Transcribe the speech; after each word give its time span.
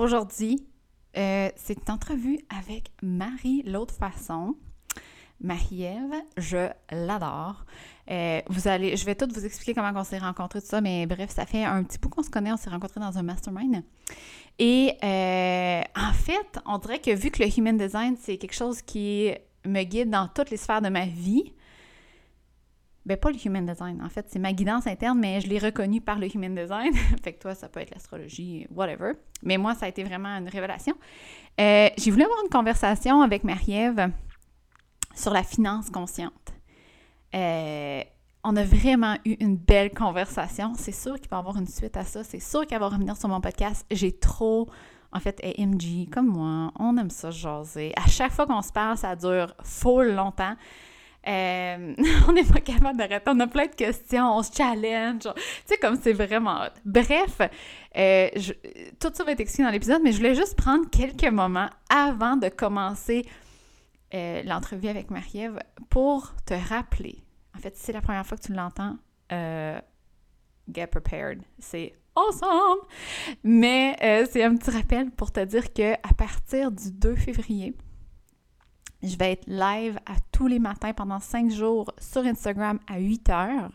aujourd'hui, 0.00 0.66
euh, 1.16 1.48
c'est 1.56 1.78
une 1.86 1.92
entrevue 1.92 2.38
avec 2.56 2.90
Marie 3.02 3.62
l'autre 3.64 3.94
façon. 3.94 4.56
Marie-Ève, 5.40 6.14
je 6.36 6.68
l'adore. 6.90 7.64
Euh, 8.10 8.40
je 8.50 9.04
vais 9.04 9.14
tout 9.14 9.28
vous 9.32 9.44
expliquer 9.44 9.74
comment 9.74 9.92
on 9.94 10.04
s'est 10.04 10.18
rencontrés, 10.18 10.60
tout 10.60 10.66
ça, 10.66 10.80
mais 10.80 11.06
bref, 11.06 11.30
ça 11.30 11.46
fait 11.46 11.64
un 11.64 11.84
petit 11.84 11.98
bout 11.98 12.08
qu'on 12.08 12.22
se 12.22 12.30
connaît, 12.30 12.52
on 12.52 12.56
s'est 12.56 12.70
rencontrés 12.70 13.00
dans 13.00 13.16
un 13.16 13.22
mastermind. 13.22 13.82
Et 14.58 14.94
euh, 15.04 15.82
en 15.96 16.12
fait, 16.12 16.60
on 16.66 16.78
dirait 16.78 17.00
que 17.00 17.14
vu 17.14 17.30
que 17.30 17.42
le 17.42 17.48
human 17.56 17.76
design, 17.76 18.16
c'est 18.18 18.36
quelque 18.36 18.54
chose 18.54 18.82
qui 18.82 19.30
me 19.64 19.82
guide 19.84 20.10
dans 20.10 20.28
toutes 20.28 20.50
les 20.50 20.56
sphères 20.56 20.82
de 20.82 20.88
ma 20.88 21.06
vie, 21.06 21.52
ben 23.08 23.16
pas 23.16 23.30
le 23.30 23.38
human 23.42 23.64
design, 23.64 24.02
en 24.04 24.08
fait, 24.10 24.26
c'est 24.28 24.38
ma 24.38 24.52
guidance 24.52 24.86
interne, 24.86 25.18
mais 25.18 25.40
je 25.40 25.48
l'ai 25.48 25.58
reconnu 25.58 26.02
par 26.02 26.18
le 26.18 26.26
human 26.34 26.54
design. 26.54 26.92
fait 27.24 27.32
que 27.32 27.40
toi, 27.40 27.54
ça 27.54 27.68
peut 27.68 27.80
être 27.80 27.90
l'astrologie, 27.90 28.66
whatever. 28.70 29.12
Mais 29.42 29.56
moi, 29.56 29.74
ça 29.74 29.86
a 29.86 29.88
été 29.88 30.04
vraiment 30.04 30.28
une 30.28 30.48
révélation. 30.48 30.94
Euh, 31.58 31.88
j'ai 31.96 32.10
voulu 32.10 32.24
avoir 32.24 32.38
une 32.44 32.50
conversation 32.50 33.22
avec 33.22 33.44
Marie-Ève 33.44 34.12
sur 35.14 35.32
la 35.32 35.42
finance 35.42 35.88
consciente. 35.88 36.52
Euh, 37.34 38.02
on 38.44 38.54
a 38.56 38.62
vraiment 38.62 39.16
eu 39.24 39.36
une 39.40 39.56
belle 39.56 39.90
conversation. 39.90 40.74
C'est 40.76 40.92
sûr 40.92 41.18
qu'il 41.18 41.30
va 41.30 41.38
y 41.38 41.40
avoir 41.40 41.56
une 41.56 41.66
suite 41.66 41.96
à 41.96 42.04
ça. 42.04 42.22
C'est 42.24 42.40
sûr 42.40 42.66
qu'elle 42.66 42.80
va 42.80 42.88
revenir 42.88 43.16
sur 43.16 43.30
mon 43.30 43.40
podcast. 43.40 43.86
J'ai 43.90 44.12
trop. 44.12 44.68
En 45.12 45.20
fait, 45.20 45.42
MG, 45.58 46.10
comme 46.10 46.26
moi, 46.26 46.72
on 46.78 46.94
aime 46.98 47.08
ça 47.08 47.30
jaser. 47.30 47.94
À 47.96 48.06
chaque 48.06 48.32
fois 48.32 48.46
qu'on 48.46 48.60
se 48.60 48.70
parle, 48.70 48.98
ça 48.98 49.16
dure 49.16 49.54
full 49.62 50.14
longtemps. 50.14 50.54
Euh, 51.28 51.94
on 52.28 52.32
n'est 52.32 52.44
pas 52.44 52.60
capable 52.60 52.96
d'arrêter. 52.98 53.24
On 53.30 53.40
a 53.40 53.46
plein 53.46 53.66
de 53.66 53.74
questions, 53.74 54.36
on 54.36 54.42
se 54.42 54.52
challenge. 54.52 55.22
Tu 55.22 55.32
sais, 55.66 55.76
comme 55.76 55.98
c'est 56.00 56.12
vraiment 56.12 56.60
Bref, 56.84 57.40
euh, 57.96 58.28
tout 58.98 59.10
ça 59.12 59.24
va 59.24 59.32
être 59.32 59.40
expliqué 59.40 59.64
dans 59.64 59.70
l'épisode, 59.70 60.00
mais 60.02 60.12
je 60.12 60.18
voulais 60.18 60.34
juste 60.34 60.56
prendre 60.56 60.88
quelques 60.90 61.30
moments 61.30 61.68
avant 61.90 62.36
de 62.36 62.48
commencer 62.48 63.26
euh, 64.14 64.42
l'entrevue 64.44 64.88
avec 64.88 65.10
Marie-Ève 65.10 65.58
pour 65.90 66.32
te 66.46 66.54
rappeler. 66.54 67.18
En 67.54 67.60
fait, 67.60 67.76
si 67.76 67.84
c'est 67.84 67.92
la 67.92 68.00
première 68.00 68.26
fois 68.26 68.38
que 68.38 68.44
tu 68.44 68.52
l'entends, 68.52 68.96
get 69.30 70.86
prepared. 70.86 71.42
C'est 71.58 71.92
awesome! 72.14 72.78
Mais 73.44 73.96
c'est 74.30 74.44
un 74.44 74.56
petit 74.56 74.70
rappel 74.70 75.10
pour 75.10 75.30
te 75.32 75.40
dire 75.40 75.74
que 75.74 75.92
à 75.94 76.14
partir 76.16 76.70
du 76.70 76.90
2 76.92 77.16
février, 77.16 77.74
je 79.02 79.16
vais 79.16 79.32
être 79.32 79.46
live 79.46 79.98
à 80.06 80.14
tous 80.32 80.46
les 80.46 80.58
matins 80.58 80.92
pendant 80.92 81.20
cinq 81.20 81.50
jours 81.50 81.92
sur 81.98 82.22
Instagram 82.24 82.78
à 82.86 82.98
8 82.98 83.28
heures 83.30 83.70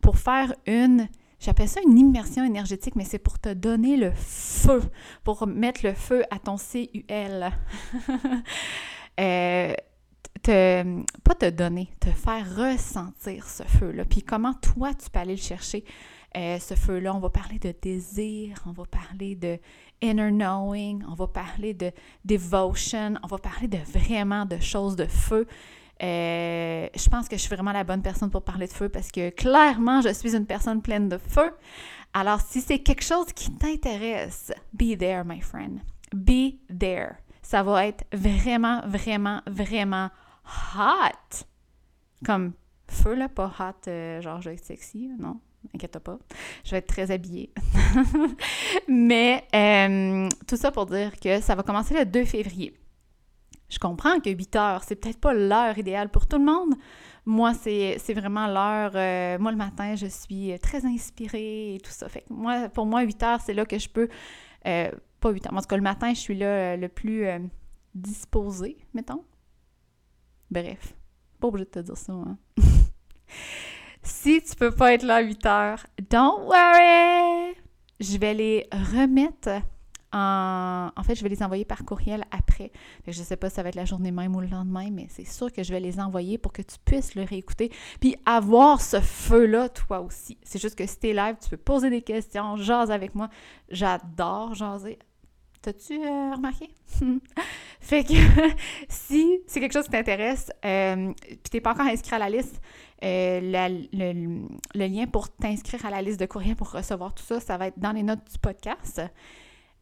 pour 0.00 0.18
faire 0.18 0.54
une, 0.66 1.08
j'appelle 1.38 1.68
ça 1.68 1.80
une 1.86 1.98
immersion 1.98 2.44
énergétique, 2.44 2.96
mais 2.96 3.04
c'est 3.04 3.18
pour 3.18 3.38
te 3.38 3.52
donner 3.52 3.96
le 3.96 4.10
feu, 4.12 4.82
pour 5.24 5.46
mettre 5.46 5.86
le 5.86 5.94
feu 5.94 6.24
à 6.30 6.38
ton 6.38 6.56
CUL. 6.56 7.50
euh, 9.20 9.74
te, 10.42 11.02
pas 11.22 11.34
te 11.34 11.50
donner, 11.50 11.90
te 12.00 12.10
faire 12.10 12.46
ressentir 12.56 13.46
ce 13.48 13.62
feu-là. 13.64 14.04
Puis 14.04 14.22
comment 14.22 14.54
toi, 14.54 14.94
tu 14.94 15.10
peux 15.10 15.20
aller 15.20 15.36
le 15.36 15.40
chercher, 15.40 15.84
euh, 16.36 16.58
ce 16.58 16.74
feu-là? 16.74 17.14
On 17.14 17.20
va 17.20 17.30
parler 17.30 17.58
de 17.58 17.74
désir, 17.80 18.62
on 18.66 18.72
va 18.72 18.84
parler 18.84 19.36
de 19.36 19.58
inner 20.02 20.30
knowing, 20.30 21.02
on 21.08 21.14
va 21.14 21.26
parler 21.26 21.74
de 21.74 21.92
devotion, 22.24 23.14
on 23.22 23.26
va 23.26 23.38
parler 23.38 23.68
de 23.68 23.78
vraiment 23.78 24.44
de 24.44 24.58
choses 24.58 24.96
de 24.96 25.06
feu. 25.06 25.46
Euh, 26.02 26.88
je 26.94 27.08
pense 27.10 27.28
que 27.28 27.36
je 27.36 27.42
suis 27.42 27.54
vraiment 27.54 27.72
la 27.72 27.84
bonne 27.84 28.02
personne 28.02 28.30
pour 28.30 28.42
parler 28.42 28.66
de 28.66 28.72
feu 28.72 28.88
parce 28.88 29.12
que 29.12 29.30
clairement, 29.30 30.00
je 30.00 30.12
suis 30.12 30.34
une 30.34 30.46
personne 30.46 30.80
pleine 30.80 31.08
de 31.08 31.18
feu. 31.18 31.50
Alors, 32.12 32.40
si 32.40 32.60
c'est 32.60 32.80
quelque 32.80 33.04
chose 33.04 33.32
qui 33.34 33.52
t'intéresse, 33.52 34.52
be 34.72 34.96
there, 34.98 35.22
my 35.24 35.40
friend. 35.40 35.80
Be 36.12 36.54
there. 36.76 37.16
Ça 37.42 37.62
va 37.62 37.86
être 37.86 38.04
vraiment, 38.12 38.80
vraiment, 38.86 39.42
vraiment 39.46 40.08
hot. 40.76 41.44
Comme 42.24 42.54
feu, 42.88 43.14
là, 43.14 43.28
pas 43.28 43.52
hot, 43.58 43.88
euh, 43.88 44.20
genre 44.20 44.40
je 44.40 44.56
sexy, 44.56 45.10
non? 45.18 45.40
Inquiète 45.74 45.98
pas, 45.98 46.18
je 46.64 46.72
vais 46.72 46.78
être 46.78 46.86
très 46.86 47.10
habillée. 47.10 47.52
Mais 48.88 49.44
euh, 49.54 50.28
tout 50.46 50.56
ça 50.56 50.70
pour 50.70 50.86
dire 50.86 51.18
que 51.18 51.40
ça 51.40 51.54
va 51.54 51.62
commencer 51.62 51.94
le 51.94 52.04
2 52.04 52.24
février. 52.24 52.74
Je 53.68 53.78
comprends 53.78 54.18
que 54.20 54.30
8 54.30 54.56
heures, 54.56 54.84
c'est 54.84 54.96
peut-être 54.96 55.20
pas 55.20 55.32
l'heure 55.32 55.78
idéale 55.78 56.08
pour 56.08 56.26
tout 56.26 56.38
le 56.38 56.44
monde. 56.44 56.74
Moi, 57.24 57.54
c'est 57.54 58.14
vraiment 58.14 58.48
l'heure. 58.48 58.92
Euh, 58.94 59.38
moi, 59.38 59.52
le 59.52 59.56
matin, 59.56 59.94
je 59.94 60.06
suis 60.06 60.58
très 60.60 60.84
inspirée 60.84 61.76
et 61.76 61.80
tout 61.80 61.92
ça. 61.92 62.08
Fait 62.08 62.24
moi, 62.30 62.68
pour 62.68 62.86
moi, 62.86 63.02
8 63.02 63.22
heures, 63.22 63.40
c'est 63.40 63.54
là 63.54 63.64
que 63.64 63.78
je 63.78 63.88
peux. 63.88 64.08
Euh, 64.66 64.90
pas 65.20 65.30
8 65.30 65.46
heures. 65.46 65.54
En 65.54 65.60
tout 65.60 65.68
cas, 65.68 65.76
le 65.76 65.82
matin, 65.82 66.12
je 66.12 66.18
suis 66.18 66.34
là 66.36 66.76
le 66.76 66.88
plus 66.88 67.26
disposée, 67.94 68.78
mettons. 68.92 69.24
Bref, 70.50 70.94
pas 71.38 71.46
obligé 71.46 71.66
de 71.66 71.70
te 71.70 71.78
dire 71.78 71.96
ça, 71.96 72.12
hein. 72.12 72.36
Si 74.02 74.42
tu 74.42 74.56
peux 74.56 74.70
pas 74.70 74.94
être 74.94 75.02
là 75.02 75.16
à 75.16 75.20
8 75.20 75.46
heures, 75.46 75.86
don't 76.10 76.46
worry! 76.46 77.54
Je 78.00 78.18
vais 78.18 78.34
les 78.34 78.66
remettre 78.72 79.62
en... 80.12 80.90
En 80.96 81.02
fait, 81.02 81.14
je 81.14 81.22
vais 81.22 81.28
les 81.28 81.42
envoyer 81.42 81.64
par 81.64 81.84
courriel 81.84 82.24
après. 82.30 82.72
Je 83.06 83.12
je 83.12 83.22
sais 83.22 83.36
pas 83.36 83.50
si 83.50 83.56
ça 83.56 83.62
va 83.62 83.68
être 83.68 83.74
la 83.74 83.84
journée 83.84 84.10
même 84.10 84.34
ou 84.34 84.40
le 84.40 84.46
lendemain, 84.46 84.88
mais 84.90 85.06
c'est 85.10 85.26
sûr 85.26 85.52
que 85.52 85.62
je 85.62 85.72
vais 85.72 85.80
les 85.80 86.00
envoyer 86.00 86.38
pour 86.38 86.52
que 86.52 86.62
tu 86.62 86.76
puisses 86.84 87.14
le 87.14 87.22
réécouter 87.22 87.70
puis 88.00 88.16
avoir 88.24 88.80
ce 88.80 89.00
feu-là 89.00 89.68
toi 89.68 90.00
aussi. 90.00 90.38
C'est 90.42 90.60
juste 90.60 90.76
que 90.76 90.86
si 90.86 90.98
t'es 90.98 91.12
live, 91.12 91.36
tu 91.42 91.50
peux 91.50 91.56
poser 91.56 91.90
des 91.90 92.02
questions, 92.02 92.56
jaser 92.56 92.92
avec 92.92 93.14
moi. 93.14 93.28
J'adore 93.68 94.54
jaser. 94.54 94.98
T'as-tu 95.62 96.00
euh, 96.00 96.34
remarqué? 96.34 96.70
fait 97.80 98.04
que 98.04 98.14
si 98.88 99.40
c'est 99.46 99.60
quelque 99.60 99.72
chose 99.74 99.84
qui 99.84 99.90
t'intéresse, 99.90 100.50
euh, 100.64 101.12
puis 101.26 101.50
t'es 101.50 101.60
pas 101.60 101.72
encore 101.72 101.86
inscrit 101.86 102.14
à 102.14 102.18
la 102.18 102.30
liste, 102.30 102.60
euh, 103.04 103.40
le, 103.92 104.86
lien 104.86 105.06
pour 105.06 105.28
t'inscrire 105.30 105.84
à 105.84 105.90
la 105.90 106.02
liste 106.02 106.20
de 106.20 106.26
courriels 106.26 106.56
pour 106.56 106.70
recevoir 106.70 107.14
tout 107.14 107.22
ça, 107.22 107.40
ça 107.40 107.58
va 107.58 107.66
être 107.68 107.78
dans 107.78 107.92
les 107.92 108.02
notes 108.02 108.24
du 108.30 108.38
podcast. 108.38 109.02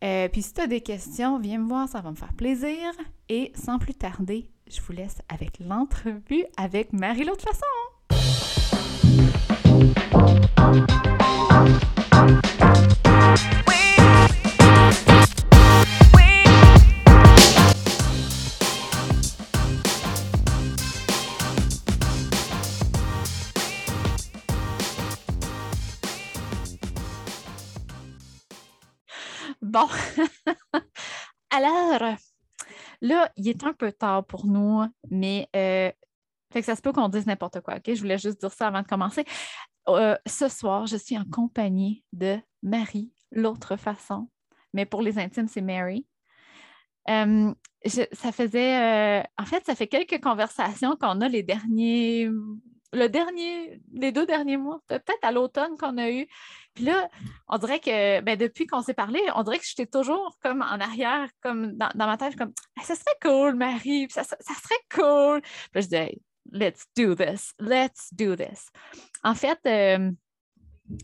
Euh, 0.04 0.28
puis 0.28 0.42
si 0.42 0.52
tu 0.52 0.60
as 0.60 0.66
des 0.66 0.80
questions, 0.80 1.38
viens 1.38 1.58
me 1.58 1.68
voir, 1.68 1.88
ça 1.88 2.00
va 2.00 2.10
me 2.10 2.16
faire 2.16 2.32
plaisir. 2.32 2.92
Et 3.28 3.52
sans 3.54 3.78
plus 3.78 3.94
tarder, 3.94 4.48
je 4.68 4.80
vous 4.80 4.92
laisse 4.92 5.18
avec 5.28 5.58
l'entrevue 5.60 6.44
avec 6.56 6.92
Marie 6.92 7.24
l'autre 7.24 7.44
façon. 7.44 7.64
Alors, 31.50 32.16
là, 33.00 33.32
il 33.36 33.48
est 33.48 33.64
un 33.64 33.72
peu 33.72 33.92
tard 33.92 34.24
pour 34.26 34.46
nous, 34.46 34.84
mais 35.10 35.48
euh, 35.56 35.90
fait 36.52 36.60
que 36.60 36.66
ça 36.66 36.76
se 36.76 36.82
peut 36.82 36.92
qu'on 36.92 37.08
dise 37.08 37.26
n'importe 37.26 37.60
quoi, 37.60 37.76
OK? 37.76 37.94
Je 37.94 38.00
voulais 38.00 38.18
juste 38.18 38.40
dire 38.40 38.52
ça 38.52 38.68
avant 38.68 38.82
de 38.82 38.86
commencer. 38.86 39.24
Euh, 39.88 40.16
ce 40.26 40.48
soir, 40.48 40.86
je 40.86 40.96
suis 40.96 41.16
en 41.16 41.24
compagnie 41.24 42.04
de 42.12 42.38
Marie, 42.62 43.12
l'autre 43.32 43.76
façon, 43.76 44.28
mais 44.74 44.86
pour 44.86 45.02
les 45.02 45.18
intimes, 45.18 45.48
c'est 45.48 45.62
Mary. 45.62 46.06
Euh, 47.08 47.54
ça 47.84 48.32
faisait, 48.32 49.22
en 49.38 49.44
fait, 49.46 49.64
ça 49.64 49.74
fait 49.74 49.86
quelques 49.86 50.22
conversations 50.22 50.96
qu'on 50.96 51.20
a 51.22 51.28
les 51.28 51.42
derniers 51.42 52.28
le 52.92 53.08
dernier, 53.08 53.80
les 53.92 54.12
deux 54.12 54.26
derniers 54.26 54.56
mois, 54.56 54.80
peut-être 54.86 55.22
à 55.22 55.32
l'automne 55.32 55.76
qu'on 55.78 55.98
a 55.98 56.10
eu. 56.10 56.26
Puis 56.78 56.86
là, 56.86 57.10
on 57.48 57.58
dirait 57.58 57.80
que 57.80 58.20
ben, 58.20 58.38
depuis 58.38 58.68
qu'on 58.68 58.82
s'est 58.82 58.94
parlé, 58.94 59.18
on 59.34 59.42
dirait 59.42 59.58
que 59.58 59.66
j'étais 59.66 59.86
toujours 59.86 60.38
comme 60.40 60.62
en 60.62 60.78
arrière, 60.78 61.28
comme 61.40 61.72
dans, 61.72 61.90
ma 61.96 62.16
tête, 62.16 62.36
comme 62.36 62.52
ça 62.80 62.94
serait 62.94 63.16
cool, 63.20 63.56
Marie, 63.56 64.06
ça, 64.10 64.22
serait 64.22 64.76
cool. 64.94 65.42
Puis 65.72 65.82
je 65.82 65.88
disais, 65.88 66.20
let's 66.52 66.86
do 66.96 67.16
this, 67.16 67.52
let's 67.58 68.14
do 68.14 68.36
this. 68.36 68.70
En 69.24 69.34
fait, 69.34 69.58
euh, 69.66 70.12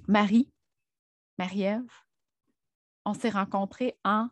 Marie, 0.07 0.49
Marie-Ève, 1.39 1.91
on 3.05 3.15
s'est 3.15 3.31
rencontrés 3.31 3.99
en 4.05 4.29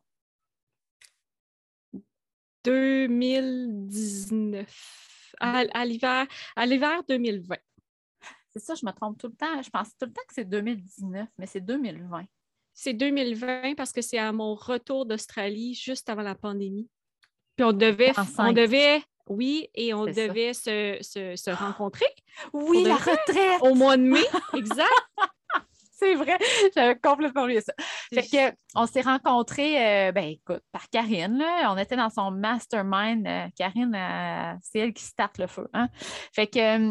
2019 2.63 5.35
à, 5.41 5.65
à 5.75 5.85
l'hiver 5.85 6.29
2020. 7.09 7.57
C'est 8.53 8.61
ça, 8.61 8.75
je 8.75 8.85
me 8.85 8.93
trompe 8.93 9.19
tout 9.19 9.29
le 9.29 9.35
temps. 9.35 9.63
Je 9.63 9.71
pense 9.71 9.89
tout 9.99 10.07
le 10.07 10.13
temps 10.13 10.23
que 10.29 10.35
c'est 10.35 10.45
2019, 10.45 11.29
mais 11.39 11.47
c'est 11.47 11.61
2020. 11.61 12.25
C'est 12.75 12.93
2020 12.93 13.75
parce 13.77 13.93
que 13.93 14.03
c'est 14.03 14.19
à 14.19 14.33
mon 14.33 14.55
retour 14.55 15.07
d'Australie 15.07 15.75
juste 15.75 16.09
avant 16.09 16.23
la 16.23 16.35
pandémie. 16.35 16.89
Puis 17.57 17.65
on 17.65 17.73
devait, 17.73 18.13
on 18.39 18.53
devait, 18.53 19.03
oui, 19.29 19.69
et 19.75 19.93
on 19.95 20.05
devait 20.05 20.55
se, 20.55 20.99
se, 21.01 21.37
se, 21.37 21.51
rencontrer. 21.51 22.07
Oui, 22.53 22.85
la 22.85 22.97
retraite! 22.97 23.61
Au 23.61 23.75
mois 23.75 23.97
de 23.97 24.03
mai, 24.03 24.25
exact. 24.55 24.89
c'est 26.03 26.15
vrai, 26.15 26.39
j'avais 26.75 26.97
complètement 26.97 27.43
oublié 27.43 27.61
ça. 27.61 27.73
Fait 28.13 28.23
que, 28.23 28.57
on 28.75 28.87
s'est 28.87 29.03
rencontrés, 29.03 30.09
euh, 30.09 30.13
ben 30.13 30.25
écoute, 30.25 30.63
par 30.73 30.89
Karine, 30.89 31.39
là. 31.39 31.73
on 31.73 31.79
était 31.79 31.97
dans 31.97 32.11
son 32.11 32.31
mastermind. 32.31 33.27
Euh, 33.27 33.47
Karine, 33.57 33.95
euh, 33.95 34.55
c'est 34.63 34.81
elle 34.81 34.93
qui 34.93 35.05
starte 35.05 35.39
le 35.39 35.47
feu. 35.47 35.69
Hein? 35.73 35.89
Fait 36.33 36.47
que, 36.47 36.91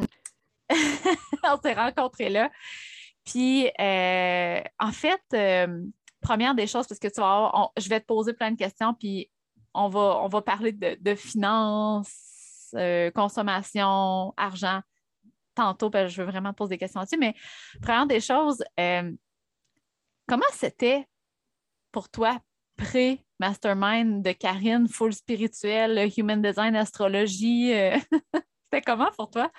on 1.43 1.59
s'est 1.61 1.73
rencontrés 1.73 2.29
là. 2.29 2.49
Puis, 3.23 3.69
en 3.79 4.91
fait, 4.91 5.21
première 6.21 6.55
des 6.55 6.67
choses, 6.67 6.87
parce 6.87 6.99
que 6.99 7.07
tu 7.07 7.21
vas 7.21 7.71
je 7.77 7.89
vais 7.89 7.99
te 7.99 8.05
poser 8.05 8.33
plein 8.33 8.51
de 8.51 8.57
questions, 8.57 8.93
puis 8.93 9.29
on 9.73 9.89
va, 9.89 10.19
on 10.21 10.27
va 10.27 10.41
parler 10.41 10.71
de, 10.71 11.15
finances, 11.15 12.73
consommation, 13.13 14.33
argent 14.37 14.81
tantôt, 15.55 15.89
parce 15.89 16.05
que 16.05 16.11
je 16.11 16.21
veux 16.21 16.29
vraiment 16.29 16.51
te 16.51 16.57
poser 16.57 16.71
des 16.71 16.77
questions 16.77 16.99
là-dessus. 17.01 17.17
Mais 17.17 17.35
première 17.81 18.07
des 18.07 18.21
choses, 18.21 18.63
euh, 18.79 19.11
comment 20.27 20.45
c'était 20.53 21.07
pour 21.91 22.09
toi 22.09 22.39
pré-mastermind 22.77 24.23
de 24.23 24.31
Karine, 24.31 24.87
full 24.87 25.13
spirituel, 25.13 26.09
human 26.17 26.41
design, 26.41 26.75
astrologie? 26.75 27.73
Euh, 27.73 27.97
c'était 28.63 28.81
comment 28.81 29.11
pour 29.17 29.29
toi? 29.29 29.51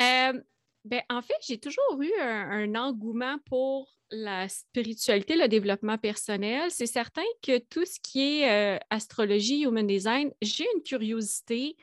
Euh, 0.00 0.40
ben, 0.84 1.02
en 1.08 1.22
fait, 1.22 1.36
j'ai 1.46 1.58
toujours 1.58 2.00
eu 2.00 2.12
un, 2.20 2.74
engouement 2.74 3.38
pour 3.46 3.88
la 4.10 4.48
spiritualité, 4.48 5.36
le 5.36 5.48
développement 5.48 5.98
personnel. 5.98 6.70
C'est 6.70 6.86
certain 6.86 7.22
que 7.42 7.58
tout 7.58 7.84
ce 7.84 7.98
qui 8.00 8.42
est 8.42 8.78
astrologie, 8.90 9.62
human 9.62 9.86
design, 9.86 10.30
j'ai 10.42 10.66
une 10.74 10.82
curiosité 10.82 11.76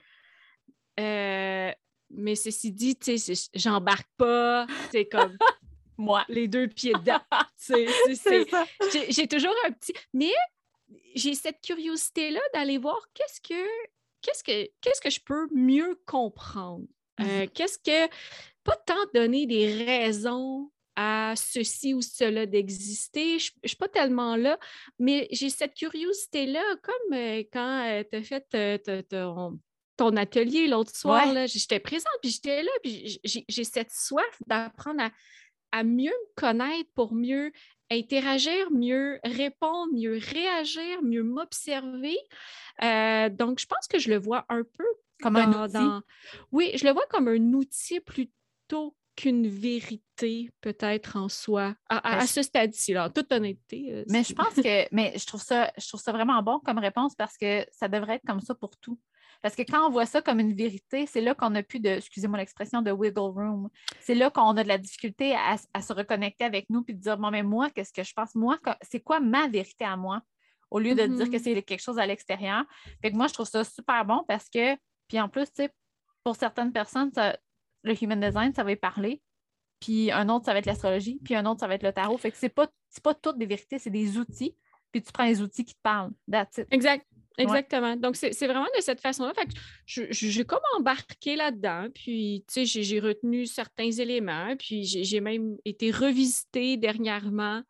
mais 2.13 2.35
ceci 2.35 2.71
dit, 2.71 2.95
tu 2.95 3.17
sais, 3.17 3.33
j'embarque 3.53 4.09
pas, 4.17 4.67
c'est 4.91 5.05
comme 5.05 5.37
moi, 5.97 6.25
les 6.27 6.47
deux 6.47 6.67
pieds 6.67 6.93
dedans. 6.93 7.21
j'ai 9.09 9.27
toujours 9.27 9.55
un 9.65 9.71
petit. 9.71 9.93
Mais 10.13 10.31
j'ai 11.15 11.35
cette 11.35 11.61
curiosité-là 11.61 12.41
d'aller 12.53 12.77
voir 12.77 12.99
qu'est-ce 13.13 13.41
que 13.41 13.67
qu'est-ce 14.21 14.43
que 14.43 14.69
qu'est-ce 14.81 15.01
que 15.01 15.09
je 15.09 15.19
peux 15.19 15.47
mieux 15.53 15.99
comprendre. 16.05 16.85
Euh, 17.21 17.47
qu'est-ce 17.53 17.77
que. 17.79 18.12
Pas 18.63 18.75
tant 18.85 18.94
donner 19.15 19.47
des 19.47 19.83
raisons 19.83 20.71
à 20.95 21.33
ceci 21.35 21.95
ou 21.95 22.01
cela 22.01 22.45
d'exister. 22.45 23.39
Je 23.39 23.51
ne 23.63 23.68
suis 23.68 23.77
pas 23.77 23.88
tellement 23.88 24.35
là, 24.35 24.59
mais 25.00 25.27
j'ai 25.31 25.50
cette 25.50 25.73
curiosité-là, 25.73 26.62
comme 26.83 27.18
euh, 27.18 27.44
quand 27.51 27.88
euh, 27.88 28.03
tu 28.12 28.18
as 28.18 28.23
fait 28.23 29.07
ton, 29.09 29.59
ton 29.97 30.18
atelier 30.18 30.68
l'autre 30.68 30.95
soir, 30.95 31.25
j'étais 31.47 31.79
présente, 31.79 32.12
puis 32.21 32.31
j'étais 32.31 32.63
là, 32.63 32.71
puis 32.83 33.19
j'ai 33.24 33.63
cette 33.63 33.91
soif 33.91 34.41
d'apprendre 34.47 35.09
à, 35.71 35.83
mieux 35.83 36.12
me 36.12 36.35
connaître 36.35 36.89
pour 36.95 37.13
mieux 37.13 37.51
interagir, 37.91 38.71
mieux 38.71 39.19
répondre, 39.23 39.93
mieux 39.93 40.17
réagir, 40.17 41.01
mieux 41.03 41.23
m'observer. 41.23 42.17
Euh, 42.81 43.29
donc, 43.29 43.59
je 43.59 43.67
pense 43.67 43.88
que 43.88 43.99
je 43.99 44.09
le 44.09 44.17
vois 44.17 44.45
un 44.49 44.63
peu 44.63 44.85
comme 45.21 45.35
un 45.35 45.65
outil? 45.65 46.05
Oui, 46.51 46.71
je 46.75 46.85
le 46.85 46.93
vois 46.93 47.05
comme 47.09 47.27
un 47.27 47.53
outil 47.53 47.99
plutôt 47.99 48.95
qu'une 49.15 49.47
vérité 49.47 50.49
peut-être 50.61 51.17
en 51.17 51.29
soi, 51.29 51.75
à, 51.89 52.19
ben, 52.19 52.25
ce 52.25 52.41
stade-ci, 52.41 52.97
en 52.97 53.09
toute 53.09 53.31
honnêteté. 53.31 53.88
Euh, 53.91 54.03
mais 54.07 54.23
je 54.23 54.33
pense 54.33 54.55
que, 54.55 54.88
mais 54.95 55.13
je 55.17 55.25
trouve 55.25 55.41
ça, 55.41 55.71
je 55.77 55.88
trouve 55.88 56.01
ça 56.01 56.11
vraiment 56.11 56.41
bon 56.41 56.59
comme 56.59 56.79
réponse 56.79 57.13
parce 57.15 57.38
que 57.38 57.65
ça 57.71 57.88
devrait 57.88 58.15
être 58.15 58.25
comme 58.25 58.39
ça 58.39 58.55
pour 58.55 58.77
tout. 58.77 58.97
Parce 59.41 59.55
que 59.55 59.63
quand 59.63 59.88
on 59.88 59.89
voit 59.89 60.05
ça 60.05 60.21
comme 60.21 60.39
une 60.39 60.53
vérité, 60.53 61.07
c'est 61.07 61.21
là 61.21 61.33
qu'on 61.33 61.49
n'a 61.49 61.63
plus 61.63 61.79
de, 61.79 61.89
excusez-moi 61.89 62.38
l'expression, 62.38 62.81
de 62.81 62.91
wiggle 62.91 63.19
room. 63.19 63.69
C'est 63.99 64.15
là 64.15 64.29
qu'on 64.29 64.55
a 64.55 64.63
de 64.63 64.67
la 64.67 64.77
difficulté 64.77 65.35
à, 65.35 65.81
se 65.81 65.93
reconnecter 65.93 66.45
avec 66.45 66.69
nous 66.69 66.83
puis 66.83 66.93
de 66.93 66.99
dire, 66.99 67.17
bon, 67.17 67.31
mais 67.31 67.43
moi, 67.43 67.69
qu'est-ce 67.71 67.93
que 67.93 68.03
je 68.03 68.13
pense? 68.13 68.35
Moi, 68.35 68.59
c'est 68.81 68.99
quoi 68.99 69.19
ma 69.19 69.47
vérité 69.47 69.85
à 69.85 69.97
moi? 69.97 70.21
Au 70.69 70.79
lieu 70.79 70.95
de 70.95 71.05
dire 71.05 71.29
que 71.29 71.35
mm-hmm. 71.35 71.43
c'est 71.43 71.61
quelque 71.63 71.81
chose 71.81 71.99
à 71.99 72.05
l'extérieur. 72.05 72.63
Fait 73.01 73.11
que 73.11 73.17
moi, 73.17 73.27
je 73.27 73.33
trouve 73.33 73.47
ça 73.47 73.63
super 73.63 74.05
bon 74.05 74.23
parce 74.27 74.47
que, 74.47 74.75
puis 75.07 75.19
en 75.19 75.27
plus, 75.27 75.45
tu 75.47 75.63
sais, 75.63 75.71
pour 76.23 76.35
certaines 76.35 76.71
personnes, 76.71 77.11
le 77.83 78.03
human 78.03 78.19
design, 78.19 78.53
ça 78.53 78.63
va 78.63 78.71
y 78.71 78.75
parler. 78.75 79.21
Puis 79.79 80.11
un 80.11 80.29
autre, 80.29 80.45
ça 80.45 80.53
va 80.53 80.59
être 80.59 80.67
l'astrologie. 80.67 81.19
Puis 81.23 81.35
un 81.35 81.45
autre, 81.45 81.59
ça 81.59 81.67
va 81.67 81.75
être 81.75 81.83
le 81.83 81.91
tarot. 81.91 82.17
Fait 82.17 82.31
que 82.31 82.38
c'est 82.38 82.49
pas, 82.49 82.67
pas 83.03 83.13
toutes 83.15 83.38
des 83.38 83.47
vérités, 83.47 83.79
c'est 83.79 83.89
des 83.89 84.17
outils. 84.17 84.55
Puis 84.91 85.01
tu 85.01 85.11
prends 85.11 85.25
les 85.25 85.41
outils 85.41 85.65
qui 85.65 85.73
te 85.73 85.81
parlent. 85.81 86.11
That's 86.29 86.57
it. 86.59 86.67
Exact. 86.71 87.05
Exactement. 87.37 87.95
Donc, 87.95 88.15
c'est 88.15 88.47
vraiment 88.47 88.67
de 88.75 88.81
cette 88.81 89.01
façon-là. 89.01 89.33
Fait 89.33 89.45
que 89.45 90.11
j'ai 90.11 90.45
comme 90.45 90.59
embarqué 90.77 91.35
là-dedans, 91.35 91.87
puis, 91.93 92.43
tu 92.47 92.65
sais, 92.65 92.83
j'ai 92.83 92.99
retenu 92.99 93.45
certains 93.45 93.91
éléments, 93.91 94.55
puis 94.57 94.83
j'ai 94.83 95.21
même 95.21 95.57
été 95.65 95.91
revisité 95.91 96.77
dernièrement 96.77 97.63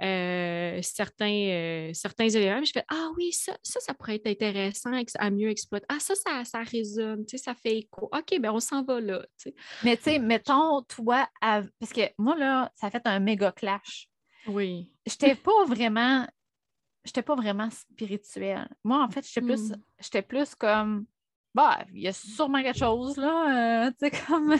euh, 0.00 0.78
certains, 0.80 1.26
euh, 1.26 1.90
certains 1.92 2.28
éléments. 2.28 2.64
je 2.64 2.70
fais 2.72 2.84
Ah 2.88 3.10
oui, 3.16 3.32
ça, 3.32 3.56
ça, 3.64 3.80
ça 3.80 3.94
pourrait 3.94 4.14
être 4.16 4.28
intéressant 4.28 4.92
à 5.18 5.30
mieux 5.30 5.50
exploiter. 5.50 5.86
Ah, 5.88 5.98
ça, 5.98 6.14
ça, 6.14 6.44
ça 6.44 6.62
résonne, 6.62 7.26
tu 7.26 7.36
sais, 7.36 7.44
ça 7.44 7.54
fait 7.54 7.78
écho. 7.78 8.08
OK, 8.12 8.38
ben 8.40 8.52
on 8.52 8.60
s'en 8.60 8.84
va 8.84 9.00
là. 9.00 9.22
Tu 9.42 9.50
sais. 9.50 9.54
Mais 9.82 9.96
tu 9.96 10.04
sais, 10.04 10.18
mettons, 10.20 10.82
toi, 10.82 11.28
parce 11.40 11.92
que 11.92 12.02
moi, 12.16 12.36
là, 12.36 12.70
ça 12.76 12.86
a 12.86 12.90
fait 12.90 13.06
un 13.06 13.18
méga 13.18 13.50
clash. 13.50 14.08
Oui. 14.46 14.92
Je 15.04 15.12
n'étais 15.12 15.34
pas 15.34 15.64
vraiment 15.66 16.26
j'étais 17.04 17.22
pas 17.22 17.34
vraiment 17.34 17.70
spirituelle. 17.70 18.68
Moi, 18.84 19.02
en 19.02 19.08
fait, 19.08 19.26
j'étais 19.26 19.40
plus, 19.40 19.70
hmm. 19.70 19.82
j'étais 20.00 20.22
plus 20.22 20.54
comme, 20.54 21.06
bah, 21.54 21.84
il 21.92 22.02
y 22.02 22.08
a 22.08 22.12
sûrement 22.12 22.62
quelque 22.62 22.78
chose, 22.78 23.16
là, 23.16 23.86
euh, 23.86 23.90
tu 24.00 24.08
sais, 24.08 24.26
comme... 24.26 24.56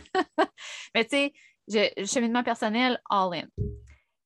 Mais 0.94 1.04
tu 1.04 1.32
sais, 1.68 1.92
le 1.96 2.06
cheminement 2.06 2.42
personnel, 2.42 3.00
all 3.10 3.34
in. 3.34 3.64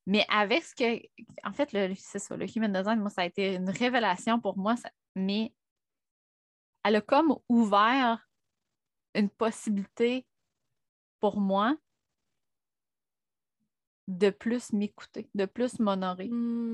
Mais 0.05 0.25
avec 0.29 0.63
ce 0.63 0.75
que, 0.75 1.01
en 1.43 1.53
fait, 1.53 1.69
c'est 1.95 2.19
ça, 2.19 2.35
le 2.35 2.45
human 2.55 2.71
design, 2.71 2.99
moi, 2.99 3.09
ça 3.09 3.21
a 3.21 3.25
été 3.25 3.55
une 3.55 3.69
révélation 3.69 4.39
pour 4.39 4.57
moi, 4.57 4.75
mais 5.15 5.53
elle 6.83 6.97
a 6.97 7.01
comme 7.01 7.37
ouvert 7.47 8.27
une 9.15 9.29
possibilité 9.29 10.25
pour 11.19 11.39
moi 11.39 11.77
de 14.07 14.29
plus 14.29 14.73
m'écouter, 14.73 15.29
de 15.33 15.45
plus 15.45 15.79
m'honorer. 15.79 16.29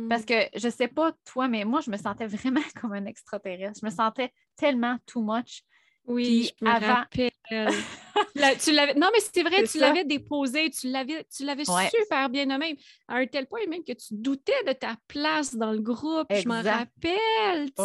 Parce 0.09 0.23
hmm. 0.23 0.25
que 0.25 0.35
je 0.55 0.69
sais 0.69 0.87
pas 0.87 1.11
toi, 1.25 1.47
mais 1.47 1.63
moi, 1.63 1.81
je 1.81 1.91
me 1.91 1.97
sentais 1.97 2.27
vraiment 2.27 2.61
comme 2.81 2.93
un 2.93 3.05
extraterrestre. 3.05 3.79
Je 3.81 3.85
me 3.85 3.91
sentais 3.91 4.31
tellement 4.55 4.97
too 5.05 5.21
much. 5.21 5.63
Oui, 6.05 6.49
je 6.59 6.65
me 6.65 6.71
rappelle. 6.71 7.31
tu 8.59 8.71
l'avais... 8.71 8.95
Non, 8.95 9.09
mais 9.13 9.19
c'est 9.19 9.43
vrai, 9.43 9.63
tu 9.63 9.77
l'avais 9.77 10.03
déposé, 10.05 10.71
tu 10.71 10.89
l'avais, 10.89 11.23
tu 11.25 11.45
l'avais 11.45 11.65
super 11.65 12.29
bien 12.29 12.47
nommé, 12.47 12.77
à 13.07 13.17
un 13.17 13.27
tel 13.27 13.45
point 13.45 13.59
même 13.67 13.83
que 13.83 13.93
tu 13.93 14.15
doutais 14.15 14.63
de 14.65 14.73
ta 14.73 14.95
place 15.07 15.55
dans 15.55 15.71
le 15.71 15.81
groupe. 15.81 16.27
Je 16.31 16.47
m'en 16.47 16.63
rappelle, 16.63 17.71
tu 17.77 17.83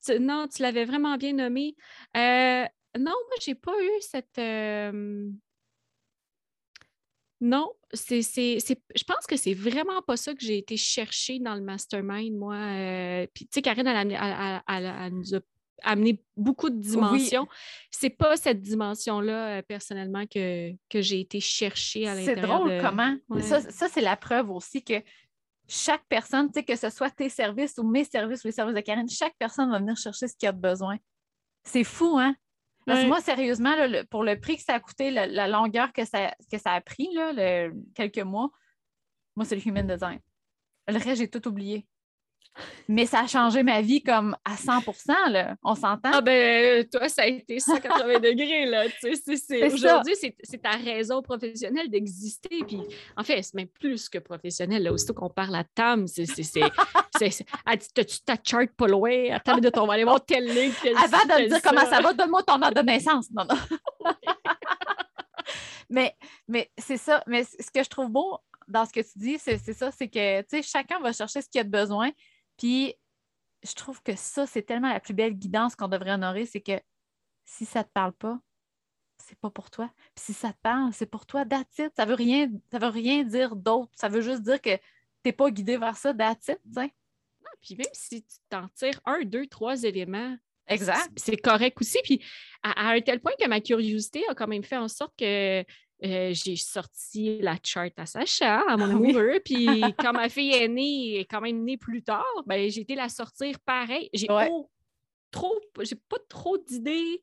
sais. 0.00 0.18
Non, 0.18 0.48
tu 0.48 0.62
l'avais 0.62 0.84
vraiment 0.84 1.16
bien 1.16 1.32
nommé. 1.32 1.76
Euh, 2.16 2.64
non, 2.98 3.12
moi, 3.12 3.36
j'ai 3.40 3.54
pas 3.54 3.74
eu 3.80 4.00
cette... 4.00 4.38
Euh, 4.38 5.28
non, 7.40 7.70
c'est, 7.92 8.22
je 8.22 9.04
pense 9.04 9.26
que 9.28 9.36
c'est 9.36 9.54
vraiment 9.54 10.02
pas 10.02 10.16
ça 10.16 10.34
que 10.34 10.40
j'ai 10.40 10.58
été 10.58 10.76
chercher 10.76 11.38
dans 11.38 11.54
le 11.54 11.60
mastermind, 11.60 12.36
moi. 12.36 12.56
Euh, 12.56 13.26
puis, 13.32 13.44
tu 13.44 13.50
sais, 13.54 13.62
Karine, 13.62 13.86
elle, 13.86 15.12
nous 15.12 15.36
a 15.36 15.40
amené 15.82 16.20
beaucoup 16.36 16.68
de 16.68 16.80
dimensions. 16.80 17.46
C'est 17.92 18.10
pas 18.10 18.36
cette 18.36 18.60
dimension-là, 18.60 19.58
euh, 19.58 19.62
personnellement, 19.62 20.26
que, 20.26 20.72
que 20.88 21.00
j'ai 21.00 21.20
été 21.20 21.38
chercher 21.38 22.08
à 22.08 22.16
l'intérieur. 22.16 22.66
C'est 22.66 22.76
drôle 22.76 22.82
comment. 22.82 23.16
Ça, 23.40 23.60
ça 23.60 23.88
c'est 23.88 24.00
la 24.00 24.16
preuve 24.16 24.50
aussi 24.50 24.82
que 24.82 25.00
chaque 25.68 26.04
personne, 26.08 26.48
tu 26.48 26.54
sais, 26.54 26.64
que 26.64 26.74
ce 26.74 26.90
soit 26.90 27.10
tes 27.10 27.28
services 27.28 27.78
ou 27.78 27.84
mes 27.84 28.04
services 28.04 28.42
ou 28.42 28.48
les 28.48 28.52
services 28.52 28.74
de 28.74 28.80
Karine, 28.80 29.08
chaque 29.08 29.36
personne 29.38 29.70
va 29.70 29.78
venir 29.78 29.96
chercher 29.96 30.26
ce 30.26 30.34
qu'il 30.34 30.48
a 30.48 30.52
besoin. 30.52 30.96
C'est 31.62 31.84
fou, 31.84 32.18
hein? 32.18 32.34
Parce 32.88 33.02
que 33.02 33.08
moi, 33.08 33.20
sérieusement, 33.20 33.74
pour 34.10 34.24
le 34.24 34.38
prix 34.40 34.56
que 34.56 34.62
ça 34.62 34.74
a 34.74 34.80
coûté, 34.80 35.10
la, 35.10 35.48
longueur 35.48 35.92
que 35.92 36.04
ça, 36.04 36.34
que 36.50 36.58
ça 36.58 36.72
a 36.72 36.80
pris, 36.80 37.08
là, 37.14 37.68
quelques 37.94 38.18
mois, 38.18 38.50
moi, 39.36 39.44
c'est 39.44 39.56
le 39.56 39.66
human 39.66 39.86
design. 39.86 40.18
Le 40.88 40.94
reste, 40.94 41.16
j'ai 41.16 41.28
tout 41.28 41.46
oublié. 41.46 41.86
Mais 42.88 43.06
ça 43.06 43.20
a 43.20 43.26
changé 43.26 43.62
ma 43.62 43.80
vie 43.80 44.02
comme 44.02 44.36
à 44.44 44.56
100 44.56 45.30
là. 45.30 45.56
On 45.62 45.74
s'entend? 45.74 46.10
Ah 46.12 46.20
ben, 46.20 46.86
toi, 46.88 47.08
ça 47.08 47.22
a 47.22 47.26
été 47.26 47.60
180 47.60 48.20
degrés, 48.20 48.66
là. 48.66 48.86
Aujourd'hui, 49.72 50.14
c'est 50.42 50.62
ta 50.62 50.70
raison 50.70 51.22
professionnelle 51.22 51.90
d'exister. 51.90 52.64
Puis, 52.66 52.80
en 53.16 53.24
fait, 53.24 53.42
c'est 53.42 53.54
même 53.54 53.68
plus 53.68 54.08
que 54.08 54.18
professionnel. 54.18 54.82
Là. 54.82 54.92
Aussitôt 54.92 55.14
qu'on 55.14 55.30
parle 55.30 55.56
à 55.56 55.64
Tam, 55.64 56.06
c'est... 56.06 56.24
T'as-tu 57.94 58.20
ta 58.20 58.36
chart 58.42 58.68
pas 58.76 58.86
loin? 58.86 59.30
Attends 59.32 59.58
de 59.58 59.70
on 59.76 59.86
va 59.86 59.94
aller 59.94 60.04
voir 60.04 60.24
telle 60.24 60.46
ligne. 60.46 60.72
Avant 61.02 61.18
de 61.18 61.42
me 61.42 61.48
dire 61.48 61.62
comment 61.62 61.84
ça 61.86 62.00
va, 62.00 62.12
donne-moi 62.12 62.42
ton 62.42 62.60
ordre 62.62 62.74
de 62.74 62.86
naissance. 62.86 63.30
Non, 63.30 63.44
non. 63.48 63.56
mais 65.90 66.14
mais 66.46 66.70
c'est 66.78 66.96
ça. 66.96 67.22
Mais 67.26 67.44
ce 67.44 67.70
que 67.70 67.82
je 67.82 67.88
trouve 67.88 68.10
beau 68.10 68.38
dans 68.66 68.84
ce 68.84 68.92
que 68.92 69.00
tu 69.00 69.18
dis, 69.18 69.38
c'est 69.38 69.58
ça, 69.58 69.90
c'est 69.90 70.08
que, 70.08 70.42
tu 70.42 70.48
sais, 70.50 70.62
chacun 70.62 71.00
va 71.00 71.12
chercher 71.12 71.40
ce 71.40 71.48
qu'il 71.48 71.60
a 71.60 71.64
de 71.64 71.70
besoin. 71.70 72.10
Puis, 72.58 72.94
je 73.62 73.72
trouve 73.72 74.02
que 74.02 74.14
ça, 74.14 74.46
c'est 74.46 74.62
tellement 74.62 74.92
la 74.92 75.00
plus 75.00 75.14
belle 75.14 75.34
guidance 75.34 75.74
qu'on 75.74 75.88
devrait 75.88 76.12
honorer, 76.12 76.44
c'est 76.44 76.60
que 76.60 76.78
si 77.44 77.64
ça 77.64 77.80
ne 77.80 77.84
te 77.84 77.90
parle 77.90 78.12
pas, 78.12 78.38
c'est 79.18 79.38
pas 79.38 79.50
pour 79.50 79.70
toi. 79.70 79.90
Puis 80.14 80.26
si 80.26 80.32
ça 80.34 80.52
te 80.52 80.58
parle, 80.62 80.92
c'est 80.92 81.06
pour 81.06 81.26
toi, 81.26 81.44
that's 81.44 81.78
it. 81.78 81.92
Ça 81.96 82.04
veut 82.04 82.14
rien, 82.14 82.48
ça 82.70 82.78
veut 82.78 82.88
rien 82.88 83.24
dire 83.24 83.56
d'autre. 83.56 83.90
Ça 83.96 84.08
veut 84.08 84.20
juste 84.20 84.42
dire 84.42 84.60
que 84.60 84.78
t'es 85.22 85.32
pas 85.32 85.50
guidé 85.50 85.76
vers 85.76 85.96
ça, 85.96 86.14
that's 86.14 86.48
it, 86.48 86.60
puis 87.60 87.76
même 87.76 87.86
si 87.92 88.22
tu 88.22 88.36
t'en 88.48 88.68
tires 88.68 89.00
un, 89.04 89.22
deux, 89.24 89.46
trois 89.46 89.82
éléments, 89.82 90.36
exact. 90.66 91.10
c'est 91.16 91.36
correct 91.36 91.80
aussi. 91.80 91.98
Puis 92.04 92.22
à, 92.62 92.90
un 92.90 93.00
tel 93.00 93.20
point 93.20 93.32
que 93.38 93.48
ma 93.48 93.60
curiosité 93.60 94.22
a 94.28 94.34
quand 94.34 94.46
même 94.46 94.62
fait 94.62 94.76
en 94.76 94.88
sorte 94.88 95.14
que 95.18 95.64
euh, 96.04 96.30
j'ai 96.32 96.56
sorti 96.56 97.38
la 97.40 97.56
charte 97.62 97.98
à 97.98 98.06
Sacha, 98.06 98.62
à 98.68 98.76
mon 98.76 98.84
ah 98.84 98.90
amoureux. 98.90 99.40
Puis 99.44 99.66
quand 99.98 100.12
ma 100.12 100.28
fille 100.28 100.52
est 100.54 100.68
née, 100.68 101.20
est 101.20 101.24
quand 101.24 101.40
même 101.40 101.64
née 101.64 101.76
plus 101.76 102.02
tard, 102.02 102.24
ben, 102.46 102.70
j'ai 102.70 102.82
été 102.82 102.94
la 102.94 103.08
sortir 103.08 103.58
pareil. 103.60 104.08
J'ai 104.12 104.28
trop, 105.30 105.60
j'ai 105.80 105.96
pas 105.96 106.18
trop 106.28 106.56
d'idées 106.56 107.20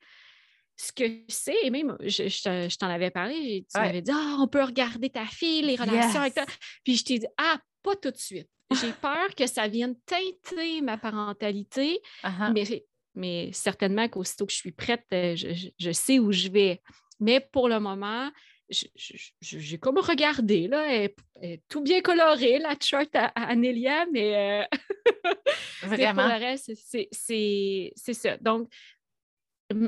ce 0.78 0.92
que 0.92 1.04
c'est, 1.28 1.56
et 1.64 1.70
même, 1.70 1.96
je, 2.02 2.78
t'en 2.78 2.88
avais 2.88 3.10
parlé, 3.10 3.66
tu 3.72 3.80
m'avais 3.80 4.02
dit, 4.02 4.12
ah, 4.14 4.38
on 4.40 4.48
peut 4.48 4.64
regarder 4.64 5.10
ta 5.10 5.26
fille, 5.26 5.62
les 5.62 5.76
relations 5.76 6.20
avec 6.20 6.34
toi. 6.34 6.46
Puis 6.84 6.98
je 6.98 7.04
t'ai 7.06 7.20
dit, 7.20 7.28
ah, 7.38 7.58
pas 7.82 7.96
tout 7.96 8.12
de 8.12 8.18
suite. 8.18 8.50
J'ai 8.82 8.92
peur 8.94 9.34
que 9.38 9.46
ça 9.48 9.68
vienne 9.68 9.96
teinter 10.06 10.82
ma 10.82 10.98
parentalité, 10.98 12.00
uh-huh. 12.24 12.52
mais, 12.52 12.86
mais 13.14 13.50
certainement 13.54 14.10
qu'aussitôt 14.10 14.46
que 14.46 14.52
je 14.52 14.58
suis 14.58 14.72
prête, 14.72 15.06
euh, 15.14 15.36
je, 15.36 15.92
sais 15.92 16.20
où 16.20 16.32
je 16.32 16.50
vais. 16.50 16.82
Mais 17.20 17.40
pour 17.40 17.70
le 17.70 17.80
moment, 17.80 18.30
j'ai 18.70 19.78
comme 19.78 20.00
regardé, 20.00 20.68
là, 20.68 20.86
elle, 20.92 21.14
est 21.42 21.64
tout 21.68 21.82
bien 21.82 22.02
colorée, 22.02 22.60
la 22.60 22.76
charte 22.80 23.16
à, 23.16 23.28
Anélia, 23.36 24.06
mais, 24.12 24.64
euh, 24.64 24.78
Vraiment? 25.84 26.24
pour 26.24 26.34
le 26.34 26.40
reste, 26.40 26.72
c'est 27.12 28.14
ça. 28.14 28.38
Donc, 28.38 28.72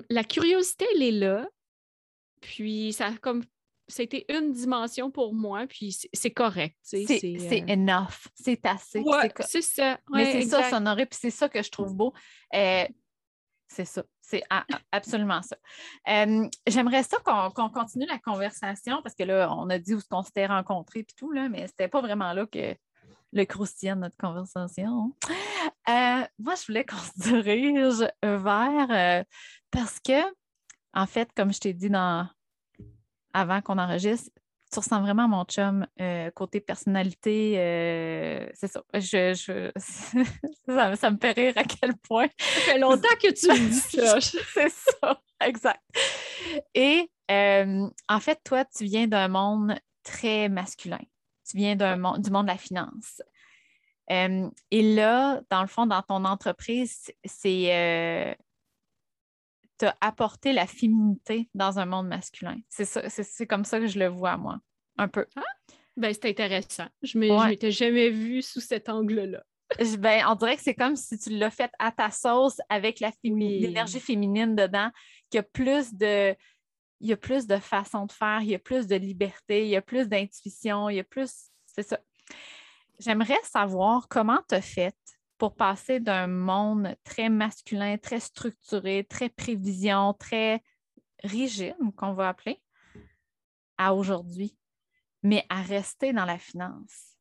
la 0.09 0.23
curiosité, 0.23 0.85
elle 0.95 1.03
est 1.03 1.11
là. 1.11 1.47
Puis 2.41 2.93
ça 2.93 3.07
a 3.07 3.17
comme 3.17 3.43
c'était 3.87 4.25
une 4.29 4.51
dimension 4.51 5.09
pour 5.09 5.33
moi, 5.33 5.65
puis 5.67 5.95
c'est 6.13 6.31
correct. 6.31 6.75
C'est 6.81 7.05
euh, 7.09 7.73
enough, 7.73 8.27
c'est 8.35 8.65
assez. 8.65 9.01
c'est 9.41 9.61
ça. 9.61 9.99
Mais 10.11 10.31
c'est 10.33 10.49
ça, 10.49 10.69
Sonoré, 10.69 11.05
puis 11.05 11.17
c'est 11.19 11.31
ça 11.31 11.47
que 11.47 11.63
je 11.63 11.69
trouve 11.71 11.95
beau. 11.95 12.13
Euh, 12.53 12.85
c'est 13.67 13.85
ça, 13.85 14.03
c'est 14.21 14.43
absolument 14.91 15.41
ça. 15.41 15.57
Euh, 16.09 16.47
j'aimerais 16.65 17.03
ça 17.03 17.17
qu'on 17.23 17.69
continue 17.69 18.05
la 18.05 18.19
conversation, 18.19 19.01
parce 19.01 19.15
que 19.15 19.23
là, 19.23 19.53
on 19.53 19.69
a 19.69 19.77
dit 19.77 19.93
où 19.93 19.99
qu'on 20.09 20.23
s'était 20.23 20.45
rencontrés, 20.45 21.03
puis 21.03 21.15
tout, 21.15 21.31
là, 21.31 21.49
mais 21.49 21.67
c'était 21.67 21.87
pas 21.87 22.01
vraiment 22.01 22.33
là 22.33 22.45
que 22.45 22.75
le 23.33 23.45
croustillant 23.45 23.95
de 23.95 24.01
notre 24.01 24.17
conversation. 24.17 25.13
moi, 25.87 26.55
je 26.55 26.65
voulais 26.65 26.85
qu'on 26.85 26.95
se 27.21 27.21
dirige 27.21 28.07
vers, 28.23 29.25
parce 29.71 29.99
que, 29.99 30.21
en 30.93 31.05
fait, 31.05 31.29
comme 31.35 31.53
je 31.53 31.59
t'ai 31.59 31.73
dit 31.73 31.89
dans 31.89 32.27
avant 33.33 33.61
qu'on 33.61 33.77
enregistre, 33.77 34.31
tu 34.81 34.89
vraiment 34.89 35.23
à 35.23 35.27
mon 35.27 35.43
chum 35.45 35.85
euh, 36.01 36.31
côté 36.31 36.59
personnalité. 36.59 37.55
Euh, 37.57 38.47
c'est 38.53 38.67
ça. 38.67 38.83
Je, 38.93 39.33
ça. 40.95 41.11
me 41.11 41.17
fait 41.17 41.31
rire 41.31 41.53
à 41.55 41.63
quel 41.63 41.95
point. 41.97 42.27
Ça 42.37 42.61
fait 42.61 42.79
longtemps 42.79 43.15
que 43.21 43.31
tu 43.31 43.47
me 43.47 43.69
dis 43.69 43.75
ça. 43.75 44.19
c'est 44.53 44.69
ça, 44.69 45.21
exact. 45.41 45.81
Et 46.73 47.09
euh, 47.31 47.87
en 48.07 48.19
fait, 48.19 48.39
toi, 48.43 48.65
tu 48.65 48.85
viens 48.85 49.07
d'un 49.07 49.27
monde 49.27 49.75
très 50.03 50.49
masculin. 50.49 51.01
Tu 51.49 51.57
viens 51.57 51.75
d'un 51.75 51.97
monde, 51.97 52.21
du 52.21 52.29
monde 52.31 52.45
de 52.45 52.51
la 52.51 52.57
finance. 52.57 53.21
et 54.09 54.95
là, 54.95 55.41
dans 55.49 55.61
le 55.61 55.67
fond, 55.67 55.85
dans 55.85 56.01
ton 56.01 56.25
entreprise, 56.25 57.11
c'est 57.25 58.37
t'as 59.77 59.95
apporté 60.01 60.53
la 60.53 60.67
féminité 60.67 61.49
dans 61.53 61.79
un 61.79 61.85
monde 61.85 62.07
masculin. 62.07 62.57
C'est 62.69 63.47
comme 63.47 63.65
ça 63.65 63.79
que 63.79 63.87
je 63.87 63.99
le 63.99 64.07
vois, 64.07 64.37
moi, 64.37 64.59
un 64.97 65.07
peu. 65.07 65.25
Ah, 65.35 65.43
ben, 65.95 66.13
c'est 66.13 66.29
intéressant. 66.29 66.87
Je 67.01 67.17
ne 67.17 67.47
m'étais 67.49 67.71
jamais 67.71 68.09
vue 68.09 68.41
sous 68.41 68.59
cet 68.59 68.89
angle-là. 68.89 69.43
ben, 69.97 70.23
on 70.27 70.35
dirait 70.35 70.55
que 70.55 70.63
c'est 70.63 70.75
comme 70.75 70.95
si 70.95 71.17
tu 71.17 71.29
l'as 71.31 71.51
fait 71.51 71.71
à 71.79 71.91
ta 71.91 72.11
sauce 72.11 72.59
avec 72.69 73.01
l'énergie 73.23 73.99
féminine 73.99 74.55
dedans, 74.55 74.89
qu'il 75.29 75.39
y 75.39 75.41
a 75.41 75.43
plus 75.43 75.93
de 75.93 76.35
il 76.99 77.09
y 77.09 77.13
a 77.13 77.17
plus 77.17 77.45
de 77.45 77.57
façons 77.57 78.05
de 78.05 78.11
faire, 78.11 78.41
il 78.41 78.49
y 78.49 78.55
a 78.55 78.59
plus 78.59 78.87
de 78.87 78.95
liberté, 78.95 79.65
il 79.65 79.69
y 79.69 79.75
a 79.75 79.81
plus 79.81 80.07
d'intuition, 80.07 80.89
il 80.89 80.95
y 80.95 80.99
a 80.99 81.03
plus. 81.03 81.51
C'est 81.67 81.83
ça. 81.83 81.99
J'aimerais 82.99 83.39
savoir 83.43 84.07
comment 84.07 84.39
tu 84.49 84.55
as 84.55 84.61
fait 84.61 84.95
pour 85.37 85.55
passer 85.55 85.99
d'un 85.99 86.27
monde 86.27 86.95
très 87.03 87.29
masculin, 87.29 87.97
très 87.97 88.19
structuré, 88.19 89.05
très 89.07 89.29
prévision, 89.29 90.13
très 90.13 90.63
rigide, 91.23 91.75
qu'on 91.95 92.13
va 92.13 92.29
appeler, 92.29 92.61
à 93.77 93.93
aujourd'hui, 93.93 94.57
mais 95.23 95.45
à 95.49 95.61
rester 95.61 96.13
dans 96.13 96.25
la 96.25 96.37
finance? 96.37 97.17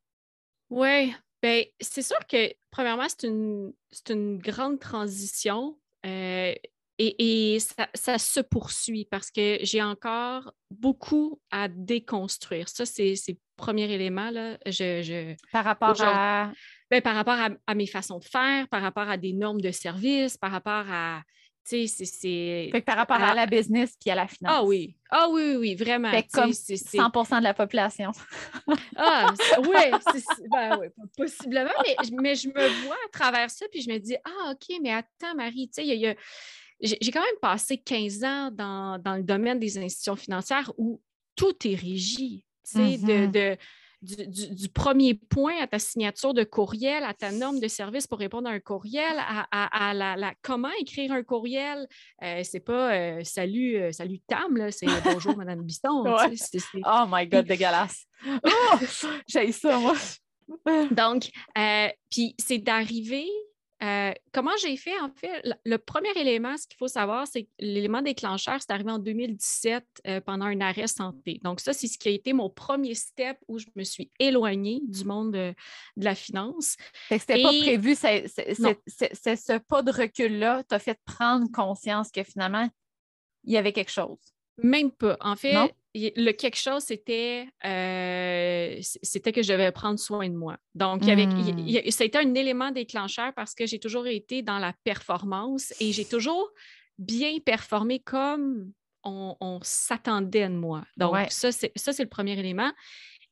Oui, 0.71 1.15
bien, 1.43 1.63
c'est 1.81 2.03
sûr 2.03 2.19
que, 2.27 2.53
premièrement, 2.71 3.09
c'est 3.09 3.29
une, 3.29 3.73
une, 4.09 4.39
grande 4.39 4.81
transition. 4.81 5.79
Euh, 6.05 6.55
et, 6.99 7.59
ça, 7.95 8.19
se 8.19 8.41
poursuit 8.41 9.05
parce 9.05 9.31
que 9.31 9.59
j'ai 9.61 9.83
encore 9.83 10.53
beaucoup 10.71 11.41
à 11.51 11.69
déconstruire. 11.69 12.69
Ça, 12.69 12.87
c'est 12.87 13.15
le 13.29 13.37
premier 13.57 13.93
élément. 13.93 14.31
Là. 14.31 14.57
Je, 14.67 15.35
Par 15.53 15.65
rapport 15.65 16.01
à 16.01 16.53
ben, 16.91 17.03
par 17.03 17.15
rapport 17.15 17.39
à, 17.67 17.75
mes 17.75 17.87
façons 17.87 18.19
de 18.19 18.25
faire, 18.25 18.69
par 18.69 18.83
rapport 18.83 19.09
à 19.09 19.17
des 19.17 19.33
normes 19.33 19.61
de 19.61 19.71
service, 19.71 20.37
par 20.37 20.51
rapport 20.51 20.85
à. 20.91 21.23
Tu 21.69 21.89
sais, 21.89 22.05
c'est. 22.05 22.83
par 22.85 22.97
rapport 22.97 23.21
à, 23.21 23.35
la 23.35 23.47
business 23.47 23.97
puis 24.01 24.09
à 24.11 24.15
la 24.15 24.29
finance. 24.29 24.55
Ah 24.57 24.63
oui. 24.63 24.97
Ah 25.11 25.27
oui, 25.29 25.57
oui, 25.57 25.75
vraiment. 25.75 26.13
Fait 26.13 26.29
comme 26.33 26.53
100 26.53 26.79
de 27.39 27.43
la 27.43 27.55
population. 27.55 28.13
ah, 28.97 29.35
oui, 29.59 29.91
ben, 30.53 30.79
oui, 30.81 30.87
possiblement. 31.17 31.71
Mais, 32.23 32.37
je 32.37 32.47
me 32.47 32.85
vois 32.85 32.95
à 32.95 33.09
travers 33.11 33.51
ça 33.51 33.67
puis 33.73 33.83
je 33.83 33.91
me 33.91 33.99
dis, 33.99 34.17
ah, 34.25 34.53
OK, 34.53 34.77
mais 34.81 34.93
attends, 34.93 35.35
Marie, 35.37 35.69
tu 35.75 35.83
sais, 35.83 36.17
j'ai 36.81 37.11
quand 37.11 37.23
même 37.23 37.41
passé 37.43 37.79
15 37.79 38.23
ans 38.23 38.51
dans, 38.53 39.17
le 39.17 39.25
domaine 39.25 39.59
des 39.59 39.77
institutions 39.77 40.15
financières 40.15 40.71
où 40.79 41.03
tout 41.35 41.57
est 41.67 41.75
régi. 41.75 42.45
Tu 42.65 42.79
sais, 42.79 42.99
de 42.99 43.27
mm-hmm 43.27 43.59
du, 44.03 44.69
premier 44.69 45.15
point 45.15 45.55
à 45.61 45.67
ta 45.67 45.79
signature 45.79 46.35
de 46.35 46.45
courriel, 46.45 47.03
à 47.05 47.15
ta 47.15 47.33
norme 47.33 47.61
de 47.61 47.69
service 47.69 48.07
pour 48.07 48.19
répondre 48.19 48.49
à 48.49 48.53
un 48.53 48.61
courriel, 48.61 49.17
à, 49.19 49.95
la, 49.95 50.35
comment 50.43 50.71
écrire 50.81 51.13
un 51.13 51.23
courriel? 51.23 51.87
Euh, 52.23 52.43
c'est 52.45 52.61
pas 52.61 52.95
euh, 52.95 53.25
salut, 53.25 53.77
euh, 53.77 53.93
salut 53.93 54.21
Tam, 54.27 54.71
c'est 54.71 54.87
bonjour 55.05 55.37
Madame 55.37 55.63
Biston. 55.63 56.05
Oh 56.85 57.05
my 57.09 57.27
God, 57.27 57.47
dégueulasse. 57.47 58.07
oh, 58.27 58.79
J'ai 59.27 59.53
ça, 59.53 59.79
moi. 59.79 59.95
Donc, 60.91 61.31
puis 62.11 62.35
c'est 62.39 62.59
d'arriver 62.59 63.27
euh, 63.83 64.13
comment 64.33 64.57
j'ai 64.63 64.77
fait, 64.77 64.99
en 65.01 65.11
fait? 65.11 65.43
Le, 65.65 65.77
premier 65.77 66.11
élément, 66.17 66.57
ce 66.57 66.67
qu'il 66.67 66.79
faut 66.79 66.89
savoir, 66.89 67.27
c'est 67.27 67.45
que 67.45 67.51
l'élément 67.59 68.01
déclencheur, 68.01 68.57
c'est 68.61 68.71
arrivé 68.71 68.91
en 68.91 68.99
2017 68.99 69.85
euh, 70.07 70.21
pendant 70.23 70.47
un 70.47 70.61
arrêt 70.63 70.87
santé. 70.87 71.41
Donc, 71.45 71.61
ça, 71.61 71.75
c'est 71.75 71.87
ce 71.87 71.99
qui 71.99 72.09
a 72.09 72.13
été 72.13 72.33
mon 72.33 72.49
premier 72.49 72.95
step 72.95 73.37
où 73.49 73.59
je 73.59 73.67
me 73.77 73.85
suis 73.85 74.11
éloignée 74.19 74.81
du 74.85 75.05
monde 75.05 75.33
de, 75.33 75.55
la 75.97 76.15
finance. 76.15 76.77
C'était 77.11 77.43
pas 77.43 77.49
prévu, 77.49 77.95
c'est 77.95 78.29
ce 78.29 79.59
pas 79.59 79.83
de 79.83 79.93
recul-là 79.93 80.63
t'a 80.65 80.79
fait 80.79 80.99
prendre 81.05 81.51
conscience 81.53 82.11
que 82.11 82.23
finalement, 82.23 82.69
il 83.45 83.53
y 83.53 83.57
avait 83.59 83.73
quelque 83.73 83.93
chose. 83.93 84.19
Même 84.63 84.91
pas. 84.91 85.17
En 85.21 85.37
fait, 85.37 85.75
le 85.97 86.33
quelque 86.33 86.59
chose, 86.59 86.83
c'était 86.83 87.49
euh, 87.65 88.79
c'était 88.81 89.33
que 89.33 89.43
je 89.43 89.53
devais 89.53 89.73
prendre 89.73 89.99
soin 89.99 90.29
de 90.29 90.37
moi. 90.37 90.57
Donc, 90.75 91.03
avait, 91.09 91.27
hmm. 91.27 91.91
ça 91.91 92.05
a 92.05 92.07
été 92.07 92.19
un 92.19 92.35
élément 92.35 92.71
déclencheur 92.71 93.33
parce 93.35 93.55
que 93.55 93.67
j'ai 93.67 93.79
toujours 93.79 94.07
été 94.07 94.43
dans 94.43 94.59
la 94.59 94.75
performance 94.85 95.73
et 95.81 95.93
j'ai 95.93 96.05
toujours 96.05 96.51
bien 96.99 97.39
performé 97.45 98.01
comme 98.01 98.73
on, 99.05 99.61
s'attendait 99.63 100.49
de 100.49 100.55
moi. 100.55 100.85
Donc, 100.97 101.15
ça, 101.31 101.53
c'est 101.53 101.73
le 101.77 102.09
premier 102.09 102.39
élément. 102.39 102.73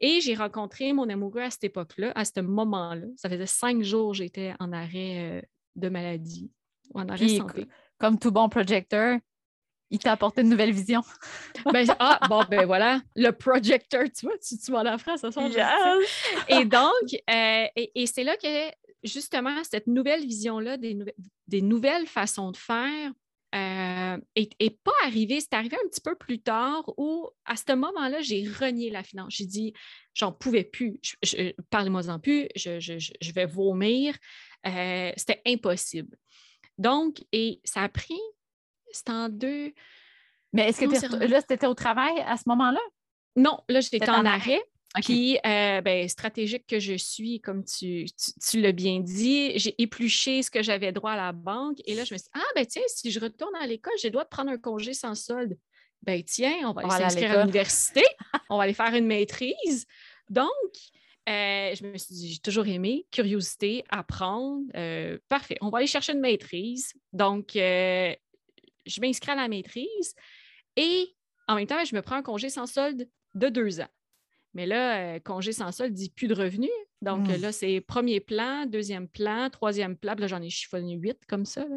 Et 0.00 0.20
j'ai 0.20 0.34
rencontré 0.34 0.92
mon 0.92 1.08
amoureux 1.08 1.40
à 1.40 1.50
cette 1.50 1.64
époque-là, 1.64 2.12
à 2.14 2.24
ce 2.24 2.40
moment-là. 2.40 3.06
Ça 3.16 3.28
faisait 3.28 3.46
cinq 3.46 3.82
jours 3.82 4.12
que 4.12 4.18
j'étais 4.18 4.54
en 4.58 4.72
arrêt 4.72 5.18
euh, 5.18 5.42
de 5.76 5.88
maladie 5.88 6.50
ou 6.92 7.00
en 7.00 7.08
arrêt 7.08 7.28
santé. 7.28 7.66
Comme 7.98 8.18
tout 8.18 8.32
bon 8.32 8.48
projecteur, 8.48 9.18
il 9.94 9.98
t'a 10.00 10.12
apporté 10.12 10.40
une 10.40 10.48
nouvelle 10.48 10.72
vision. 10.72 11.02
ben, 11.72 11.86
ah, 12.00 12.18
bon, 12.28 12.42
ben 12.50 12.66
voilà, 12.66 13.00
le 13.14 13.30
projecteur, 13.30 14.04
tu 14.14 14.26
vois, 14.26 14.36
tu, 14.38 14.58
tu 14.58 14.72
vas 14.72 14.92
en 14.92 14.98
France 14.98 15.20
ce 15.20 15.30
soir. 15.30 15.48
Et 16.48 16.64
donc, 16.64 17.22
euh, 17.30 17.66
et, 17.76 18.06
c'est 18.06 18.24
là 18.24 18.36
que, 18.36 18.70
justement, 19.04 19.62
cette 19.62 19.86
nouvelle 19.86 20.26
vision-là, 20.26 20.76
des, 20.76 20.98
des, 21.46 21.62
nouvelles 21.62 22.06
façons 22.06 22.50
de 22.50 22.56
faire, 22.56 23.12
n'est 23.52 24.18
euh, 24.60 24.70
pas 24.82 24.92
arrivée. 25.04 25.40
C'est 25.40 25.54
arrivé 25.54 25.76
un 25.76 25.88
petit 25.88 26.00
peu 26.00 26.16
plus 26.16 26.40
tard 26.40 26.92
où, 26.96 27.28
à 27.44 27.54
ce 27.54 27.72
moment-là, 27.74 28.20
j'ai 28.20 28.48
renié 28.48 28.90
la 28.90 29.04
finance. 29.04 29.34
J'ai 29.36 29.46
dit, 29.46 29.72
j'en 30.12 30.32
pouvais 30.32 30.64
plus. 30.64 30.98
Parlez-moi-en 31.70 32.18
plus, 32.18 32.48
je, 32.56 32.80
je, 32.80 33.32
vais 33.32 33.46
vomir. 33.46 34.16
Euh, 34.66 35.12
c'était 35.16 35.40
impossible. 35.46 36.16
Donc, 36.78 37.22
et 37.30 37.60
ça 37.62 37.82
a 37.82 37.88
pris 37.88 38.18
c'est 38.94 39.10
en 39.10 39.28
deux, 39.28 39.72
Mais 40.52 40.68
est-ce 40.68 40.80
que 40.80 40.86
Non, 40.86 41.26
là, 41.26 41.42
tu 41.42 41.54
étais 41.54 41.66
au 41.66 41.74
travail 41.74 42.14
à 42.26 42.36
ce 42.36 42.44
moment-là? 42.46 42.80
Non, 43.36 43.58
là, 43.68 43.80
j'étais 43.80 44.08
en 44.08 44.20
en 44.20 44.24
arrêt. 44.24 44.62
Puis, 45.02 45.38
euh, 45.44 45.80
ben, 45.80 46.08
stratégique 46.08 46.66
que 46.68 46.78
je 46.78 46.94
suis, 46.94 47.40
comme 47.40 47.64
tu, 47.64 48.04
tu, 48.04 48.30
tu 48.40 48.60
l'as 48.60 48.70
bien 48.70 49.00
dit, 49.00 49.58
j'ai 49.58 49.74
épluché 49.82 50.42
ce 50.42 50.50
que 50.50 50.62
j'avais 50.62 50.92
droit 50.92 51.12
à 51.12 51.16
la 51.16 51.32
banque. 51.32 51.78
Et 51.84 51.96
là, 51.96 52.04
je 52.04 52.14
me 52.14 52.18
suis 52.18 52.26
dit, 52.26 52.30
ah, 52.34 52.52
ben 52.54 52.64
tiens, 52.64 52.82
si 52.86 53.10
je 53.10 53.18
retourne 53.18 53.54
à 53.56 53.66
l'école, 53.66 53.92
j'ai 54.00 54.08
le 54.08 54.12
droit 54.12 54.22
de 54.24 54.28
prendre 54.28 54.50
un 54.52 54.58
congé 54.58 54.94
sans 54.94 55.16
solde. 55.16 55.58
Ben 56.02 56.22
tiens, 56.22 56.54
on 56.64 56.72
va 56.72 56.82
aller 56.82 57.04
s'inscrire 57.04 57.32
à 57.32 57.40
l'université, 57.40 58.04
on 58.50 58.58
va 58.58 58.64
aller 58.64 58.74
faire 58.74 58.94
une 58.94 59.06
maîtrise. 59.06 59.86
Donc, 60.30 60.48
euh, 61.28 61.74
je 61.74 61.86
me 61.86 61.96
suis 61.96 62.14
dit, 62.14 62.32
j'ai 62.34 62.38
toujours 62.38 62.66
aimé, 62.66 63.06
curiosité, 63.10 63.84
apprendre. 63.88 64.62
euh, 64.76 65.18
parfait, 65.28 65.56
on 65.60 65.70
va 65.70 65.78
aller 65.78 65.86
chercher 65.86 66.12
une 66.12 66.20
maîtrise. 66.20 66.92
Donc, 67.12 67.56
euh, 67.56 68.14
je 68.86 69.00
m'inscris 69.00 69.30
à 69.32 69.34
la 69.36 69.48
maîtrise 69.48 70.14
et 70.76 71.14
en 71.48 71.56
même 71.56 71.66
temps, 71.66 71.84
je 71.84 71.94
me 71.94 72.02
prends 72.02 72.16
un 72.16 72.22
congé 72.22 72.48
sans 72.50 72.66
solde 72.66 73.08
de 73.34 73.48
deux 73.48 73.80
ans. 73.80 73.88
Mais 74.54 74.66
là, 74.66 75.16
euh, 75.16 75.18
congé 75.18 75.52
sans 75.52 75.72
solde 75.72 75.92
dit 75.92 76.10
plus 76.10 76.28
de 76.28 76.34
revenus. 76.34 76.70
Donc 77.02 77.26
Mm. 77.26 77.30
euh, 77.32 77.36
là, 77.38 77.52
c'est 77.52 77.80
premier 77.80 78.20
plan, 78.20 78.66
deuxième 78.66 79.08
plan, 79.08 79.50
troisième 79.50 79.96
plan. 79.96 80.14
Puis 80.14 80.22
là, 80.22 80.26
j'en 80.28 80.40
ai 80.40 80.48
chiffonné 80.50 80.94
huit 80.94 81.18
comme 81.26 81.44
ça. 81.44 81.66
là. 81.66 81.76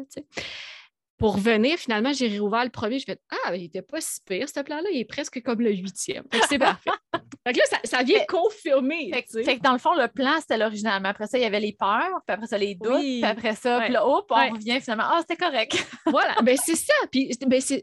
Pour 1.18 1.34
revenir, 1.34 1.76
finalement, 1.78 2.12
j'ai 2.12 2.28
réouvert 2.28 2.62
le 2.64 2.70
premier. 2.70 2.98
Je 3.00 3.04
fais 3.04 3.20
Ah, 3.44 3.54
il 3.56 3.62
n'était 3.62 3.82
pas 3.82 4.00
si 4.00 4.20
pire, 4.24 4.48
ce 4.48 4.60
plan-là. 4.60 4.88
Il 4.92 5.00
est 5.00 5.04
presque 5.04 5.42
comme 5.42 5.60
le 5.60 5.72
huitième. 5.72 6.24
C'est 6.48 6.58
parfait. 6.58 6.90
Fait 7.46 7.52
que 7.54 7.58
là, 7.58 7.64
ça, 7.66 7.78
ça 7.84 8.02
vient 8.02 8.18
Fait- 8.20 8.26
confirmer. 8.26 9.10
Fait, 9.12 9.44
fait 9.44 9.56
que 9.56 9.62
dans 9.62 9.72
le 9.72 9.78
fond, 9.78 9.94
le 9.94 10.06
plan, 10.08 10.38
c'était 10.40 10.58
l'original. 10.58 11.00
Mais 11.02 11.08
après 11.08 11.26
ça, 11.26 11.38
il 11.38 11.42
y 11.42 11.44
avait 11.44 11.60
les 11.60 11.72
peurs, 11.72 12.20
puis 12.26 12.34
après 12.34 12.46
ça, 12.46 12.58
les 12.58 12.74
doutes, 12.74 12.92
Oui. 12.94 13.20
puis 13.20 13.24
après 13.30 13.54
ça, 13.54 13.78
Ouais. 13.78 13.84
puis 13.86 13.94
là, 13.94 14.06
hop, 14.06 14.26
on 14.30 14.34
Ouais. 14.36 14.50
revient 14.50 14.80
finalement. 14.80 15.04
Ah, 15.06 15.20
c'était 15.22 15.36
correct. 15.42 15.72
Voilà, 16.06 16.36
ben, 16.42 16.56
c'est 16.62 16.76
ça. 16.76 16.92
Puis 17.10 17.30
ben, 17.46 17.60
c'est 17.60 17.82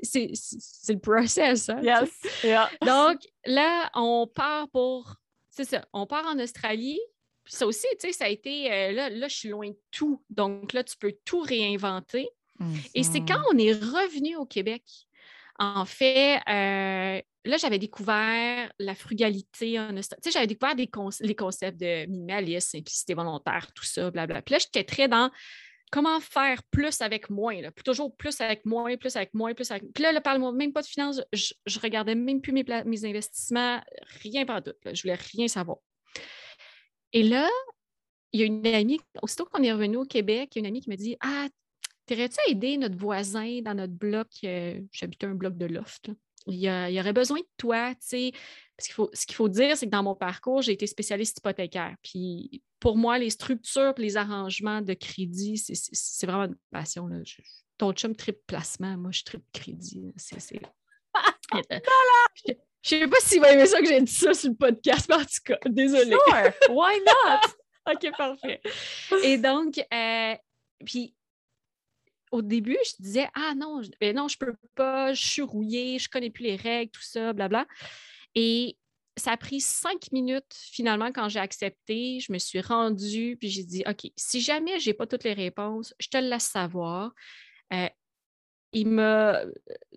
le 0.89 1.00
process. 1.00 1.70
hein, 1.70 1.80
sais. 1.82 2.48
Yeah. 2.48 2.70
Donc 2.86 3.20
là, 3.46 3.89
on 3.96 4.27
part 4.34 4.70
pour. 4.70 5.15
C'est 5.50 5.65
ça, 5.65 5.84
on 5.94 6.06
part 6.06 6.25
en 6.27 6.38
Australie. 6.39 7.00
Puis 7.44 7.54
Ça 7.54 7.65
aussi, 7.68 7.88
tu 8.00 8.08
sais, 8.08 8.12
ça 8.13 8.25
a 8.25 8.30
été. 8.30 8.72
euh, 8.72 8.92
là, 8.92 9.10
là, 9.10 9.27
je 9.27 9.36
suis 9.36 9.50
loin 9.50 9.70
de 9.70 9.77
tout. 9.92 10.22
Donc 10.30 10.74
là, 10.74 10.84
tu 10.84 10.96
peux 10.98 11.13
tout 11.25 11.39
réinventer. 11.42 12.27
Et 12.93 13.03
c'est 13.03 13.19
Mhm. 13.19 13.25
quand 13.27 13.41
on 13.53 13.57
est 13.57 13.74
revenu 13.74 14.35
au 14.35 14.45
Québec, 14.45 14.83
en 15.57 15.85
fait, 15.85 16.38
euh, 16.50 17.21
là, 17.45 17.57
j'avais 17.57 17.79
découvert 17.79 18.71
la 18.79 18.95
frugalité. 18.95 19.79
Tu 19.95 20.01
sais, 20.01 20.31
j'avais 20.31 20.47
découvert 20.47 20.75
des 20.75 20.89
les 21.21 21.35
concepts 21.35 21.79
de 21.79 22.05
minimalisme, 22.07 22.77
simplicité 22.77 23.13
volontaire, 23.13 23.71
tout 23.74 23.85
ça, 23.85 24.12
blablabla. 24.12 24.41
Puis 24.41 24.53
là, 24.53 24.59
j'étais 24.59 24.83
très 24.83 25.07
dans 25.07 25.31
comment 25.91 26.19
faire 26.19 26.62
plus 26.71 27.00
avec 27.01 27.29
moins, 27.29 27.62
là. 27.62 27.71
toujours 27.71 28.15
plus 28.17 28.41
avec 28.41 28.65
moins, 28.65 28.97
plus 28.97 29.15
avec 29.15 29.33
moins, 29.33 29.53
plus 29.53 29.71
avec. 29.71 29.83
Puis 29.93 30.03
là, 30.03 30.12
là 30.12 30.19
parle-moi 30.19 30.51
même 30.51 30.74
pas 30.74 30.81
de 30.81 30.88
finances, 30.88 31.21
je, 31.31 31.53
je 31.65 31.79
regardais 31.79 32.15
même 32.15 32.41
plus 32.41 32.51
mes, 32.51 32.65
mes 32.85 33.05
investissements, 33.05 33.81
rien 34.24 34.45
pas 34.45 34.62
tout. 34.62 34.74
Je 34.91 35.01
voulais 35.03 35.15
rien 35.15 35.47
savoir. 35.47 35.77
Et 37.13 37.24
là, 37.24 37.47
il 38.33 38.41
y 38.41 38.43
a 38.43 38.45
une 38.47 38.67
amie, 38.67 39.00
aussitôt 39.21 39.45
qu'on 39.45 39.63
est 39.63 39.71
revenu 39.71 39.97
au 39.97 40.05
Québec, 40.05 40.50
il 40.53 40.57
y 40.57 40.59
a 40.59 40.62
une 40.62 40.65
amie 40.65 40.81
qui 40.81 40.89
me 40.89 40.97
dit 40.97 41.15
Ah, 41.21 41.47
T'irais-tu 42.05 42.38
aider 42.47 42.77
notre 42.77 42.97
voisin 42.97 43.62
dans 43.63 43.74
notre 43.74 43.93
bloc? 43.93 44.27
euh, 44.43 44.79
J'habitais 44.91 45.25
un 45.27 45.35
bloc 45.35 45.57
de 45.57 45.65
loft. 45.65 46.07
là? 46.09 46.13
Il, 46.47 46.55
y 46.59 46.67
a- 46.67 46.89
il 46.91 47.00
aurait 47.00 47.13
besoin 47.13 47.39
de 47.39 47.47
toi, 47.57 47.91
tu 47.95 48.01
sais. 48.01 48.31
Parce 48.77 48.88
qu'il 48.88 48.93
faut, 48.93 49.09
ce 49.13 49.25
qu'il 49.25 49.35
faut 49.35 49.50
dire, 49.50 49.75
c'est 49.75 49.88
que 49.88 49.91
dans 49.91 50.03
mon 50.03 50.13
parcours, 50.15 50.62
j'ai 50.62 50.74
été 50.74 50.85
spécialiste 50.85 51.39
hypothécaire. 51.39 51.95
Puis 52.03 52.62
pour 52.79 52.97
moi, 52.97 53.17
les 53.17 53.31
structures 53.31 53.93
et 53.97 54.01
les 54.01 54.15
arrangements 54.17 54.81
de 54.81 54.93
crédit, 54.93 55.57
c'est- 55.57 56.25
vraiment 56.27 56.43
une 56.45 56.57
passion. 56.71 57.07
Là. 57.07 57.17
Je- 57.25 57.41
ton 57.79 57.91
chum 57.93 58.15
triple 58.15 58.41
placement, 58.45 58.95
moi, 58.97 59.09
je 59.12 59.24
triple 59.24 59.45
crédit. 59.53 60.13
C'est- 60.17 60.39
c'est- 60.39 60.62
Je 62.83 62.95
ne 62.97 63.01
sais 63.01 63.07
pas 63.07 63.17
s'il 63.19 63.41
va 63.41 63.51
aimer 63.51 63.65
ça 63.65 63.79
que 63.81 63.88
j'ai 63.88 64.01
dit 64.01 64.12
ça 64.12 64.33
sur 64.35 64.50
le 64.51 64.55
podcast, 64.55 65.07
mais 65.09 65.15
en 65.15 65.19
tout 65.21 65.41
cas, 65.43 65.57
désolée. 65.65 66.12
Sure, 66.27 66.51
why 66.69 67.00
not? 67.00 67.39
OK, 67.91 68.12
parfait. 68.15 68.62
Et 69.24 69.38
donc, 69.39 69.79
euh, 69.91 70.35
puis 70.85 71.15
au 72.31 72.42
début, 72.42 72.77
je 72.85 73.03
disais 73.03 73.27
Ah 73.35 73.53
non, 73.55 73.81
je, 73.81 73.90
ben 74.00 74.16
non, 74.16 74.27
je 74.27 74.38
peux 74.38 74.55
pas, 74.75 75.14
je 75.14 75.25
suis 75.25 75.42
rouillée, 75.42 76.00
je 76.00 76.09
connais 76.09 76.29
plus 76.29 76.44
les 76.44 76.55
règles, 76.55 76.92
tout 76.92 77.01
ça, 77.01 77.33
blabla. 77.33 77.66
Et 78.35 78.77
ça 79.18 79.31
a 79.31 79.38
pris 79.38 79.61
cinq 79.61 80.11
minutes 80.11 80.53
finalement 80.53 81.11
quand 81.11 81.29
j'ai 81.29 81.40
accepté. 81.40 82.20
Je 82.20 82.31
me 82.33 82.38
suis 82.38 82.61
rendue, 82.61 83.38
puis 83.40 83.50
j'ai 83.50 83.64
dit 83.64 83.83
OK, 83.88 84.11
si 84.16 84.42
jamais 84.42 84.79
je 84.79 84.90
n'ai 84.90 84.94
pas 84.94 85.07
toutes 85.07 85.24
les 85.24 85.33
réponses, 85.33 85.94
je 86.00 86.09
te 86.09 86.18
le 86.18 86.27
laisse 86.27 86.44
savoir. 86.44 87.14
Euh, 87.74 87.88
il 88.74 88.90
m'a 88.90 89.42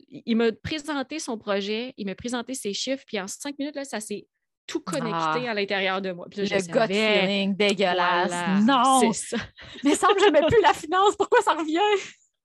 il 0.07 0.37
m'a 0.37 0.53
présenté 0.53 1.19
son 1.19 1.37
projet, 1.37 1.95
il 1.97 2.07
m'a 2.07 2.15
présenté 2.15 2.55
ses 2.55 2.73
chiffres, 2.73 3.05
puis 3.07 3.21
en 3.21 3.27
cinq 3.27 3.59
minutes, 3.59 3.75
là, 3.75 3.85
ça 3.85 4.01
s'est 4.01 4.27
tout 4.69 4.81
connecté 4.81 5.09
Ah. 5.49 5.51
à 5.51 5.55
l'intérieur 5.55 6.01
de 6.01 6.13
moi. 6.13 6.27
Puis 6.31 6.41
là, 6.41 6.45
je 6.45 6.55
Le 6.55 6.61
gut 6.73 6.95
feeling 6.95 7.57
dégueulasse. 7.57 8.29
voilà, 8.29 8.61
non! 8.61 9.13
c'est 9.13 9.37
ça. 9.37 9.43
Mais 9.85 9.97
semble 9.97 10.15
que 10.17 10.25
j'aimais 10.25 10.47
plus 10.47 10.61
la 10.63 10.75
finance. 10.75 11.17
Pourquoi 11.17 11.41
ça 11.43 11.55
revient? 11.55 11.81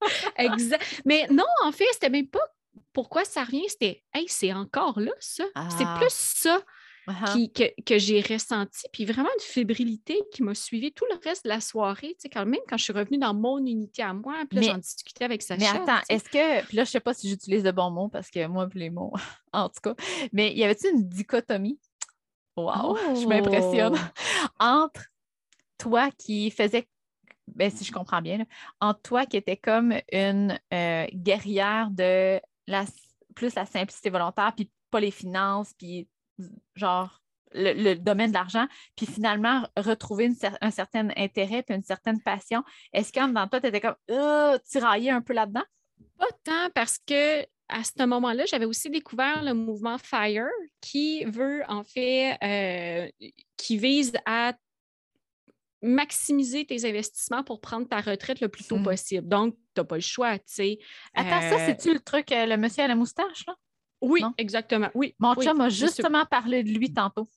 Exact. 0.37 1.01
Mais 1.05 1.27
non, 1.29 1.45
en 1.63 1.71
fait, 1.71 1.85
c'était 1.93 2.09
même 2.09 2.27
pas 2.27 2.41
pourquoi 2.93 3.25
ça 3.25 3.43
revient, 3.43 3.67
c'était 3.67 4.03
Hey, 4.13 4.25
c'est 4.27 4.53
encore 4.53 4.99
là, 4.99 5.11
ça. 5.19 5.43
C'est 5.77 5.83
Ah. 5.85 5.97
plus 5.99 6.11
ça 6.13 6.61
Uh-huh. 7.05 7.33
qui- 7.33 7.51
que, 7.51 7.63
que 7.85 7.97
j'ai 7.97 8.21
ressenti. 8.21 8.87
Puis 8.93 9.03
vraiment 9.03 9.27
une 9.37 9.43
fébrilité 9.43 10.17
qui 10.31 10.41
m'a 10.41 10.55
suivi 10.55 10.93
tout 10.93 11.03
le 11.11 11.19
reste 11.21 11.43
de 11.43 11.49
la 11.49 11.59
soirée. 11.59 12.11
Tu 12.13 12.15
sais, 12.19 12.29
quand 12.29 12.45
même, 12.45 12.61
quand 12.69 12.77
je 12.77 12.83
suis 12.85 12.93
revenue 12.93 13.17
dans 13.17 13.33
mon 13.33 13.57
unité 13.57 14.03
à 14.03 14.13
moi, 14.13 14.35
puis 14.49 14.55
là, 14.55 14.61
Mais- 14.61 14.67
j'en 14.71 14.77
discutais 14.77 15.25
avec 15.25 15.41
Sacha. 15.41 15.59
Mais 15.59 15.67
attends, 15.67 15.97
tu 15.99 16.05
sais. 16.05 16.13
est-ce 16.15 16.29
que. 16.29 16.65
Puis 16.65 16.77
là, 16.77 16.85
je 16.85 16.91
sais 16.91 17.01
pas 17.01 17.13
si 17.13 17.27
j'utilise 17.27 17.61
de 17.63 17.71
bons 17.71 17.91
mots 17.91 18.07
parce 18.07 18.29
que 18.29 18.47
moi, 18.47 18.67
puis 18.69 18.79
les 18.79 18.89
mots, 18.89 19.11
en 19.51 19.67
tout 19.67 19.81
cas. 19.83 19.95
Mais 20.31 20.53
y 20.53 20.63
avait-tu 20.63 20.87
une 20.91 21.03
dichotomie? 21.09 21.77
Wow, 22.55 22.97
je 23.15 23.27
m'impressionne. 23.27 23.95
Oh! 23.95 24.49
Entre 24.59 25.01
toi 25.77 26.09
qui 26.11 26.51
faisais. 26.51 26.87
Ben, 27.47 27.69
si 27.69 27.83
je 27.83 27.91
comprends 27.91 28.21
bien, 28.21 28.37
là, 28.37 28.45
entre 28.79 29.01
toi 29.01 29.25
qui 29.25 29.35
étais 29.37 29.57
comme 29.57 29.93
une 30.11 30.57
euh, 30.73 31.05
guerrière 31.13 31.89
de 31.91 32.39
la, 32.67 32.85
plus 33.35 33.53
la 33.55 33.65
simplicité 33.65 34.09
volontaire, 34.09 34.53
puis 34.55 34.71
pas 34.89 35.01
les 35.01 35.11
finances, 35.11 35.73
puis 35.77 36.07
genre 36.75 37.19
le, 37.51 37.73
le 37.73 37.95
domaine 37.95 38.29
de 38.29 38.33
l'argent, 38.35 38.65
puis 38.95 39.05
finalement 39.05 39.67
retrouver 39.77 40.25
une 40.25 40.33
cer- 40.33 40.57
un 40.61 40.71
certain 40.71 41.09
intérêt 41.17 41.63
puis 41.63 41.75
une 41.75 41.83
certaine 41.83 42.21
passion. 42.21 42.63
Est-ce 42.93 43.11
qu'en 43.11 43.27
dans 43.27 43.47
toi, 43.47 43.59
tu 43.59 43.67
étais 43.67 43.81
comme 43.81 43.95
euh, 44.09 44.57
tiraillé 44.65 45.11
un 45.11 45.21
peu 45.21 45.33
là-dedans? 45.33 45.63
Pas 46.17 46.27
tant 46.43 46.69
parce 46.73 46.97
que 46.97 47.45
à 47.69 47.83
ce 47.83 48.03
moment-là, 48.05 48.45
j'avais 48.45 48.65
aussi 48.65 48.89
découvert 48.89 49.43
le 49.43 49.53
mouvement 49.53 49.97
FIRE 49.97 50.47
qui 50.81 51.23
veut 51.25 51.63
en 51.67 51.83
fait, 51.83 52.37
euh, 52.43 53.09
qui 53.57 53.77
vise 53.77 54.13
à 54.25 54.53
maximiser 55.81 56.65
tes 56.65 56.85
investissements 56.85 57.43
pour 57.43 57.59
prendre 57.59 57.87
ta 57.87 57.99
retraite 57.99 58.39
le 58.39 58.47
plus 58.47 58.65
tôt 58.65 58.77
Hmm. 58.77 58.83
possible. 58.83 59.27
Donc, 59.27 59.55
tu 59.55 59.81
n'as 59.81 59.83
pas 59.83 59.95
le 59.95 60.01
choix, 60.01 60.37
tu 60.39 60.45
sais. 60.47 60.79
Attends, 61.13 61.41
ça, 61.41 61.55
Euh, 61.55 61.65
c'est-tu 61.65 61.93
le 61.93 61.99
truc, 61.99 62.31
euh, 62.31 62.45
le 62.45 62.55
monsieur 62.57 62.83
à 62.83 62.87
la 62.87 62.95
moustache, 62.95 63.45
là? 63.47 63.55
Oui, 64.01 64.21
non? 64.21 64.33
exactement. 64.37 64.89
Oui. 64.93 65.13
Mon 65.19 65.33
oui, 65.35 65.45
chum 65.45 65.57
m'a 65.57 65.69
justement 65.69 66.25
parlé 66.25 66.63
de 66.63 66.69
lui 66.69 66.93
tantôt. 66.93 67.27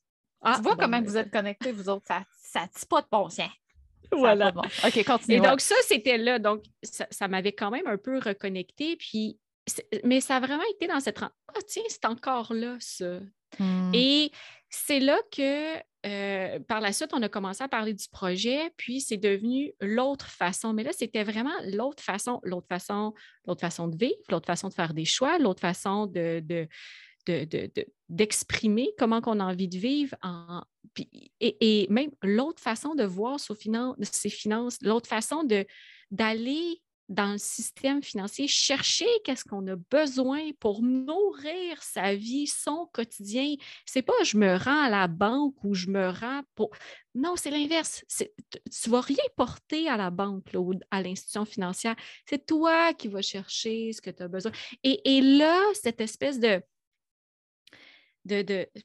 Ah, 0.43 0.55
tu 0.57 0.63
vois 0.63 0.75
bon, 0.75 0.83
comment 0.83 0.99
ben, 0.99 1.05
vous 1.05 1.17
êtes 1.17 1.31
connectés, 1.31 1.73
vous 1.73 1.89
autres? 1.89 2.07
Ça 2.07 2.25
ça 2.41 2.69
tisse 2.69 2.85
pas 2.85 3.03
de 3.03 3.07
bon 3.11 3.29
Voilà. 4.13 4.53
bon. 4.53 4.63
OK, 4.63 5.05
continue. 5.05 5.37
Et 5.37 5.41
donc, 5.41 5.61
ça, 5.61 5.75
c'était 5.83 6.19
là. 6.19 6.39
Donc, 6.39 6.63
ça, 6.83 7.07
ça 7.11 7.27
m'avait 7.29 7.53
quand 7.53 7.71
même 7.71 7.87
un 7.87 7.99
peu 7.99 8.19
reconnecté. 8.19 8.97
Puis, 8.97 9.39
mais 10.05 10.21
ça 10.21 10.37
a 10.37 10.41
vraiment 10.41 10.65
été 10.75 10.87
dans 10.87 11.01
cette. 11.01 11.21
Ah, 11.23 11.31
tiens, 11.67 11.83
c'est 11.89 12.05
encore 12.05 12.53
là, 12.53 12.77
ça. 12.81 13.21
Hmm. 13.59 13.93
Et 13.95 14.31
c'est 14.71 15.01
là 15.01 15.19
que, 15.31 15.77
euh, 16.07 16.59
par 16.61 16.81
la 16.81 16.93
suite, 16.93 17.11
on 17.13 17.23
a 17.23 17.29
commencé 17.29 17.63
à 17.63 17.69
parler 17.69 17.95
du 17.95 18.09
projet, 18.09 18.71
puis 18.77 19.01
c'est 19.01 19.17
devenu 19.17 19.73
l'autre 19.81 20.29
façon. 20.29 20.73
Mais 20.73 20.83
là, 20.83 20.93
c'était 20.93 21.25
vraiment 21.25 21.55
l'autre 21.65 22.03
façon, 22.03 22.41
l'autre 22.43 22.67
façon, 22.69 23.15
l'autre 23.47 23.61
façon 23.61 23.89
de 23.89 23.97
vivre, 23.97 24.17
l'autre 24.29 24.47
façon 24.47 24.69
de 24.69 24.75
faire 24.75 24.95
des 24.95 25.05
choix, 25.05 25.39
l'autre 25.39 25.61
façon 25.61 26.07
de, 26.07 26.41
de- 26.41 26.69
de- 27.27 27.45
de- 27.45 27.71
de- 27.75 27.87
d'exprimer 28.09 28.89
comment 28.99 29.21
on 29.27 29.41
a 29.41 29.45
envie 29.45 29.69
de 29.69 29.79
vivre 29.79 30.15
en- 30.23 30.63
et, 31.41 31.83
et 31.83 31.87
même 31.91 32.11
l'autre 32.23 32.63
façon 32.63 32.95
de 32.95 33.05
voir 33.05 33.41
ses 33.41 33.55
finances, 33.55 33.97
ses 34.03 34.31
finances 34.31 34.79
l'autre 34.81 35.09
façon 35.09 35.43
de, 35.45 35.67
d'aller 36.11 36.81
dans 37.09 37.33
le 37.33 37.39
système 37.39 38.03
financier, 38.03 38.49
chercher 38.49 39.07
qu'est-ce 39.25 39.45
qu'on 39.45 39.67
a 39.69 39.77
besoin 39.77 40.51
pour 40.59 40.83
nourrir 40.83 41.81
sa 41.83 42.15
vie, 42.17 42.47
son 42.49 42.87
quotidien. 42.93 43.55
C'est 43.85 44.03
pas 44.03 44.13
je 44.25 44.37
me 44.37 44.57
rends 44.57 44.83
à 44.83 44.91
la 44.91 45.07
banque 45.07 45.63
ou 45.63 45.75
je 45.75 45.89
me 45.89 46.09
rends 46.09 46.43
pour. 46.55 46.71
Non, 47.15 47.37
c'est 47.37 47.51
l'inverse. 47.51 48.05
Tu- 48.09 48.29
Tu 48.71 48.91
vas 48.91 49.01
rien 49.01 49.25
porter 49.37 49.89
à 49.89 49.97
la 49.97 50.11
banque 50.11 50.53
là, 50.53 50.61
ou 50.61 50.73
à 50.91 51.01
l'institution 51.03 51.45
financière. 51.45 51.95
C'est 52.29 52.45
toi 52.45 52.93
qui 52.95 53.09
vas 53.09 53.23
chercher 53.23 53.93
ce 53.93 54.01
que 54.03 54.11
tu 54.11 54.23
as 54.25 54.29
besoin. 54.29 54.53
Et, 54.83 55.17
et 55.17 55.21
là, 55.21 55.61
cette 55.75 56.01
espèce 56.01 56.41
de, 56.41 56.61
de, 58.25 58.43
de 58.43 58.67
je 58.75 58.81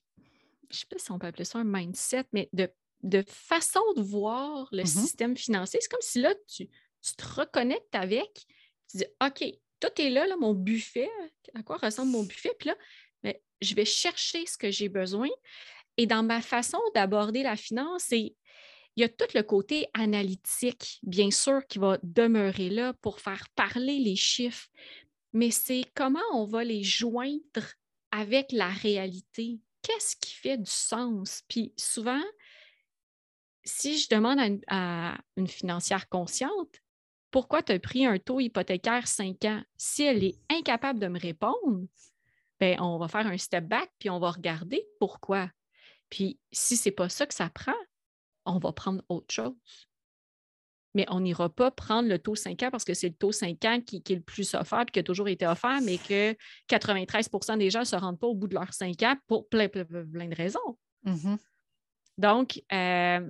ne 0.76 0.80
sais 0.80 0.86
pas 0.90 0.98
si 1.00 1.12
on 1.12 1.20
peut 1.20 1.28
appeler 1.28 1.44
ça 1.46 1.60
un 1.60 1.64
mindset, 1.66 2.26
mais 2.32 2.50
de, 2.54 2.70
de 3.04 3.24
façon 3.28 3.82
de 3.98 4.02
voir 4.02 4.70
le 4.72 4.84
Mhm. 4.84 4.86
système 4.86 5.36
financier, 5.36 5.80
c'est 5.82 5.90
comme 5.90 6.02
si 6.02 6.22
là, 6.22 6.34
tu, 6.48 6.70
tu 7.02 7.16
te 7.16 7.26
reconnectes 7.26 7.96
avec, 7.96 8.46
tu 8.90 8.98
dis, 8.98 9.06
OK, 9.24 9.44
tout 9.80 10.02
est 10.02 10.10
là, 10.10 10.28
là, 10.28 10.38
mon 10.38 10.54
buffet, 10.54 11.10
à 11.56 11.64
quoi 11.64 11.78
ressemble 11.78 12.12
mon 12.12 12.24
buffet? 12.24 12.54
Puis 12.60 12.70
là, 12.70 12.76
ben, 13.24 13.34
je 13.62 13.76
vais 13.76 13.86
chercher 13.86 14.46
ce 14.46 14.58
que 14.58 14.72
j'ai 14.72 14.90
besoin. 14.90 15.30
Et 15.98 16.06
dans 16.06 16.24
ma 16.24 16.42
façon 16.42 16.80
d'aborder 16.96 17.44
la 17.44 17.56
finance, 17.56 18.12
il 18.12 18.36
y 18.96 19.04
a 19.04 19.10
tout 19.10 19.26
le 19.34 19.44
côté 19.44 19.88
analytique, 19.94 21.00
bien 21.04 21.32
sûr, 21.32 21.66
qui 21.68 21.80
va 21.80 21.98
demeurer 22.04 22.70
là 22.70 22.94
pour 23.02 23.20
faire 23.20 23.48
parler 23.56 24.00
les 24.00 24.16
chiffres, 24.16 24.68
mais 25.34 25.52
c'est 25.52 25.86
comment 25.96 26.20
on 26.34 26.46
va 26.46 26.64
les 26.64 26.84
joindre 26.84 27.76
avec 28.12 28.52
la 28.52 28.70
réalité. 28.70 29.60
Qu'est-ce 29.82 30.16
qui 30.16 30.34
fait 30.34 30.58
du 30.58 30.70
sens? 30.70 31.44
Puis 31.48 31.74
souvent, 31.78 32.22
si 33.64 33.98
je 33.98 34.10
demande 34.10 34.62
à 34.68 35.18
une, 35.38 35.48
financière 35.48 36.10
consciente, 36.10 36.82
pourquoi 37.32 37.64
tu 37.64 37.72
as 37.72 37.80
pris 37.80 38.06
un 38.06 38.20
taux 38.20 38.40
hypothécaire 38.40 39.08
5 39.08 39.46
ans? 39.46 39.62
Si 39.78 40.04
elle 40.04 40.24
est 40.24 40.38
incapable 40.50 41.00
de 41.00 41.08
me 41.08 41.20
répondre, 41.20 41.88
ben, 42.60 42.80
on 42.80 42.98
va 42.98 43.08
faire 43.08 43.26
un 43.26 43.38
step 43.38 43.66
back 43.66 43.90
puis 43.98 44.10
on 44.10 44.20
va 44.20 44.32
regarder 44.32 44.86
pourquoi. 45.00 45.50
Puis 46.10 46.40
si 46.52 46.78
ce 46.78 46.90
n'est 46.90 46.96
pas 46.96 47.10
ça 47.10 47.26
que 47.26 47.34
ça 47.34 47.50
prend, 47.50 47.74
on 48.46 48.60
va 48.60 48.72
prendre 48.74 49.02
autre 49.10 49.34
chose. 49.34 49.88
Mais 50.94 51.06
on 51.08 51.22
n'ira 51.22 51.48
pas 51.50 51.72
prendre 51.72 52.10
le 52.10 52.20
taux 52.20 52.36
5 52.36 52.64
ans 52.64 52.70
parce 52.70 52.84
que 52.84 52.94
c'est 52.94 53.08
le 53.08 53.16
taux 53.16 53.32
5 53.32 53.64
ans 53.64 53.82
qui, 53.82 54.04
est 54.06 54.16
le 54.16 54.22
plus 54.22 54.54
offert 54.54 54.82
et 54.82 54.86
qui 54.92 55.00
a 55.00 55.04
toujours 55.04 55.30
été 55.30 55.48
offert, 55.48 55.80
mais 55.82 55.98
que 55.98 56.36
93% 56.68 57.58
des 57.58 57.70
gens 57.70 57.80
ne 57.80 57.86
se 57.86 57.96
rendent 57.96 58.20
pas 58.20 58.28
au 58.28 58.36
bout 58.36 58.48
de 58.48 58.56
leurs 58.56 58.74
5 58.74 59.02
ans 59.04 59.16
pour 59.28 59.48
plein, 59.48 59.70
plein, 59.70 59.86
de 59.86 60.36
raisons. 60.36 60.78
Mm-hmm. 61.06 61.38
Donc, 62.18 62.62
euh, 62.74 63.30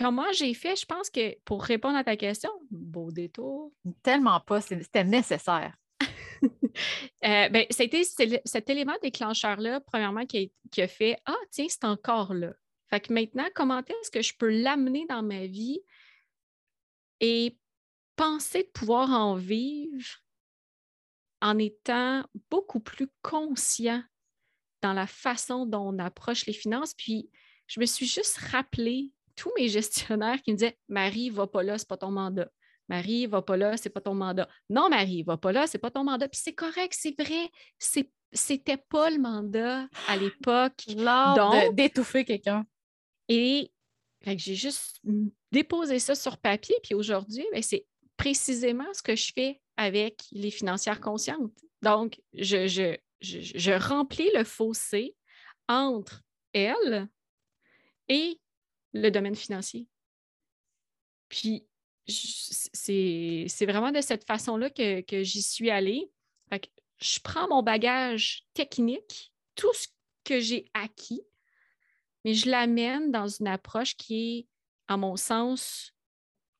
comment 0.00 0.32
j'ai 0.32 0.54
fait? 0.54 0.76
Je 0.76 0.86
pense 0.86 1.10
que 1.10 1.38
pour 1.44 1.62
répondre 1.62 1.96
à 1.96 2.04
ta 2.04 2.16
question, 2.16 2.50
beau 2.70 3.12
détour. 3.12 3.72
Tellement 4.02 4.40
pas, 4.40 4.62
c'était 4.62 5.04
nécessaire. 5.04 5.76
euh, 6.42 7.48
ben, 7.50 7.66
c'était 7.68 8.02
cet 8.44 8.70
élément 8.70 8.96
déclencheur-là, 9.02 9.80
premièrement, 9.80 10.24
qui 10.24 10.50
a, 10.78 10.88
fait 10.88 11.18
Ah, 11.26 11.36
tiens, 11.50 11.66
c'est 11.68 11.84
encore 11.84 12.32
là. 12.32 12.52
Fait 12.88 13.00
que 13.00 13.12
maintenant, 13.12 13.46
comment 13.54 13.80
est-ce 13.80 14.10
que 14.10 14.22
je 14.22 14.34
peux 14.36 14.48
l'amener 14.48 15.04
dans 15.08 15.22
ma 15.22 15.46
vie 15.46 15.80
et 17.20 17.58
penser 18.16 18.62
de 18.62 18.68
pouvoir 18.68 19.10
en 19.10 19.34
vivre 19.34 20.08
en 21.42 21.58
étant 21.58 22.24
beaucoup 22.50 22.80
plus 22.80 23.08
conscient 23.22 24.02
dans 24.82 24.94
la 24.94 25.06
façon 25.06 25.66
dont 25.66 25.94
on 25.94 25.98
approche 25.98 26.46
les 26.46 26.54
finances? 26.54 26.94
Puis, 26.94 27.30
je 27.66 27.80
me 27.80 27.86
suis 27.86 28.06
juste 28.06 28.38
rappelé 28.38 29.12
tous 29.40 29.50
mes 29.56 29.68
gestionnaires 29.68 30.42
qui 30.42 30.52
me 30.52 30.56
disaient 30.58 30.76
Marie, 30.88 31.30
va 31.30 31.46
pas 31.46 31.62
là, 31.62 31.78
c'est 31.78 31.88
pas 31.88 31.96
ton 31.96 32.10
mandat. 32.10 32.50
Marie, 32.90 33.26
va 33.26 33.40
pas 33.40 33.56
là, 33.56 33.78
c'est 33.78 33.88
pas 33.88 34.02
ton 34.02 34.12
mandat. 34.12 34.46
Non, 34.68 34.90
Marie, 34.90 35.22
va 35.22 35.38
pas 35.38 35.50
là, 35.50 35.66
c'est 35.66 35.78
pas 35.78 35.90
ton 35.90 36.04
mandat. 36.04 36.28
Puis 36.28 36.40
c'est 36.44 36.52
correct, 36.52 36.94
c'est 36.94 37.18
vrai, 37.18 37.50
c'était 37.78 38.76
pas 38.76 39.08
le 39.08 39.18
mandat 39.18 39.88
à 40.08 40.16
l'époque. 40.16 40.84
D'étouffer 41.72 42.26
quelqu'un. 42.26 42.66
Et 43.28 43.72
j'ai 44.26 44.56
juste 44.56 45.00
déposé 45.50 45.98
ça 46.00 46.14
sur 46.14 46.36
papier, 46.36 46.76
puis 46.82 46.94
aujourd'hui, 46.94 47.46
ben, 47.52 47.62
c'est 47.62 47.86
précisément 48.18 48.92
ce 48.92 49.02
que 49.02 49.16
je 49.16 49.32
fais 49.32 49.62
avec 49.78 50.22
les 50.32 50.50
financières 50.50 51.00
conscientes. 51.00 51.56
Donc, 51.80 52.20
je, 52.34 52.66
je, 52.66 52.96
je 53.22 53.88
remplis 53.88 54.30
le 54.34 54.44
fossé 54.44 55.16
entre 55.66 56.22
elles 56.52 57.08
et 58.08 58.39
le 58.92 59.10
domaine 59.10 59.36
financier. 59.36 59.86
Puis, 61.28 61.66
c'est 62.06 63.66
vraiment 63.66 63.92
de 63.92 64.00
cette 64.00 64.26
façon-là 64.26 64.70
que, 64.70 65.22
j'y 65.22 65.42
suis 65.42 65.70
allée. 65.70 66.10
je 66.98 67.20
prends 67.20 67.48
mon 67.48 67.62
bagage 67.62 68.46
technique, 68.54 69.32
tout 69.54 69.72
ce 69.74 69.88
que 70.24 70.40
j'ai 70.40 70.70
acquis, 70.74 71.22
mais 72.24 72.34
je 72.34 72.50
l'amène 72.50 73.10
dans 73.10 73.28
une 73.28 73.48
approche 73.48 73.96
qui 73.96 74.38
est, 74.38 74.46
à 74.88 74.96
mon 74.96 75.16
sens, 75.16 75.92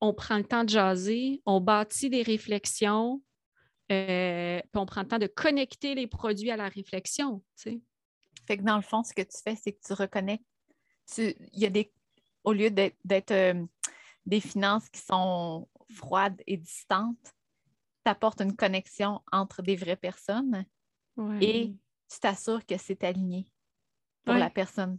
on 0.01 0.15
prend 0.15 0.39
le 0.39 0.45
temps 0.45 0.65
de 0.65 0.71
jaser, 0.71 1.43
on 1.45 1.61
bâtit 1.61 2.09
des 2.09 2.23
réflexions, 2.23 3.23
euh, 3.93 4.61
puis 4.61 4.81
on 4.81 4.87
prend 4.87 5.03
le 5.03 5.09
temps 5.09 5.19
de 5.19 5.27
connecter 5.27 5.95
les 5.95 6.07
produits 6.07 6.51
à 6.51 6.57
la 6.57 6.69
réflexion. 6.69 7.43
Fait 8.47 8.57
que 8.57 8.63
dans 8.63 8.77
le 8.77 8.83
fond, 8.83 9.03
ce 9.03 9.13
que 9.13 9.23
tu 9.23 9.37
fais, 9.45 9.57
c'est 9.57 9.73
que 9.73 9.81
tu 9.85 9.93
reconnais. 9.93 10.43
Il 11.19 11.35
y 11.53 11.67
a 11.67 11.71
des 11.71 11.93
au 12.45 12.53
lieu 12.53 12.71
d'être 12.71 13.31
euh, 13.31 13.65
des 14.27 14.41
finances 14.41 14.89
qui 14.89 15.01
sont 15.01 15.69
froides 15.93 16.41
et 16.47 16.57
distantes, 16.57 17.35
tu 18.05 18.11
apportes 18.11 18.41
une 18.41 18.57
connexion 18.57 19.21
entre 19.33 19.63
des 19.63 19.77
vraies 19.77 19.97
personnes 19.97 20.65
et 21.41 21.73
tu 22.11 22.21
t'assures 22.21 22.65
que 22.65 22.77
c'est 22.79 23.05
aligné 23.05 23.47
pour 24.25 24.35
la 24.35 24.51
personne. 24.51 24.99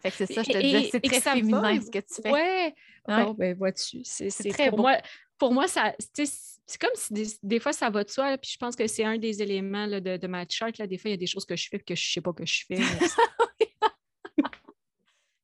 Fait 0.00 0.10
que 0.10 0.16
c'est 0.16 0.32
ça, 0.32 0.42
je 0.44 0.50
te 0.50 0.58
dis, 0.58 0.88
c'est 0.90 1.00
très 1.00 1.20
féminin 1.20 1.80
ce 1.80 1.90
que 1.90 1.98
tu 1.98 2.22
fais. 2.22 2.30
Ouais. 2.30 2.74
Bon, 3.06 3.32
ben 3.32 3.56
vois-tu, 3.56 4.02
c'est 4.04 4.30
très 4.50 4.70
pour 4.70 4.78
Moi, 4.78 4.98
pour 5.38 5.52
moi, 5.52 5.66
ça, 5.66 5.94
c'est 6.14 6.80
comme 6.80 6.90
si 6.94 7.38
des, 7.42 7.58
fois 7.58 7.72
ça 7.72 7.90
va 7.90 8.04
de 8.04 8.10
soi, 8.10 8.36
puis 8.38 8.50
je 8.52 8.58
pense 8.58 8.76
que 8.76 8.86
c'est 8.86 9.04
un 9.04 9.18
des 9.18 9.42
éléments 9.42 9.86
de, 9.86 10.16
de, 10.16 10.26
ma 10.26 10.44
chart. 10.48 10.76
Là, 10.78 10.86
des 10.86 10.98
fois, 10.98 11.10
il 11.10 11.12
y 11.12 11.14
a 11.14 11.18
des 11.18 11.26
choses 11.26 11.44
que 11.44 11.56
je 11.56 11.68
fais 11.68 11.78
que 11.78 11.94
je 11.94 12.08
ne 12.08 12.12
sais 12.12 12.20
pas 12.20 12.32
que 12.32 12.44
je 12.44 12.64
fais. 12.66 12.76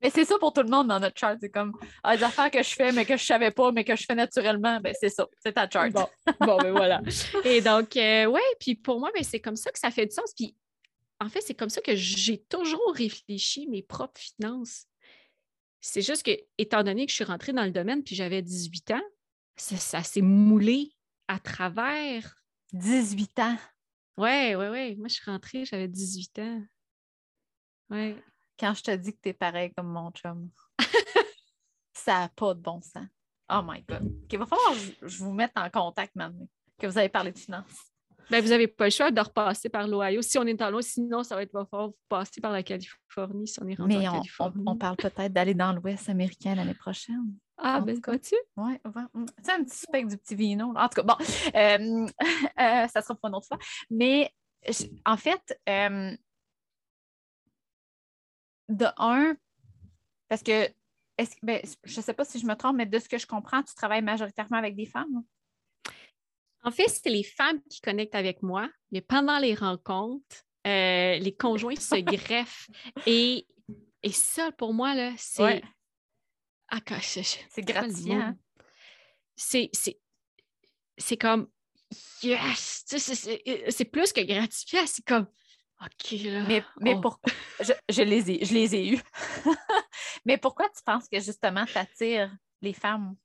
Mais 0.04 0.10
c'est 0.10 0.26
ça 0.26 0.38
pour 0.38 0.52
tout 0.52 0.60
le 0.60 0.68
monde 0.68 0.88
dans 0.88 1.00
notre 1.00 1.18
chart. 1.18 1.38
C'est 1.40 1.48
comme 1.48 1.72
ah, 2.02 2.14
des 2.14 2.22
affaires 2.22 2.50
que 2.50 2.62
je 2.62 2.74
fais, 2.74 2.92
mais 2.92 3.06
que 3.06 3.16
je 3.16 3.22
ne 3.22 3.26
savais 3.26 3.50
pas, 3.50 3.72
mais 3.72 3.84
que 3.84 3.96
je 3.96 4.04
fais 4.04 4.14
naturellement. 4.14 4.78
Ben, 4.78 4.94
c'est 5.00 5.08
ça, 5.08 5.26
c'est 5.42 5.54
ta 5.54 5.66
chart. 5.66 5.90
Bon, 5.90 6.06
bon 6.40 6.58
ben 6.58 6.72
voilà. 6.72 7.00
Et 7.46 7.62
donc, 7.62 7.96
euh, 7.96 8.26
ouais, 8.26 8.42
puis 8.60 8.74
pour 8.74 9.00
moi, 9.00 9.10
ben, 9.14 9.24
c'est 9.24 9.40
comme 9.40 9.56
ça 9.56 9.70
que 9.70 9.78
ça 9.78 9.90
fait 9.90 10.04
du 10.04 10.14
sens. 10.14 10.34
Puis 10.36 10.54
en 11.20 11.30
fait, 11.30 11.40
c'est 11.40 11.54
comme 11.54 11.70
ça 11.70 11.80
que 11.80 11.96
j'ai 11.96 12.36
toujours 12.36 12.92
réfléchi 12.94 13.66
mes 13.68 13.82
propres 13.82 14.20
finances. 14.20 14.84
C'est 15.80 16.02
juste 16.02 16.22
que, 16.22 16.32
étant 16.58 16.82
donné 16.82 17.06
que 17.06 17.10
je 17.10 17.16
suis 17.16 17.24
rentrée 17.24 17.54
dans 17.54 17.64
le 17.64 17.70
domaine 17.70 18.02
puis 18.04 18.14
j'avais 18.14 18.42
18 18.42 18.90
ans, 18.90 19.02
ça, 19.56 19.76
ça 19.76 20.02
s'est 20.02 20.20
moulé 20.20 20.92
à 21.28 21.38
travers. 21.38 22.36
18 22.74 23.38
ans. 23.38 23.56
Ouais, 24.18 24.54
ouais, 24.54 24.68
ouais. 24.68 24.96
Moi, 24.96 25.08
je 25.08 25.14
suis 25.14 25.30
rentrée, 25.30 25.64
j'avais 25.64 25.88
18 25.88 26.38
ans. 26.40 26.62
Ouais 27.88 28.16
quand 28.58 28.74
je 28.74 28.82
te 28.82 28.90
dis 28.92 29.12
que 29.12 29.18
tu 29.22 29.28
es 29.30 29.32
pareil 29.32 29.72
comme 29.76 29.88
mon 29.88 30.10
chum. 30.10 30.50
ça 31.92 32.20
n'a 32.20 32.28
pas 32.28 32.54
de 32.54 32.60
bon 32.60 32.80
sens. 32.80 33.06
Oh 33.52 33.60
my 33.64 33.82
God. 33.82 34.12
Il 34.30 34.38
va 34.38 34.46
falloir 34.46 34.72
que 34.72 35.06
je 35.06 35.18
vous 35.18 35.32
mette 35.32 35.52
en 35.56 35.68
contact 35.70 36.14
maintenant 36.14 36.48
que 36.78 36.86
vous 36.86 36.98
avez 36.98 37.08
parlé 37.08 37.32
de 37.32 37.38
finances. 37.38 37.92
Ben, 38.30 38.42
vous 38.42 38.48
n'avez 38.48 38.68
pas 38.68 38.86
le 38.86 38.90
choix 38.90 39.10
de 39.10 39.20
repasser 39.20 39.68
par 39.68 39.86
l'Ohio. 39.86 40.22
Si 40.22 40.38
on 40.38 40.46
est 40.46 40.60
en 40.62 40.70
loin, 40.70 40.80
sinon, 40.80 41.22
ça 41.22 41.34
va 41.34 41.42
être 41.42 41.52
pas 41.52 41.66
fort. 41.66 41.88
Vous 41.88 41.96
passer 42.08 42.40
par 42.40 42.52
la 42.52 42.62
Californie 42.62 43.46
si 43.46 43.60
on 43.62 43.68
est 43.68 43.74
rentré 43.74 43.98
Mais 43.98 44.08
on, 44.08 44.52
on, 44.66 44.76
parle 44.76 44.96
peut-être 44.96 45.32
d'aller 45.32 45.54
dans 45.54 45.72
l'Ouest 45.72 46.08
américain 46.08 46.54
l'année 46.54 46.74
prochaine. 46.74 47.34
Ah, 47.58 47.80
ben, 47.80 48.00
vois-tu? 48.04 48.34
Oui, 48.56 48.78
c'est 49.42 49.52
un 49.52 49.62
petit 49.62 49.76
spec 49.76 50.08
du 50.08 50.16
petit 50.16 50.34
vino. 50.34 50.72
En 50.74 50.88
tout 50.88 51.02
cas, 51.02 51.02
bon, 51.02 51.16
euh, 51.54 52.06
euh, 52.60 52.88
ça 52.88 53.02
sera 53.02 53.14
pour 53.14 53.28
une 53.28 53.36
autre 53.36 53.46
fois. 53.46 53.58
Mais 53.90 54.32
en 55.04 55.16
fait, 55.16 55.60
euh, 55.68 56.16
de 58.68 58.86
un, 58.96 59.36
parce 60.28 60.42
que 60.42 60.68
ben, 61.42 61.60
je 61.84 61.96
ne 61.96 62.02
sais 62.02 62.14
pas 62.14 62.24
si 62.24 62.38
je 62.38 62.46
me 62.46 62.54
trompe, 62.54 62.76
mais 62.76 62.86
de 62.86 62.98
ce 62.98 63.08
que 63.08 63.18
je 63.18 63.26
comprends, 63.26 63.62
tu 63.62 63.74
travailles 63.74 64.02
majoritairement 64.02 64.56
avec 64.56 64.74
des 64.74 64.86
femmes. 64.86 65.22
En 66.62 66.70
fait, 66.70 66.88
c'est 66.88 67.10
les 67.10 67.22
femmes 67.22 67.60
qui 67.70 67.80
connectent 67.80 68.14
avec 68.14 68.42
moi, 68.42 68.70
mais 68.90 69.00
pendant 69.00 69.38
les 69.38 69.54
rencontres, 69.54 70.44
euh, 70.66 71.18
les 71.18 71.34
conjoints 71.36 71.76
se 71.76 71.96
greffent. 72.00 72.68
Et, 73.06 73.46
et 74.02 74.12
ça, 74.12 74.50
pour 74.52 74.72
moi, 74.72 74.94
là, 74.94 75.12
c'est. 75.16 75.62
Ah, 76.68 76.80
c'est 76.88 77.62
gratifiant. 77.62 78.34
C'est, 79.36 79.70
c'est 80.96 81.16
comme 81.16 81.48
yes! 82.22 82.84
C'est 82.86 83.84
plus 83.84 84.12
que 84.12 84.22
gratifiant, 84.22 84.86
c'est 84.86 85.04
comme 85.04 85.28
OK, 85.80 86.10
là. 86.22 86.44
Mais, 86.46 86.64
mais 86.80 86.94
oh. 86.94 87.00
pourquoi? 87.00 87.32
Je, 87.88 88.02
les 88.02 88.30
ai, 88.30 88.44
je 88.44 88.54
les 88.54 88.74
ai 88.74 88.88
eus. 88.90 89.02
mais 90.24 90.38
pourquoi 90.38 90.68
tu 90.68 90.82
penses 90.84 91.08
que 91.08 91.20
justement, 91.20 91.64
tu 91.66 91.76
attires 91.76 92.34
les 92.62 92.72
femmes? 92.72 93.16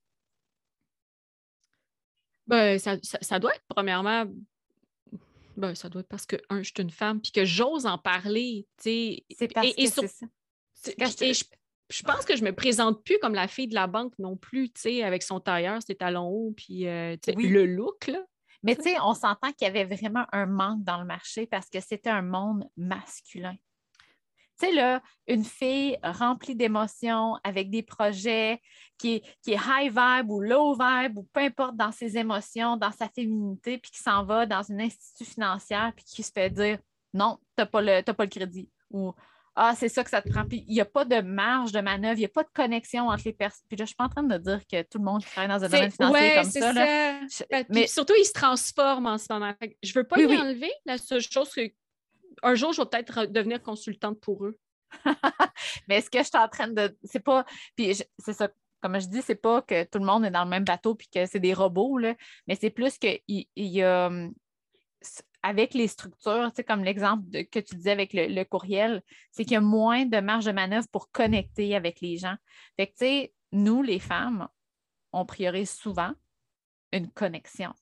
Ben, 2.47 2.79
ça, 2.79 2.97
ça, 3.03 3.39
doit 3.39 3.53
être 3.53 3.63
premièrement. 3.67 4.25
Ben, 5.55 5.75
ça 5.75 5.87
doit 5.87 6.01
être 6.01 6.07
parce 6.07 6.25
que, 6.25 6.37
un, 6.49 6.63
je 6.63 6.71
suis 6.73 6.81
une 6.81 6.89
femme, 6.89 7.21
puis 7.21 7.31
que 7.31 7.45
j'ose 7.45 7.85
en 7.85 7.97
parler. 7.97 8.67
C'est 8.77 9.23
parce 9.53 9.67
et, 9.67 9.85
que 9.85 9.89
c'est 9.89 10.07
ça. 10.07 10.25
Et 10.97 11.33
je, 11.33 11.43
je, 11.89 12.03
pense 12.03 12.25
que 12.25 12.35
je 12.35 12.43
me 12.43 12.53
présente 12.53 13.03
plus 13.03 13.19
comme 13.19 13.35
la 13.35 13.47
fille 13.47 13.67
de 13.67 13.75
la 13.75 13.85
banque 13.85 14.17
non 14.17 14.35
plus, 14.35 14.71
tu 14.71 14.81
sais, 14.81 15.03
avec 15.03 15.21
son 15.21 15.39
tailleur, 15.39 15.81
ses 15.83 15.95
talons 15.95 16.27
hauts, 16.27 16.53
puis 16.57 16.87
euh, 16.87 17.15
le 17.27 17.65
look, 17.65 18.07
là. 18.07 18.25
Mais 18.63 18.75
tu 18.75 18.83
sais, 18.83 18.99
on 19.01 19.13
s'entend 19.13 19.51
qu'il 19.53 19.67
y 19.67 19.69
avait 19.69 19.85
vraiment 19.85 20.25
un 20.31 20.45
manque 20.45 20.83
dans 20.83 20.99
le 20.99 21.05
marché 21.05 21.47
parce 21.47 21.69
que 21.69 21.79
c'était 21.79 22.09
un 22.09 22.21
monde 22.21 22.67
masculin. 22.75 23.55
Tu 24.59 24.67
sais, 24.67 24.73
là, 24.73 25.01
une 25.27 25.45
fille 25.45 25.97
remplie 26.03 26.55
d'émotions, 26.55 27.37
avec 27.45 27.69
des 27.69 27.83
projets, 27.83 28.61
qui 28.97 29.15
est, 29.15 29.23
qui 29.41 29.53
est 29.53 29.59
high 29.65 29.89
vibe 29.89 30.29
ou 30.29 30.41
low 30.41 30.73
vibe, 30.73 31.17
ou 31.17 31.23
peu 31.31 31.39
importe 31.39 31.77
dans 31.77 31.93
ses 31.93 32.17
émotions, 32.17 32.75
dans 32.75 32.91
sa 32.91 33.07
féminité, 33.07 33.77
puis 33.77 33.91
qui 33.91 33.99
s'en 33.99 34.25
va 34.25 34.45
dans 34.45 34.63
une 34.63 34.81
institution 34.81 35.33
financière, 35.33 35.93
puis 35.95 36.03
qui 36.03 36.23
se 36.23 36.31
fait 36.33 36.49
dire 36.49 36.79
non, 37.13 37.37
tu 37.57 37.61
n'as 37.61 37.65
pas, 37.65 37.81
le, 37.81 38.01
pas 38.01 38.23
le 38.23 38.29
crédit. 38.29 38.69
Ou 38.91 39.13
ah, 39.61 39.75
c'est 39.75 39.89
ça 39.89 40.05
que 40.05 40.09
ça 40.09 40.21
te 40.21 40.29
prend. 40.29 40.45
Puis 40.45 40.63
il 40.69 40.73
n'y 40.73 40.79
a 40.79 40.85
pas 40.85 41.03
de 41.03 41.19
marge 41.19 41.73
de 41.73 41.81
manœuvre, 41.81 42.15
il 42.15 42.21
n'y 42.21 42.25
a 42.25 42.29
pas 42.29 42.43
de 42.43 42.49
connexion 42.53 43.09
entre 43.09 43.23
les 43.25 43.33
personnes. 43.33 43.65
Puis 43.67 43.75
là, 43.75 43.81
je 43.81 43.83
ne 43.83 43.87
suis 43.87 43.95
pas 43.95 44.05
en 44.05 44.09
train 44.09 44.23
de 44.23 44.37
dire 44.37 44.61
que 44.65 44.81
tout 44.83 44.99
le 44.99 45.03
monde 45.03 45.21
qui 45.21 45.29
travaille 45.29 45.49
dans 45.49 45.65
un 45.65 45.67
domaine 45.67 45.91
financier 45.91 46.33
comme 46.35 46.49
ça. 46.49 46.73
Ben, 47.51 47.65
mais 47.67 47.85
surtout, 47.87 48.13
il 48.17 48.23
se 48.23 48.31
transforme 48.31 49.05
en 49.05 49.17
ce 49.17 49.25
moment. 49.29 49.53
Je 49.83 49.89
ne 49.89 49.93
veux 49.93 50.07
pas 50.07 50.17
y 50.17 50.37
enlever. 50.37 50.71
La 50.85 50.97
seule 50.97 51.19
chose 51.19 51.49
que 51.49 51.61
un 52.41 52.55
jour, 52.55 52.71
je 52.71 52.81
vais 52.81 52.87
peut-être 52.87 53.25
devenir 53.25 53.61
consultante 53.61 54.21
pour 54.21 54.45
eux. 54.45 54.57
mais 55.89 55.99
ce 55.99 56.09
que 56.09 56.19
je 56.19 56.23
suis 56.23 56.37
en 56.37 56.47
train 56.47 56.69
de. 56.69 56.97
C'est 57.03 57.19
pas. 57.19 57.45
Puis 57.75 58.01
c'est 58.17 58.33
ça. 58.33 58.47
Comme 58.81 58.97
je 58.97 59.07
dis, 59.07 59.21
c'est 59.21 59.35
pas 59.35 59.61
que 59.61 59.83
tout 59.83 59.99
le 59.99 60.05
monde 60.05 60.23
est 60.23 60.31
dans 60.31 60.45
le 60.45 60.49
même 60.49 60.63
bateau 60.63 60.95
puis 60.95 61.09
que 61.13 61.25
c'est 61.25 61.41
des 61.41 61.53
robots, 61.53 61.97
là, 61.97 62.15
mais 62.47 62.55
c'est 62.55 62.69
plus 62.69 62.97
qu'il 62.97 63.19
il 63.27 63.45
y 63.57 63.83
a 63.83 64.07
hum, 64.07 64.33
avec 65.41 65.73
les 65.73 65.87
structures, 65.87 66.51
comme 66.67 66.83
l'exemple 66.83 67.23
que 67.45 67.59
tu 67.59 67.75
disais 67.75 67.91
avec 67.91 68.11
le, 68.13 68.43
courriel, 68.43 69.01
c'est 69.31 69.43
qu'il 69.43 69.53
y 69.53 69.57
a 69.57 69.61
moins 69.61 70.05
de 70.05 70.19
marge 70.19 70.45
de 70.45 70.51
manœuvre 70.51 70.87
pour 70.91 71.11
connecter 71.11 71.75
avec 71.75 72.01
les 72.01 72.17
gens. 72.17 72.35
Fait 72.75 72.87
que, 72.87 72.91
tu 72.91 72.97
sais, 73.05 73.33
nous, 73.51 73.81
les 73.81 73.99
femmes, 73.99 74.47
on 75.13 75.25
priorise 75.25 75.71
souvent 75.71 76.11
une 76.91 77.09
connexion. 77.11 77.73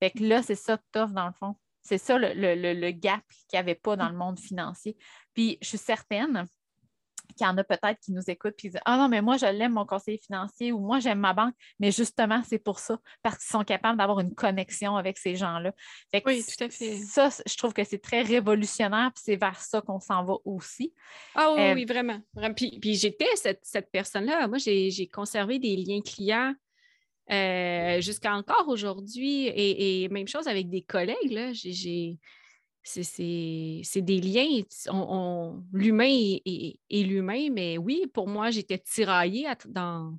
Fait 0.00 0.10
que 0.10 0.22
là, 0.22 0.42
c'est 0.42 0.54
ça 0.54 0.78
offres 0.94 1.14
dans 1.14 1.26
le 1.26 1.32
fond. 1.32 1.56
C'est 1.82 1.98
ça 1.98 2.18
le, 2.18 2.32
le 2.34 2.90
gap 2.90 3.22
qu'il 3.48 3.56
n'y 3.56 3.60
avait 3.60 3.74
pas 3.74 3.96
dans 3.96 4.08
le 4.08 4.16
monde 4.16 4.38
financier. 4.38 4.96
Puis, 5.34 5.58
je 5.60 5.68
suis 5.68 5.78
certaine 5.78 6.46
qu'il 7.34 7.46
y 7.46 7.48
en 7.48 7.56
a 7.58 7.64
peut-être 7.64 7.98
qui 8.00 8.12
nous 8.12 8.22
écoutent 8.28 8.54
et 8.54 8.60
qui 8.60 8.70
disent 8.70 8.80
Ah 8.84 8.96
non, 8.96 9.08
mais 9.08 9.22
moi, 9.22 9.36
je 9.36 9.46
l'aime, 9.46 9.72
mon 9.72 9.86
conseiller 9.86 10.18
financier, 10.18 10.72
ou 10.72 10.78
moi, 10.78 11.00
j'aime 11.00 11.18
ma 11.18 11.32
banque. 11.32 11.54
Mais 11.80 11.90
justement, 11.90 12.42
c'est 12.46 12.58
pour 12.58 12.78
ça, 12.78 12.98
parce 13.22 13.38
qu'ils 13.38 13.50
sont 13.50 13.64
capables 13.64 13.98
d'avoir 13.98 14.20
une 14.20 14.34
connexion 14.34 14.96
avec 14.96 15.18
ces 15.18 15.36
gens-là. 15.36 15.72
Oui, 16.24 16.44
tout 16.44 16.64
à 16.64 16.68
fait. 16.68 16.96
Ça, 16.96 17.28
je 17.46 17.56
trouve 17.56 17.72
que 17.72 17.84
c'est 17.84 17.98
très 17.98 18.22
révolutionnaire, 18.22 19.10
puis 19.14 19.22
c'est 19.24 19.36
vers 19.36 19.60
ça 19.60 19.80
qu'on 19.80 20.00
s'en 20.00 20.24
va 20.24 20.34
aussi. 20.44 20.92
Ah 21.34 21.52
oui, 21.54 21.60
euh, 21.60 21.74
oui, 21.74 21.84
vraiment. 21.84 22.20
Puis, 22.54 22.78
puis 22.80 22.94
j'étais 22.94 23.28
cette, 23.34 23.90
personne-là. 23.90 24.48
Moi, 24.48 24.58
j'ai 24.58 25.08
conservé 25.12 25.58
des 25.58 25.76
liens 25.76 26.00
clients. 26.00 26.54
Euh, 27.32 28.00
jusqu'à 28.00 28.34
encore 28.34 28.68
aujourd'hui, 28.68 29.48
et, 29.48 30.04
et, 30.04 30.08
même 30.10 30.28
chose 30.28 30.46
avec 30.46 30.70
des 30.70 30.82
collègues, 30.82 31.50
j'ai 31.54 32.18
c'est 32.86 34.02
des 34.02 34.20
liens. 34.20 34.62
On, 34.90 35.62
l'humain 35.72 36.38
est, 36.44 36.78
l'humain, 36.90 37.48
mais 37.52 37.78
oui, 37.78 38.06
pour 38.12 38.28
moi, 38.28 38.50
j'étais 38.50 38.78
tiraillée 38.78 39.48
dans, 39.66 40.16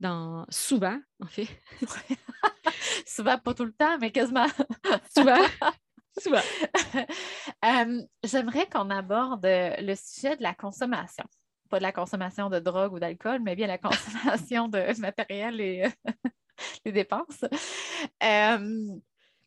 dans 0.00 0.46
souvent, 0.48 0.98
en 1.20 1.26
fait. 1.26 1.48
souvent, 3.06 3.38
pas 3.38 3.54
tout 3.54 3.64
le 3.64 3.72
temps, 3.72 3.98
mais 3.98 4.12
quasiment. 4.12 4.46
souvent. 5.14 5.44
souvent. 6.18 6.40
J'aimerais 8.22 8.68
qu'on 8.68 8.90
aborde 8.90 9.44
le 9.44 9.94
sujet 9.94 10.36
de 10.36 10.42
la 10.42 10.54
consommation. 10.54 11.24
Pas 11.68 11.78
de 11.78 11.82
la 11.82 11.92
consommation 11.92 12.48
de 12.48 12.60
drogue 12.60 12.92
ou 12.92 13.00
d'alcool, 13.00 13.40
mais 13.42 13.56
bien 13.56 13.66
la 13.66 13.78
consommation 13.78 14.68
de 14.68 14.98
matériel 15.00 15.60
et 15.60 15.88
les 16.84 16.92
dépenses. 16.92 17.44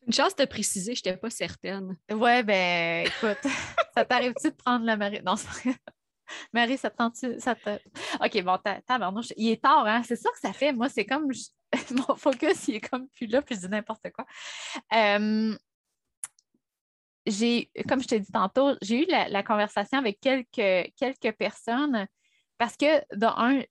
Une 0.08 0.14
chance 0.14 0.36
de 0.36 0.46
préciser, 0.46 0.96
je 0.96 1.00
n'étais 1.00 1.18
pas 1.18 1.30
certaine. 1.30 1.98
Ouais, 2.12 2.44
ben 2.44 3.06
écoute, 3.06 3.38
ça 3.96 4.06
t'arrive-tu 4.06 4.50
de 4.50 4.56
prendre 4.56 4.86
la 4.86 4.98
Marie? 4.98 5.22
Non, 5.24 5.36
c'est 5.36 5.76
Marie, 6.54 6.78
ça 6.78 6.90
te 6.90 7.40
ça 7.40 7.56
te... 7.56 7.70
OK, 8.24 8.44
bon, 8.44 8.58
tabarnouche. 8.86 9.34
Il 9.36 9.50
est 9.50 9.62
tard, 9.62 9.86
hein? 9.86 10.02
C'est 10.04 10.16
ça 10.16 10.30
que 10.32 10.40
ça 10.40 10.54
fait. 10.54 10.74
Moi, 10.74 10.90
c'est 10.90 11.06
comme 11.06 11.32
mon 11.92 12.16
focus, 12.16 12.68
il 12.68 12.76
est 12.76 12.90
comme 12.90 13.08
plus 13.10 13.28
là, 13.28 13.42
puis 13.42 13.56
je 13.56 13.62
dis 13.62 13.70
n'importe 13.70 14.08
quoi. 14.12 14.26
j'ai, 17.26 17.72
comme 17.88 18.02
je 18.02 18.08
t'ai 18.08 18.20
dit 18.20 18.32
tantôt, 18.32 18.76
j'ai 18.82 19.04
eu 19.04 19.06
la, 19.08 19.44
conversation 19.44 19.98
avec 19.98 20.20
quelques, 20.20 20.92
quelques 20.96 21.36
personnes 21.38 22.08
parce 22.58 22.76
que, 22.76 23.16
dans 23.16 23.34
un, 23.38 23.62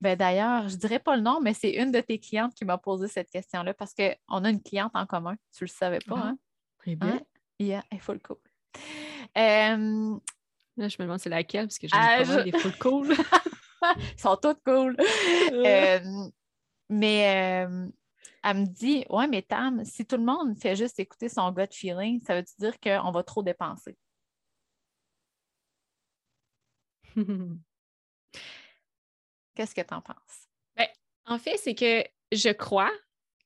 ben 0.00 0.16
d'ailleurs, 0.16 0.68
je 0.68 0.74
ne 0.74 0.80
dirais 0.80 0.98
pas 0.98 1.16
le 1.16 1.22
nom, 1.22 1.40
mais 1.40 1.54
c'est 1.54 1.72
une 1.72 1.90
de 1.90 2.00
tes 2.00 2.18
clientes 2.18 2.54
qui 2.54 2.64
m'a 2.64 2.78
posé 2.78 3.08
cette 3.08 3.30
question-là 3.30 3.74
parce 3.74 3.94
qu'on 3.94 4.44
a 4.44 4.50
une 4.50 4.62
cliente 4.62 4.92
en 4.94 5.06
commun. 5.06 5.36
Tu 5.52 5.64
ne 5.64 5.68
le 5.68 5.72
savais 5.72 5.98
pas, 6.06 6.16
ah, 6.16 6.26
hein? 6.28 6.38
Très 6.78 6.96
bien. 6.96 7.14
Hein? 7.14 7.20
Yeah, 7.58 7.82
elle 7.90 7.98
est 7.98 8.00
full 8.00 8.20
cool. 8.20 8.38
Là, 9.34 10.86
je 10.86 10.96
me 10.98 11.04
demande 11.04 11.18
c'est 11.18 11.28
laquelle 11.28 11.66
parce 11.66 11.78
que 11.78 11.88
j'ai 11.88 11.96
ah, 11.96 12.22
je... 12.22 12.42
des 12.42 12.52
full 12.52 12.78
cool. 12.78 13.08
Ils 14.14 14.20
sont 14.20 14.36
toutes 14.36 14.62
cool. 14.64 14.96
mais 16.88 17.66
elle 18.42 18.56
me 18.56 18.66
dit 18.66 19.04
Ouais, 19.10 19.26
mais 19.26 19.42
Tam, 19.42 19.84
si 19.84 20.06
tout 20.06 20.16
le 20.16 20.24
monde 20.24 20.56
fait 20.56 20.76
juste 20.76 21.00
écouter 21.00 21.28
son 21.28 21.50
gut 21.50 21.66
feeling, 21.72 22.20
ça 22.20 22.36
veut 22.36 22.44
dire 22.58 22.78
qu'on 22.80 23.10
va 23.10 23.22
trop 23.24 23.42
dépenser? 23.42 23.96
Qu'est-ce 29.58 29.74
que 29.74 29.80
tu 29.80 29.92
en 29.92 30.00
penses? 30.00 30.46
Ben, 30.76 30.86
en 31.26 31.36
fait, 31.36 31.56
c'est 31.56 31.74
que 31.74 32.04
je 32.30 32.50
crois 32.50 32.92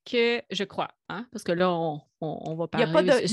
que 0.04 0.42
je 0.50 0.62
crois, 0.64 0.90
hein, 1.08 1.26
parce 1.32 1.42
que 1.42 1.52
là, 1.52 1.70
on, 1.70 2.54
va 2.54 2.68
parler. 2.68 3.24
Il 3.24 3.32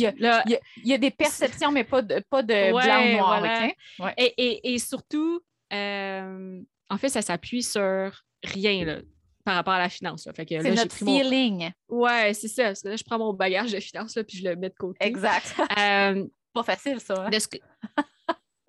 y, 0.85 0.93
a, 0.93 0.97
des 0.97 1.11
perceptions, 1.11 1.73
mais 1.73 1.83
pas 1.83 2.01
de, 2.01 2.23
pas 2.29 2.41
de 2.41 2.71
blanc 2.71 3.03
ou 3.03 3.17
noir. 3.17 4.15
Et, 4.15 4.79
surtout, 4.79 5.41
euh, 5.73 6.61
en 6.89 6.97
fait, 6.97 7.09
ça 7.09 7.21
s'appuie 7.21 7.63
sur 7.63 8.23
rien 8.45 9.01
par 9.43 9.55
rapport 9.55 9.73
à 9.73 9.79
la 9.79 9.89
finance. 9.89 10.29
C'est 10.33 10.71
notre 10.71 10.95
feeling. 10.95 11.71
Ouais, 11.89 12.33
c'est 12.33 12.47
ça. 12.47 12.71
là, 12.85 12.95
je 12.95 13.03
prends 13.03 13.19
mon 13.19 13.33
bagage 13.33 13.73
de 13.73 13.79
finance 13.81 14.17
puis 14.25 14.37
je 14.37 14.47
le 14.47 14.55
mets 14.55 14.69
de 14.69 14.75
côté. 14.75 15.05
Exact. 15.05 15.53
Euh, 15.77 16.25
pas 16.53 16.63
facile, 16.63 17.01
ça. 17.01 17.25
Hein? 17.25 17.29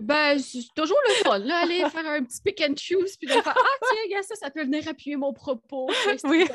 Ben, 0.00 0.38
c'est 0.38 0.72
toujours 0.74 0.98
le 1.08 1.14
fun, 1.24 1.38
là, 1.38 1.58
aller 1.60 1.88
faire 1.90 2.06
un 2.06 2.24
petit 2.24 2.40
pick 2.42 2.62
and 2.62 2.74
choose, 2.76 3.16
puis 3.16 3.26
de 3.26 3.32
faire 3.32 3.56
Ah, 3.56 3.86
tiens, 4.08 4.22
ça, 4.22 4.34
ça 4.34 4.50
peut 4.50 4.62
venir 4.62 4.86
appuyer 4.88 5.16
mon 5.16 5.32
propos. 5.32 5.88
Oui. 6.24 6.46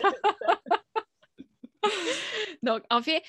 Donc, 2.64 2.82
en 2.90 3.02
fait, 3.02 3.22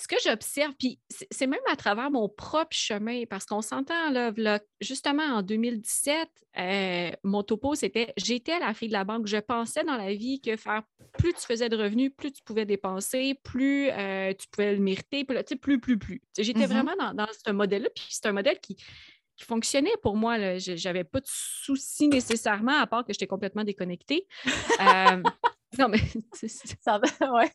ce 0.00 0.06
que 0.06 0.16
j'observe, 0.24 0.72
puis 0.78 1.00
c'est 1.30 1.48
même 1.48 1.60
à 1.70 1.76
travers 1.76 2.10
mon 2.10 2.28
propre 2.28 2.74
chemin, 2.74 3.24
parce 3.28 3.44
qu'on 3.44 3.62
s'entend, 3.62 4.10
là, 4.10 4.60
justement, 4.80 5.24
en 5.24 5.42
2017, 5.42 6.28
euh, 6.58 7.10
mon 7.24 7.42
topo, 7.42 7.74
c'était 7.74 8.12
j'étais 8.16 8.58
la 8.60 8.74
fille 8.74 8.88
de 8.88 8.92
la 8.92 9.04
banque. 9.04 9.26
Je 9.26 9.38
pensais 9.38 9.82
dans 9.82 9.96
la 9.96 10.14
vie 10.14 10.40
que 10.40 10.56
faire 10.56 10.82
plus 11.18 11.34
tu 11.34 11.40
faisais 11.40 11.68
de 11.68 11.76
revenus, 11.76 12.12
plus 12.16 12.32
tu 12.32 12.42
pouvais 12.44 12.64
dépenser, 12.64 13.34
plus 13.42 13.90
euh, 13.90 14.32
tu 14.34 14.46
pouvais 14.48 14.74
le 14.74 14.80
mériter, 14.80 15.24
plus, 15.24 15.42
plus, 15.58 15.80
plus, 15.80 15.98
plus. 15.98 16.22
J'étais 16.38 16.60
mm-hmm. 16.60 16.66
vraiment 16.66 16.96
dans, 16.96 17.14
dans 17.14 17.28
ce 17.44 17.50
modèle-là, 17.50 17.88
puis 17.94 18.06
c'est 18.08 18.26
un 18.26 18.32
modèle 18.32 18.60
qui, 18.60 18.76
qui 19.38 19.44
fonctionnait 19.44 19.96
pour 20.02 20.16
moi. 20.16 20.58
Je 20.58 20.84
n'avais 20.84 21.04
pas 21.04 21.20
de 21.20 21.26
soucis 21.26 22.08
nécessairement, 22.08 22.78
à 22.78 22.86
part 22.86 23.04
que 23.04 23.12
j'étais 23.12 23.26
complètement 23.26 23.64
déconnectée. 23.64 24.26
Euh, 24.80 25.22
non, 25.76 25.88
mais 25.88 25.98
ça 26.80 27.00
ouais. 27.32 27.50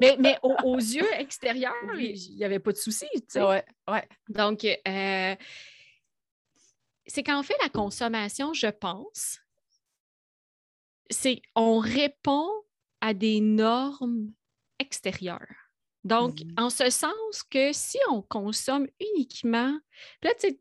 Mais, 0.00 0.16
mais 0.18 0.38
aux, 0.42 0.78
yeux 0.78 1.12
extérieurs, 1.18 1.74
il 1.98 2.36
n'y 2.36 2.44
avait 2.44 2.58
pas 2.58 2.72
de 2.72 2.76
soucis. 2.78 3.06
Tu 3.12 3.22
sais. 3.28 3.42
ouais, 3.42 3.64
ouais. 3.88 4.08
Donc, 4.30 4.64
euh, 4.64 5.36
c'est 7.06 7.22
qu'en 7.22 7.42
fait, 7.42 7.56
la 7.62 7.68
consommation, 7.68 8.54
je 8.54 8.68
pense, 8.68 9.38
c'est 11.10 11.42
on 11.54 11.78
répond 11.78 12.48
à 13.02 13.12
des 13.12 13.40
normes 13.40 14.32
extérieures. 14.78 15.70
Donc, 16.04 16.40
mmh 16.40 16.54
en 16.58 16.70
ce 16.70 16.88
sens 16.88 17.42
que 17.50 17.72
si 17.72 17.98
on 18.10 18.22
consomme 18.22 18.86
uniquement, 19.00 19.78
là, 20.22 20.30
tu 20.40 20.48
sais, 20.48 20.60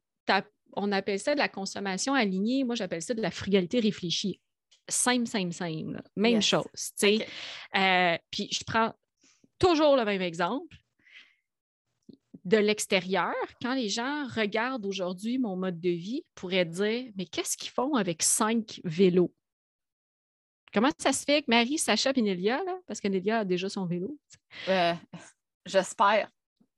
on 0.74 0.92
appelle 0.92 1.20
ça 1.20 1.34
de 1.34 1.40
la 1.40 1.50
consommation 1.50 2.14
alignée. 2.14 2.64
Moi, 2.64 2.76
j'appelle 2.76 3.02
ça 3.02 3.14
de 3.14 3.22
la 3.22 3.32
frugalité 3.32 3.80
réfléchie. 3.80 4.40
Simple, 4.88 5.28
simple, 5.28 5.54
simple. 5.54 6.02
Même 6.16 6.42
chose. 6.42 6.66
Euh, 7.04 8.18
puis 8.30 8.50
je 8.52 8.64
prends 8.66 8.94
toujours 9.58 9.96
le 9.96 10.06
même 10.06 10.22
exemple. 10.22 10.78
De 12.44 12.58
l'extérieur, 12.58 13.34
quand 13.60 13.74
les 13.74 13.90
gens 13.90 14.28
regardent 14.28 14.86
aujourd'hui 14.86 15.40
mon 15.40 15.56
mode 15.56 15.80
de 15.80 15.90
vie, 15.90 16.24
pourraient 16.36 16.66
dire 16.66 17.12
Mais 17.16 17.26
qu'est-ce 17.26 17.58
qu'ils 17.58 17.72
font 17.72 17.96
avec 17.96 18.22
cinq 18.22 18.80
vélos? 18.84 19.34
Comment 20.72 20.92
ça 21.00 21.14
se 21.14 21.24
fait 21.24 21.42
que 21.42 21.46
Marie, 21.48 21.80
Sacha 21.80 22.12
et 22.14 22.22
Nélia, 22.22 22.62
là, 22.64 22.78
parce 22.86 23.00
que 23.00 23.08
Nélia 23.08 23.40
a 23.40 23.46
déjà 23.46 23.70
son 23.70 23.86
vélo? 23.86 24.20
Euh, 24.68 24.94
j'espère. 25.66 26.30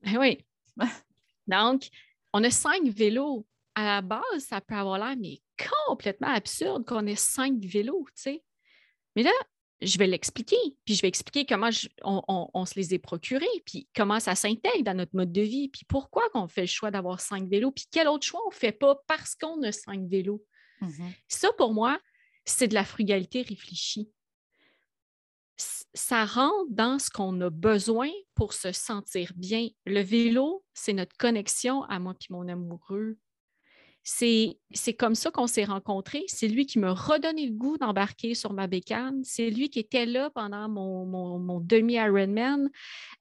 Ben 0.04 0.18
oui. 0.18 0.46
Donc, 1.48 1.90
on 2.38 2.44
a 2.44 2.52
cinq 2.52 2.84
vélos. 2.88 3.48
À 3.74 3.86
la 3.86 4.02
base, 4.02 4.22
ça 4.40 4.62
peut 4.62 4.76
avoir 4.76 4.98
l'air 4.98 5.16
mais 5.18 5.40
complètement 5.88 6.30
absurde 6.30 6.86
qu'on 6.86 7.06
ait 7.06 7.16
cinq 7.16 7.64
vélos, 7.64 8.06
tu 8.16 8.22
sais. 8.24 8.44
Mais 9.16 9.24
là, 9.24 9.32
je 9.82 9.98
vais 9.98 10.08
l'expliquer, 10.08 10.58
puis 10.86 10.96
je 10.96 11.02
vais 11.02 11.08
expliquer 11.08 11.46
comment 11.46 11.70
on, 12.04 12.66
se 12.66 12.76
les 12.76 12.96
est 12.96 13.00
procurés, 13.00 13.46
puis 13.66 13.88
comment 13.96 14.20
ça 14.20 14.34
s'intègre 14.34 14.84
dans 14.84 14.96
notre 14.96 15.16
mode 15.16 15.32
de 15.32 15.42
vie, 15.42 15.70
puis 15.70 15.84
pourquoi 15.88 16.24
on 16.34 16.48
fait 16.48 16.62
le 16.62 16.68
choix 16.68 16.90
d'avoir 16.90 17.20
cinq 17.20 17.48
vélos, 17.48 17.72
puis 17.72 17.86
quel 17.92 18.08
autre 18.08 18.26
choix 18.26 18.42
on 18.46 18.50
ne 18.50 18.56
fait 18.56 18.72
pas 18.72 19.00
parce 19.08 19.36
qu'on 19.36 19.62
a 19.64 19.72
cinq 19.72 20.08
vélos. 20.08 20.44
Mm-hmm. 20.82 21.14
Ça, 21.28 21.50
pour 21.58 21.74
moi, 21.74 22.00
c'est 22.46 22.68
de 22.68 22.74
la 22.74 22.86
frugalité 22.86 23.44
réfléchie. 23.44 24.12
Ça 25.94 26.26
rentre 26.26 26.70
dans 26.70 27.00
ce 27.00 27.10
qu'on 27.10 27.40
a 27.42 27.50
besoin 27.50 28.10
pour 28.36 28.54
se 28.54 28.72
sentir 28.72 29.32
bien. 29.36 29.68
Le 29.86 30.02
vélo, 30.02 30.64
c'est 30.74 30.94
notre 30.94 31.18
connexion 31.18 31.84
à 31.84 32.00
moi 32.00 32.14
et 32.14 32.34
mon 32.34 32.48
amoureux, 32.48 33.18
c'est 34.10 34.94
comme 34.98 35.16
ça 35.16 35.32
qu'on 35.32 35.48
s'est 35.48 35.66
rencontrés. 35.66 36.24
C'est 36.28 36.48
lui 36.48 36.66
qui 36.66 36.80
m'a 36.80 36.94
redonné 36.94 37.46
le 37.46 37.52
goût 37.52 37.78
d'embarquer 37.78 38.36
sur 38.36 38.54
ma 38.54 38.66
bécane. 38.68 39.22
C'est 39.26 39.50
lui 39.50 39.70
qui 39.70 39.80
était 39.80 40.06
là 40.06 40.30
pendant 40.30 40.70
mon, 40.70 41.60
demi-Ironman. 41.60 42.70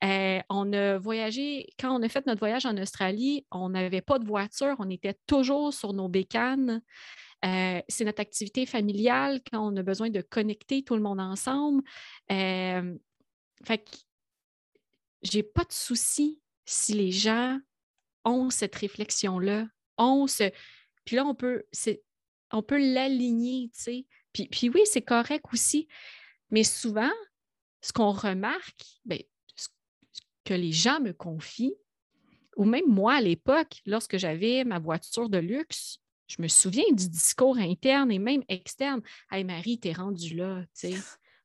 Euh, 0.05 0.39
on 0.49 0.73
a 0.73 0.99
voyagé, 0.99 1.67
quand 1.81 1.99
on 1.99 2.03
a 2.03 2.09
fait 2.09 2.25
notre 2.27 2.39
voyage 2.39 2.67
en 2.67 2.77
Australie, 2.77 3.45
on 3.51 3.71
n'avait 3.71 4.01
pas 4.01 4.21
de 4.21 4.27
voiture, 4.27 4.77
on 4.79 4.89
était 4.89 5.17
toujours 5.27 5.75
sur 5.75 5.93
nos 5.93 6.09
bécanes. 6.09 6.83
Euh, 7.45 7.81
c'est 7.89 8.05
notre 8.05 8.21
activité 8.21 8.67
familiale 8.67 9.41
quand 9.51 9.61
on 9.61 9.77
a 9.77 9.83
besoin 9.83 10.11
de 10.11 10.21
connecter 10.21 10.83
tout 10.83 10.95
le 10.95 11.03
monde 11.03 11.21
ensemble. 11.21 11.83
Euh, 12.33 12.97
fait 13.65 13.79
que 13.79 13.97
j'ai 15.23 15.43
pas 15.43 15.65
de 15.65 15.73
souci 15.73 16.41
si 16.65 16.95
les 16.95 17.13
gens 17.13 17.59
ont 18.25 18.51
cette 18.51 18.75
réflexion-là, 18.75 19.67
ont 19.99 20.27
ce, 20.27 20.51
puis 21.05 21.17
là, 21.17 21.25
on 21.25 21.35
peut, 21.35 21.65
on 22.53 22.63
peut 22.63 22.79
l'aligner, 22.79 23.71
tu 23.75 23.83
sais. 23.83 24.07
Puis, 24.33 24.49
puis 24.49 24.69
oui, 24.69 24.83
c'est 24.85 25.03
correct 25.03 25.45
aussi. 25.53 25.89
Mais 26.51 26.65
souvent, 26.65 27.13
ce 27.81 27.93
qu'on 27.93 28.11
remarque, 28.13 28.85
bien, 29.05 29.19
ce 29.55 29.69
que 30.45 30.55
les 30.55 30.73
gens 30.73 31.01
me 31.01 31.13
confient, 31.13 31.77
ou 32.57 32.65
même 32.65 32.87
moi 32.89 33.15
à 33.15 33.21
l'époque, 33.21 33.81
lorsque 33.87 34.17
j'avais 34.17 34.65
ma 34.65 34.79
voiture 34.79 35.29
de 35.29 35.39
luxe, 35.39 35.99
je 36.27 36.43
me 36.43 36.49
souviens 36.49 36.85
du 36.91 37.09
discours 37.09 37.59
interne 37.59 38.11
et 38.11 38.19
même 38.19 38.43
externe. 38.49 39.01
Hey 39.31 39.45
Marie, 39.45 39.79
t'es 39.79 39.93
rendue 39.93 40.35
là, 40.35 40.63
tu 40.79 40.93
sais. 40.93 40.95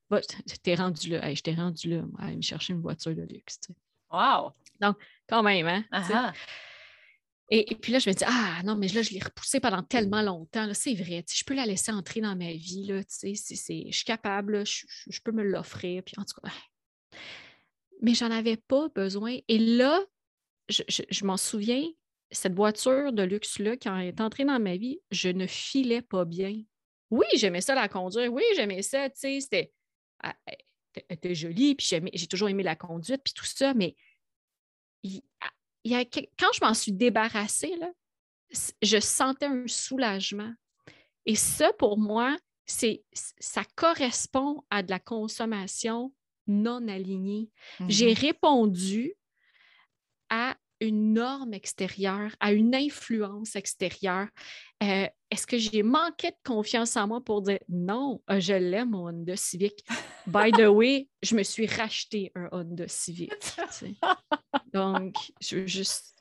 Bah, 0.09 0.21
t'es 0.63 0.75
rendue 0.75 1.09
là. 1.09 1.27
Hey, 1.27 1.35
je 1.35 1.43
t'ai 1.43 1.53
rendue 1.53 1.89
là, 1.89 2.01
moi, 2.01 2.21
à 2.21 2.31
me 2.31 2.41
chercher 2.41 2.73
une 2.73 2.81
voiture 2.81 3.15
de 3.15 3.23
luxe. 3.23 3.59
Tu 3.59 3.73
sais. 3.73 3.79
Wow! 4.11 4.51
Donc, 4.79 4.97
quand 5.27 5.43
même, 5.43 5.67
hein? 5.67 6.33
Et, 7.53 7.75
puis 7.75 7.91
là, 7.91 7.99
je 7.99 8.09
me 8.09 8.15
dis, 8.15 8.23
ah 8.25 8.61
non, 8.63 8.75
mais 8.77 8.87
là, 8.87 9.01
je 9.01 9.11
l'ai 9.11 9.19
repoussée 9.19 9.59
pendant 9.59 9.83
tellement 9.83 10.21
longtemps. 10.21 10.73
C'est 10.73 10.93
vrai, 10.93 11.25
je 11.29 11.43
peux 11.43 11.53
la 11.53 11.65
laisser 11.65 11.91
entrer 11.91 12.21
dans 12.21 12.35
ma 12.35 12.53
vie. 12.53 12.85
Là, 12.87 13.01
je 13.01 13.33
suis 13.33 14.05
capable, 14.05 14.65
je, 14.65 15.19
peux 15.21 15.33
me 15.33 15.43
l'offrir. 15.43 16.01
Puis 16.01 16.15
en 16.17 16.23
tout 16.23 16.39
cas, 16.41 16.49
mais 18.01 18.13
j'en 18.13 18.31
avais 18.31 18.55
pas 18.55 18.87
besoin. 18.89 19.37
Et 19.49 19.59
là, 19.59 20.01
je, 20.69 21.25
m'en 21.25 21.37
souviens, 21.37 21.85
cette 22.31 22.53
voiture 22.53 23.13
de 23.13 23.23
luxe-là, 23.23 23.77
quand 23.77 23.97
elle 23.97 24.07
est 24.07 24.21
entrée 24.21 24.45
dans 24.45 24.59
ma 24.59 24.77
vie, 24.77 24.99
je 25.11 25.29
ne 25.29 25.47
filais 25.47 26.01
pas 26.01 26.25
bien. 26.25 26.61
Oui, 27.09 27.25
j'aimais 27.35 27.61
ça 27.61 27.75
la 27.75 27.89
conduire. 27.89 28.31
Oui, 28.31 28.43
j'aimais 28.55 28.81
ça. 28.81 29.09
Tu 29.09 29.19
sais, 29.19 29.39
c'était. 29.41 29.71
Ah, 30.23 30.35
elle 30.45 31.03
était 31.09 31.35
jolie, 31.35 31.75
puis 31.75 31.87
j'ai 32.13 32.27
toujours 32.27 32.49
aimé 32.49 32.63
la 32.63 32.75
conduite, 32.75 33.21
puis 33.23 33.33
tout 33.33 33.45
ça, 33.45 33.73
mais 33.73 33.95
quand 35.03 36.53
je 36.53 36.63
m'en 36.63 36.73
suis 36.73 36.91
débarrassée, 36.91 37.75
là, 37.77 37.91
je 38.81 38.99
sentais 38.99 39.45
un 39.45 39.67
soulagement. 39.67 40.53
Et 41.25 41.35
ça, 41.35 41.71
pour 41.73 41.97
moi, 41.97 42.37
c'est, 42.65 43.03
ça 43.13 43.63
correspond 43.75 44.63
à 44.69 44.83
de 44.83 44.89
la 44.89 44.99
consommation 44.99 46.13
non 46.47 46.87
alignée. 46.87 47.49
J'ai 47.87 48.13
mm-hmm. 48.13 48.19
répondu 48.19 49.15
à 50.29 50.55
une 50.81 51.13
norme 51.13 51.53
extérieure, 51.53 52.35
à 52.39 52.51
une 52.51 52.75
influence 52.75 53.55
extérieure. 53.55 54.27
Euh, 54.83 55.07
est-ce 55.29 55.47
que 55.47 55.57
j'ai 55.57 55.83
manqué 55.83 56.31
de 56.31 56.35
confiance 56.43 56.97
en 56.97 57.07
moi 57.07 57.21
pour 57.23 57.43
dire 57.43 57.59
non, 57.69 58.21
euh, 58.29 58.39
je 58.39 58.53
l'aime, 58.53 58.89
mon 58.89 59.07
Honda 59.07 59.37
Civic? 59.37 59.85
By 60.25 60.51
the 60.51 60.67
way, 60.67 61.07
je 61.21 61.35
me 61.35 61.43
suis 61.43 61.67
racheté 61.67 62.31
un 62.35 62.49
Honda 62.51 62.87
Civic. 62.87 63.31
Donc, 64.73 65.15
je 65.39 65.57
veux 65.57 65.67
juste. 65.67 66.17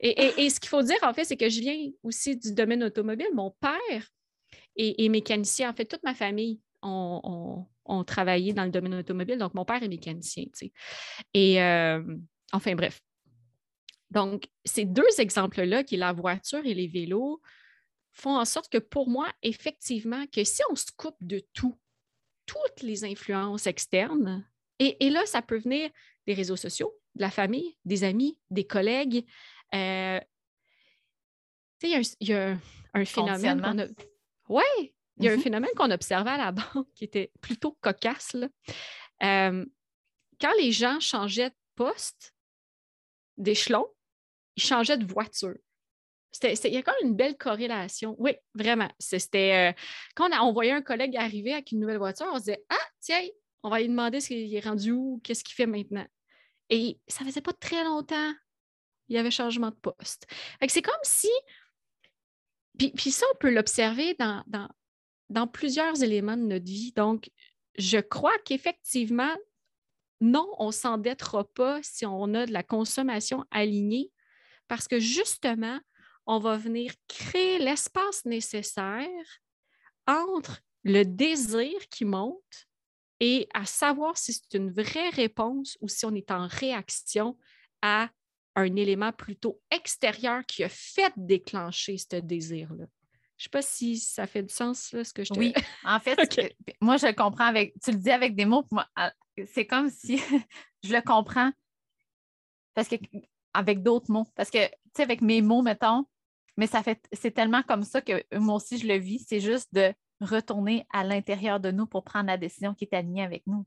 Et, 0.00 0.50
ce 0.50 0.60
qu'il 0.60 0.68
faut 0.68 0.82
dire, 0.82 0.98
en 1.02 1.12
fait, 1.12 1.24
c'est 1.24 1.36
que 1.36 1.48
je 1.48 1.60
viens 1.60 1.90
aussi 2.02 2.36
du 2.36 2.52
domaine 2.52 2.84
automobile. 2.84 3.28
Mon 3.34 3.50
père 3.60 4.06
est, 4.76 5.08
mécanicien. 5.08 5.70
En 5.70 5.74
fait, 5.74 5.86
toute 5.86 6.02
ma 6.02 6.14
famille 6.14 6.60
ont, 6.82 7.66
travaillé 8.06 8.52
dans 8.52 8.64
le 8.64 8.70
domaine 8.70 8.94
automobile. 8.94 9.38
Donc, 9.38 9.54
mon 9.54 9.64
père 9.64 9.82
est 9.82 9.88
mécanicien. 9.88 10.44
Et 11.34 11.60
euh, 11.62 12.02
enfin, 12.52 12.74
bref. 12.74 13.00
Donc, 14.10 14.48
ces 14.64 14.84
deux 14.84 15.08
exemples-là, 15.18 15.84
qui 15.84 15.94
est 15.94 15.98
la 15.98 16.12
voiture 16.12 16.64
et 16.64 16.74
les 16.74 16.88
vélos, 16.88 17.40
font 18.12 18.36
en 18.36 18.44
sorte 18.44 18.70
que 18.70 18.78
pour 18.78 19.08
moi, 19.08 19.28
effectivement, 19.42 20.26
que 20.26 20.42
si 20.44 20.62
on 20.70 20.74
se 20.74 20.90
coupe 20.96 21.16
de 21.20 21.42
tout, 21.52 21.78
toutes 22.46 22.82
les 22.82 23.04
influences 23.04 23.66
externes, 23.66 24.44
et, 24.80 25.10
là, 25.10 25.26
ça 25.26 25.42
peut 25.42 25.58
venir 25.58 25.90
des 26.26 26.32
réseaux 26.32 26.56
sociaux, 26.56 26.98
de 27.14 27.20
la 27.20 27.30
famille, 27.30 27.76
des 27.84 28.02
amis, 28.02 28.38
des 28.50 28.66
collègues. 28.66 29.26
Euh, 29.74 30.18
il 31.82 31.90
y, 32.20 32.32
a 32.32 32.56
un, 32.94 33.04
phénomène 33.04 33.60
qu'on 33.60 33.78
a... 33.78 33.86
Oui, 34.48 34.92
il 35.18 35.24
y 35.24 35.28
a 35.28 35.32
un 35.32 35.36
mm-hmm. 35.36 35.42
phénomène 35.42 35.70
qu'on 35.76 35.90
observait 35.90 36.30
à 36.30 36.38
la 36.38 36.52
banque 36.52 36.88
qui 36.94 37.04
était 37.04 37.30
plutôt 37.42 37.76
cocasse. 37.82 38.36
Euh, 39.22 39.66
quand 40.40 40.52
les 40.58 40.72
gens 40.72 40.98
changeaient 40.98 41.50
de 41.50 41.56
poste, 41.74 42.34
d'échelon, 43.36 43.86
ils 44.56 44.62
changeaient 44.62 44.98
de 44.98 45.06
voiture. 45.06 45.56
il 46.42 46.72
y 46.72 46.76
a 46.76 46.82
quand 46.82 46.92
même 47.00 47.10
une 47.10 47.16
belle 47.16 47.36
corrélation. 47.36 48.14
Oui, 48.18 48.32
vraiment. 48.54 48.90
C'était 48.98 49.70
euh, 49.70 49.80
quand 50.14 50.30
on, 50.42 50.52
voyait 50.52 50.72
un 50.72 50.82
collègue 50.82 51.16
arriver 51.16 51.52
avec 51.52 51.72
une 51.72 51.80
nouvelle 51.80 51.98
voiture, 51.98 52.26
on 52.32 52.36
se 52.36 52.44
disait 52.44 52.64
Ah, 52.68 52.86
tiens, 53.00 53.22
on 53.62 53.70
va 53.70 53.80
lui 53.80 53.88
demander 53.88 54.20
ce 54.20 54.28
qu'il 54.28 54.54
est 54.54 54.64
rendu 54.64 54.92
où, 54.92 55.20
qu'est-ce 55.22 55.44
qu'il 55.44 55.54
fait 55.54 55.66
maintenant. 55.66 56.06
Et 56.68 56.98
ça 57.08 57.24
faisait 57.24 57.40
pas 57.40 57.52
très 57.52 57.82
longtemps, 57.84 58.32
il 59.08 59.16
y 59.16 59.18
avait 59.18 59.30
changement 59.30 59.70
de 59.70 59.76
poste. 59.76 60.26
C'est 60.68 60.82
comme 60.82 60.94
si. 61.02 61.30
Puis, 62.78 63.10
ça, 63.10 63.26
on 63.34 63.36
peut 63.38 63.50
l'observer 63.50 64.14
dans, 64.14 64.42
dans 65.28 65.46
plusieurs 65.46 66.02
éléments 66.02 66.36
de 66.36 66.44
notre 66.44 66.64
vie. 66.64 66.92
Donc, 66.92 67.28
je 67.76 67.98
crois 67.98 68.38
qu'effectivement, 68.46 69.34
non, 70.20 70.48
on 70.58 70.68
ne 70.68 70.72
s'endettera 70.72 71.44
pas 71.44 71.80
si 71.82 72.06
on 72.06 72.34
a 72.34 72.46
de 72.46 72.52
la 72.52 72.62
consommation 72.62 73.44
alignée 73.50 74.10
parce 74.70 74.86
que 74.86 75.00
justement, 75.00 75.80
on 76.26 76.38
va 76.38 76.56
venir 76.56 76.92
créer 77.08 77.58
l'espace 77.58 78.24
nécessaire 78.24 79.26
entre 80.06 80.60
le 80.84 81.02
désir 81.02 81.76
qui 81.90 82.04
monte 82.04 82.68
et 83.18 83.48
à 83.52 83.66
savoir 83.66 84.16
si 84.16 84.32
c'est 84.32 84.54
une 84.54 84.70
vraie 84.70 85.08
réponse 85.08 85.76
ou 85.80 85.88
si 85.88 86.06
on 86.06 86.14
est 86.14 86.30
en 86.30 86.46
réaction 86.46 87.36
à 87.82 88.10
un 88.54 88.76
élément 88.76 89.12
plutôt 89.12 89.60
extérieur 89.72 90.46
qui 90.46 90.62
a 90.62 90.68
fait 90.68 91.12
déclencher 91.16 91.98
ce 91.98 92.20
désir-là. 92.20 92.86
Je 93.38 93.42
ne 93.42 93.44
sais 93.44 93.50
pas 93.50 93.62
si 93.62 93.98
ça 93.98 94.28
fait 94.28 94.44
du 94.44 94.54
sens, 94.54 94.90
ce 94.90 95.12
que 95.12 95.24
je 95.24 95.30
te 95.30 95.38
Oui, 95.38 95.52
en 95.84 95.98
fait, 95.98 96.16
moi, 96.80 96.96
je 96.96 97.08
le 97.08 97.12
comprends 97.12 97.46
avec. 97.46 97.74
Tu 97.82 97.90
le 97.90 97.96
dis 97.96 98.10
avec 98.10 98.36
des 98.36 98.44
mots, 98.44 98.64
ah, 98.94 99.12
c'est 99.52 99.66
comme 99.66 99.90
si 99.90 100.18
je 100.84 100.92
le 100.92 101.02
comprends 101.02 101.50
parce 102.74 102.86
que 102.86 102.96
avec 103.54 103.82
d'autres 103.82 104.10
mots. 104.10 104.26
Parce 104.34 104.50
que, 104.50 104.66
tu 104.66 104.74
sais, 104.96 105.02
avec 105.02 105.20
mes 105.22 105.42
mots, 105.42 105.62
mettons, 105.62 106.06
mais 106.56 106.66
ça 106.66 106.82
fait, 106.82 107.00
c'est 107.12 107.30
tellement 107.30 107.62
comme 107.62 107.84
ça 107.84 108.02
que 108.02 108.22
moi 108.36 108.56
aussi 108.56 108.78
je 108.78 108.86
le 108.86 108.96
vis. 108.96 109.24
C'est 109.26 109.40
juste 109.40 109.72
de 109.72 109.94
retourner 110.20 110.86
à 110.92 111.04
l'intérieur 111.04 111.60
de 111.60 111.70
nous 111.70 111.86
pour 111.86 112.04
prendre 112.04 112.26
la 112.26 112.36
décision 112.36 112.74
qui 112.74 112.84
est 112.84 112.94
alignée 112.94 113.22
avec 113.22 113.46
nous. 113.46 113.66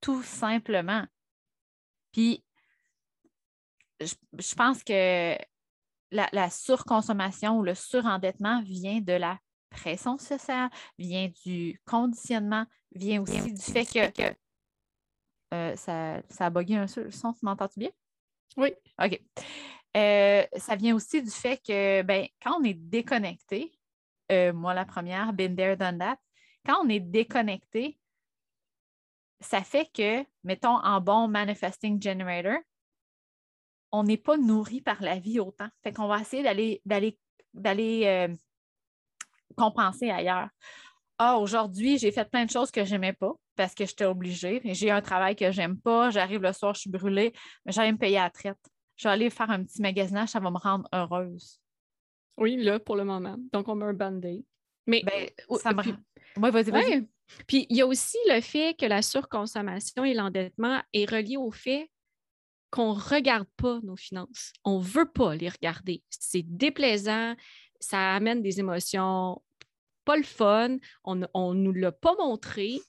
Tout 0.00 0.22
simplement. 0.22 1.06
Puis, 2.12 2.44
je, 4.00 4.54
pense 4.54 4.82
que 4.82 5.36
la, 6.10 6.50
surconsommation 6.50 7.58
ou 7.58 7.62
le 7.62 7.74
surendettement 7.74 8.62
vient 8.62 9.00
de 9.00 9.12
la 9.12 9.38
pression 9.70 10.18
sociale, 10.18 10.68
vient 10.98 11.30
du 11.44 11.80
conditionnement, 11.86 12.66
vient 12.94 13.22
aussi 13.22 13.52
du 13.52 13.62
fait 13.62 13.86
que, 13.86 14.34
euh, 15.54 15.76
ça, 15.76 16.20
ça 16.28 16.46
a 16.46 16.50
bugué 16.50 16.76
un 16.76 16.86
son, 16.86 17.32
tu 17.32 17.44
m'entends-tu 17.44 17.78
bien? 17.78 17.90
Oui. 18.56 18.72
OK. 19.02 19.20
Euh, 19.96 20.44
ça 20.56 20.76
vient 20.76 20.94
aussi 20.94 21.22
du 21.22 21.30
fait 21.30 21.58
que 21.58 22.02
ben, 22.02 22.26
quand 22.42 22.58
on 22.60 22.64
est 22.64 22.74
déconnecté, 22.74 23.72
euh, 24.30 24.52
moi 24.52 24.74
la 24.74 24.84
première, 24.84 25.32
been 25.32 25.54
there, 25.54 25.76
done 25.76 25.98
that, 25.98 26.16
quand 26.64 26.84
on 26.84 26.88
est 26.88 27.00
déconnecté, 27.00 27.98
ça 29.40 29.62
fait 29.62 29.90
que, 29.92 30.24
mettons, 30.44 30.76
en 30.76 31.00
bon 31.00 31.28
manifesting 31.28 32.00
generator, 32.00 32.58
on 33.90 34.04
n'est 34.04 34.16
pas 34.16 34.36
nourri 34.38 34.80
par 34.80 35.02
la 35.02 35.18
vie 35.18 35.40
autant. 35.40 35.68
Fait 35.82 35.92
qu'on 35.92 36.06
va 36.06 36.20
essayer 36.20 36.42
d'aller, 36.84 38.02
euh, 38.06 38.28
compenser 39.56 40.10
ailleurs. 40.10 40.48
ah, 41.18 41.36
aujourd'hui, 41.38 41.98
j'ai 41.98 42.10
fait 42.12 42.28
plein 42.30 42.46
de 42.46 42.50
choses 42.50 42.70
que 42.70 42.84
j'aimais 42.84 43.12
pas 43.12 43.34
parce 43.56 43.74
que 43.74 43.84
j'étais 43.86 44.04
obligée. 44.04 44.60
J'ai 44.64 44.90
un 44.90 45.00
travail 45.00 45.36
que 45.36 45.50
j'aime 45.50 45.78
pas. 45.78 46.10
J'arrive 46.10 46.42
le 46.42 46.52
soir, 46.52 46.74
je 46.74 46.80
suis 46.80 46.90
brûlée, 46.90 47.32
mais 47.64 47.72
j'allais 47.72 47.92
me 47.92 47.98
payer 47.98 48.18
à 48.18 48.24
la 48.24 48.30
traite. 48.30 48.58
Je 48.96 49.08
vais 49.08 49.12
aller 49.12 49.30
faire 49.30 49.50
un 49.50 49.64
petit 49.64 49.80
magasinage, 49.80 50.30
ça 50.30 50.40
va 50.40 50.50
me 50.50 50.58
rendre 50.58 50.88
heureuse. 50.94 51.60
Oui, 52.36 52.56
là, 52.56 52.78
pour 52.78 52.96
le 52.96 53.04
moment. 53.04 53.36
Donc, 53.52 53.68
on 53.68 53.74
met 53.74 53.86
un 53.86 53.92
band-aid. 53.92 54.44
Mais 54.86 55.02
ben, 55.04 55.28
ça 55.58 55.72
me... 55.72 55.82
Oui, 55.82 56.50
vas-y, 56.50 56.70
vas-y. 56.70 57.08
Puis, 57.46 57.66
il 57.68 57.76
y 57.76 57.82
a 57.82 57.86
aussi 57.86 58.18
le 58.28 58.40
fait 58.40 58.74
que 58.78 58.86
la 58.86 59.02
surconsommation 59.02 60.04
et 60.04 60.14
l'endettement 60.14 60.82
est 60.92 61.10
relié 61.10 61.36
au 61.36 61.50
fait 61.50 61.90
qu'on 62.70 62.94
ne 62.94 63.00
regarde 63.00 63.48
pas 63.56 63.80
nos 63.82 63.96
finances. 63.96 64.52
On 64.64 64.78
ne 64.78 64.84
veut 64.84 65.10
pas 65.10 65.34
les 65.36 65.48
regarder. 65.48 66.02
C'est 66.08 66.42
déplaisant, 66.42 67.34
ça 67.80 68.14
amène 68.14 68.42
des 68.42 68.60
émotions 68.60 69.42
pas 70.04 70.16
le 70.16 70.22
fun, 70.22 70.78
on 71.04 71.14
ne 71.14 71.54
nous 71.54 71.72
l'a 71.72 71.92
pas 71.92 72.14
montré. 72.18 72.80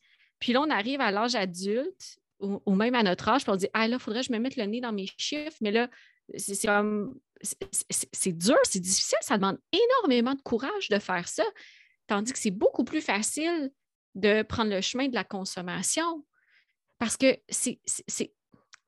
Puis 0.44 0.52
là, 0.52 0.60
on 0.60 0.70
arrive 0.70 1.00
à 1.00 1.10
l'âge 1.10 1.36
adulte 1.36 2.20
ou, 2.42 2.76
même 2.76 2.96
à 2.96 3.04
notre 3.04 3.30
âge, 3.30 3.44
puis 3.44 3.52
on 3.54 3.56
dit 3.56 3.70
Ah 3.72 3.88
là, 3.88 3.96
il 3.96 4.00
faudrait 4.02 4.20
que 4.20 4.28
je 4.28 4.34
me 4.34 4.40
mette 4.40 4.58
le 4.58 4.66
nez 4.66 4.82
dans 4.82 4.92
mes 4.92 5.08
chiffres, 5.16 5.56
mais 5.62 5.72
là, 5.72 5.90
c'est 6.36 6.68
dur, 8.34 8.58
c'est 8.64 8.82
difficile, 8.82 9.18
ça 9.22 9.38
demande 9.38 9.58
énormément 9.72 10.34
de 10.34 10.42
courage 10.42 10.90
de 10.90 11.00
faire 11.00 11.30
ça. 11.30 11.46
Tandis 12.08 12.34
que 12.34 12.40
c'est 12.40 12.52
beaucoup 12.52 12.84
plus 12.84 13.00
facile 13.00 13.72
de 14.16 14.42
prendre 14.42 14.70
le 14.70 14.82
chemin 14.82 15.08
de 15.08 15.14
la 15.16 15.24
consommation. 15.24 16.26
Parce 16.98 17.16
que 17.16 17.38
c'est. 17.48 17.80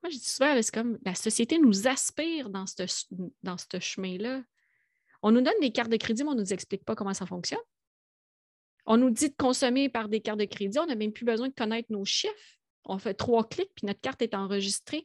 Moi, 0.02 0.10
je 0.10 0.18
dis 0.18 0.28
souvent, 0.28 0.60
c'est 0.60 0.74
comme 0.74 0.98
la 1.06 1.14
société 1.14 1.58
nous 1.58 1.88
aspire 1.88 2.50
dans 2.50 2.66
ce 2.66 3.80
chemin-là. 3.80 4.42
On 5.22 5.30
nous 5.30 5.40
donne 5.40 5.58
des 5.62 5.72
cartes 5.72 5.90
de 5.90 5.96
crédit, 5.96 6.22
mais 6.22 6.32
on 6.32 6.34
ne 6.34 6.40
nous 6.40 6.52
explique 6.52 6.84
pas 6.84 6.94
comment 6.94 7.14
ça 7.14 7.24
fonctionne. 7.24 7.60
On 8.86 8.96
nous 8.96 9.10
dit 9.10 9.30
de 9.30 9.34
consommer 9.36 9.88
par 9.88 10.08
des 10.08 10.20
cartes 10.20 10.38
de 10.38 10.44
crédit, 10.44 10.78
on 10.78 10.86
n'a 10.86 10.94
même 10.94 11.12
plus 11.12 11.24
besoin 11.24 11.48
de 11.48 11.54
connaître 11.54 11.90
nos 11.90 12.04
chiffres. 12.04 12.34
On 12.84 12.98
fait 12.98 13.14
trois 13.14 13.48
clics, 13.48 13.72
puis 13.74 13.86
notre 13.86 14.00
carte 14.00 14.22
est 14.22 14.34
enregistrée. 14.34 15.02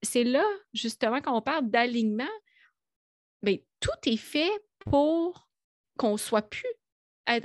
C'est 0.00 0.24
là, 0.24 0.44
justement, 0.72 1.20
quand 1.20 1.36
on 1.36 1.42
parle 1.42 1.68
d'alignement, 1.68 2.24
ben, 3.42 3.58
tout 3.80 3.90
est 4.06 4.16
fait 4.16 4.50
pour 4.78 5.50
qu'on 5.98 6.16
soit 6.16 6.48
plus, 6.48 6.68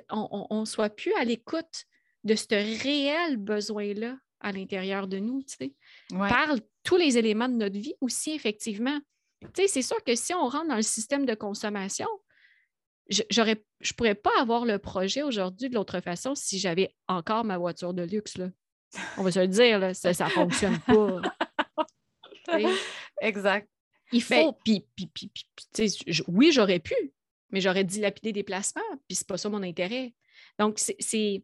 on, 0.10 0.64
soit 0.66 0.90
plus 0.90 1.14
à 1.16 1.26
l'écoute 1.26 1.84
de 2.24 2.36
ce 2.36 2.48
réel 2.84 3.38
besoin-là 3.38 4.18
à 4.40 4.52
l'intérieur 4.52 5.08
de 5.08 5.18
nous, 5.18 5.42
tu 5.44 5.56
sais. 5.58 5.74
Par 6.10 6.56
tous 6.84 6.98
les 6.98 7.18
éléments 7.18 7.50
de 7.50 7.56
notre 7.56 7.78
vie 7.78 7.96
aussi, 8.00 8.32
effectivement. 8.32 8.98
Tu 9.42 9.64
sais, 9.64 9.68
c'est 9.68 9.82
sûr 9.82 10.02
que 10.04 10.16
si 10.16 10.34
on 10.34 10.48
rentre 10.48 10.68
dans 10.68 10.76
le 10.76 10.82
système 10.82 11.26
de 11.26 11.34
consommation, 11.34 12.08
je 13.10 13.42
ne 13.42 13.94
pourrais 13.96 14.16
pas 14.16 14.32
avoir 14.40 14.66
le 14.66 14.80
projet 14.80 15.24
aujourd'hui 15.24 15.70
de 15.70 15.76
l'autre 15.76 16.00
façon 16.00 16.36
si 16.36 16.60
j'avais 16.60 16.96
encore 17.08 17.44
ma 17.44 17.58
voiture 17.58 17.94
de 17.94 18.04
luxe. 18.04 18.38
Là. 18.38 18.50
On 19.18 19.24
va 19.24 19.32
se 19.32 19.40
le 19.40 19.48
dire, 19.48 19.80
là, 19.80 19.94
ça 19.94 20.12
ne 20.12 20.30
fonctionne 20.30 20.80
pas. 20.80 21.22
exact. 23.22 23.70
Il 24.12 24.24
faut, 24.24 24.54
puis, 24.64 24.86
oui, 26.28 26.52
j'aurais 26.52 26.80
pu, 26.80 26.96
mais 27.50 27.60
j'aurais 27.60 27.84
dilapidé 27.84 28.32
des 28.32 28.44
placements, 28.44 28.82
puis 29.08 29.16
c'est 29.16 29.28
pas 29.28 29.38
ça 29.38 29.50
mon 29.50 29.64
intérêt. 29.64 30.14
Donc, 30.58 30.80
c'est. 30.80 31.44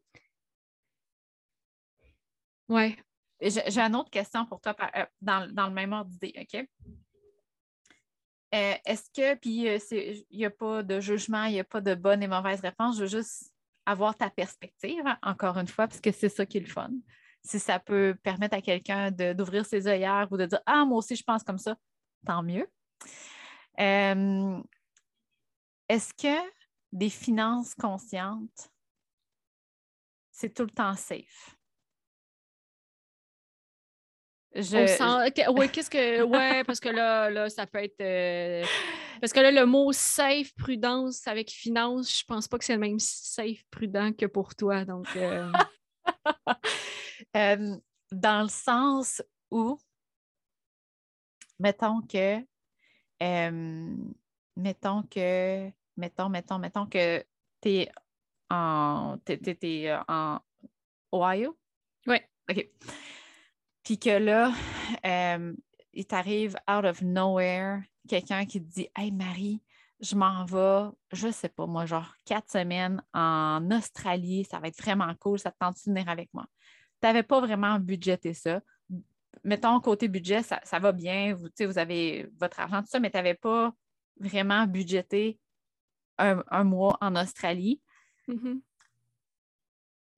Ouais. 2.70 2.98
J'ai 3.42 3.80
une 3.80 3.96
autre 3.96 4.10
question 4.10 4.46
pour 4.46 4.62
toi 4.62 4.74
euh, 4.96 5.06
dans, 5.22 5.54
dans 5.54 5.68
le 5.68 5.74
même 5.74 5.92
ordre 5.92 6.10
d'idée, 6.10 6.34
OK? 6.38 6.66
Euh, 8.54 8.76
est-ce 8.86 9.10
que, 9.10 9.36
puis 9.36 9.68
euh, 9.68 9.80
il 9.92 10.38
n'y 10.38 10.46
a 10.46 10.52
pas 10.52 10.84
de 10.84 11.00
jugement, 11.00 11.46
il 11.46 11.54
n'y 11.54 11.60
a 11.60 11.64
pas 11.64 11.82
de 11.82 11.96
bonne 11.96 12.22
et 12.22 12.28
mauvaise 12.28 12.60
réponse, 12.62 12.98
je 12.98 13.02
veux 13.02 13.08
juste 13.08 13.52
avoir 13.86 14.16
ta 14.16 14.30
perspective, 14.30 15.02
hein, 15.06 15.18
encore 15.24 15.58
une 15.58 15.68
fois, 15.68 15.88
parce 15.88 16.00
que 16.00 16.12
c'est 16.12 16.30
ça 16.30 16.46
qui 16.46 16.58
est 16.58 16.62
le 16.62 16.68
fun. 16.68 16.92
Si 17.44 17.60
ça 17.60 17.80
peut 17.80 18.16
permettre 18.22 18.56
à 18.56 18.62
quelqu'un 18.62 19.12
d'ouvrir 19.12 19.66
ses 19.66 19.88
œillères 19.88 20.28
ou 20.32 20.38
de 20.38 20.46
dire 20.46 20.62
Ah, 20.66 20.86
moi 20.86 21.00
aussi, 21.00 21.16
je 21.16 21.24
pense 21.24 21.44
comme 21.44 21.58
ça, 21.58 21.76
tant 22.26 22.44
mieux. 22.44 22.68
Euh, 23.80 24.62
est-ce 25.90 26.14
que 26.14 26.52
des 26.92 27.10
finances 27.10 27.74
conscientes, 27.74 28.72
c'est 30.32 30.54
tout 30.54 30.64
le 30.64 30.70
temps 30.70 30.96
safe? 30.96 31.58
Oui, 34.56 35.70
qu'est-ce 35.70 35.90
que. 35.90 36.22
Ouais, 36.22 36.64
parce 36.64 36.80
que 36.80 36.90
là, 36.90 37.30
là 37.30 37.50
ça 37.50 37.66
peut 37.66 37.80
être. 37.84 38.00
Euh, 38.02 38.64
parce 39.20 39.34
que 39.34 39.40
là, 39.40 39.52
le 39.52 39.66
mot 39.66 39.92
safe, 39.92 40.54
prudence 40.56 41.28
avec 41.28 41.50
finance, 41.50 42.20
je 42.20 42.24
pense 42.26 42.48
pas 42.48 42.58
que 42.60 42.66
c'est 42.66 42.74
le 42.74 42.80
même 42.80 43.00
safe, 43.00 43.64
prudent 43.72 44.14
que 44.14 44.26
pour 44.26 44.56
toi. 44.56 44.86
Donc. 44.86 45.08
Euh. 45.16 45.52
dans 48.12 48.44
le 48.44 48.50
sens 48.50 49.24
où, 49.50 49.80
mettons 51.60 52.02
que. 52.02 52.40
mettons 54.56 55.04
que. 55.04 55.72
Mettons, 55.96 56.30
mettons, 56.30 56.60
mettons 56.60 56.86
que 56.86 57.24
tu 57.62 57.70
es 57.70 57.92
en. 58.50 59.18
T'es, 59.26 59.92
en 60.08 60.40
Ohio? 61.12 61.58
Oui. 62.08 62.18
OK. 62.50 62.68
Puis 63.84 64.00
que 64.00 64.10
là, 64.10 64.52
euh, 65.06 65.54
il 65.94 66.06
t'arrive 66.06 66.56
out 66.70 66.86
of 66.86 67.02
nowhere 67.02 67.82
quelqu'un 68.08 68.46
qui 68.46 68.62
te 68.62 68.74
dit 68.74 68.88
Hey 68.96 69.12
Marie, 69.12 69.62
je 70.00 70.16
m'en 70.16 70.46
vais, 70.46 70.90
je 71.12 71.32
sais 71.32 71.50
pas, 71.50 71.66
moi, 71.66 71.86
genre 71.86 72.14
quatre 72.26 72.52
semaines 72.52 73.02
en 73.14 73.70
Australie, 73.72 74.46
ça 74.50 74.60
va 74.60 74.68
être 74.68 74.82
vraiment 74.82 75.14
cool, 75.16 75.40
ça 75.40 75.52
te 75.52 75.58
tente 75.60 75.76
de 75.76 75.92
venir 75.92 76.10
avec 76.10 76.30
moi. 76.34 76.46
Tu 77.02 77.08
n'avais 77.08 77.24
pas 77.24 77.40
vraiment 77.40 77.80
budgété 77.80 78.34
ça. 78.34 78.62
Mettons, 79.44 79.80
côté 79.80 80.08
budget, 80.08 80.42
ça, 80.44 80.80
va 80.80 80.92
bien, 80.92 81.34
vous, 81.36 81.48
vous 81.60 81.78
avez 81.78 82.30
votre 82.40 82.60
argent, 82.60 82.82
tout 82.82 82.88
ça, 82.88 83.00
mais 83.00 83.10
tu 83.10 83.18
n'avais 83.18 83.34
pas 83.34 83.74
vraiment 84.18 84.66
budgété 84.68 85.40
un, 86.18 86.64
mois 86.64 86.98
en 87.02 87.16
Australie. 87.16 87.82
Mm-hmm. 88.28 88.62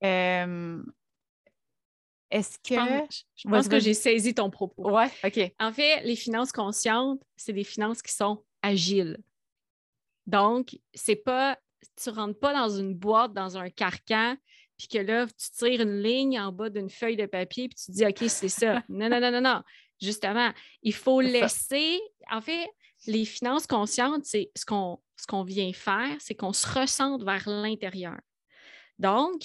Euh, 0.03 0.83
est-ce 2.35 2.57
que. 2.59 2.75
Je 3.35 3.49
pense, 3.49 3.67
que 3.67 3.79
j'ai 3.79 3.93
saisi 3.93 4.33
ton 4.33 4.49
propos. 4.49 4.89
Oui, 4.91 5.05
OK. 5.23 5.53
En 5.59 5.71
fait, 5.71 6.01
les 6.03 6.15
finances 6.15 6.51
conscientes, 6.51 7.21
c'est 7.35 7.53
des 7.53 7.63
finances 7.63 8.01
qui 8.01 8.13
sont 8.13 8.43
agiles. 8.61 9.17
Donc, 10.27 10.77
c'est 10.93 11.15
pas. 11.15 11.57
Tu 12.01 12.09
ne 12.09 12.15
rentres 12.15 12.39
pas 12.39 12.53
dans 12.53 12.69
une 12.69 12.93
boîte, 12.95 13.33
dans 13.33 13.57
un 13.57 13.69
carcan, 13.69 14.35
puis 14.77 14.87
que 14.87 14.97
là, 14.97 15.27
tu 15.27 15.51
tires 15.57 15.81
une 15.81 16.01
ligne 16.01 16.39
en 16.39 16.51
bas 16.51 16.69
d'une 16.69 16.89
feuille 16.89 17.15
de 17.15 17.25
papier, 17.25 17.69
puis 17.69 17.77
tu 17.77 17.91
dis, 17.91 18.05
OK, 18.05 18.23
c'est 18.27 18.49
ça. 18.49 18.83
non, 18.89 19.07
non, 19.07 19.19
non, 19.19 19.31
non, 19.31 19.41
non. 19.41 19.61
Justement, 20.01 20.51
il 20.81 20.93
faut 20.93 21.21
laisser. 21.21 21.99
En 22.31 22.41
fait, 22.41 22.67
les 23.07 23.23
finances 23.23 23.67
conscientes, 23.67 24.25
c'est 24.25 24.51
ce 24.55 24.65
qu'on 24.65 24.99
ce 25.15 25.27
qu'on 25.27 25.43
vient 25.43 25.71
faire, 25.71 26.17
c'est 26.19 26.35
qu'on 26.35 26.53
se 26.53 26.67
ressente 26.67 27.23
vers 27.23 27.47
l'intérieur. 27.47 28.19
Donc, 28.99 29.41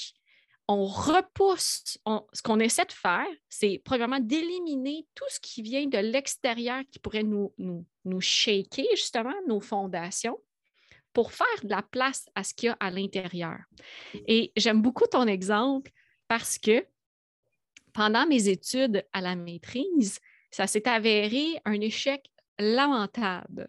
on 0.72 0.86
repousse, 0.86 1.98
ce 2.32 2.42
qu'on 2.42 2.60
essaie 2.60 2.84
de 2.84 2.92
faire, 2.92 3.26
c'est 3.48 3.82
premièrement 3.84 4.20
d'éliminer 4.20 5.04
tout 5.16 5.24
ce 5.28 5.40
qui 5.40 5.62
vient 5.62 5.86
de 5.86 5.98
l'extérieur 5.98 6.82
qui 6.92 7.00
pourrait 7.00 7.24
nous, 7.24 7.52
nous, 7.58 7.84
nous 8.04 8.20
shaker, 8.20 8.86
justement, 8.92 9.34
nos 9.48 9.58
fondations, 9.58 10.38
pour 11.12 11.32
faire 11.32 11.64
de 11.64 11.70
la 11.70 11.82
place 11.82 12.26
à 12.36 12.44
ce 12.44 12.54
qu'il 12.54 12.68
y 12.68 12.70
a 12.70 12.76
à 12.78 12.92
l'intérieur. 12.92 13.58
Et 14.28 14.52
j'aime 14.56 14.80
beaucoup 14.80 15.08
ton 15.08 15.26
exemple 15.26 15.90
parce 16.28 16.56
que 16.56 16.86
pendant 17.92 18.24
mes 18.28 18.48
études 18.48 19.04
à 19.12 19.20
la 19.20 19.34
maîtrise, 19.34 20.20
ça 20.52 20.68
s'est 20.68 20.86
avéré 20.86 21.60
un 21.64 21.80
échec 21.80 22.30
lamentable. 22.60 23.68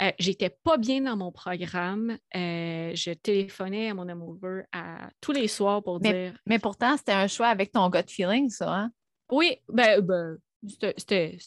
Euh, 0.00 0.10
j'étais 0.18 0.50
pas 0.50 0.76
bien 0.76 1.02
dans 1.02 1.16
mon 1.16 1.32
programme. 1.32 2.18
Euh, 2.34 2.92
je 2.94 3.12
téléphonais 3.12 3.90
à 3.90 3.94
mon 3.94 4.08
amoureux 4.08 4.64
à, 4.72 5.10
tous 5.20 5.32
les 5.32 5.48
soirs 5.48 5.82
pour 5.82 6.00
dire. 6.00 6.34
Mais 6.46 6.58
pourtant, 6.58 6.96
c'était 6.96 7.12
un 7.12 7.26
choix 7.26 7.48
avec 7.48 7.72
ton 7.72 7.88
gut 7.88 8.08
feeling, 8.08 8.48
ça, 8.50 8.72
hein? 8.72 8.92
Oui, 9.30 9.56
ben, 9.68 10.00
ben 10.00 10.38
c'était 10.96 11.38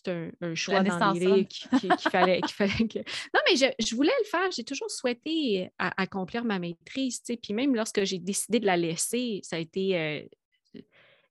un, 0.41 0.55
choix 0.55 0.83
dans 0.83 1.13
qu'il 1.13 1.29
fallait, 2.11 2.41
fallait 2.49 2.87
que... 2.87 2.99
Non, 3.33 3.39
mais 3.49 3.55
je, 3.55 3.95
voulais 3.95 4.11
le 4.19 4.25
faire. 4.25 4.51
J'ai 4.51 4.63
toujours 4.63 4.91
souhaité 4.91 5.69
accomplir 5.77 6.43
ma 6.43 6.59
maîtrise, 6.59 7.19
tu 7.19 7.33
sais. 7.33 7.37
Puis 7.37 7.53
même 7.53 7.75
lorsque 7.75 8.03
j'ai 8.03 8.19
décidé 8.19 8.59
de 8.59 8.65
la 8.65 8.75
laisser, 8.75 9.39
ça 9.43 9.55
a 9.55 9.59
été... 9.59 9.97
Euh, 9.97 10.83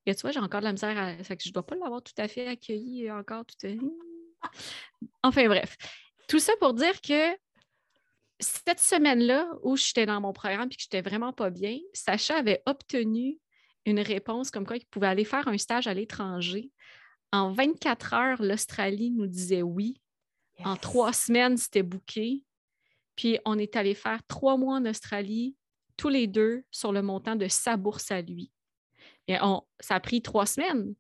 tu 0.07 0.13
vois, 0.23 0.31
j'ai 0.31 0.41
encore 0.41 0.61
de 0.61 0.67
la 0.67 0.73
misère 0.73 0.97
à... 0.97 1.15
que 1.15 1.43
je 1.43 1.49
ne 1.49 1.53
dois 1.53 1.67
pas 1.67 1.75
l'avoir 1.75 2.03
tout 2.03 2.15
à 2.17 2.29
fait 2.29 2.47
accueilli 2.47 3.11
encore. 3.11 3.45
Tout 3.45 3.67
Enfin, 5.23 5.47
bref. 5.47 5.77
Tout 6.29 6.39
ça 6.39 6.53
pour 6.61 6.75
dire 6.75 7.01
que 7.01 7.37
cette 8.41 8.81
semaine-là 8.81 9.49
où 9.63 9.77
j'étais 9.77 10.07
dans 10.07 10.21
mon 10.21 10.33
programme 10.33 10.69
et 10.71 10.75
que 10.75 10.83
j'étais 10.83 11.03
vraiment 11.03 11.33
pas 11.33 11.51
bien, 11.51 11.79
Sacha 11.93 12.37
avait 12.37 12.63
obtenu 12.67 13.39
une 13.87 14.01
réponse 14.01 14.51
comme 14.51 14.67
quoi 14.67 14.77
il 14.77 14.87
pouvait 14.87 15.09
aller 15.09 15.25
faire 15.25 15.47
un 15.49 15.59
stage 15.59 15.87
à 15.87 15.95
l'étranger. 15.95 16.71
En 17.33 17.53
24 17.53 18.15
heures, 18.15 18.43
l'Australie 18.43 19.11
nous 19.11 19.27
disait 19.27 19.63
oui. 19.63 20.01
En 20.65 20.77
trois 20.77 21.13
semaines, 21.13 21.57
c'était 21.57 21.83
booké. 21.83 22.45
Puis 23.17 23.39
on 23.45 23.59
est 23.59 23.77
allé 23.77 23.95
faire 23.95 24.25
trois 24.27 24.57
mois 24.57 24.77
en 24.77 24.87
Australie 24.87 25.57
tous 25.97 26.09
les 26.09 26.27
deux 26.27 26.65
sur 26.71 26.93
le 26.93 27.03
montant 27.03 27.37
de 27.37 27.49
sa 27.49 27.77
bourse 27.77 28.11
à 28.11 28.23
lui. 28.23 28.51
Et 29.29 29.37
on, 29.41 29.63
ça 29.81 29.97
a 29.97 30.01
pris 30.01 30.23
trois 30.23 30.47
semaines. 30.47 30.95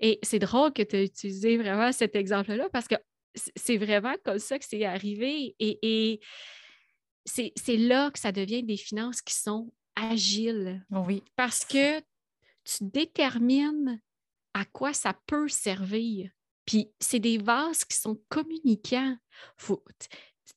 Et 0.00 0.18
c'est 0.22 0.38
drôle 0.38 0.72
que 0.72 0.82
tu 0.82 0.96
aies 0.96 1.04
utilisé 1.04 1.56
vraiment 1.56 1.90
cet 1.92 2.16
exemple-là 2.16 2.68
parce 2.70 2.86
que 2.88 2.96
c'est 3.54 3.76
vraiment 3.76 4.14
comme 4.24 4.38
ça 4.38 4.58
que 4.58 4.64
c'est 4.64 4.84
arrivé. 4.84 5.54
Et, 5.58 6.20
c'est 7.24 7.76
là 7.76 8.10
que 8.10 8.18
ça 8.18 8.32
devient 8.32 8.62
des 8.62 8.76
finances 8.76 9.20
qui 9.20 9.34
sont 9.34 9.72
agiles. 9.96 10.84
Oui. 10.90 11.22
Parce 11.34 11.64
que 11.64 12.00
tu 12.00 12.78
détermines 12.82 14.00
à 14.54 14.64
quoi 14.64 14.92
ça 14.92 15.14
peut 15.26 15.48
servir. 15.48 16.30
Puis 16.66 16.90
c'est 17.00 17.20
des 17.20 17.38
vases 17.38 17.84
qui 17.84 17.96
sont 17.96 18.20
communicants. 18.28 19.16
tu 19.58 19.74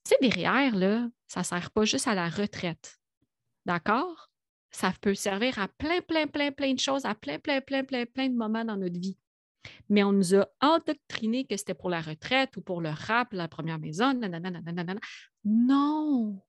sais, 0.04 0.18
derrière, 0.22 0.76
là, 0.76 1.10
ça 1.28 1.42
ne 1.42 1.46
sert 1.46 1.72
pas 1.72 1.86
juste 1.86 2.08
à 2.08 2.16
la 2.16 2.30
retraite. 2.30 3.00
D'accord? 3.66 4.30
Ça 4.72 4.94
peut 5.02 5.16
servir 5.16 5.60
à 5.60 5.68
plein, 5.68 6.02
plein, 6.02 6.28
plein, 6.28 6.52
plein 6.52 6.74
de 6.74 6.80
choses, 6.80 7.06
à 7.06 7.16
plein, 7.16 7.40
plein, 7.40 7.62
plein, 7.62 7.84
plein, 7.84 8.06
plein 8.06 8.30
de 8.30 8.36
moments 8.36 8.66
dans 8.66 8.78
notre 8.78 9.00
vie. 9.00 9.18
Mais 9.90 10.04
on 10.04 10.12
nous 10.12 10.36
a 10.36 10.48
endoctriné 10.62 11.46
que 11.46 11.58
c'était 11.58 11.74
pour 11.74 11.90
la 11.90 12.02
retraite 12.02 12.56
ou 12.58 12.62
pour 12.62 12.82
le 12.82 12.90
rap, 12.90 13.34
la 13.34 13.48
première 13.48 13.80
maison. 13.80 14.14
Non! 15.44 16.42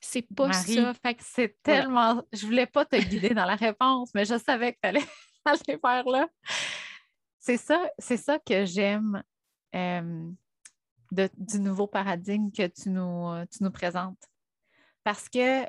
C'est 0.00 0.22
pas 0.22 0.52
ça. 0.52 0.94
c'est 1.18 1.60
tellement. 1.62 2.22
Je 2.32 2.46
voulais 2.46 2.66
pas 2.66 2.84
te 2.84 2.96
guider 2.96 3.30
dans 3.30 3.44
la 3.44 3.56
réponse, 3.56 4.10
mais 4.14 4.24
je 4.24 4.38
savais 4.38 4.72
que 4.72 4.78
tu 4.82 4.88
allais 4.88 5.06
aller 5.44 5.78
faire 5.78 6.04
là. 6.08 6.28
C'est 7.40 7.56
ça, 7.56 7.88
c'est 7.98 8.16
ça 8.16 8.38
que 8.38 8.64
j'aime 8.64 9.22
euh, 9.74 10.30
du 11.10 11.60
nouveau 11.60 11.86
paradigme 11.86 12.50
que 12.50 12.66
tu 12.66 12.90
nous, 12.90 13.44
tu 13.50 13.62
nous 13.62 13.70
présentes. 13.70 14.22
Parce 15.02 15.28
que 15.28 15.64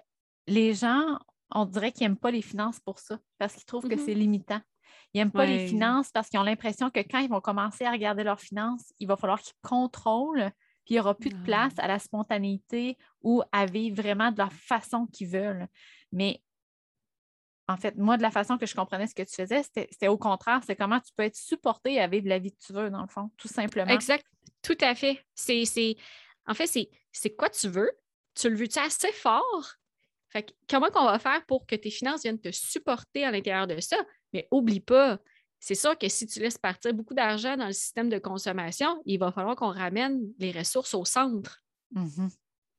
les 0.47 0.73
gens, 0.73 1.17
on 1.51 1.65
dirait 1.65 1.91
qu'ils 1.91 2.05
n'aiment 2.07 2.17
pas 2.17 2.31
les 2.31 2.41
finances 2.41 2.79
pour 2.79 2.99
ça, 2.99 3.19
parce 3.37 3.55
qu'ils 3.55 3.65
trouvent 3.65 3.87
que 3.87 3.95
mm-hmm. 3.95 4.05
c'est 4.05 4.13
limitant. 4.13 4.61
Ils 5.13 5.19
n'aiment 5.19 5.31
pas 5.31 5.45
les 5.45 5.67
finances 5.67 6.11
parce 6.11 6.29
qu'ils 6.29 6.39
ont 6.39 6.43
l'impression 6.43 6.89
que 6.89 6.99
quand 6.99 7.19
ils 7.19 7.29
vont 7.29 7.41
commencer 7.41 7.85
à 7.85 7.91
regarder 7.91 8.23
leurs 8.23 8.39
finances, 8.39 8.93
il 8.99 9.07
va 9.07 9.15
falloir 9.15 9.41
qu'ils 9.41 9.55
contrôlent, 9.61 10.51
puis 10.85 10.93
il 10.93 10.97
n'y 10.97 10.99
aura 10.99 11.15
plus 11.15 11.29
de 11.29 11.43
place 11.43 11.73
à 11.77 11.87
la 11.87 11.99
spontanéité 11.99 12.97
ou 13.21 13.41
à 13.51 13.65
vivre 13.65 14.01
vraiment 14.01 14.31
de 14.31 14.37
la 14.37 14.49
façon 14.49 15.07
qu'ils 15.07 15.27
veulent. 15.27 15.67
Mais 16.11 16.41
en 17.67 17.77
fait, 17.77 17.95
moi, 17.97 18.17
de 18.17 18.23
la 18.23 18.31
façon 18.31 18.57
que 18.57 18.65
je 18.65 18.73
comprenais 18.73 19.05
ce 19.05 19.13
que 19.13 19.21
tu 19.21 19.35
faisais, 19.35 19.61
c'était 19.63 20.07
au 20.07 20.17
contraire, 20.17 20.61
c'est 20.65 20.75
comment 20.75 20.99
tu 20.99 21.11
peux 21.15 21.23
être 21.23 21.35
supporté 21.35 21.99
à 21.99 22.07
vivre 22.07 22.27
la 22.27 22.39
vie 22.39 22.51
que 22.51 22.65
tu 22.65 22.73
veux, 22.73 22.89
dans 22.89 23.03
le 23.03 23.07
fond, 23.07 23.29
tout 23.37 23.47
simplement. 23.47 23.93
Exact, 23.93 24.25
tout 24.63 24.77
à 24.81 24.95
fait. 24.95 25.23
C'est, 25.35 25.95
en 26.47 26.55
fait, 26.55 26.67
c'est 27.11 27.35
quoi 27.35 27.49
tu 27.49 27.67
veux? 27.67 27.91
Tu 28.33 28.49
le 28.49 28.55
veux-tu 28.55 28.79
assez 28.79 29.11
fort? 29.11 29.73
Fait 30.29 30.55
comment 30.67 30.89
qu'on 30.89 31.05
va 31.05 31.19
faire 31.19 31.45
pour 31.45 31.65
que 31.67 31.75
tes 31.75 31.91
finances 31.91 32.21
viennent 32.21 32.39
te 32.39 32.51
supporter 32.51 33.23
à 33.25 33.31
l'intérieur 33.31 33.67
de 33.67 33.79
ça? 33.79 33.97
Mais 34.33 34.47
oublie 34.51 34.79
pas, 34.79 35.19
c'est 35.59 35.75
sûr 35.75 35.97
que 35.97 36.07
si 36.07 36.25
tu 36.27 36.39
laisses 36.39 36.57
partir 36.57 36.93
beaucoup 36.93 37.13
d'argent 37.13 37.57
dans 37.57 37.67
le 37.67 37.73
système 37.73 38.09
de 38.09 38.17
consommation, 38.17 39.01
il 39.05 39.19
va 39.19 39.31
falloir 39.31 39.55
qu'on 39.55 39.71
ramène 39.71 40.31
les 40.39 40.51
ressources 40.51 40.93
au 40.93 41.05
centre. 41.05 41.63
Mm-hmm. 41.95 42.29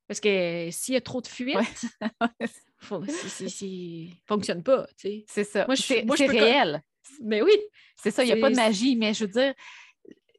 Parce 0.08 0.20
que 0.20 0.68
s'il 0.72 0.94
y 0.94 0.96
a 0.96 1.00
trop 1.00 1.20
de 1.20 1.26
fuites, 1.26 1.56
ça 2.00 2.30
ne 2.40 4.06
fonctionne 4.26 4.62
pas. 4.62 4.86
C'est 4.96 5.44
ça. 5.44 5.66
Moi, 5.66 5.76
c'est 5.76 6.26
réel. 6.26 6.82
Mais 7.22 7.42
oui. 7.42 7.56
C'est 7.96 8.10
ça, 8.10 8.24
il 8.24 8.26
n'y 8.26 8.32
a 8.32 8.40
pas 8.40 8.50
de 8.50 8.56
magie, 8.56 8.96
mais 8.96 9.12
je 9.12 9.24
veux 9.24 9.30
dire, 9.30 9.54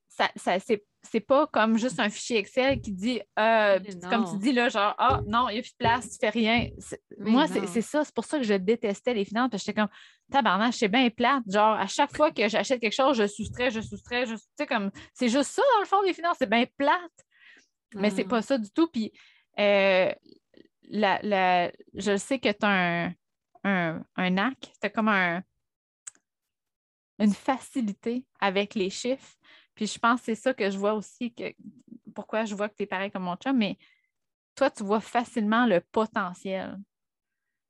ça, 0.10 0.32
ça 0.36 0.60
c'est 0.60 0.84
c'est 1.04 1.20
pas 1.20 1.48
comme 1.48 1.78
juste 1.78 2.00
un 2.00 2.10
fichier 2.10 2.38
Excel 2.38 2.80
qui 2.80 2.92
dit, 2.92 3.22
euh, 3.40 3.80
comme 4.10 4.26
tu 4.32 4.38
dis 4.38 4.54
là, 4.54 4.70
genre, 4.70 4.94
ah 4.98 5.22
non, 5.26 5.50
il 5.50 5.54
n'y 5.54 5.60
a 5.60 5.62
plus 5.62 5.72
de 5.72 5.78
place, 5.78 6.10
tu 6.12 6.18
fais 6.20 6.30
rien. 6.30 6.70
Moi, 7.18 7.48
c'est 7.48 7.82
ça, 7.82 8.04
c'est 8.04 8.14
pour 8.14 8.26
ça 8.26 8.38
que 8.38 8.44
je 8.44 8.54
détestais 8.54 9.14
les 9.14 9.26
finances, 9.26 9.50
parce 9.50 9.64
que 9.64 9.68
j'étais 9.68 9.82
comme, 9.82 9.90
tabarnak, 10.32 10.74
c'est 10.74 10.88
bien 10.88 11.10
plate. 11.10 11.44
Genre, 11.48 11.74
à 11.74 11.88
chaque 11.88 12.16
fois 12.16 12.32
que 12.32 12.48
j'achète 12.48 12.80
quelque 12.80 12.94
chose, 12.94 13.18
je 13.18 13.28
soustrais, 13.28 13.72
je 13.72 13.82
soustrais, 13.82 14.26
je 14.26 14.36
sais 14.58 14.68
comme, 14.68 14.92
c'est 15.14 15.30
juste 15.30 15.52
ça 15.52 15.62
dans 15.74 15.80
le 15.80 15.88
fond 15.88 16.04
des 16.04 16.14
finances, 16.14 16.38
c'est 16.40 16.50
bien 16.50 16.66
plate. 16.78 17.12
Mais 17.96 18.10
c'est 18.10 18.24
pas 18.24 18.42
ça 18.42 18.58
du 18.58 18.70
tout. 18.72 18.88
Puis, 18.88 19.12
euh, 19.60 20.12
la, 20.84 21.72
je 21.94 22.16
sais 22.16 22.40
que 22.40 22.50
tu 22.50 22.66
as 22.66 22.70
un, 23.06 23.14
un, 23.64 24.04
un 24.16 24.38
hack, 24.38 24.58
tu 24.60 24.88
as 24.88 24.90
comme 24.90 25.10
un, 25.10 25.42
une 27.20 27.34
facilité 27.34 28.26
avec 28.40 28.76
les 28.76 28.90
chiffres. 28.90 29.36
Puis 29.76 29.88
je 29.88 30.00
pense 30.00 30.20
que 30.20 30.26
c'est 30.28 30.36
ça 30.36 30.54
que 30.54 30.70
je 30.70 30.78
vois 30.78 30.94
aussi, 30.94 31.34
que 31.34 31.54
pourquoi 32.14 32.46
je 32.46 32.56
vois 32.56 32.70
que 32.70 32.76
tu 32.76 32.84
es 32.84 32.88
pareil 32.88 33.12
comme 33.12 33.24
mon 33.24 33.36
chum, 33.36 33.58
mais 33.58 33.78
toi, 34.56 34.70
tu 34.70 34.84
vois 34.84 35.00
facilement 35.00 35.66
le 35.66 35.80
potentiel. 35.80 36.78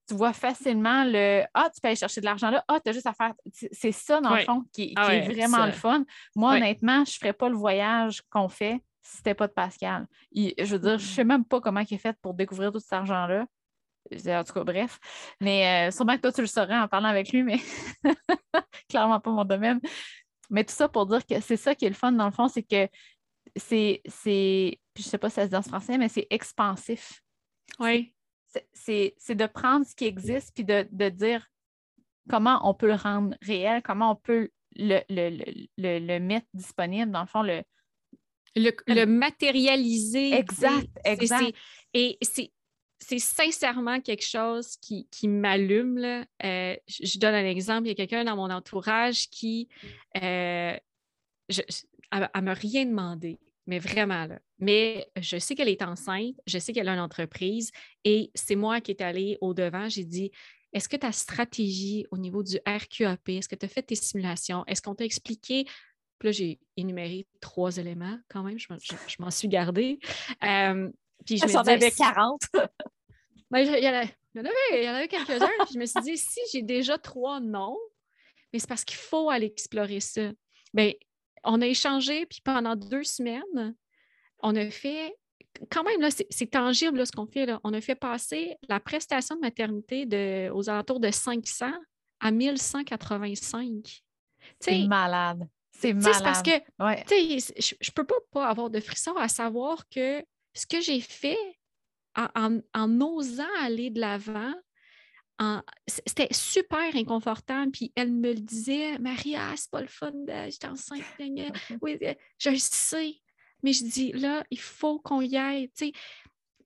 Tu 0.07 0.15
vois 0.15 0.33
facilement 0.33 1.03
le 1.05 1.43
Ah, 1.53 1.69
tu 1.73 1.79
peux 1.79 1.87
aller 1.87 1.95
chercher 1.95 2.21
de 2.21 2.25
l'argent 2.25 2.49
là, 2.49 2.63
ah, 2.67 2.79
tu 2.79 2.89
as 2.89 2.93
juste 2.93 3.05
à 3.05 3.13
faire. 3.13 3.33
C'est 3.71 3.91
ça, 3.91 4.19
dans 4.19 4.35
le 4.35 4.41
fond, 4.41 4.63
qui, 4.73 4.93
ah 4.95 5.13
est 5.13 5.21
vraiment 5.21 5.65
le 5.65 5.71
fun. 5.71 6.03
Moi, 6.35 6.55
honnêtement, 6.55 7.05
je 7.05 7.11
ne 7.11 7.19
ferais 7.19 7.33
pas 7.33 7.49
le 7.49 7.55
voyage 7.55 8.21
qu'on 8.29 8.49
fait 8.49 8.83
si 9.01 9.13
ce 9.13 9.17
n'était 9.17 9.33
pas 9.33 9.47
de 9.47 9.53
Pascal. 9.53 10.07
je 10.33 10.65
veux 10.65 10.79
dire, 10.79 10.99
je 10.99 11.07
ne 11.07 11.11
sais 11.11 11.23
même 11.23 11.45
pas 11.45 11.59
comment 11.59 11.79
il 11.79 11.93
est 11.93 11.97
fait 11.97 12.15
pour 12.21 12.33
découvrir 12.33 12.71
tout 12.71 12.79
cet 12.79 12.93
argent-là. 12.93 13.45
En 14.11 14.43
tout 14.43 14.53
cas, 14.53 14.63
bref. 14.63 14.99
Mais 15.39 15.87
euh, 15.87 15.91
sûrement 15.91 16.15
que 16.15 16.21
toi, 16.21 16.31
tu 16.31 16.41
le 16.41 16.47
saurais 16.47 16.77
en 16.77 16.87
parlant 16.87 17.09
avec 17.09 17.31
lui, 17.31 17.43
mais 17.43 17.59
clairement 18.89 19.19
pas 19.19 19.31
mon 19.31 19.45
domaine. 19.45 19.79
Mais 20.51 20.63
tout 20.63 20.73
ça 20.73 20.87
pour 20.87 21.07
dire 21.07 21.25
que 21.25 21.39
c'est 21.39 21.57
ça 21.57 21.73
qui 21.73 21.85
est 21.85 21.89
le 21.89 21.95
fun, 21.95 22.11
dans 22.11 22.25
le 22.25 22.31
fond, 22.31 22.47
c'est 22.47 22.61
que 22.61 22.87
c'est, 23.55 24.01
c'est 24.05 24.79
je 24.97 25.01
sais 25.01 25.17
pas 25.17 25.29
si 25.29 25.35
ça 25.35 25.45
se 25.45 25.49
dit 25.49 25.55
en 25.55 25.61
français, 25.61 25.97
mais 25.97 26.09
c'est 26.09 26.27
expansif. 26.29 27.23
Oui. 27.79 28.13
C'est, 28.73 29.15
de 29.29 29.45
prendre 29.45 29.85
ce 29.85 29.95
qui 29.95 30.05
existe 30.05 30.53
puis 30.53 30.65
de, 30.65 31.09
dire 31.09 31.47
comment 32.29 32.59
on 32.69 32.73
peut 32.73 32.87
le 32.87 32.95
rendre 32.95 33.35
réel, 33.41 33.81
comment 33.81 34.11
on 34.11 34.15
peut 34.15 34.49
le, 34.75 34.99
le, 35.09 36.19
mettre 36.19 36.47
disponible, 36.53 37.11
dans 37.11 37.21
le 37.21 37.27
fond, 37.27 37.43
le, 37.43 37.63
le, 38.55 39.05
matérialiser. 39.05 40.33
Exact, 40.33 40.89
exact. 41.05 41.55
et 41.93 42.17
c'est 42.21 42.51
c'est 43.01 43.19
sincèrement 43.19 43.99
quelque 43.99 44.23
chose 44.23 44.77
qui, 44.77 45.07
m'allume. 45.27 45.97
Euh, 46.43 46.75
je, 46.87 47.19
donne 47.19 47.33
un 47.33 47.45
exemple. 47.45 47.87
Il 47.87 47.89
y 47.89 47.91
a 47.91 47.95
quelqu'un 47.95 48.23
dans 48.23 48.35
mon 48.35 48.49
entourage 48.51 49.27
qui, 49.29 49.67
euh, 50.21 50.77
m'a 52.13 52.53
rien 52.53 52.85
demandé, 52.85 53.39
mais 53.65 53.79
vraiment. 53.79 54.27
Là. 54.27 54.39
Mais 54.59 55.09
je 55.19 55.37
sais 55.39 55.55
qu'elle 55.55 55.67
est 55.69 55.81
enceinte, 55.81 56.35
je 56.45 56.59
sais 56.59 56.73
qu'elle 56.73 56.87
a 56.87 56.93
une 56.93 56.99
entreprise 56.99 57.71
et 58.05 58.29
c'est 58.35 58.55
moi 58.55 58.79
qui 58.81 58.91
est 58.91 59.01
allée 59.01 59.37
au-devant. 59.41 59.89
J'ai 59.89 60.05
dit, 60.05 60.31
est-ce 60.71 60.87
que 60.87 60.97
ta 60.97 61.11
stratégie 61.11 62.05
au 62.11 62.17
niveau 62.17 62.43
du 62.43 62.57
RQAP, 62.67 63.29
est-ce 63.29 63.49
que 63.49 63.55
tu 63.55 63.65
as 63.65 63.69
fait 63.69 63.81
tes 63.81 63.95
simulations? 63.95 64.63
Est-ce 64.67 64.81
qu'on 64.81 64.95
t'a 64.95 65.05
expliqué? 65.05 65.65
Là, 66.21 66.31
j'ai 66.31 66.59
énuméré 66.77 67.25
trois 67.39 67.77
éléments 67.77 68.19
quand 68.29 68.43
même, 68.43 68.59
je, 68.59 68.67
m'en 69.17 69.31
suis 69.31 69.47
gardée. 69.47 69.99
Euh, 70.43 70.91
puis 71.25 71.37
je 71.37 71.57
avais 71.57 71.91
40. 71.91 72.41
Ben, 73.49 73.59
il, 73.59 73.83
y 73.83 73.87
en 73.87 73.93
avait, 73.93 74.15
il 74.71 74.83
y 74.83 74.89
en 74.89 74.93
avait 74.93 75.09
quelques-uns. 75.09 75.49
puis 75.65 75.73
je 75.73 75.77
me 75.79 75.85
suis 75.85 76.01
dit, 76.01 76.17
si 76.17 76.39
j'ai 76.53 76.61
déjà 76.61 76.97
trois 76.97 77.41
noms, 77.41 77.77
mais 78.53 78.59
c'est 78.59 78.67
parce 78.69 78.85
qu'il 78.85 78.97
faut 78.97 79.29
aller 79.29 79.47
explorer 79.47 79.99
ça. 79.99 80.31
Bien, 80.73 80.93
on 81.43 81.61
a 81.61 81.67
échangé, 81.67 82.25
puis 82.25 82.39
pendant 82.41 82.77
deux 82.77 83.03
semaines, 83.03 83.75
on 84.39 84.55
a 84.55 84.69
fait 84.69 85.13
quand 85.69 85.83
même, 85.83 85.99
là, 86.01 86.09
c'est 86.11 86.49
tangible 86.49 86.97
là, 86.97 87.05
ce 87.05 87.11
qu'on 87.11 87.27
fait. 87.27 87.45
Là. 87.45 87.59
On 87.63 87.73
a 87.73 87.81
fait 87.81 87.95
passer 87.95 88.57
la 88.69 88.79
prestation 88.79 89.35
de 89.35 89.41
maternité 89.41 90.05
de, 90.05 90.49
aux 90.51 90.69
alentours 90.69 90.99
de 90.99 91.11
500 91.11 91.71
à 92.19 92.31
1185. 92.31 94.03
C'est 94.59 94.87
malade. 94.87 95.47
C'est 95.71 95.93
malade. 95.93 96.13
C'est 96.13 96.23
parce 96.23 96.41
que 96.41 96.51
ouais. 96.83 97.03
je 97.09 97.75
ne 97.75 97.93
peux 97.93 98.05
pas, 98.05 98.15
pas 98.31 98.47
avoir 98.47 98.69
de 98.69 98.79
frisson 98.79 99.15
à 99.17 99.27
savoir 99.27 99.87
que 99.89 100.23
ce 100.53 100.65
que 100.65 100.81
j'ai 100.81 101.01
fait 101.01 101.37
en, 102.15 103.01
osant 103.01 103.47
aller 103.59 103.89
de 103.89 103.99
l'avant, 103.99 104.53
c'était 105.87 106.31
super 106.31 106.95
inconfortable. 106.95 107.71
Puis 107.71 107.91
elle 107.95 108.11
me 108.11 108.33
le 108.33 108.41
disait, 108.41 108.97
Maria, 108.99 109.53
c'est 109.55 109.71
pas 109.71 109.81
le 109.81 109.87
fun, 109.87 110.11
j'étais 110.49 110.67
enceinte. 110.67 111.01
Oui, 111.81 111.97
euh, 112.03 112.13
je 112.37 112.49
le 112.49 112.57
sais. 112.57 113.15
Mais 113.63 113.73
je 113.73 113.85
dis, 113.85 114.11
là, 114.13 114.43
il 114.49 114.59
faut 114.59 114.99
qu'on 114.99 115.21
y 115.21 115.37
aille. 115.37 115.71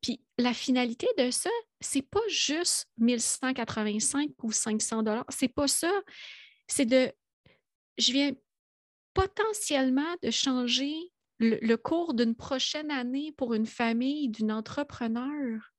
Puis 0.02 0.22
la 0.38 0.54
finalité 0.54 1.08
de 1.18 1.32
ça, 1.32 1.50
c'est 1.82 2.02
pas 2.02 2.22
juste 2.30 2.88
1185 2.98 4.32
ou 4.44 4.52
500 4.52 5.04
dollars. 5.04 5.26
C'est 5.30 5.50
pas 5.50 5.68
ça. 5.68 5.92
C'est 6.68 6.86
de, 6.86 7.12
je 7.98 8.12
viens 8.12 8.32
potentiellement 9.14 10.16
de 10.22 10.32
changer 10.32 10.94
le, 11.40 11.76
cours 11.76 12.14
d'une 12.14 12.36
prochaine 12.36 12.92
année 12.92 13.32
pour 13.32 13.54
une 13.54 13.66
famille, 13.66 14.30
d'une 14.30 14.52
entrepreneur 14.52 15.72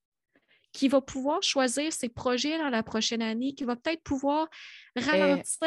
qui 0.72 0.88
va 0.88 1.00
pouvoir 1.00 1.42
choisir 1.42 1.90
ses 1.92 2.10
projets 2.10 2.58
dans 2.58 2.68
la 2.68 2.82
prochaine 2.82 3.22
année, 3.22 3.54
qui 3.54 3.64
va 3.64 3.76
peut-être 3.76 4.02
pouvoir 4.02 4.48
ralentir, 4.94 5.66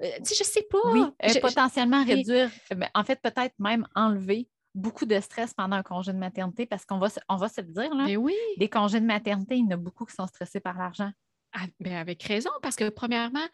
euh, 0.00 0.08
je 0.16 0.20
ne 0.20 0.44
sais 0.44 0.66
pas. 0.68 0.78
Oui, 1.22 1.40
potentiellement 1.40 2.04
réduire, 2.04 2.50
ben, 2.74 2.88
en 2.94 3.04
fait, 3.04 3.20
peut-être 3.22 3.54
même 3.60 3.86
enlever 3.94 4.48
beaucoup 4.74 5.06
de 5.06 5.18
stress 5.20 5.54
pendant 5.54 5.76
un 5.76 5.82
congé 5.82 6.12
de 6.12 6.18
maternité 6.18 6.66
parce 6.66 6.84
qu'on 6.84 6.98
va, 6.98 7.08
se- 7.08 7.20
on 7.28 7.36
va 7.36 7.48
se 7.48 7.60
le 7.60 7.68
dire, 7.68 7.94
là, 7.94 8.04
Mais 8.04 8.16
oui, 8.16 8.34
des 8.56 8.68
congés 8.68 9.00
de 9.00 9.06
maternité, 9.06 9.56
il 9.56 9.64
y 9.64 9.68
en 9.68 9.70
a 9.70 9.76
beaucoup 9.76 10.04
qui 10.04 10.14
sont 10.14 10.26
stressés 10.26 10.60
par 10.60 10.76
l'argent. 10.76 11.10
Ah, 11.52 11.66
ben, 11.80 11.94
avec 11.94 12.22
raison, 12.24 12.50
parce 12.60 12.76
que 12.76 12.88
premièrement, 12.88 13.46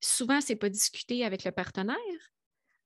souvent, 0.00 0.40
c'est 0.40 0.56
pas 0.56 0.68
discuté 0.68 1.24
avec 1.24 1.44
le 1.44 1.52
partenaire. 1.52 1.96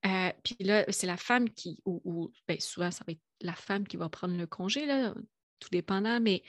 Euh, 0.07 0.31
puis 0.43 0.57
là, 0.61 0.85
c'est 0.91 1.07
la 1.07 1.17
femme 1.17 1.49
qui, 1.51 1.81
ou, 1.85 2.01
ou, 2.05 2.33
ben, 2.47 2.61
souvent, 2.61 2.91
ça 2.91 3.05
va 3.07 3.13
être 3.13 3.23
la 3.41 3.55
femme 3.55 3.87
qui 3.87 3.97
va 3.97 4.09
prendre 4.09 4.37
le 4.37 4.47
congé, 4.47 4.87
là, 4.87 5.15
tout 5.61 5.69
dépendant, 5.71 6.21
mais 6.21 6.43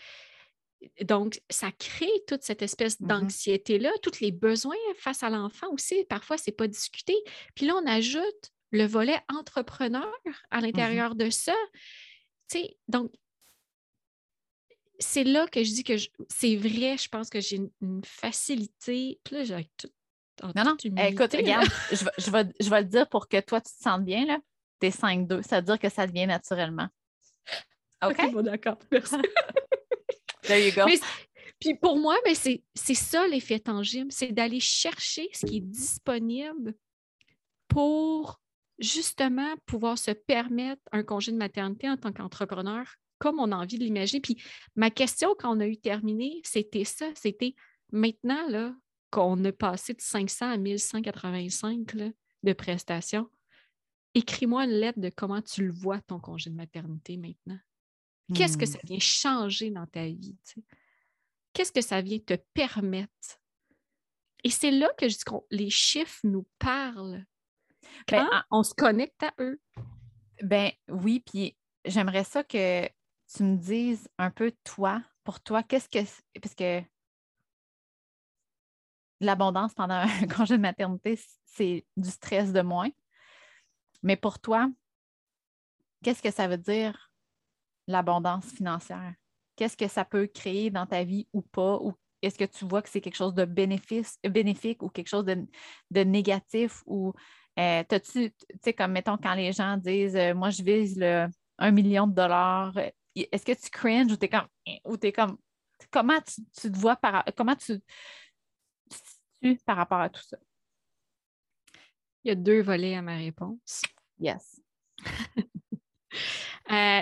donc, 1.02 1.42
ça 1.50 1.72
crée 1.72 2.12
toute 2.28 2.44
cette 2.44 2.62
espèce 2.62 3.00
Mhm. 3.00 3.08
d'anxiété-là, 3.08 3.92
tous 4.04 4.20
les 4.20 4.32
besoins 4.32 4.76
face 4.98 5.24
à 5.24 5.30
l'enfant 5.30 5.68
aussi. 5.72 6.06
Parfois, 6.06 6.38
c'est 6.38 6.52
pas 6.52 6.68
discuté. 6.68 7.16
Puis 7.56 7.66
là, 7.66 7.76
on 7.76 7.88
ajoute 7.88 8.52
le 8.72 8.86
volet 8.86 9.20
entrepreneur 9.30 10.14
à 10.52 10.60
l'intérieur 10.62 11.16
de 11.16 11.30
ça. 11.30 11.56
Tu 12.50 12.60
sais, 12.60 12.78
donc, 12.88 13.12
c'est 15.00 15.24
là 15.24 15.48
que 15.48 15.64
je 15.64 15.72
dis 15.72 15.84
que 15.84 15.94
c'est 16.30 16.56
vrai, 16.56 16.98
je 16.98 17.08
pense 17.10 17.30
que 17.30 17.40
j'ai 17.42 17.58
une, 17.58 17.72
une 17.82 18.04
facilité. 18.04 19.20
Puis 19.24 19.36
là, 19.36 19.44
j'ai 19.44 19.70
tout. 19.78 19.90
Non, 20.44 20.64
non. 20.64 20.76
Eh, 20.84 20.88
humilité, 20.88 21.14
écoute, 21.14 21.34
regarde, 21.34 21.68
je 21.92 22.04
vais, 22.06 22.12
je, 22.18 22.32
vais, 22.32 22.44
je 22.60 22.70
vais 22.70 22.82
le 22.82 22.88
dire 22.88 23.08
pour 23.08 23.28
que 23.28 23.40
toi, 23.40 23.62
tu 23.62 23.72
te 23.72 23.82
sentes 23.82 24.04
bien. 24.04 24.26
là. 24.26 24.38
T'es 24.80 24.90
5-2. 24.90 25.42
Ça 25.44 25.58
veut 25.58 25.66
dire 25.66 25.80
que 25.80 25.90
ça 25.90 26.06
devient 26.06 26.28
naturellement. 26.28 26.88
OK? 28.04 28.16
Ok, 28.20 28.32
bon, 28.34 28.42
d'accord. 28.42 28.78
Merci. 28.92 29.16
There 30.44 30.64
you 30.64 30.74
go. 30.76 30.86
Mais 30.86 31.00
puis 31.60 31.74
pour 31.76 31.98
moi, 31.98 32.16
ben, 32.26 32.36
c'est 32.36 32.64
c'est 32.74 32.94
ça 32.96 33.28
l'effet 33.28 33.60
tangible, 33.60 34.12
c'est 34.12 34.32
d'aller 34.32 34.60
chercher 34.60 35.30
ce 35.34 35.46
qui 35.46 35.58
est 35.58 35.62
disponible 35.62 36.76
pour 37.68 38.40
justement 38.78 39.56
pouvoir 39.66 39.98
se 39.98 40.12
permettre 40.12 40.82
un 40.92 41.04
congé 41.04 41.32
de 41.32 41.38
maternité 41.38 41.90
en 41.90 41.98
tant 41.98 42.12
qu'entrepreneur, 42.12 42.86
comme 43.20 43.40
on 43.40 43.52
a 43.52 43.56
envie 43.56 43.80
de 43.80 43.84
l'imaginer. 43.84 44.22
Puis 44.22 44.42
ma 44.76 44.90
question 44.92 45.34
quand 45.40 45.56
on 45.56 45.60
a 45.62 45.68
eu 45.68 45.78
terminé, 45.78 46.42
c'était 46.44 46.84
ça, 46.84 47.08
c'était 47.16 47.56
maintenant 47.92 48.48
là 48.50 48.76
qu'on 49.12 49.44
a 49.46 49.52
passé 49.52 49.94
de 49.94 50.02
500 50.02 50.52
à 50.52 50.58
1185 50.58 51.94
là, 51.94 52.10
de 52.44 52.54
prestations, 52.54 53.30
écris-moi 54.14 54.66
une 54.66 54.72
lettre 54.72 55.00
de 55.00 55.10
comment 55.10 55.42
tu 55.42 55.66
le 55.66 55.72
vois 55.74 56.02
ton 56.02 56.20
congé 56.20 56.50
de 56.50 56.56
maternité 56.56 57.18
maintenant. 57.18 57.60
Qu'est-ce 58.34 58.58
que 58.58 58.66
Hmm. 58.66 58.68
ça 58.68 58.80
vient 58.84 59.00
changer 59.00 59.70
dans 59.72 59.86
ta 59.88 60.06
vie? 60.06 60.38
tu 60.46 60.54
sais? 60.54 60.64
Qu'est-ce 61.54 61.72
que 61.72 61.82
ça 61.82 62.02
vient 62.02 62.20
te 62.20 62.34
permettre? 62.54 63.40
Et 64.44 64.50
c'est 64.50 64.72
là 64.72 64.90
que 64.98 65.08
je 65.08 65.16
dis 65.18 65.24
les 65.52 65.70
chiffres 65.70 66.20
nous 66.24 66.46
parlent. 66.60 67.26
Ben, 68.10 68.28
Quand 68.30 68.42
on 68.52 68.64
se 68.64 68.74
connecte 68.74 69.22
à 69.24 69.34
eux. 69.40 69.60
Ben 70.44 70.72
oui, 70.90 71.20
puis 71.22 71.56
j'aimerais 71.86 72.24
ça 72.26 72.44
que 72.44 72.86
tu 72.88 73.44
me 73.44 73.58
dises 73.58 74.08
un 74.18 74.32
peu 74.32 74.52
toi, 74.64 75.02
pour 75.24 75.40
toi, 75.42 75.64
qu'est-ce 75.64 75.88
que 75.90 76.04
c'est- 76.04 76.24
parce 76.42 76.56
que 76.56 76.82
l'abondance 79.20 79.74
pendant 79.74 79.96
un 79.96 80.28
congé 80.36 80.58
de 80.58 80.62
maternité, 80.62 81.20
c'est 81.46 81.86
du 81.96 82.10
stress 82.10 82.52
de 82.52 82.62
moins. 82.62 82.90
Mais 84.04 84.16
pour 84.16 84.40
toi, 84.40 84.70
qu'est-ce 86.04 86.22
que 86.22 86.32
ça 86.32 86.48
veut 86.48 86.58
dire 86.58 87.12
l'abondance 87.88 88.46
financière? 88.46 89.14
Qu'est-ce 89.56 89.78
que 89.78 89.88
ça 89.88 90.06
peut 90.06 90.28
créer 90.28 90.70
dans 90.70 90.86
ta 90.86 91.04
vie 91.04 91.28
ou 91.34 91.42
pas? 91.42 91.78
Ou 91.82 91.94
est-ce 92.22 92.38
que 92.38 92.46
tu 92.46 92.66
vois 92.66 92.82
que 92.82 92.90
c'est 92.90 93.02
quelque 93.02 93.16
chose 93.16 93.34
de 93.34 93.46
bénéfique 93.46 94.84
ou 94.84 94.90
quelque 94.90 95.08
chose 95.08 95.26
de, 95.26 96.04
négatif? 96.04 96.84
Ou 96.86 97.14
euh, 97.58 97.84
t'as-tu, 97.88 98.32
tu 98.32 98.46
sais, 98.64 98.74
comme 98.74 98.92
mettons 98.92 99.18
quand 99.18 99.34
les 99.34 99.54
gens 99.54 99.78
disent 99.78 100.16
euh, 100.16 100.34
Moi, 100.34 100.50
je 100.50 100.62
vise 100.62 101.00
le 101.00 101.28
1 101.58 101.72
million 101.72 102.06
de 102.06 102.14
dollars, 102.14 102.76
euh, 102.78 102.90
est-ce 103.16 103.46
que 103.46 103.54
tu 103.54 103.70
cringes 103.70 104.12
ou 104.12 104.18
t'es 104.18 104.28
comme 104.28 104.48
ou 104.84 104.98
t'es 104.98 105.14
comme 105.14 105.38
comment 105.90 106.20
tu, 106.22 106.42
tu 106.60 106.72
te 106.72 106.78
vois 106.78 106.98
par 106.98 107.24
comment 107.38 107.56
tu, 107.56 107.80
par 109.66 109.78
rapport 109.78 110.00
à 110.00 110.10
tout 110.10 110.22
ça? 110.22 110.38
Il 112.24 112.30
y 112.30 112.32
a 112.32 112.36
deux 112.36 112.62
volets 112.62 112.96
à 112.96 113.02
ma 113.02 113.18
réponse. 113.18 113.82
Yes. 114.20 114.62
Euh, 116.72 117.02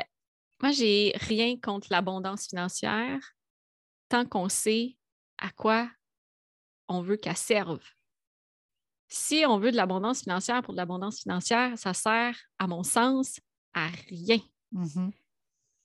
moi, 0.61 0.71
j'ai 0.71 1.13
rien 1.15 1.57
contre 1.57 1.87
l'abondance 1.89 2.47
financière 2.47 3.19
tant 4.09 4.25
qu'on 4.25 4.49
sait 4.49 4.97
à 5.37 5.51
quoi 5.51 5.89
on 6.89 7.01
veut 7.01 7.15
qu'elle 7.15 7.37
serve. 7.37 7.81
Si 9.07 9.45
on 9.47 9.59
veut 9.59 9.71
de 9.71 9.77
l'abondance 9.77 10.23
financière 10.23 10.61
pour 10.63 10.73
de 10.73 10.77
l'abondance 10.79 11.21
financière, 11.21 11.77
ça 11.77 11.93
sert, 11.93 12.37
à 12.59 12.67
mon 12.67 12.83
sens, 12.83 13.39
à 13.73 13.87
rien. 14.09 14.39
Mhm. 14.71 15.11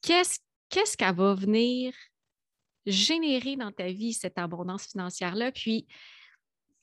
Qu'est-ce 0.02 0.40
qu'est-ce 0.68 0.96
qu'elle 0.96 1.14
va 1.14 1.34
venir 1.34 1.94
générer 2.86 3.56
dans 3.56 3.72
ta 3.72 3.88
vie, 3.88 4.12
cette 4.12 4.38
abondance 4.38 4.86
financière-là? 4.86 5.52
Puis, 5.52 5.86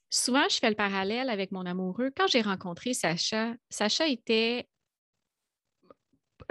souvent, 0.09 0.47
je 0.49 0.57
fais 0.57 0.69
le 0.69 0.75
parallèle 0.75 1.29
avec 1.29 1.51
mon 1.51 1.65
amoureux. 1.65 2.11
Quand 2.15 2.27
j'ai 2.27 2.41
rencontré 2.41 2.93
Sacha, 2.93 3.55
Sacha 3.69 4.07
était, 4.07 4.67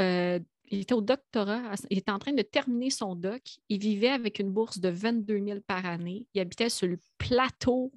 euh, 0.01 0.39
était 0.71 0.95
au 0.95 1.01
doctorat, 1.01 1.75
il 1.91 1.99
était 1.99 2.11
en 2.11 2.19
train 2.19 2.33
de 2.33 2.43
terminer 2.43 2.91
son 2.91 3.15
doc. 3.15 3.43
Il 3.69 3.81
vivait 3.81 4.09
avec 4.09 4.39
une 4.39 4.51
bourse 4.51 4.79
de 4.79 4.89
22 4.89 5.45
000 5.45 5.61
par 5.67 5.87
année. 5.87 6.27
Il 6.35 6.41
habitait 6.41 6.71
sur 6.71 6.89
le 6.89 6.99
plateau 7.19 7.93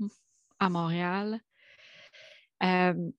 à 0.60 0.70
Montréal. 0.70 1.42
Euh, 2.64 3.12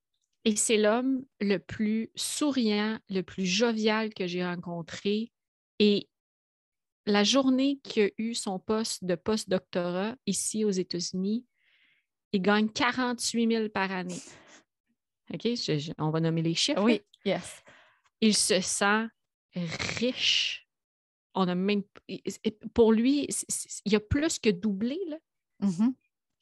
et 0.45 0.57
c'est 0.57 0.79
l'homme 0.79 1.25
le 1.41 1.59
plus 1.59 2.11
souriant, 2.15 2.99
le 3.11 3.23
plus 3.23 3.45
jovial 3.45 4.15
que 4.15 4.27
j'ai 4.27 4.45
rencontré. 4.45 5.31
Et 5.79 6.09
la 7.07 7.25
journée 7.25 7.81
qu'il 7.83 8.05
a 8.05 8.11
eu 8.19 8.35
son 8.35 8.59
poste 8.59 9.05
de 9.05 9.15
post-doctorat 9.15 10.17
ici 10.27 10.65
aux 10.65 10.71
États-Unis, 10.71 11.45
il 12.33 12.43
gagne 12.43 12.69
48 12.69 13.51
000 13.51 13.69
par 13.69 13.91
année. 13.91 14.21
OK? 15.33 15.43
Je- 15.45 15.79
je- 15.79 15.93
on 15.99 16.11
va 16.11 16.21
nommer 16.21 16.43
les 16.43 16.55
chiffres. 16.55 16.83
Oui, 16.83 17.01
yes. 17.25 17.63
Il 18.21 18.35
se 18.35 18.61
sent 18.61 19.07
riche. 19.55 20.67
On 21.35 21.47
a 21.49 21.55
même, 21.55 21.83
pour 22.75 22.93
lui, 22.93 23.27
c- 23.31 23.47
c- 23.49 23.81
il 23.85 23.95
a 23.95 24.01
plus 24.01 24.39
que 24.39 24.51
doublé, 24.51 24.99
là. 25.09 25.17
Mhm. 25.61 25.95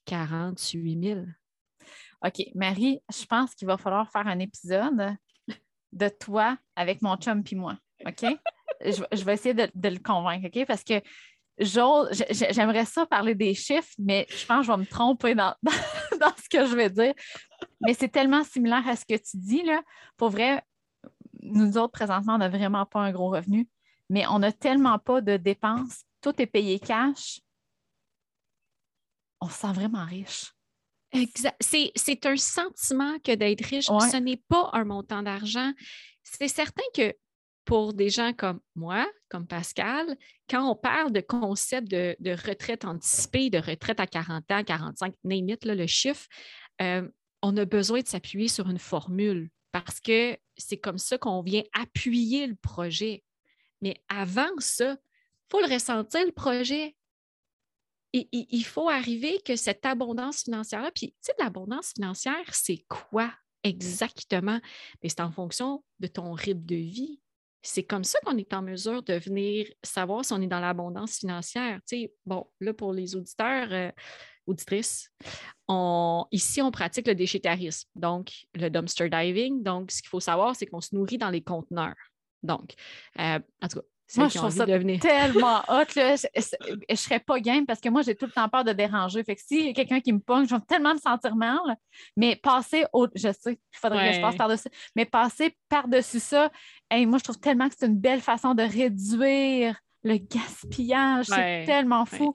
48 0.07 1.03
000. 1.03 1.21
OK, 2.25 2.43
Marie, 2.55 3.01
je 3.13 3.25
pense 3.27 3.55
qu'il 3.55 3.67
va 3.67 3.77
falloir 3.77 4.11
faire 4.11 4.27
un 4.27 4.39
épisode 4.39 5.17
de 5.93 6.09
toi 6.09 6.59
avec 6.77 7.03
mon 7.03 7.17
chum 7.17 7.43
puis 7.45 7.57
moi. 7.57 7.79
OK? 8.07 8.25
je, 8.85 9.03
je 9.13 9.25
vais 9.25 9.35
essayer 9.35 9.55
de, 9.55 9.69
de 9.75 9.89
le 9.89 9.99
convaincre, 9.99 10.47
OK? 10.49 10.67
Parce 10.67 10.85
que 10.85 11.01
j'aimerais 11.59 12.85
ça 12.85 13.07
parler 13.07 13.35
des 13.35 13.55
chiffres, 13.55 13.95
mais 13.99 14.27
je 14.29 14.45
pense 14.47 14.61
que 14.61 14.67
je 14.67 14.73
vais 14.73 14.79
me 14.79 14.87
tromper 14.87 15.35
dans, 15.35 15.55
dans, 15.63 15.73
dans 16.21 16.33
ce 16.37 16.49
que 16.49 16.67
je 16.67 16.75
vais 16.77 16.91
dire. 16.91 17.15
Mais 17.81 17.95
c'est 17.95 18.09
tellement 18.09 18.45
similaire 18.45 18.87
à 18.87 18.97
ce 18.97 19.05
que 19.05 19.17
tu 19.17 19.37
dis, 19.37 19.63
là. 19.63 19.83
Pour 20.17 20.31
vrai, 20.31 20.63
nous 21.43 21.79
autres, 21.79 21.93
présentement, 21.93 22.35
on 22.35 22.39
n'a 22.39 22.49
vraiment 22.49 22.87
pas 22.87 23.01
un 23.01 23.13
gros 23.13 23.31
revenu, 23.31 23.69
mais 24.11 24.27
on 24.27 24.39
n'a 24.39 24.53
tellement 24.53 24.99
pas 24.99 25.21
de 25.21 25.37
dépenses. 25.37 26.03
Tout 26.21 26.41
est 26.41 26.47
payé 26.47 26.79
cash. 26.79 27.41
On 29.41 29.49
se 29.49 29.55
sent 29.55 29.73
vraiment 29.73 30.05
riche. 30.05 30.53
Exact. 31.13 31.57
C'est, 31.61 31.93
c'est 31.95 32.27
un 32.27 32.37
sentiment 32.37 33.19
que 33.21 33.35
d'être 33.35 33.65
riche. 33.65 33.89
Ouais. 33.89 34.09
Ce 34.11 34.17
n'est 34.17 34.43
pas 34.49 34.71
un 34.73 34.85
montant 34.85 35.23
d'argent. 35.23 35.73
C'est 36.23 36.49
certain 36.49 36.83
que 36.95 37.15
pour 37.67 37.93
des 37.93 38.09
gens 38.09 38.33
comme 38.33 38.61
moi, 38.75 39.07
comme 39.29 39.47
Pascal, 39.47 40.17
quand 40.49 40.71
on 40.71 40.77
parle 40.77 41.13
de 41.13 41.21
concept 41.21 41.89
de, 41.89 42.17
retraite 42.49 42.85
anticipée, 42.85 43.51
de 43.51 43.59
retraite 43.59 44.01
à 44.01 44.07
40 44.07 44.51
ans, 44.51 44.65
45, 44.65 45.15
name 45.25 45.57
le 45.63 45.87
chiffre, 45.87 46.27
euh, 46.81 47.07
on 47.43 47.57
a 47.57 47.65
besoin 47.65 48.01
de 48.01 48.07
s'appuyer 48.07 48.49
sur 48.49 48.71
une 48.71 48.79
formule 48.79 49.51
parce 49.73 50.01
que 50.01 50.39
c'est 50.57 50.79
comme 50.79 50.97
ça 50.99 51.19
qu'on 51.19 51.43
vient 51.43 51.65
appuyer 51.75 52.47
le 52.47 52.55
projet. 52.55 53.23
Mais 53.83 54.01
avant 54.09 54.49
ça, 54.59 54.93
il 54.93 55.47
faut 55.51 55.61
le 55.61 55.73
ressentir, 55.73 56.25
le 56.25 56.33
projet 56.33 56.97
il- 58.13 58.47
il 58.51 58.65
faut 58.65 58.89
arriver 58.89 59.41
que 59.45 59.57
cette 59.57 59.85
abondance 59.85 60.45
financière-là, 60.45 60.91
puis 60.95 61.09
tu 61.09 61.17
sais, 61.21 61.33
l'abondance 61.39 61.93
financière, 61.95 62.55
c'est 62.55 62.85
quoi 62.89 63.31
exactement? 63.63 64.61
Mais 65.03 65.09
c'est 65.09 65.21
en 65.21 65.31
fonction 65.33 65.85
de 66.01 66.07
ton 66.07 66.33
rythme 66.33 66.65
de 66.65 66.77
vie. 66.77 67.21
C'est 67.67 67.83
comme 67.83 68.05
ça 68.05 68.21
qu'on 68.25 68.37
est 68.37 68.55
en 68.55 68.63
mesure 68.63 69.03
de 69.03 69.15
venir 69.15 69.67
savoir 69.83 70.25
si 70.25 70.33
on 70.33 70.41
est 70.41 70.47
dans 70.47 70.61
l'abondance 70.61 71.19
financière. 71.19 71.81
Tu 71.87 71.97
sais, 72.03 72.15
bon, 72.25 72.47
là, 72.61 72.73
pour 72.73 72.93
les 72.93 73.17
auditeurs, 73.17 73.69
euh, 73.73 73.91
auditrices, 74.47 75.11
ici, 76.31 76.63
on 76.63 76.71
pratique 76.71 77.09
le 77.09 77.15
déchétarisme, 77.15 77.89
donc 77.97 78.33
le 78.55 78.69
dumpster 78.69 79.11
diving. 79.11 79.63
Donc, 79.63 79.91
ce 79.91 80.01
qu'il 80.01 80.09
faut 80.09 80.21
savoir, 80.21 80.55
c'est 80.55 80.67
qu'on 80.67 80.81
se 80.81 80.95
nourrit 80.95 81.19
dans 81.19 81.31
les 81.31 81.43
conteneurs. 81.43 81.97
Donc, 82.45 82.75
euh, 83.19 83.41
en 83.61 83.69
tout 83.69 83.81
cas, 83.81 83.87
moi, 84.17 84.29
je 84.29 84.39
trouve 84.39 84.51
ça 84.51 84.67
tellement 84.67 85.63
hot. 85.69 85.85
Là. 85.97 86.17
Je, 86.17 86.27
ne 86.91 86.97
serais 86.97 87.21
pas 87.21 87.41
game 87.41 87.67
parce 87.67 87.81
que 87.81 87.89
moi, 87.89 88.03
j'ai 88.03 88.15
tout 88.15 88.27
le 88.27 88.33
temps 88.33 88.49
peur 88.49 88.65
de 88.65 88.73
déranger. 88.73 89.25
Fait 89.25 89.35
que 89.35 89.43
si 89.45 89.73
quelqu'un 89.73 90.01
qui 90.01 90.13
me 90.13 90.21
pogne, 90.21 90.47
je 90.47 90.55
vais 90.55 90.61
tellement 90.63 90.95
me 90.95 90.99
sentir 90.99 91.35
mal. 91.35 91.59
Mais 92.17 92.37
passer 92.37 92.85
au. 92.93 93.09
Je 93.15 93.33
sais, 93.33 93.53
il 93.53 93.79
faudrait 93.79 94.11
que 94.11 94.17
je 94.17 94.21
passe 94.21 94.37
par-dessus. 94.37 94.69
Mais 94.95 95.05
passer 95.05 95.57
par-dessus 95.69 96.21
ça, 96.21 96.51
moi, 96.93 97.19
je 97.19 97.25
trouve 97.25 97.39
tellement 97.39 97.69
que 97.69 97.75
c'est 97.79 97.87
une 97.87 97.99
belle 97.99 98.21
façon 98.21 98.55
de 98.55 98.63
réduire 98.63 99.77
le 100.05 100.19
gaspillage. 100.19 101.27
C'est 101.27 101.65
tellement 101.67 102.07
fou 102.07 102.33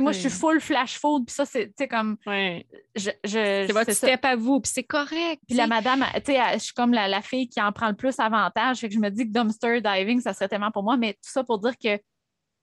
moi, 0.00 0.12
je 0.12 0.20
suis 0.20 0.30
full 0.30 0.60
flash 0.60 0.98
food, 0.98 1.26
puis 1.26 1.34
ça, 1.34 1.44
c'est 1.44 1.88
comme. 1.88 2.16
Je, 2.26 3.10
c'est 3.24 3.72
votre 3.72 3.92
step 3.92 4.24
à 4.24 4.36
vous, 4.36 4.60
puis 4.60 4.72
c'est 4.72 4.84
correct. 4.84 5.42
Puis 5.46 5.56
la 5.56 5.66
madame, 5.66 6.04
tu 6.16 6.32
sais, 6.32 6.38
je 6.54 6.58
suis 6.58 6.74
comme 6.74 6.92
la, 6.92 7.22
fille 7.22 7.48
qui 7.48 7.60
en 7.60 7.72
prend 7.72 7.88
le 7.88 7.96
plus 7.96 8.18
avantage. 8.18 8.78
Fait 8.78 8.88
que 8.88 8.94
je 8.94 8.98
me 9.00 9.10
dis 9.10 9.26
que 9.26 9.32
dumpster 9.32 9.80
diving, 9.80 10.20
ça 10.20 10.34
serait 10.34 10.48
tellement 10.48 10.70
pour 10.70 10.82
moi. 10.82 10.96
Mais 10.96 11.14
tout 11.14 11.30
ça 11.30 11.44
pour 11.44 11.58
dire 11.58 11.76
que 11.82 11.98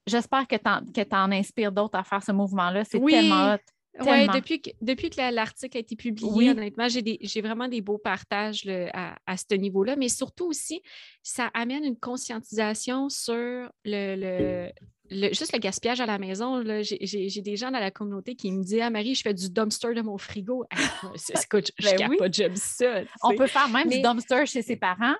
j'espère 0.06 0.46
que 0.46 0.56
tu 0.56 1.14
en, 1.16 1.32
inspires 1.32 1.72
d'autres 1.72 1.98
à 1.98 2.04
faire 2.04 2.22
ce 2.22 2.32
mouvement-là. 2.32 2.84
C'est 2.84 3.00
tellement 3.00 3.54
hot. 3.54 3.58
Oui, 4.00 4.26
depuis 4.28 4.62
que, 4.62 4.70
depuis 4.80 5.10
que 5.10 5.34
l'article 5.34 5.76
a 5.76 5.80
été 5.80 5.96
publié, 5.96 6.50
honnêtement, 6.50 6.88
j'ai 6.88 7.40
vraiment 7.42 7.68
des 7.68 7.82
beaux 7.82 7.98
partages 7.98 8.66
à, 8.94 9.16
à, 9.26 9.36
ce 9.36 9.54
niveau-là, 9.54 9.96
mais 9.96 10.08
surtout 10.08 10.46
aussi, 10.46 10.80
ça 11.22 11.50
amène 11.52 11.84
une 11.84 11.98
conscientisation 11.98 13.10
sur 13.10 13.70
le, 13.84 14.70
juste 15.12 15.52
le 15.52 15.58
gaspillage 15.58 16.00
à 16.00 16.06
la 16.06 16.18
maison, 16.18 16.62
j'ai 16.82 17.42
des 17.42 17.56
gens 17.56 17.70
dans 17.70 17.78
la 17.78 17.90
communauté 17.90 18.34
qui 18.34 18.50
me 18.50 18.62
disent 18.62 18.80
Ah, 18.82 18.90
Marie, 18.90 19.14
je 19.14 19.22
fais 19.22 19.34
du 19.34 19.50
dumpster 19.50 19.94
de 19.94 20.02
mon 20.02 20.18
frigo. 20.18 20.64
écoute, 21.44 21.70
je, 21.78 21.90
ben 21.90 21.96
capote, 21.96 22.34
j'aime 22.34 22.56
ça. 22.56 23.02
On 23.22 23.34
peut 23.34 23.46
faire 23.46 23.68
même 23.68 23.88
du 23.88 24.00
dumpster 24.00 24.46
chez 24.46 24.62
ses 24.62 24.76
parents. 24.76 25.14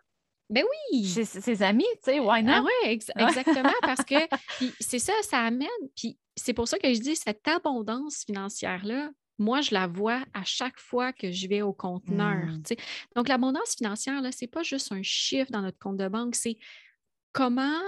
Ben 0.50 0.64
oui. 0.92 1.06
Chez 1.06 1.24
ses 1.24 1.62
amis, 1.62 1.86
tu 2.04 2.12
sais, 2.12 2.20
why 2.20 2.42
not? 2.42 2.52
Ah 2.52 2.62
oui, 2.62 2.90
exactement, 2.90 3.72
parce 3.82 4.04
que 4.04 4.14
c'est 4.80 4.98
ça, 4.98 5.14
ça 5.22 5.38
amène. 5.38 5.68
Puis 5.96 6.18
c'est 6.36 6.52
pour 6.52 6.68
ça 6.68 6.78
que 6.78 6.92
je 6.92 7.00
dis 7.00 7.16
cette 7.16 7.46
abondance 7.48 8.24
financière-là, 8.26 9.10
moi, 9.38 9.60
je 9.60 9.74
la 9.74 9.86
vois 9.86 10.22
à 10.34 10.44
chaque 10.44 10.78
fois 10.78 11.12
que 11.12 11.32
je 11.32 11.48
vais 11.48 11.62
au 11.62 11.72
conteneur. 11.72 12.46
Mmh. 12.46 12.62
Donc, 13.16 13.28
l'abondance 13.28 13.74
financière, 13.76 14.20
ce 14.22 14.44
n'est 14.44 14.48
pas 14.48 14.62
juste 14.62 14.92
un 14.92 15.02
chiffre 15.02 15.50
dans 15.50 15.62
notre 15.62 15.78
compte 15.78 15.96
de 15.96 16.06
banque, 16.06 16.34
c'est 16.34 16.58
comment, 17.32 17.80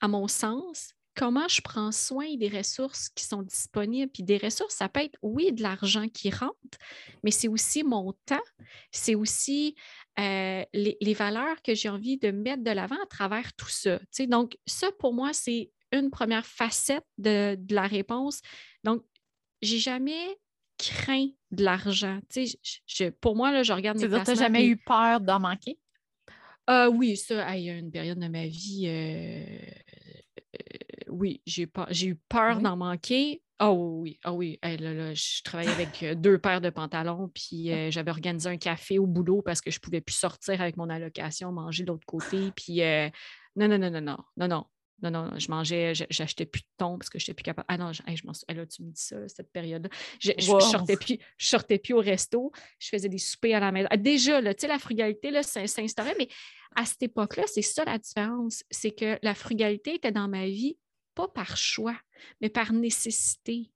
à 0.00 0.08
mon 0.08 0.28
sens, 0.28 0.94
comment 1.14 1.48
je 1.48 1.60
prends 1.60 1.92
soin 1.92 2.36
des 2.36 2.48
ressources 2.48 3.08
qui 3.10 3.24
sont 3.24 3.42
disponibles? 3.42 4.10
Puis 4.12 4.22
des 4.22 4.38
ressources, 4.38 4.74
ça 4.74 4.88
peut 4.88 5.00
être, 5.00 5.18
oui, 5.22 5.52
de 5.52 5.62
l'argent 5.62 6.08
qui 6.08 6.30
rentre, 6.30 6.78
mais 7.22 7.30
c'est 7.30 7.48
aussi 7.48 7.82
mon 7.82 8.12
temps, 8.26 8.42
c'est 8.90 9.14
aussi 9.14 9.74
euh, 10.18 10.64
les, 10.72 11.14
valeurs 11.14 11.62
que 11.62 11.74
j'ai 11.74 11.88
envie 11.88 12.18
de 12.18 12.30
mettre 12.30 12.62
de 12.62 12.70
l'avant 12.70 13.00
à 13.02 13.06
travers 13.06 13.52
tout 13.54 13.68
ça. 13.68 13.98
Donc, 14.28 14.56
ça, 14.66 14.90
pour 14.98 15.12
moi, 15.12 15.32
c'est 15.32 15.70
une 15.92 16.10
première 16.10 16.46
facette 16.46 17.06
de, 17.18 17.58
la 17.70 17.86
réponse. 17.86 18.40
Donc, 18.84 19.02
j'ai 19.62 19.78
jamais 19.78 20.38
craint 20.78 21.28
de 21.50 21.64
l'argent. 21.64 22.20
pour 23.20 23.36
moi, 23.36 23.52
là, 23.52 23.62
je 23.62 23.72
regarde 23.72 23.98
mes 23.98 24.08
Tu 24.08 24.14
n'as 24.14 24.34
jamais 24.34 24.66
eu 24.66 24.76
peur 24.76 25.20
d'en 25.20 25.40
manquer? 25.40 25.78
Euh, 26.68 26.88
oui, 26.88 27.16
ça, 27.16 27.56
il 27.56 27.64
y 27.64 27.70
a 27.70 27.76
une 27.76 27.90
période 27.90 28.18
de 28.18 28.28
ma 28.28 28.46
vie, 28.46 28.84
euh, 28.86 29.58
oui, 31.10 31.42
j'ai 31.46 31.68
eu 32.06 32.14
peur 32.28 32.60
d'en 32.60 32.76
manquer. 32.76 33.42
Oh 33.62 33.98
oui, 34.00 34.18
oh 34.24 34.30
oui. 34.30 34.58
je 34.62 35.42
travaillais 35.42 35.70
avec 35.70 36.02
euh, 36.02 36.14
deux 36.14 36.38
paires 36.38 36.62
de 36.62 36.70
pantalons, 36.70 37.30
puis 37.34 37.70
euh, 37.70 37.90
j'avais 37.90 38.10
organisé 38.10 38.48
un 38.48 38.56
café 38.56 38.98
au 38.98 39.06
boulot 39.06 39.42
parce 39.42 39.60
que 39.60 39.70
je 39.70 39.76
ne 39.76 39.80
pouvais 39.80 40.00
plus 40.00 40.14
sortir 40.14 40.62
avec 40.62 40.78
mon 40.78 40.88
allocation, 40.88 41.52
manger 41.52 41.84
de 41.84 41.88
l'autre 41.88 42.06
côté. 42.06 42.52
Puis 42.56 42.82
euh, 42.82 43.10
non, 43.56 43.68
non, 43.68 43.78
non, 43.78 43.90
non, 43.90 44.00
non, 44.00 44.16
non, 44.38 44.48
non. 44.48 44.64
Non, 45.02 45.10
non, 45.10 45.38
je 45.38 45.50
mangeais, 45.50 45.94
j'achetais 46.10 46.44
plus 46.44 46.60
de 46.60 46.68
thon 46.76 46.98
parce 46.98 47.08
que 47.08 47.18
je 47.18 47.24
n'étais 47.24 47.32
plus 47.32 47.42
capable. 47.42 47.64
Ah 47.68 47.78
non, 47.78 47.90
je, 47.90 48.02
m'en 48.26 48.32
là, 48.54 48.66
tu 48.66 48.82
me 48.82 48.90
dis 48.90 49.00
ça, 49.00 49.16
cette 49.28 49.50
période-là. 49.50 49.88
Je, 50.20 50.32
ne 50.32 50.60
sortais 50.60 50.96
plus, 50.98 51.18
je 51.38 51.46
sortais 51.46 51.78
plus 51.78 51.94
au 51.94 52.00
resto, 52.00 52.52
je 52.78 52.88
faisais 52.90 53.08
des 53.08 53.16
soupers 53.16 53.54
à 53.54 53.60
la 53.60 53.72
maison. 53.72 53.88
Ah, 53.90 53.96
déjà, 53.96 54.42
là, 54.42 54.52
tu 54.52 54.60
sais, 54.60 54.68
la 54.68 54.78
frugalité, 54.78 55.30
là, 55.30 55.42
s'instaurait, 55.42 56.14
mais 56.18 56.28
à 56.76 56.84
cette 56.84 57.02
époque-là, 57.02 57.44
c'est 57.46 57.62
ça 57.62 57.84
la 57.86 57.96
différence. 57.96 58.62
C'est 58.70 58.90
que 58.90 59.18
la 59.22 59.34
frugalité 59.34 59.94
était 59.94 60.12
dans 60.12 60.28
ma 60.28 60.44
vie 60.44 60.76
pas 61.20 61.28
par 61.28 61.56
choix, 61.56 61.96
mais 62.40 62.48
par 62.48 62.72
nécessité. 62.72 63.70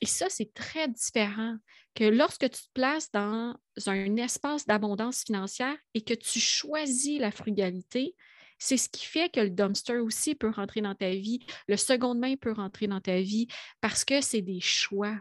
Et 0.00 0.06
ça, 0.06 0.28
c'est 0.28 0.52
très 0.52 0.88
différent 0.88 1.56
que 1.94 2.04
lorsque 2.04 2.48
tu 2.50 2.62
te 2.62 2.72
places 2.72 3.10
dans 3.10 3.56
un 3.86 4.16
espace 4.16 4.66
d'abondance 4.66 5.24
financière 5.24 5.76
et 5.94 6.02
que 6.02 6.14
tu 6.14 6.40
choisis 6.40 7.20
la 7.20 7.30
frugalité, 7.30 8.14
c'est 8.58 8.76
ce 8.76 8.88
qui 8.88 9.06
fait 9.06 9.28
que 9.28 9.40
le 9.40 9.50
dumpster 9.50 9.98
aussi 9.98 10.34
peut 10.34 10.50
rentrer 10.50 10.80
dans 10.80 10.94
ta 10.94 11.10
vie, 11.10 11.40
le 11.68 11.76
seconde 11.76 12.18
main 12.18 12.36
peut 12.36 12.52
rentrer 12.52 12.88
dans 12.88 13.00
ta 13.00 13.20
vie 13.20 13.46
parce 13.80 14.04
que 14.04 14.20
c'est 14.20 14.42
des 14.42 14.60
choix. 14.60 15.16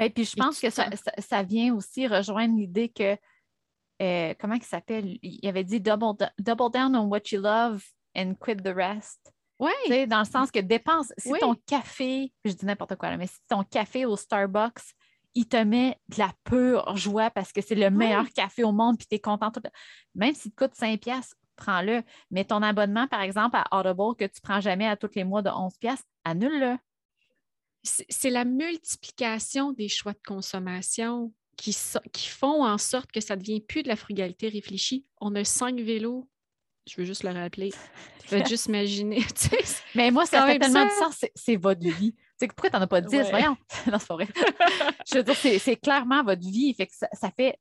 Et 0.00 0.06
ben, 0.06 0.12
puis 0.12 0.24
je 0.24 0.36
pense 0.36 0.60
que 0.60 0.70
ça, 0.70 0.88
ça, 1.18 1.42
vient 1.42 1.74
aussi 1.74 2.06
rejoindre 2.06 2.56
l'idée 2.56 2.88
que, 2.88 3.16
euh, 4.02 4.34
comment 4.38 4.54
il 4.54 4.62
s'appelle? 4.62 5.18
Il 5.22 5.48
avait 5.48 5.64
dit 5.64 5.80
double, 5.80 6.16
double 6.38 6.70
down 6.72 6.94
on 6.94 7.06
what 7.06 7.32
you 7.32 7.40
love 7.40 7.84
and 8.16 8.34
quit 8.40 8.56
the 8.56 8.74
rest. 8.74 9.32
Oui. 9.58 10.06
Dans 10.06 10.20
le 10.20 10.24
sens 10.24 10.50
que 10.50 10.60
dépense, 10.60 11.12
si 11.18 11.32
ton 11.40 11.54
café, 11.66 12.32
je 12.44 12.52
dis 12.52 12.64
n'importe 12.64 12.96
quoi, 12.96 13.16
mais 13.16 13.26
si 13.26 13.38
ton 13.48 13.64
café 13.64 14.04
au 14.04 14.16
Starbucks, 14.16 14.94
il 15.34 15.46
te 15.46 15.56
met 15.56 15.98
de 16.08 16.18
la 16.18 16.32
pure 16.44 16.96
joie 16.96 17.30
parce 17.30 17.52
que 17.52 17.60
c'est 17.60 17.74
le 17.74 17.90
meilleur 17.90 18.28
café 18.30 18.64
au 18.64 18.72
monde, 18.72 18.98
puis 18.98 19.06
tu 19.06 19.16
es 19.16 19.20
content. 19.20 19.50
Tout... 19.50 19.60
Même 20.14 20.34
s'il 20.34 20.52
te 20.52 20.64
coûte 20.64 20.74
5 20.74 21.00
pièces 21.00 21.34
prends-le. 21.58 22.02
Mais 22.30 22.44
ton 22.44 22.62
abonnement, 22.62 23.06
par 23.08 23.20
exemple, 23.20 23.56
à 23.56 23.66
Audible, 23.78 24.16
que 24.16 24.24
tu 24.24 24.40
ne 24.42 24.48
prends 24.48 24.60
jamais 24.60 24.86
à 24.86 24.96
tous 24.96 25.10
les 25.14 25.24
mois 25.24 25.42
de 25.42 25.50
11 25.50 25.76
pièces 25.78 26.02
annule-le. 26.24 26.78
C'est 27.82 28.30
la 28.30 28.44
multiplication 28.44 29.72
des 29.72 29.88
choix 29.88 30.12
de 30.12 30.20
consommation 30.26 31.32
qui, 31.56 31.76
qui 32.12 32.28
font 32.28 32.64
en 32.64 32.78
sorte 32.78 33.10
que 33.12 33.20
ça 33.20 33.36
ne 33.36 33.40
devient 33.40 33.60
plus 33.60 33.82
de 33.82 33.88
la 33.88 33.96
frugalité 33.96 34.48
réfléchie. 34.48 35.06
On 35.20 35.34
a 35.34 35.44
cinq 35.44 35.78
vélos 35.80 36.28
je 36.88 36.96
veux 36.96 37.04
juste 37.04 37.22
le 37.22 37.30
rappeler. 37.30 37.72
Tu 38.28 38.36
vas 38.36 38.44
juste 38.44 38.66
imaginer. 38.66 39.24
Mais 39.94 40.10
moi, 40.10 40.26
ça 40.26 40.46
fait 40.46 40.58
tellement 40.58 40.84
de 40.84 40.90
sens. 40.90 41.24
C'est 41.34 41.56
votre 41.56 41.80
vie. 41.80 42.14
pourquoi 42.38 42.68
tu 42.68 42.76
n'en 42.76 42.82
as 42.82 42.86
pas 42.86 43.00
10? 43.00 43.30
Voyons. 43.30 43.56
non, 43.90 43.98
c'est 43.98 44.06
pas 44.06 44.14
vrai. 44.16 44.28
je 45.10 45.16
veux 45.16 45.22
dire, 45.22 45.34
c'est 45.34 45.76
clairement 45.76 46.22
votre 46.22 46.42
vie. 46.42 46.74
Fait 46.74 46.86
que 46.86 46.92
ça, 46.92 47.30
fait, 47.30 47.58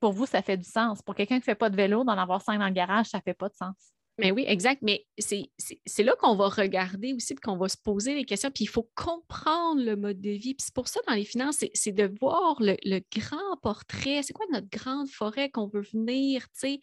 Pour 0.00 0.12
vous, 0.12 0.24
ça 0.24 0.40
fait 0.40 0.56
du 0.56 0.64
sens. 0.64 1.02
Pour 1.02 1.14
quelqu'un 1.14 1.34
qui 1.34 1.40
ne 1.40 1.44
fait 1.44 1.54
pas 1.54 1.68
de 1.68 1.76
vélo, 1.76 2.02
d'en 2.02 2.16
avoir 2.16 2.40
cinq 2.40 2.58
dans 2.58 2.66
le 2.66 2.72
garage, 2.72 3.06
ça 3.06 3.18
ne 3.18 3.22
fait 3.22 3.34
pas 3.34 3.50
de 3.50 3.54
sens. 3.54 3.74
Mais 4.18 4.30
oui, 4.30 4.44
exact. 4.46 4.80
Mais 4.80 5.04
c'est 5.18 6.02
là 6.02 6.14
qu'on 6.18 6.34
va 6.34 6.48
regarder 6.48 7.12
aussi, 7.12 7.34
qu'on 7.34 7.58
va 7.58 7.68
se 7.68 7.76
poser 7.76 8.14
les 8.14 8.24
questions. 8.24 8.50
Puis 8.50 8.64
il 8.64 8.68
faut 8.68 8.88
comprendre 8.94 9.82
le 9.82 9.96
mode 9.96 10.20
de 10.22 10.30
vie. 10.30 10.54
Puis 10.54 10.64
c'est 10.64 10.74
pour 10.74 10.88
ça, 10.88 11.00
dans 11.06 11.14
les 11.14 11.26
finances, 11.26 11.62
c'est 11.74 11.92
de 11.92 12.10
voir 12.18 12.56
le, 12.60 13.00
grand 13.14 13.56
portrait. 13.62 14.22
C'est 14.22 14.32
quoi 14.32 14.46
notre 14.50 14.70
grande 14.70 15.08
forêt 15.10 15.50
qu'on 15.50 15.66
veut 15.66 15.84
venir, 15.92 16.44
tu 16.44 16.60
sais? 16.60 16.80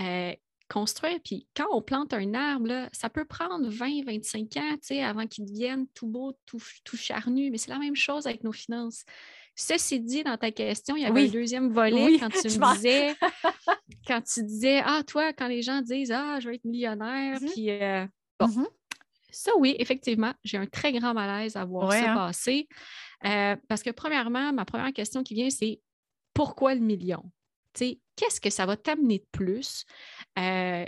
Euh, 0.00 0.34
construire. 0.68 1.18
Puis 1.24 1.46
quand 1.56 1.66
on 1.72 1.82
plante 1.82 2.12
un 2.12 2.34
arbre, 2.34 2.88
ça 2.92 3.10
peut 3.10 3.24
prendre 3.24 3.68
20, 3.68 4.04
25 4.06 4.56
ans 4.56 4.76
avant 5.02 5.26
qu'il 5.26 5.44
devienne 5.46 5.86
tout 5.94 6.06
beau, 6.06 6.32
tout, 6.46 6.62
tout 6.84 6.96
charnu, 6.96 7.50
mais 7.50 7.58
c'est 7.58 7.70
la 7.70 7.78
même 7.78 7.96
chose 7.96 8.26
avec 8.26 8.44
nos 8.44 8.52
finances. 8.52 9.04
Ceci 9.56 10.00
dit, 10.00 10.24
dans 10.24 10.36
ta 10.36 10.50
question, 10.50 10.96
il 10.96 11.02
y 11.02 11.06
avait 11.06 11.26
un 11.26 11.30
deuxième 11.30 11.72
volet 11.72 12.18
quand 12.18 12.28
tu 12.28 12.48
me 12.58 12.74
disais, 12.74 13.14
quand 14.06 14.20
tu 14.22 14.42
disais, 14.42 14.82
ah, 14.84 15.02
toi, 15.06 15.32
quand 15.32 15.46
les 15.46 15.62
gens 15.62 15.80
disent, 15.80 16.10
ah, 16.10 16.40
je 16.40 16.48
vais 16.48 16.56
être 16.56 16.64
millionnaire, 16.64 17.38
mm-hmm. 17.38 17.52
puis 17.52 17.70
euh, 17.70 18.06
bon. 18.40 18.46
Mm-hmm. 18.46 18.66
Ça, 19.30 19.50
oui, 19.58 19.74
effectivement, 19.80 20.32
j'ai 20.44 20.58
un 20.58 20.66
très 20.66 20.92
grand 20.92 21.12
malaise 21.12 21.56
à 21.56 21.64
voir 21.64 21.90
ça 21.90 22.12
hein. 22.12 22.14
passer. 22.14 22.68
Euh, 23.24 23.56
parce 23.68 23.82
que, 23.82 23.90
premièrement, 23.90 24.52
ma 24.52 24.64
première 24.64 24.92
question 24.92 25.24
qui 25.24 25.34
vient, 25.34 25.50
c'est 25.50 25.80
pourquoi 26.34 26.74
le 26.74 26.80
million? 26.80 27.24
Qu'est-ce 27.74 28.40
que 28.40 28.50
ça 28.50 28.66
va 28.66 28.76
t'amener 28.76 29.18
de 29.18 29.26
plus? 29.32 29.84
Euh, 30.38 30.84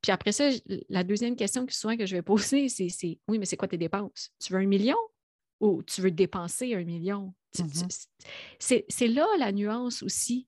puis 0.00 0.12
après 0.12 0.32
ça, 0.32 0.50
la 0.88 1.04
deuxième 1.04 1.36
question 1.36 1.66
que 1.66 1.74
souvent 1.74 1.96
que 1.96 2.06
je 2.06 2.16
vais 2.16 2.22
poser, 2.22 2.68
c'est 2.68 3.18
oui, 3.28 3.38
mais 3.38 3.46
c'est 3.46 3.56
quoi 3.56 3.68
tes 3.68 3.78
dépenses? 3.78 4.30
Tu 4.38 4.52
veux 4.52 4.58
un 4.60 4.66
million 4.66 4.98
ou 5.60 5.82
tu 5.82 6.00
veux 6.00 6.10
dépenser 6.10 6.74
un 6.74 6.84
million? 6.84 7.34
Mm-hmm. 7.56 8.84
C'est 8.88 9.08
là 9.08 9.26
la 9.38 9.52
nuance 9.52 10.02
aussi. 10.02 10.46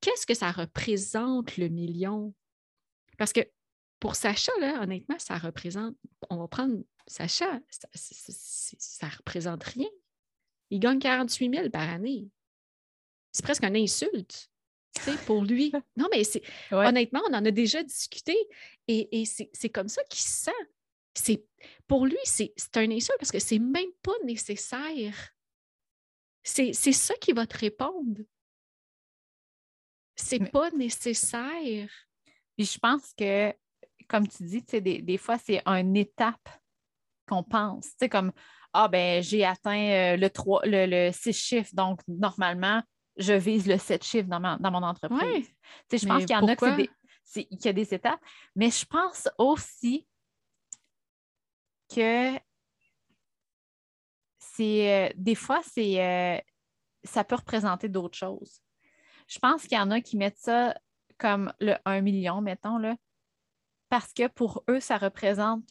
Qu'est-ce 0.00 0.26
que 0.26 0.34
ça 0.34 0.50
représente 0.50 1.56
le 1.56 1.68
million? 1.68 2.34
Parce 3.18 3.32
que 3.32 3.40
pour 3.98 4.14
Sacha, 4.14 4.52
là, 4.60 4.82
honnêtement, 4.82 5.18
ça 5.18 5.38
représente, 5.38 5.96
on 6.28 6.36
va 6.36 6.48
prendre 6.48 6.76
Sacha, 7.06 7.60
ça, 7.70 9.06
ne 9.06 9.16
représente 9.16 9.64
rien. 9.64 9.88
Il 10.70 10.80
gagne 10.80 10.98
48 10.98 11.54
000 11.54 11.70
par 11.70 11.88
année. 11.88 12.28
C'est 13.32 13.44
presque 13.44 13.64
une 13.64 13.76
insulte 13.76 14.50
pour 15.26 15.44
lui. 15.44 15.72
Non, 15.96 16.08
mais 16.10 16.24
c'est 16.24 16.42
honnêtement, 16.70 17.22
on 17.28 17.34
en 17.34 17.44
a 17.44 17.50
déjà 17.50 17.82
discuté 17.82 18.36
et, 18.88 19.24
c'est 19.24 19.68
comme 19.70 19.88
ça 19.88 20.02
qu'il 20.04 20.20
se 20.20 20.50
sent. 21.14 21.44
Pour 21.86 22.06
lui, 22.06 22.18
c'est 22.24 22.52
un 22.74 22.90
insulte 22.90 23.18
parce 23.18 23.32
que 23.32 23.38
c'est 23.38 23.58
même 23.58 23.92
pas 24.02 24.12
nécessaire. 24.24 25.32
C'est 26.42 26.72
ça 26.72 27.14
qui 27.14 27.32
va 27.32 27.46
te 27.46 27.58
répondre. 27.58 28.20
C'est 30.14 30.50
pas 30.50 30.70
nécessaire. 30.70 31.88
Puis 32.56 32.66
je 32.66 32.78
pense 32.78 33.12
que 33.14 33.52
comme 34.08 34.28
tu 34.28 34.44
dis, 34.44 34.62
des, 34.80 35.02
des 35.02 35.18
fois, 35.18 35.38
c'est 35.38 35.62
une 35.66 35.96
étape 35.96 36.48
qu'on 37.28 37.42
pense. 37.42 37.88
C'est 37.98 38.08
comme, 38.08 38.32
ah, 38.72 38.88
ben, 38.88 39.22
j'ai 39.22 39.44
atteint 39.44 40.14
euh, 40.14 40.16
le, 40.16 40.30
3, 40.30 40.62
le, 40.64 40.86
le 40.86 41.12
6 41.12 41.32
chiffres, 41.32 41.70
donc 41.72 42.00
normalement, 42.06 42.82
je 43.16 43.32
vise 43.32 43.66
le 43.66 43.78
7 43.78 44.04
chiffres 44.04 44.28
dans, 44.28 44.40
dans 44.40 44.70
mon 44.70 44.82
entreprise. 44.82 45.48
Je 45.90 46.06
pense 46.06 46.24
qu'il 46.24 46.36
y 46.36 46.38
en 46.38 46.46
a 46.46 46.56
qui 46.56 46.88
qu'il 47.48 47.64
y 47.64 47.68
a 47.68 47.72
des 47.72 47.92
étapes, 47.92 48.20
mais 48.54 48.70
je 48.70 48.84
pense 48.84 49.28
aussi 49.38 50.06
que 51.92 52.38
c'est 54.38 55.10
euh, 55.10 55.12
des 55.16 55.34
fois, 55.34 55.60
c'est 55.62 56.02
euh, 56.02 56.40
ça 57.04 57.24
peut 57.24 57.34
représenter 57.34 57.88
d'autres 57.88 58.16
choses. 58.16 58.60
Je 59.28 59.38
pense 59.38 59.62
qu'il 59.62 59.76
y 59.76 59.80
en 59.80 59.90
a 59.90 60.00
qui 60.00 60.16
mettent 60.16 60.38
ça 60.38 60.74
comme 61.18 61.52
le 61.60 61.74
1 61.84 62.00
million, 62.02 62.40
mettons, 62.40 62.78
là, 62.78 62.96
parce 63.88 64.12
que 64.12 64.28
pour 64.28 64.62
eux, 64.68 64.80
ça 64.80 64.98
représente 64.98 65.64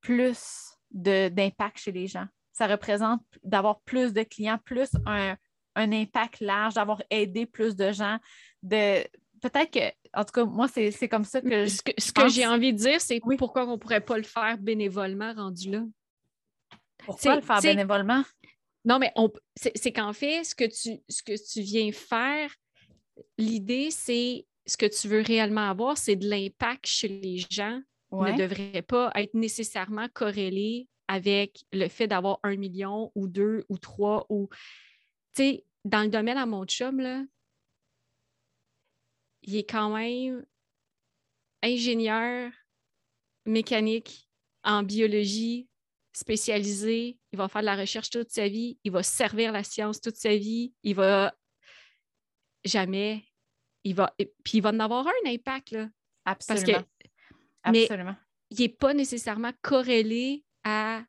plus 0.00 0.74
d'impact 0.90 1.78
chez 1.78 1.92
les 1.92 2.06
gens. 2.06 2.26
Ça 2.52 2.66
représente 2.66 3.22
d'avoir 3.44 3.80
plus 3.82 4.12
de 4.12 4.22
clients, 4.22 4.58
plus 4.64 4.90
un, 5.06 5.36
impact 5.80 6.40
large, 6.40 6.74
d'avoir 6.74 7.02
aidé 7.10 7.46
plus 7.46 7.76
de 7.76 7.92
gens, 7.92 8.18
de 8.62 9.02
peut-être 9.40 9.70
que, 9.70 9.92
en 10.14 10.24
tout 10.24 10.32
cas, 10.32 10.44
moi, 10.44 10.68
c'est 10.68 11.08
comme 11.08 11.24
ça 11.24 11.40
que 11.40 11.66
Ce 11.66 11.82
que, 11.82 11.92
ce 11.98 12.12
que 12.12 12.28
j'ai 12.28 12.46
envie 12.46 12.72
de 12.72 12.78
dire, 12.78 13.00
c'est 13.00 13.20
pourquoi 13.38 13.66
on 13.66 13.72
ne 13.72 13.76
pourrait 13.76 14.00
pas 14.00 14.16
le 14.16 14.24
faire 14.24 14.58
bénévolement 14.58 15.32
rendu 15.32 15.70
là? 15.70 15.84
Pourquoi 16.98 17.36
le 17.36 17.42
faire 17.42 17.62
bénévolement? 17.62 18.24
Non, 18.84 18.98
mais 18.98 19.12
c'est 19.56 19.92
qu'en 19.92 20.12
fait, 20.12 20.44
ce 20.44 20.54
que, 20.54 20.64
tu, 20.64 21.00
ce 21.08 21.22
que 21.22 21.32
tu 21.52 21.60
viens 21.60 21.92
faire, 21.92 22.50
l'idée, 23.36 23.90
c'est 23.90 24.46
ce 24.66 24.76
que 24.76 24.86
tu 24.86 25.08
veux 25.08 25.22
réellement 25.22 25.70
avoir, 25.70 25.96
c'est 25.96 26.16
de 26.16 26.28
l'impact 26.28 26.86
chez 26.86 27.08
les 27.08 27.38
gens 27.50 27.80
ne 28.12 28.36
devrait 28.36 28.82
pas 28.82 29.10
être 29.14 29.34
nécessairement 29.34 30.08
corrélé 30.12 30.88
avec 31.08 31.64
le 31.72 31.88
fait 31.88 32.06
d'avoir 32.06 32.38
un 32.42 32.56
million 32.56 33.12
ou 33.14 33.28
deux 33.28 33.64
ou 33.68 33.78
trois 33.78 34.26
ou. 34.28 34.48
Tu 35.34 35.42
sais, 35.42 35.64
dans 35.88 36.02
le 36.02 36.08
domaine 36.08 36.36
à 36.36 36.46
mon 36.46 36.64
chum, 36.64 37.00
là, 37.00 37.24
il 39.42 39.56
est 39.56 39.68
quand 39.68 39.96
même 39.96 40.44
ingénieur 41.62 42.52
mécanique 43.46 44.28
en 44.62 44.82
biologie 44.82 45.68
spécialisé. 46.12 47.18
Il 47.32 47.38
va 47.38 47.48
faire 47.48 47.62
de 47.62 47.66
la 47.66 47.76
recherche 47.76 48.10
toute 48.10 48.30
sa 48.30 48.48
vie. 48.48 48.78
Il 48.84 48.92
va 48.92 49.02
servir 49.02 49.52
la 49.52 49.62
science 49.64 50.00
toute 50.00 50.16
sa 50.16 50.36
vie. 50.36 50.74
Il 50.82 50.94
va 50.94 51.34
jamais. 52.64 53.24
Il 53.84 53.94
va. 53.94 54.14
Puis 54.44 54.58
il 54.58 54.60
va 54.60 54.70
en 54.70 54.80
avoir 54.80 55.06
un 55.06 55.30
impact, 55.30 55.70
là. 55.70 55.88
Absolument. 56.24 56.66
Parce 56.72 56.84
que 56.84 57.70
mais 57.70 57.88
il 58.50 58.60
n'est 58.60 58.68
pas 58.68 58.94
nécessairement 58.94 59.52
corrélé 59.62 60.44
à 60.64 61.04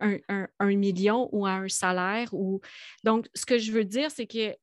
un, 0.00 0.74
million 0.74 1.28
ou 1.32 1.46
à 1.46 1.52
un 1.52 1.68
salaire. 1.68 2.32
Ou... 2.32 2.60
Donc, 3.04 3.28
ce 3.34 3.46
que 3.46 3.58
je 3.58 3.72
veux 3.72 3.84
dire, 3.84 4.10
c'est 4.10 4.26
que. 4.26 4.54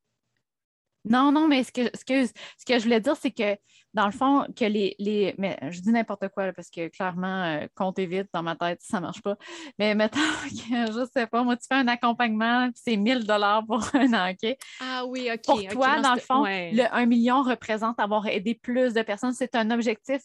Non, 1.06 1.32
non, 1.32 1.48
mais 1.48 1.64
ce 1.64 1.72
que, 1.72 1.84
ce 1.96 2.04
que, 2.04 2.26
ce 2.26 2.64
que 2.66 2.78
je 2.78 2.84
voulais 2.84 3.00
dire, 3.00 3.16
c'est 3.16 3.30
que 3.30 3.56
dans 3.94 4.06
le 4.06 4.12
fond, 4.12 4.46
que 4.54 4.66
les. 4.66 4.94
les 4.98 5.34
mais 5.38 5.58
je 5.70 5.80
dis 5.80 5.90
n'importe 5.90 6.28
quoi 6.28 6.52
parce 6.52 6.70
que 6.70 6.88
clairement, 6.88 7.44
euh, 7.44 7.66
compter 7.74 8.06
vite 8.06 8.28
dans 8.34 8.42
ma 8.42 8.54
tête, 8.54 8.80
ça 8.82 8.98
ne 8.98 9.06
marche 9.06 9.22
pas. 9.22 9.36
Mais 9.78 9.94
mettons 9.94 10.20
que, 10.50 10.92
je 10.92 11.08
sais 11.12 11.26
pas, 11.26 11.42
moi, 11.42 11.56
tu 11.56 11.66
fais 11.66 11.76
un 11.76 11.88
accompagnement, 11.88 12.68
c'est 12.74 12.96
1000 12.96 13.26
dollars 13.26 13.64
pour 13.66 13.82
un 13.94 14.12
an, 14.12 14.30
OK? 14.30 14.56
Ah 14.80 15.04
oui, 15.06 15.30
OK. 15.32 15.42
Pour 15.44 15.66
toi, 15.68 16.00
dans 16.00 16.14
le 16.14 16.20
fond, 16.20 16.44
le 16.44 16.94
1 16.94 17.06
million 17.06 17.42
représente 17.42 17.98
avoir 17.98 18.26
aidé 18.26 18.54
plus 18.54 18.92
de 18.92 19.02
personnes. 19.02 19.32
C'est 19.32 19.54
un 19.54 19.70
objectif 19.70 20.20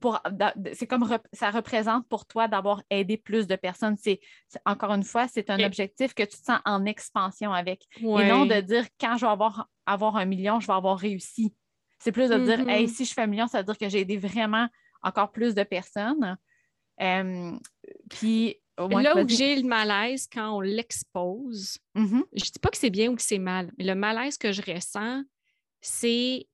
pour, 0.00 0.20
c'est 0.72 0.86
comme 0.86 1.06
ça 1.32 1.50
représente 1.50 2.08
pour 2.08 2.26
toi 2.26 2.48
d'avoir 2.48 2.82
aidé 2.90 3.16
plus 3.16 3.46
de 3.46 3.56
personnes. 3.56 3.96
C'est, 3.98 4.20
encore 4.64 4.92
une 4.92 5.02
fois, 5.02 5.28
c'est 5.28 5.50
un 5.50 5.62
objectif 5.64 6.14
que 6.14 6.22
tu 6.22 6.38
te 6.38 6.44
sens 6.44 6.60
en 6.64 6.84
expansion 6.86 7.52
avec. 7.52 7.86
Et 8.00 8.04
non 8.04 8.46
de 8.46 8.60
dire 8.60 8.86
quand 8.98 9.16
je 9.16 9.26
vais 9.26 9.32
avoir, 9.32 9.68
avoir 9.86 10.16
un 10.16 10.24
million, 10.24 10.60
je 10.60 10.66
vais 10.66 10.72
avoir 10.72 10.98
réussi. 10.98 11.54
C'est 11.98 12.12
plus 12.12 12.30
de 12.30 12.38
dire 12.38 12.68
hey, 12.68 12.86
mm-hmm. 12.86 12.88
si 12.88 13.04
je 13.04 13.12
fais 13.12 13.22
un 13.22 13.26
million, 13.26 13.46
ça 13.46 13.58
veut 13.58 13.64
dire 13.64 13.78
que 13.78 13.88
j'ai 13.88 14.00
aidé 14.00 14.16
vraiment 14.16 14.68
encore 15.02 15.30
plus 15.30 15.54
de 15.54 15.62
personnes. 15.62 16.36
puis 18.08 18.56
là 18.78 19.16
où 19.16 19.28
j'ai 19.28 19.56
le 19.56 19.68
malaise 19.68 20.26
quand 20.32 20.56
on 20.56 20.60
l'expose, 20.60 21.78
mm-hmm. 21.94 22.22
je 22.32 22.44
ne 22.44 22.50
dis 22.50 22.58
pas 22.60 22.70
que 22.70 22.78
c'est 22.78 22.90
bien 22.90 23.10
ou 23.10 23.16
que 23.16 23.22
c'est 23.22 23.38
mal, 23.38 23.70
mais 23.78 23.84
le 23.84 23.94
malaise 23.94 24.38
que 24.38 24.52
je 24.52 24.62
ressens, 24.62 25.22
c'est 25.80 26.46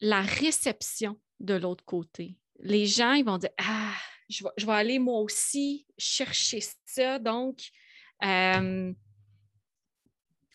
la 0.00 0.22
réception 0.22 1.18
de 1.40 1.54
l'autre 1.54 1.84
côté. 1.84 2.36
Les 2.60 2.86
gens, 2.86 3.12
ils 3.12 3.24
vont 3.24 3.38
dire 3.38 3.50
Ah, 3.58 3.94
je 4.28 4.44
vais, 4.66 4.72
aller 4.72 4.98
moi 4.98 5.20
aussi 5.20 5.86
chercher 5.98 6.60
ça. 6.84 7.18
Donc, 7.18 7.70
euh, 8.24 8.92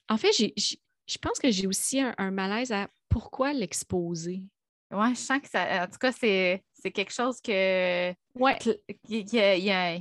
en 0.07 0.17
fait, 0.17 0.31
je 0.31 1.17
pense 1.17 1.39
que 1.39 1.51
j'ai 1.51 1.67
aussi 1.67 1.99
un, 1.99 2.31
malaise 2.31 2.71
à 2.71 2.89
pourquoi 3.09 3.53
l'exposer. 3.53 4.43
Oui, 4.91 5.09
je 5.15 5.19
sens 5.19 5.41
que 5.41 5.49
ça. 5.49 5.83
En 5.83 5.87
tout 5.87 5.97
cas, 5.97 6.11
c'est, 6.11 6.63
quelque 6.93 7.11
chose 7.11 7.41
que. 7.41 8.13
Ouais. 8.35 8.57
Y, 9.09 9.69
a, 9.71 9.97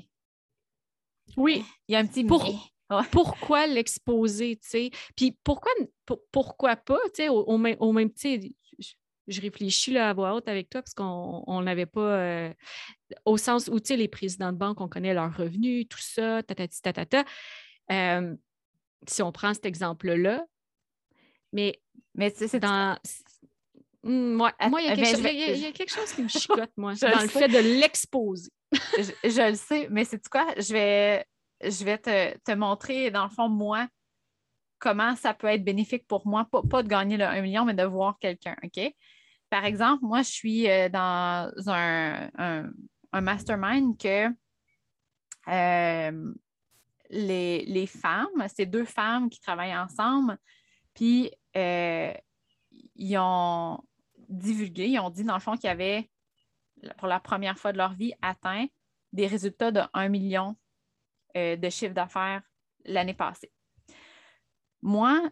Oui. 1.36 1.64
Il 1.88 1.92
y 1.92 1.96
a 1.96 2.00
un 2.00 2.06
petit. 2.06 2.24
Pourquoi 3.10 3.66
l'exposer, 3.66 4.56
tu 4.56 4.68
sais? 4.68 4.90
Puis 5.16 5.36
pourquoi, 5.42 5.72
pourquoi 6.30 6.76
pas, 6.76 7.00
tu 7.06 7.22
sais, 7.22 7.28
au, 7.28 7.56
même, 7.56 7.76
au 7.80 7.92
même, 7.92 8.10
je 9.26 9.40
réfléchis 9.40 9.92
là, 9.92 10.10
à 10.10 10.12
voix 10.12 10.34
haute 10.34 10.48
avec 10.48 10.68
toi 10.68 10.82
parce 10.82 10.94
qu'on 10.94 11.62
n'avait 11.62 11.86
pas, 11.86 12.18
euh, 12.18 12.54
au 13.24 13.36
sens 13.36 13.68
où, 13.68 13.80
tu 13.80 13.88
sais, 13.88 13.96
les 13.96 14.08
présidents 14.08 14.52
de 14.52 14.58
banque, 14.58 14.80
on 14.80 14.88
connaît 14.88 15.14
leurs 15.14 15.34
revenus, 15.36 15.86
tout 15.88 15.98
ça, 16.00 16.42
tatati, 16.42 16.82
tatata. 16.82 17.24
Euh, 17.90 18.34
si 19.06 19.22
on 19.22 19.32
prend 19.32 19.54
cet 19.54 19.66
exemple-là, 19.66 20.44
mais, 21.52 21.80
mais 22.14 22.30
c'est 22.30 22.60
dans... 22.60 22.98
Hmm, 24.02 24.34
moi, 24.34 24.52
il 24.60 24.84
y, 24.84 25.66
a 25.66 25.72
quelque 25.72 25.90
chose 25.90 26.12
qui 26.12 26.22
me 26.22 26.28
chicote, 26.28 26.70
moi, 26.76 26.94
dans 27.00 27.22
le 27.22 27.28
fait 27.28 27.48
de 27.48 27.80
l'exposer. 27.80 28.50
je, 28.72 29.50
le 29.50 29.56
sais, 29.56 29.88
mais 29.90 30.04
c'est 30.04 30.28
quoi? 30.28 30.46
Je 30.58 30.72
vais, 30.72 31.26
je 31.62 31.84
vais 31.84 31.96
te, 31.96 32.36
te, 32.38 32.52
montrer, 32.52 33.10
dans 33.10 33.24
le 33.24 33.30
fond, 33.30 33.48
moi, 33.48 33.88
comment 34.78 35.16
ça 35.16 35.32
peut 35.32 35.46
être 35.46 35.64
bénéfique 35.64 36.06
pour 36.06 36.26
moi, 36.26 36.46
pas, 36.50 36.60
pas 36.62 36.82
de 36.82 36.88
gagner 36.88 37.16
le 37.16 37.24
1 37.24 37.40
million, 37.40 37.64
mais 37.64 37.72
de 37.72 37.84
voir 37.84 38.18
quelqu'un, 38.18 38.56
OK? 38.62 38.92
Par 39.54 39.66
exemple, 39.66 40.04
moi, 40.04 40.22
je 40.22 40.30
suis 40.32 40.68
euh, 40.68 40.88
dans 40.88 41.48
un, 41.68 42.72
mastermind 43.12 43.96
que 43.96 44.26
euh, 45.46 46.34
les, 47.08 47.86
femmes, 47.86 48.48
c'est 48.52 48.66
deux 48.66 48.84
femmes 48.84 49.30
qui 49.30 49.38
travaillent 49.38 49.76
ensemble, 49.76 50.38
puis 50.92 51.30
euh, 51.56 52.12
ils 52.96 53.16
ont 53.16 53.78
divulgué, 54.28 54.88
ils 54.88 54.98
ont 54.98 55.10
dit 55.10 55.22
dans 55.22 55.34
le 55.34 55.40
fond 55.40 55.56
qu'ils 55.56 55.70
avaient, 55.70 56.10
pour 56.98 57.06
la 57.06 57.20
première 57.20 57.56
fois 57.56 57.70
de 57.70 57.78
leur 57.78 57.92
vie, 57.92 58.12
atteint 58.22 58.66
des 59.12 59.28
résultats 59.28 59.70
de 59.70 59.82
1 59.92 60.08
million 60.08 60.56
de 61.36 61.70
chiffre 61.70 61.94
d'affaires 61.94 62.42
l'année 62.86 63.14
passée. 63.14 63.52
Moi, 64.82 65.30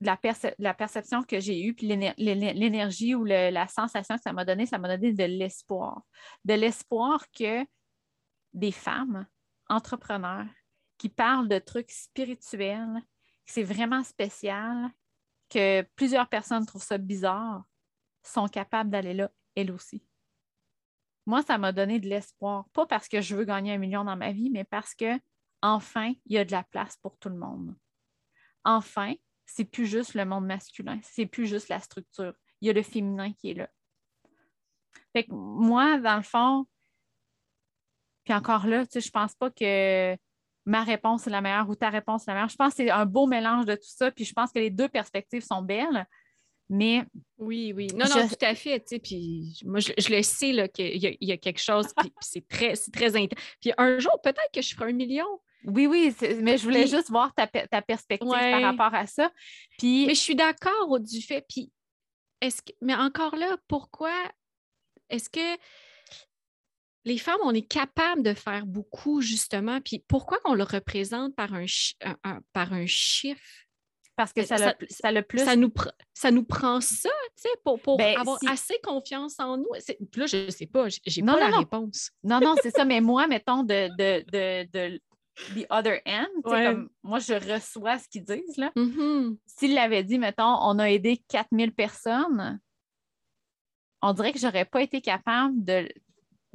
la, 0.00 0.18
la 0.58 0.74
perception 0.74 1.22
que 1.22 1.40
j'ai 1.40 1.62
eue, 1.62 1.74
puis 1.74 1.86
l'énergie 1.86 3.14
ou 3.14 3.24
la 3.24 3.68
sensation 3.68 4.16
que 4.16 4.22
ça 4.22 4.32
m'a 4.32 4.44
donné, 4.44 4.66
ça 4.66 4.78
m'a 4.78 4.88
donné 4.96 5.12
de 5.12 5.24
l'espoir. 5.24 6.02
De 6.44 6.54
l'espoir 6.54 7.30
que 7.32 7.66
des 8.52 8.72
femmes 8.72 9.26
entrepreneurs 9.68 10.46
qui 10.98 11.08
parlent 11.08 11.48
de 11.48 11.58
trucs 11.58 11.90
spirituels, 11.90 13.02
que 13.46 13.52
c'est 13.52 13.62
vraiment 13.62 14.02
spécial, 14.02 14.90
que 15.48 15.82
plusieurs 15.96 16.28
personnes 16.28 16.66
trouvent 16.66 16.82
ça 16.82 16.98
bizarre, 16.98 17.64
sont 18.22 18.48
capables 18.48 18.90
d'aller 18.90 19.14
là, 19.14 19.30
elles 19.54 19.70
aussi. 19.70 20.04
Moi, 21.26 21.42
ça 21.42 21.58
m'a 21.58 21.72
donné 21.72 22.00
de 22.00 22.08
l'espoir, 22.08 22.68
pas 22.72 22.86
parce 22.86 23.08
que 23.08 23.20
je 23.20 23.36
veux 23.36 23.44
gagner 23.44 23.74
un 23.74 23.78
million 23.78 24.04
dans 24.04 24.16
ma 24.16 24.32
vie, 24.32 24.50
mais 24.50 24.64
parce 24.64 24.94
que 24.94 25.18
enfin, 25.62 26.12
il 26.26 26.34
y 26.34 26.38
a 26.38 26.44
de 26.44 26.52
la 26.52 26.64
place 26.64 26.96
pour 26.96 27.18
tout 27.18 27.28
le 27.28 27.36
monde. 27.36 27.76
Enfin, 28.64 29.14
c'est 29.54 29.64
plus 29.64 29.86
juste 29.86 30.14
le 30.14 30.24
monde 30.24 30.46
masculin, 30.46 30.98
c'est 31.02 31.26
plus 31.26 31.46
juste 31.46 31.68
la 31.68 31.80
structure. 31.80 32.34
Il 32.60 32.68
y 32.68 32.70
a 32.70 32.72
le 32.72 32.82
féminin 32.82 33.32
qui 33.32 33.50
est 33.50 33.54
là. 33.54 33.68
Fait 35.12 35.24
que 35.24 35.32
moi, 35.32 35.98
dans 35.98 36.16
le 36.16 36.22
fond, 36.22 36.66
puis 38.24 38.34
encore 38.34 38.66
là, 38.66 38.86
tu 38.86 38.92
sais, 38.92 39.00
je 39.00 39.10
pense 39.10 39.34
pas 39.34 39.50
que 39.50 40.16
ma 40.66 40.84
réponse 40.84 41.26
est 41.26 41.30
la 41.30 41.40
meilleure 41.40 41.68
ou 41.68 41.74
ta 41.74 41.90
réponse 41.90 42.22
est 42.22 42.30
la 42.30 42.34
meilleure. 42.34 42.48
Je 42.48 42.56
pense 42.56 42.74
que 42.74 42.76
c'est 42.76 42.90
un 42.90 43.06
beau 43.06 43.26
mélange 43.26 43.66
de 43.66 43.74
tout 43.74 43.80
ça, 43.82 44.10
puis 44.10 44.24
je 44.24 44.32
pense 44.32 44.52
que 44.52 44.58
les 44.58 44.70
deux 44.70 44.88
perspectives 44.88 45.42
sont 45.42 45.62
belles. 45.62 46.06
Mais 46.68 47.04
oui, 47.38 47.72
oui. 47.74 47.88
Non, 47.94 48.06
non, 48.08 48.28
tout 48.28 48.44
à 48.44 48.54
fait. 48.54 48.78
Tu 48.80 48.86
sais, 48.86 48.98
puis 49.00 49.60
moi, 49.64 49.80
je, 49.80 49.92
le 50.14 50.22
sais 50.22 50.68
qu'il 50.72 51.04
y, 51.04 51.18
y, 51.20 51.32
a 51.32 51.36
quelque 51.36 51.60
chose, 51.60 51.88
puis 51.96 52.12
c'est 52.20 52.46
très, 52.46 52.74
très 52.92 53.16
intense. 53.16 53.40
Puis 53.60 53.72
un 53.76 53.98
jour, 53.98 54.20
peut-être 54.22 54.50
que 54.54 54.62
je 54.62 54.74
ferai 54.76 54.90
un 54.90 54.94
million. 54.94 55.26
Oui, 55.64 55.86
oui, 55.86 56.14
mais 56.40 56.56
je 56.58 56.64
voulais 56.64 56.86
juste 56.86 57.10
voir 57.10 57.34
ta, 57.34 57.46
perspective 57.46 58.30
par 58.30 58.62
rapport 58.62 58.94
à 58.94 59.06
ça. 59.06 59.30
Puis... 59.78 60.06
Mais 60.06 60.14
je 60.14 60.20
suis 60.20 60.36
d'accord 60.36 60.98
du 61.00 61.20
fait. 61.20 61.44
Puis 61.48 61.70
est-ce 62.40 62.62
que, 62.62 62.72
mais 62.80 62.94
encore 62.94 63.36
là, 63.36 63.56
pourquoi 63.68 64.12
est-ce 65.10 65.28
que 65.28 65.60
les 67.04 67.18
femmes, 67.18 67.40
on 67.42 67.54
est 67.54 67.66
capable 67.66 68.22
de 68.22 68.34
faire 68.34 68.66
beaucoup, 68.66 69.20
justement, 69.20 69.80
puis 69.80 70.04
pourquoi 70.06 70.38
qu'on 70.40 70.54
le 70.54 70.64
représente 70.64 71.34
par 71.34 71.54
un, 71.54 71.64
par 72.52 72.72
un 72.72 72.86
chiffre? 72.86 73.40
Parce 74.16 74.34
que 74.34 74.44
ça, 74.44 74.74
ça, 74.90 75.12
le 75.12 75.22
plus. 75.22 75.38
Ça 75.38 75.56
nous, 75.56 75.72
ça 76.12 76.30
nous 76.30 76.44
prend 76.44 76.82
ça, 76.82 77.08
tu 77.08 77.42
sais, 77.42 77.48
pour, 77.64 77.80
pour 77.80 77.96
ben, 77.96 78.18
avoir 78.18 78.38
assez 78.48 78.78
confiance 78.82 79.40
en 79.40 79.56
nous. 79.56 79.72
Là, 80.14 80.26
je 80.26 80.44
ne 80.44 80.50
sais 80.50 80.66
pas, 80.66 80.88
j'ai 80.88 81.22
pas 81.22 81.38
la 81.38 81.56
réponse. 81.56 82.10
Non, 82.22 82.38
non, 82.38 82.54
c'est 82.62 82.70
ça. 82.70 82.84
Mais 82.84 83.00
moi, 83.00 83.26
mettons, 83.28 83.62
de, 83.62 83.88
de, 83.96 84.22
de, 84.30 84.68
de 84.70 85.00
the 85.54 85.66
other 85.70 86.00
end, 86.06 86.42
comme 86.42 86.88
moi, 87.02 87.18
je 87.18 87.34
reçois 87.34 87.98
ce 87.98 88.08
qu'ils 88.08 88.24
disent. 88.24 88.56
là. 88.56 88.70
Mm-hmm. 88.76 89.36
S'ils 89.46 89.74
l'avaient 89.74 90.04
dit, 90.04 90.18
mettons, 90.18 90.56
on 90.62 90.78
a 90.78 90.90
aidé 90.90 91.18
4000 91.28 91.72
personnes, 91.72 92.60
on 94.02 94.12
dirait 94.12 94.32
que 94.32 94.38
j'aurais 94.38 94.64
pas 94.64 94.82
été 94.82 95.00
capable 95.00 95.62
de, 95.64 95.88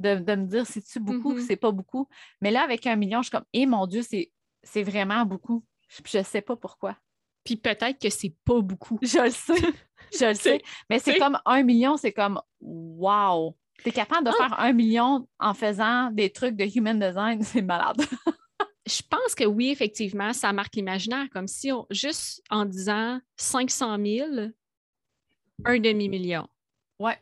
de, 0.00 0.34
me 0.34 0.46
dire 0.46 0.66
si 0.66 0.82
tu 0.82 1.00
beaucoup 1.00 1.32
ou 1.32 1.38
mm-hmm. 1.38 1.46
c'est 1.46 1.56
pas 1.56 1.72
beaucoup? 1.72 2.08
Mais 2.40 2.50
là, 2.50 2.62
avec 2.62 2.86
un 2.86 2.96
million, 2.96 3.22
je 3.22 3.28
suis 3.28 3.36
comme, 3.36 3.46
eh 3.52 3.66
mon 3.66 3.86
Dieu, 3.86 4.02
c'est 4.02 4.82
vraiment 4.82 5.24
beaucoup. 5.24 5.64
Je 5.88 6.18
ne 6.18 6.22
sais 6.22 6.42
pas 6.42 6.56
pourquoi. 6.56 6.96
Puis 7.44 7.56
peut-être 7.56 8.00
que 8.00 8.10
c'est 8.10 8.34
pas 8.44 8.60
beaucoup. 8.60 8.98
Je 9.02 9.20
le 9.20 9.30
sais. 9.30 9.72
je 10.18 10.26
le 10.26 10.34
sais. 10.34 10.60
Mais 10.90 10.98
c'est 10.98 11.18
comme 11.18 11.38
un 11.44 11.62
million, 11.62 11.96
c'est 11.96 12.12
comme 12.12 12.40
wow. 12.60 13.56
Tu 13.82 13.90
es 13.90 13.92
capable 13.92 14.24
de 14.24 14.32
ah! 14.34 14.48
faire 14.48 14.60
un 14.60 14.72
million 14.72 15.28
en 15.38 15.54
faisant 15.54 16.10
des 16.10 16.30
trucs 16.30 16.56
de 16.56 16.64
human 16.64 16.98
design, 16.98 17.42
c'est 17.44 17.62
malade. 17.62 18.02
Je 18.86 19.02
pense 19.08 19.34
que 19.34 19.44
oui, 19.44 19.70
effectivement, 19.70 20.32
ça 20.32 20.52
marque 20.52 20.76
l'imaginaire, 20.76 21.28
comme 21.32 21.48
si 21.48 21.72
on, 21.72 21.86
juste 21.90 22.42
en 22.50 22.64
disant 22.64 23.20
500 23.36 23.98
000, 24.04 24.30
un 25.64 25.78
demi-million. 25.78 26.46
Ouais. 26.98 27.18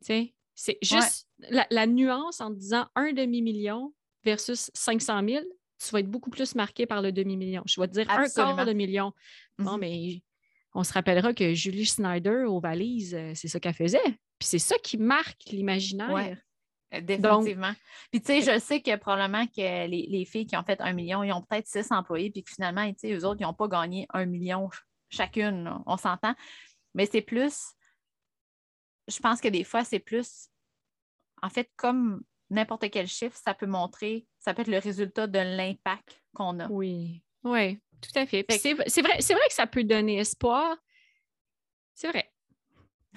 Tu 0.00 0.06
sais, 0.06 0.34
c'est 0.54 0.78
juste 0.82 1.28
la, 1.38 1.86
nuance 1.86 2.40
en 2.40 2.50
disant 2.50 2.86
un 2.94 3.12
demi-million 3.12 3.92
versus 4.24 4.70
500 4.74 5.22
000, 5.28 5.44
tu 5.78 5.90
vas 5.90 6.00
être 6.00 6.10
beaucoup 6.10 6.30
plus 6.30 6.54
marqué 6.54 6.86
par 6.86 7.02
le 7.02 7.12
demi-million. 7.12 7.62
Je 7.66 7.80
vais 7.80 7.88
te 7.88 7.92
dire 7.92 8.10
un 8.10 8.28
quart 8.28 8.64
de 8.64 8.72
million. 8.72 9.12
Bon, 9.58 9.76
mm-hmm. 9.76 9.80
mais 9.80 10.22
on 10.74 10.84
se 10.84 10.92
rappellera 10.92 11.34
que 11.34 11.54
Julie 11.54 11.86
Snyder 11.86 12.44
aux 12.46 12.60
valises, 12.60 13.14
euh, 13.14 13.32
c'est 13.34 13.48
ça 13.48 13.58
qu'elle 13.60 13.74
faisait. 13.74 13.98
Puis 14.38 14.48
c'est 14.48 14.58
ça 14.58 14.76
qui 14.78 14.98
marque 14.98 15.44
l'imaginaire. 15.50 16.14
Euh, 16.16 16.34
définitivement. 16.92 17.72
puis, 18.10 18.20
tu 18.20 18.26
sais, 18.26 18.40
je 18.40 18.58
sais 18.58 18.80
que 18.80 18.96
probablement 18.96 19.46
que 19.46 19.86
les, 19.86 20.24
filles 20.24 20.46
qui 20.46 20.56
ont 20.56 20.62
fait 20.62 20.80
un 20.80 20.92
million, 20.92 21.22
ils 21.22 21.32
ont 21.32 21.42
peut-être 21.42 21.66
six 21.66 21.90
employés, 21.90 22.30
puis 22.30 22.42
que 22.42 22.50
finalement, 22.50 22.86
tu 22.88 22.94
sais, 22.98 23.12
eux 23.12 23.24
autres, 23.24 23.40
ils 23.40 23.44
n'ont 23.44 23.54
pas 23.54 23.68
gagné 23.68 24.06
un 24.12 24.24
million 24.24 24.70
chacune. 25.10 25.72
On 25.86 25.96
s'entend. 25.96 26.34
Mais 26.94 27.06
c'est 27.06 27.22
plus, 27.22 27.74
je 29.08 29.18
pense 29.20 29.40
que 29.40 29.48
des 29.48 29.64
fois, 29.64 29.84
c'est 29.84 29.98
plus, 29.98 30.48
en 31.42 31.48
fait, 31.48 31.70
comme 31.76 32.22
n'importe 32.50 32.90
quel 32.90 33.06
chiffre, 33.06 33.36
ça 33.36 33.54
peut 33.54 33.66
montrer, 33.66 34.26
ça 34.38 34.54
peut 34.54 34.62
être 34.62 34.68
le 34.68 34.78
résultat 34.78 35.26
de 35.26 35.38
l'impact 35.38 36.22
qu'on 36.34 36.58
a. 36.60 36.68
Oui, 36.68 37.22
oui, 37.44 37.78
tout 38.00 38.18
à 38.18 38.26
fait. 38.26 38.44
C'est 38.48 38.74
vrai, 38.74 38.86
vrai 38.94 39.48
que 39.48 39.54
ça 39.54 39.66
peut 39.66 39.84
donner 39.84 40.18
espoir. 40.18 40.76
C'est 41.94 42.08
vrai. 42.08 42.32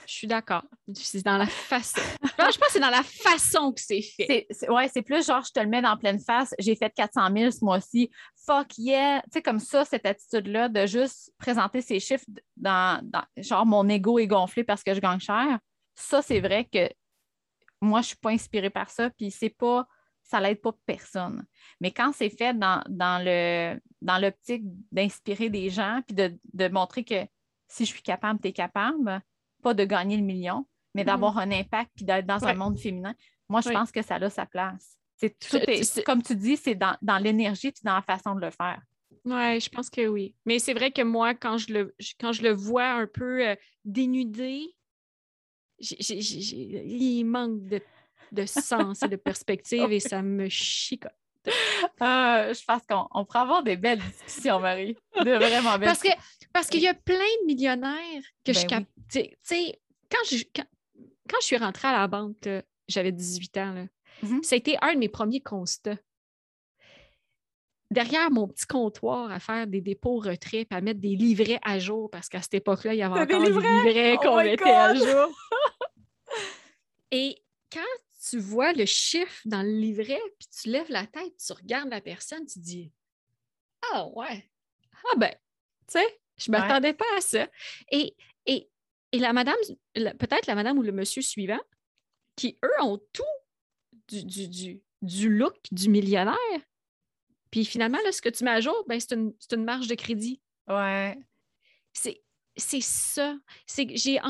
Je 0.05 0.13
suis 0.13 0.27
d'accord. 0.27 0.63
C'est 0.93 1.23
dans 1.25 1.37
la 1.37 1.45
façon. 1.45 2.01
je 2.21 2.35
pense 2.35 2.55
que 2.55 2.71
c'est 2.71 2.79
dans 2.79 2.89
la 2.89 3.03
façon 3.03 3.71
que 3.71 3.81
c'est 3.81 4.01
fait. 4.01 4.47
Oui, 4.69 4.83
c'est 4.91 5.01
plus 5.01 5.25
genre, 5.25 5.43
je 5.45 5.51
te 5.51 5.59
le 5.59 5.67
mets 5.67 5.81
dans 5.81 5.97
pleine 5.97 6.19
face. 6.19 6.53
J'ai 6.59 6.75
fait 6.75 6.89
400 6.89 7.29
000 7.35 7.51
ce 7.51 7.63
mois-ci. 7.63 8.09
Fuck 8.45 8.77
yeah. 8.77 9.21
Tu 9.23 9.29
sais, 9.33 9.41
comme 9.41 9.59
ça, 9.59 9.85
cette 9.85 10.05
attitude-là 10.05 10.69
de 10.69 10.85
juste 10.85 11.31
présenter 11.37 11.81
ces 11.81 11.99
chiffres 11.99 12.25
dans, 12.57 13.01
genre, 13.37 13.65
mon 13.65 13.87
ego 13.89 14.19
est 14.19 14.27
gonflé 14.27 14.63
parce 14.63 14.83
que 14.83 14.93
je 14.93 14.99
gagne 14.99 15.19
cher. 15.19 15.59
Ça, 15.95 16.21
c'est 16.21 16.39
vrai 16.39 16.65
que 16.65 16.89
moi, 17.81 18.01
je 18.01 18.05
ne 18.05 18.07
suis 18.07 18.17
pas 18.17 18.31
inspirée 18.31 18.69
par 18.69 18.89
ça. 18.89 19.09
Puis 19.11 19.31
c'est 19.31 19.49
pas, 19.49 19.87
ça 20.23 20.39
l'aide 20.39 20.61
pas 20.61 20.73
personne. 20.85 21.45
Mais 21.79 21.91
quand 21.91 22.11
c'est 22.13 22.29
fait 22.29 22.57
dans, 22.57 22.83
le 22.89 23.79
dans 24.01 24.17
l'optique 24.17 24.63
d'inspirer 24.91 25.49
des 25.49 25.69
gens, 25.69 26.01
puis 26.05 26.15
de, 26.15 26.37
de 26.53 26.67
montrer 26.67 27.03
que 27.03 27.25
si 27.67 27.85
je 27.85 27.91
suis 27.91 28.01
capable, 28.01 28.39
tu 28.41 28.49
es 28.49 28.53
capable 28.53 29.21
pas 29.61 29.73
de 29.73 29.85
gagner 29.85 30.17
le 30.17 30.23
million, 30.23 30.65
mais 30.95 31.03
d'avoir 31.03 31.35
mm. 31.35 31.39
un 31.39 31.51
impact 31.51 31.91
puis 31.95 32.05
d'être 32.05 32.25
dans 32.25 32.43
un 32.45 32.53
monde 32.53 32.77
féminin. 32.77 33.15
Moi, 33.49 33.61
je 33.61 33.69
pense 33.69 33.91
que 33.91 34.01
ça 34.01 34.15
a 34.15 34.29
sa 34.29 34.45
place. 34.45 34.97
C'est 35.17 35.37
tout 35.37 36.01
comme 36.05 36.23
tu 36.23 36.35
dis, 36.35 36.57
c'est 36.57 36.75
dans, 36.75 36.97
l'énergie 37.21 37.67
et 37.67 37.73
dans 37.83 37.95
la 37.95 38.01
façon 38.01 38.33
de 38.35 38.41
le 38.41 38.49
faire. 38.49 38.81
Oui, 39.23 39.59
je 39.59 39.69
pense 39.69 39.89
que 39.89 40.07
oui. 40.07 40.33
Mais 40.45 40.57
c'est 40.57 40.73
vrai 40.73 40.91
que 40.91 41.03
moi, 41.03 41.35
quand 41.35 41.57
je 41.57 41.73
le, 41.73 41.95
quand 42.19 42.31
je 42.31 42.41
le 42.41 42.51
vois 42.53 42.89
un 42.93 43.05
peu 43.05 43.47
euh, 43.47 43.55
dénudé, 43.85 44.73
il 45.79 47.23
manque 47.25 47.63
de, 47.67 47.81
de 48.31 48.45
sens 48.45 49.03
et 49.03 49.09
de 49.09 49.15
perspective 49.17 49.91
et 49.91 49.99
ça 49.99 50.23
me 50.23 50.49
chicote. 50.49 51.11
Ah, 51.99 52.47
je 52.51 52.63
pense 52.65 52.81
qu'on 52.87 53.25
pourrait 53.25 53.39
avoir 53.39 53.63
des 53.63 53.77
belles 53.77 53.99
discussions, 53.99 54.59
Marie. 54.59 54.97
De 55.23 55.31
vraiment 55.31 55.77
belles. 55.77 55.87
Parce 55.87 56.01
que 56.01 56.09
parce 56.53 56.67
qu'il 56.67 56.81
y 56.81 56.87
a 56.87 56.93
plein 56.93 57.15
de 57.15 57.45
millionnaires 57.45 58.23
que 58.43 58.53
je 58.53 58.65
ben 58.67 58.85
Tu 59.09 59.23
sais, 59.41 59.79
quand 60.09 60.23
je, 60.29 60.43
quand, 60.53 61.37
je 61.39 61.45
suis 61.45 61.57
rentrée 61.57 61.87
à 61.87 61.93
la 61.93 62.07
banque, 62.07 62.47
j'avais 62.87 63.11
18 63.11 63.57
ans, 63.57 63.73
là, 63.73 63.85
mm-hmm. 64.23 64.43
ça 64.43 64.55
a 64.55 64.57
été 64.57 64.77
un 64.81 64.93
de 64.93 64.99
mes 64.99 65.09
premiers 65.09 65.41
constats. 65.41 65.97
Derrière 67.89 68.31
mon 68.31 68.47
petit 68.47 68.65
comptoir 68.65 69.31
à 69.31 69.39
faire 69.39 69.67
des 69.67 69.81
dépôts 69.81 70.19
retraits 70.19 70.67
et 70.71 70.75
à 70.75 70.81
mettre 70.81 71.01
des 71.01 71.15
livrets 71.15 71.59
à 71.61 71.77
jour, 71.77 72.09
parce 72.09 72.29
qu'à 72.29 72.41
cette 72.41 72.53
époque-là, 72.53 72.93
il 72.93 72.97
y 72.97 73.03
avait 73.03 73.19
encore 73.19 73.43
des 73.43 73.49
livrets, 73.49 74.15
oh 74.17 74.21
qu'on 74.21 74.37
mettait 74.37 74.69
à 74.69 74.95
jour. 74.95 75.05
Et 77.11 77.35
quand 77.71 77.81
tu 78.31 78.39
vois 78.39 78.71
le 78.71 78.85
chiffre 78.85 79.41
dans 79.43 79.61
le 79.61 79.71
livret, 79.71 80.21
puis 80.39 80.47
tu 80.47 80.69
lèves 80.69 80.89
la 80.89 81.05
tête, 81.05 81.33
tu 81.37 81.51
regardes 81.51 81.89
la 81.89 81.99
personne, 81.99 82.45
tu 82.45 82.59
dis 82.59 82.91
Ah 83.91 84.07
ouais, 84.07 84.49
ah 85.11 85.17
ben, 85.17 85.31
tu 85.87 85.99
sais, 85.99 86.21
je 86.37 86.49
ne 86.49 86.57
m'attendais 86.57 86.93
pas 86.93 87.05
à 87.17 87.21
ça. 87.21 87.49
Et, 87.91 88.15
et, 88.45 88.69
la 89.13 89.33
madame, 89.33 89.57
peut-être 89.93 90.47
la 90.47 90.55
madame 90.55 90.77
ou 90.77 90.81
le 90.81 90.93
monsieur 90.93 91.21
suivant, 91.21 91.59
qui, 92.37 92.57
eux, 92.63 92.81
ont 92.83 92.97
tout 93.11 93.23
du, 94.07 94.23
du, 94.23 94.81
du, 95.01 95.29
look 95.29 95.57
du 95.71 95.89
millionnaire. 95.89 96.37
Puis 97.49 97.65
finalement, 97.65 97.99
là, 98.05 98.13
ce 98.13 98.21
que 98.21 98.29
tu 98.29 98.45
mets 98.45 98.51
à 98.51 98.61
jour, 98.61 98.85
ben, 98.87 98.97
c'est 98.99 99.13
une, 99.13 99.33
une, 99.51 99.65
marge 99.65 99.87
de 99.87 99.95
crédit. 99.95 100.41
Ouais. 100.69 101.17
C'est, 101.91 102.23
c'est 102.55 102.81
ça. 102.81 103.37
C'est 103.65 103.93
j'ai, 103.97 104.21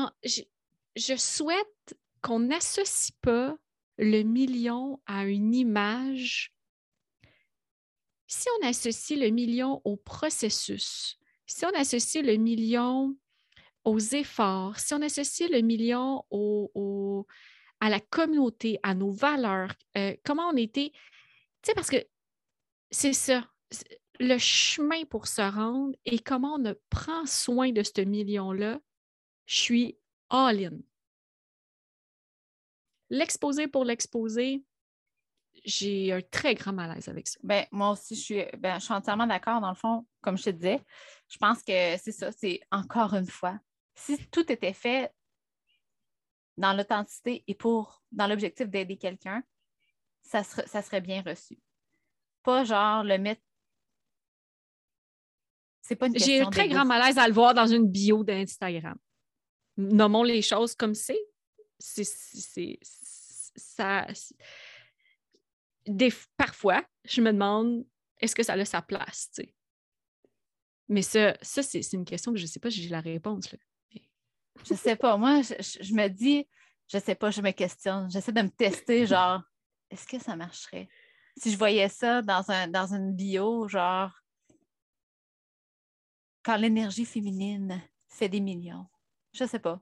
je 0.96 1.16
souhaite 1.16 1.96
qu'on 2.20 2.40
n'associe 2.40 3.12
pas 3.20 3.56
le 3.98 4.22
million 4.22 5.00
à 5.06 5.26
une 5.26 5.54
image. 5.54 6.54
Si 8.26 8.48
on 8.58 8.66
associe 8.66 9.18
le 9.18 9.28
million 9.28 9.82
au 9.84 9.96
processus, 9.96 11.18
si 11.46 11.66
on 11.66 11.74
associe 11.74 12.24
le 12.24 12.36
million 12.36 13.16
aux 13.84 13.98
efforts, 13.98 14.78
si 14.78 14.94
on 14.94 15.02
associe 15.02 15.50
le 15.50 15.60
million 15.60 16.24
à 17.80 17.90
la 17.90 18.00
communauté, 18.00 18.78
à 18.82 18.94
nos 18.94 19.10
valeurs, 19.10 19.74
euh, 19.96 20.14
comment 20.24 20.48
on 20.48 20.56
était, 20.56 20.92
tu 20.92 21.00
sais, 21.66 21.74
parce 21.74 21.90
que 21.90 21.96
c'est 22.90 23.12
ça, 23.12 23.46
le 24.20 24.38
chemin 24.38 25.04
pour 25.04 25.26
se 25.26 25.42
rendre 25.42 25.94
et 26.04 26.18
comment 26.18 26.58
on 26.60 26.74
prend 26.90 27.26
soin 27.26 27.72
de 27.72 27.82
ce 27.82 28.02
million-là, 28.02 28.80
je 29.46 29.54
suis 29.54 29.98
all-in. 30.30 30.78
L'exposer 33.12 33.68
pour 33.68 33.84
l'exposer, 33.84 34.64
j'ai 35.66 36.12
un 36.14 36.22
très 36.22 36.54
grand 36.54 36.72
malaise 36.72 37.10
avec 37.10 37.28
ça. 37.28 37.38
Ben, 37.42 37.66
moi 37.70 37.90
aussi, 37.90 38.14
je 38.14 38.20
suis, 38.20 38.44
ben, 38.56 38.78
je 38.78 38.84
suis 38.84 38.94
entièrement 38.94 39.26
d'accord. 39.26 39.60
Dans 39.60 39.68
le 39.68 39.76
fond, 39.76 40.06
comme 40.22 40.38
je 40.38 40.44
te 40.44 40.50
disais, 40.50 40.80
je 41.28 41.36
pense 41.36 41.62
que 41.62 41.98
c'est 41.98 42.10
ça, 42.10 42.32
c'est 42.32 42.60
encore 42.70 43.12
une 43.12 43.26
fois, 43.26 43.60
si 43.94 44.16
tout 44.28 44.50
était 44.50 44.72
fait 44.72 45.12
dans 46.56 46.72
l'authenticité 46.72 47.44
et 47.46 47.54
pour 47.54 48.02
dans 48.12 48.26
l'objectif 48.26 48.66
d'aider 48.66 48.96
quelqu'un, 48.96 49.42
ça 50.22 50.42
serait, 50.42 50.66
ça 50.66 50.80
serait 50.80 51.02
bien 51.02 51.20
reçu. 51.20 51.58
Pas 52.42 52.64
genre 52.64 53.04
le 53.04 53.18
mettre. 53.18 53.42
C'est 55.82 55.96
pas 55.96 56.06
une 56.06 56.18
J'ai 56.18 56.40
un 56.40 56.48
très 56.48 56.68
grand 56.68 56.86
malaise 56.86 57.18
à 57.18 57.28
le 57.28 57.34
voir 57.34 57.52
dans 57.52 57.66
une 57.66 57.86
bio 57.86 58.24
d'Instagram. 58.24 58.96
Nommons 59.76 60.22
les 60.22 60.40
choses 60.40 60.74
comme 60.74 60.94
c'est. 60.94 61.20
C'est 61.78 62.78
ça 63.56 64.06
parfois, 66.36 66.84
je 67.04 67.20
me 67.20 67.32
demande 67.32 67.84
est-ce 68.18 68.34
que 68.34 68.42
ça 68.42 68.52
a 68.54 68.64
sa 68.64 68.82
place, 68.82 69.30
Mais 70.88 71.02
ça, 71.02 71.36
ça 71.42 71.62
c'est 71.62 71.92
une 71.92 72.04
question 72.04 72.32
que 72.32 72.38
je 72.38 72.44
ne 72.44 72.48
sais 72.48 72.60
pas 72.60 72.70
si 72.70 72.82
j'ai 72.82 72.88
la 72.88 73.00
réponse. 73.00 73.50
Là. 73.52 73.58
Je 74.64 74.74
sais 74.74 74.96
pas. 74.96 75.16
Moi, 75.16 75.42
je, 75.42 75.94
me 75.94 76.08
dis, 76.08 76.46
je 76.88 76.98
sais 76.98 77.14
pas, 77.14 77.30
je 77.30 77.42
me 77.42 77.50
questionne. 77.50 78.10
J'essaie 78.10 78.32
de 78.32 78.42
me 78.42 78.50
tester, 78.50 79.06
genre, 79.06 79.42
est-ce 79.90 80.06
que 80.06 80.18
ça 80.20 80.36
marcherait? 80.36 80.88
Si 81.36 81.50
je 81.50 81.58
voyais 81.58 81.88
ça 81.88 82.22
dans, 82.22 82.48
un, 82.50 82.68
dans 82.68 82.94
une 82.94 83.12
bio, 83.14 83.66
genre, 83.66 84.12
quand 86.44 86.56
l'énergie 86.56 87.04
féminine 87.04 87.82
fait 88.08 88.28
des 88.28 88.40
millions, 88.40 88.86
Je 89.32 89.44
sais 89.44 89.58
pas. 89.58 89.80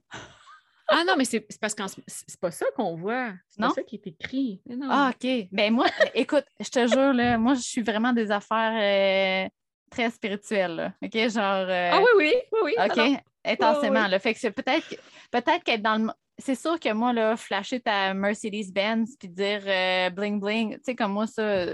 Ah 0.90 1.04
non, 1.06 1.14
mais 1.16 1.24
c'est 1.24 1.40
parce 1.60 1.74
que 1.74 1.82
c'est 2.06 2.40
pas 2.40 2.50
ça 2.50 2.66
qu'on 2.76 2.96
voit. 2.96 3.32
C'est 3.48 3.60
pas 3.60 3.70
ça 3.70 3.82
qui 3.82 3.96
est 3.96 4.06
écrit. 4.06 4.60
Ah, 4.88 5.12
OK. 5.14 5.48
Ben 5.52 5.72
moi, 5.72 5.86
écoute, 6.14 6.44
je 6.58 6.68
te 6.68 6.86
jure, 6.86 7.12
là, 7.12 7.38
moi, 7.38 7.54
je 7.54 7.60
suis 7.60 7.82
vraiment 7.82 8.12
des 8.12 8.30
affaires 8.30 9.46
euh, 9.46 9.48
très 9.90 10.10
spirituelles. 10.10 10.92
OK? 11.02 11.14
Genre. 11.14 11.66
Euh, 11.68 11.90
ah 11.92 12.00
oui, 12.00 12.08
oui, 12.16 12.34
oui, 12.52 12.60
oui. 12.64 12.72
OK? 12.78 13.22
Intensément. 13.44 14.06
Fait 14.18 14.34
que 14.34 14.48
peut-être 14.48 14.96
peut-être 15.30 15.64
qu'être 15.64 15.82
dans 15.82 15.96
le. 15.96 16.10
C'est 16.38 16.54
sûr 16.54 16.80
que 16.80 16.90
moi, 16.92 17.12
là, 17.12 17.36
flasher 17.36 17.80
ta 17.80 18.14
Mercedes-Benz 18.14 19.16
puis 19.18 19.28
dire 19.28 19.62
euh, 19.66 20.08
bling 20.08 20.40
bling, 20.40 20.74
tu 20.76 20.80
sais, 20.84 20.94
comme 20.94 21.12
moi, 21.12 21.26
ça. 21.26 21.42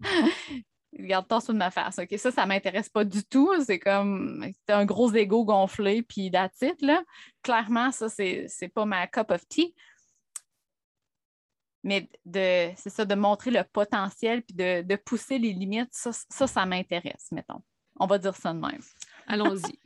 Regarde-toi 0.98 1.40
sous 1.40 1.52
de 1.52 1.58
ma 1.58 1.70
face. 1.70 1.98
OK, 1.98 2.18
ça, 2.18 2.30
ça 2.30 2.46
m'intéresse 2.46 2.88
pas 2.88 3.04
du 3.04 3.24
tout. 3.24 3.52
C'est 3.64 3.78
comme 3.78 4.46
un 4.68 4.84
gros 4.84 5.12
ego 5.14 5.44
gonflé, 5.44 6.02
puis 6.02 6.30
that's 6.30 6.60
là. 6.80 7.02
Clairement, 7.42 7.90
ça, 7.92 8.08
c'est, 8.08 8.46
c'est 8.48 8.68
pas 8.68 8.84
ma 8.86 9.06
cup 9.06 9.30
of 9.30 9.46
tea. 9.48 9.74
Mais 11.86 12.08
de, 12.24 12.72
c'est 12.76 12.90
ça, 12.90 13.04
de 13.04 13.14
montrer 13.14 13.52
le 13.52 13.62
potentiel 13.62 14.42
puis 14.42 14.56
de, 14.56 14.96
pousser 14.96 15.38
les 15.38 15.52
limites, 15.52 15.90
ça, 15.92 16.10
ça, 16.12 16.66
m'intéresse, 16.66 17.28
mettons. 17.30 17.62
On 18.00 18.06
va 18.06 18.18
dire 18.18 18.34
ça 18.34 18.52
de 18.52 18.58
même. 18.58 18.80
Allons-y. 19.28 19.78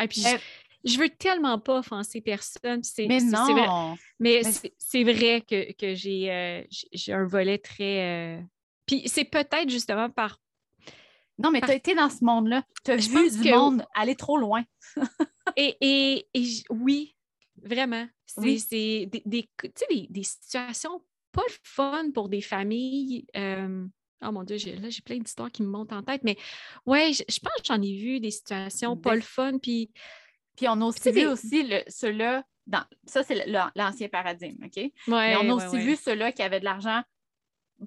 Et 0.00 0.08
puis, 0.08 0.24
euh, 0.26 0.38
je, 0.84 0.98
veux 0.98 1.10
tellement 1.10 1.58
pas 1.58 1.80
offenser 1.80 2.22
personne. 2.22 2.82
C'est, 2.82 3.06
mais 3.06 3.20
non! 3.20 3.96
mais, 4.18 4.42
c'est, 4.78 5.04
vrai 5.04 5.42
que, 5.42 5.94
j'ai, 5.94 6.32
euh, 6.32 6.62
j'ai 6.92 7.12
un 7.12 7.26
volet 7.26 7.58
très. 7.58 8.38
Euh, 8.38 8.40
puis 8.86 9.06
c'est 9.06 9.24
peut-être 9.24 9.68
justement 9.68 10.08
par 10.08 10.38
non, 11.38 11.50
mais 11.50 11.60
tu 11.60 11.70
as 11.70 11.74
été 11.74 11.94
dans 11.94 12.10
ce 12.10 12.24
monde-là. 12.24 12.62
Tu 12.84 12.90
as 12.90 12.96
vu 12.96 13.30
du 13.30 13.50
monde 13.50 13.84
aller 13.94 14.14
trop 14.14 14.38
loin. 14.38 14.62
et, 15.56 16.26
oui, 16.70 17.16
vraiment. 17.62 18.06
C'est 18.26 19.06
des, 19.06 19.24
des, 19.26 20.22
situations 20.22 21.02
pas 21.32 21.42
le 21.46 21.54
fun 21.62 22.10
pour 22.14 22.28
des 22.28 22.40
familles. 22.40 23.26
Euh, 23.36 23.84
oh 24.22 24.32
mon 24.32 24.44
Dieu, 24.44 24.56
là, 24.80 24.88
j'ai 24.88 25.02
plein 25.02 25.18
d'histoires 25.18 25.50
qui 25.50 25.62
me 25.62 25.68
montent 25.68 25.92
en 25.92 26.02
tête. 26.02 26.22
Mais 26.24 26.36
ouais, 26.86 27.12
je, 27.12 27.40
pense 27.40 27.54
que 27.56 27.66
j'en 27.66 27.82
ai 27.82 27.96
vu 27.96 28.20
des 28.20 28.30
situations 28.30 28.96
pas 28.96 29.14
le 29.14 29.20
fun. 29.20 29.58
Puis, 29.58 29.90
puis 30.56 30.66
on 30.68 30.80
a 30.80 30.84
aussi 30.84 31.10
vu 31.10 31.26
aussi 31.26 31.66
ceux-là. 31.88 32.44
Dans, 32.66 32.84
ça, 33.04 33.24
c'est 33.24 33.44
l'ancien 33.74 34.08
paradigme, 34.08 34.64
OK? 34.64 34.76
Ouais, 34.76 34.92
mais 35.08 35.36
on 35.36 35.58
a 35.58 35.66
aussi 35.66 35.78
vu 35.78 35.96
ceux-là 35.96 36.30
qui 36.30 36.42
avaient 36.42 36.60
de 36.60 36.64
l'argent 36.64 37.02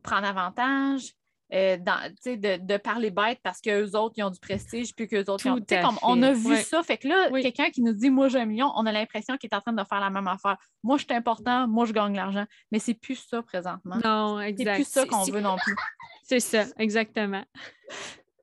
prendre 0.03 0.27
avantage, 0.27 1.13
euh, 1.53 1.77
de, 1.77 2.57
de, 2.57 2.77
parler 2.77 3.11
bête 3.11 3.39
parce 3.43 3.61
qu'eux 3.61 3.91
autres, 3.91 4.15
ils 4.17 4.23
ont 4.23 4.31
du 4.31 4.39
prestige, 4.39 4.95
puis 4.95 5.07
qu'eux 5.07 5.25
autres, 5.27 5.45
ils 5.45 5.51
ont... 5.51 5.59
Comme, 5.59 5.99
on 6.01 6.21
a 6.23 6.31
vu 6.31 6.57
ça. 6.57 6.81
Fait 6.81 6.97
que 6.97 7.07
là, 7.07 7.29
quelqu'un 7.41 7.69
qui 7.69 7.83
nous 7.83 7.93
dit 7.93 8.09
«Moi, 8.11 8.29
j'ai 8.29 8.39
un 8.39 8.45
million», 8.45 8.71
on 8.75 8.85
a 8.87 8.91
l'impression 8.91 9.37
qu'il 9.37 9.49
est 9.51 9.55
en 9.55 9.61
train 9.61 9.73
de 9.73 9.83
faire 9.83 9.99
la 9.99 10.09
même 10.09 10.27
affaire. 10.27 10.57
Moi, 10.83 10.97
je 10.97 11.05
suis 11.05 11.13
important, 11.13 11.67
moi, 11.67 11.85
je 11.85 11.93
gagne 11.93 12.15
l'argent. 12.15 12.45
Mais 12.71 12.79
c'est 12.79 12.95
plus 12.95 13.15
ça 13.29 13.43
présentement. 13.43 13.97
Non, 14.03 14.39
exact. 14.39 14.65
C'est 14.65 14.75
plus 14.75 14.89
ça 14.91 15.05
qu'on 15.05 15.23
veut 15.31 15.41
non 15.41 15.57
plus. 15.57 15.75
c'est 16.23 16.39
ça, 16.39 16.65
exactement. 16.79 17.43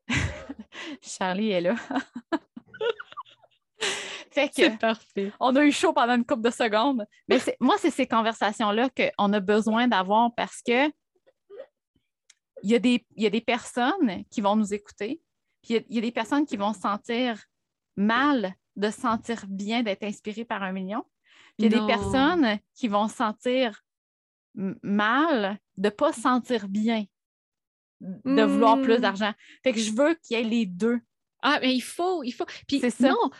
Charlie 1.03 1.51
est 1.51 1.61
là. 1.61 1.75
fait 4.31 4.49
que, 4.49 4.55
c'est 4.55 4.79
parfait. 4.79 5.33
On 5.41 5.57
a 5.57 5.65
eu 5.65 5.73
chaud 5.73 5.93
pendant 5.93 6.15
une 6.15 6.25
couple 6.25 6.43
de 6.43 6.51
secondes. 6.51 7.05
Mais 7.29 7.39
moi, 7.59 7.75
c'est 7.79 7.91
ces 7.91 8.07
conversations-là 8.07 8.91
qu'on 8.91 9.33
a 9.33 9.41
besoin 9.41 9.89
d'avoir 9.89 10.33
parce 10.37 10.63
que 10.63 10.89
il 12.63 12.71
y, 12.71 12.75
a 12.75 12.79
des, 12.79 13.07
il 13.17 13.23
y 13.23 13.27
a 13.27 13.31
des 13.31 13.41
personnes 13.41 14.25
qui 14.31 14.41
vont 14.41 14.57
nous 14.57 14.73
écouter, 14.73 15.21
puis 15.63 15.75
il 15.75 15.95
y, 15.95 15.99
a, 15.99 16.01
des 16.01 16.13
personnes 16.13 16.47
qui 16.47 16.57
vont 16.57 16.73
se 16.73 16.81
sentir 16.81 17.43
mal 17.97 18.55
de 18.77 18.91
se 18.91 19.01
sentir 19.01 19.45
bien 19.49 19.83
d'être 19.83 20.03
inspirées 20.03 20.45
par 20.45 20.63
un 20.63 20.73
million. 20.73 21.05
Puis 21.59 21.67
il 21.67 21.73
y 21.73 21.77
a 21.77 21.81
des 21.81 21.87
personnes 21.87 22.59
qui 22.75 22.89
vont 22.89 23.09
se 23.09 23.17
sentir 23.17 23.83
mal 24.55 25.59
de 25.77 25.89
ne 25.89 25.91
pas 25.91 26.13
se 26.13 26.21
sentir 26.21 26.69
bien, 26.69 27.05
de 28.01 28.43
vouloir 28.43 28.81
plus 28.81 28.99
hmm. 28.99 29.03
d'argent. 29.03 29.33
Fait 29.63 29.73
que 29.73 29.79
je 29.79 29.93
veux 29.93 30.15
qu'il 30.15 30.37
y 30.37 30.41
ait 30.41 30.45
les 30.45 30.67
deux. 30.67 31.01
Ah, 31.43 31.59
mais 31.61 31.75
il 31.75 31.81
faut, 31.81 32.23
il 32.23 32.33
faut. 32.33 32.47
Puis 32.67 32.81
c'est 32.81 32.91
ça. 32.91 33.11
Non, 33.11 33.31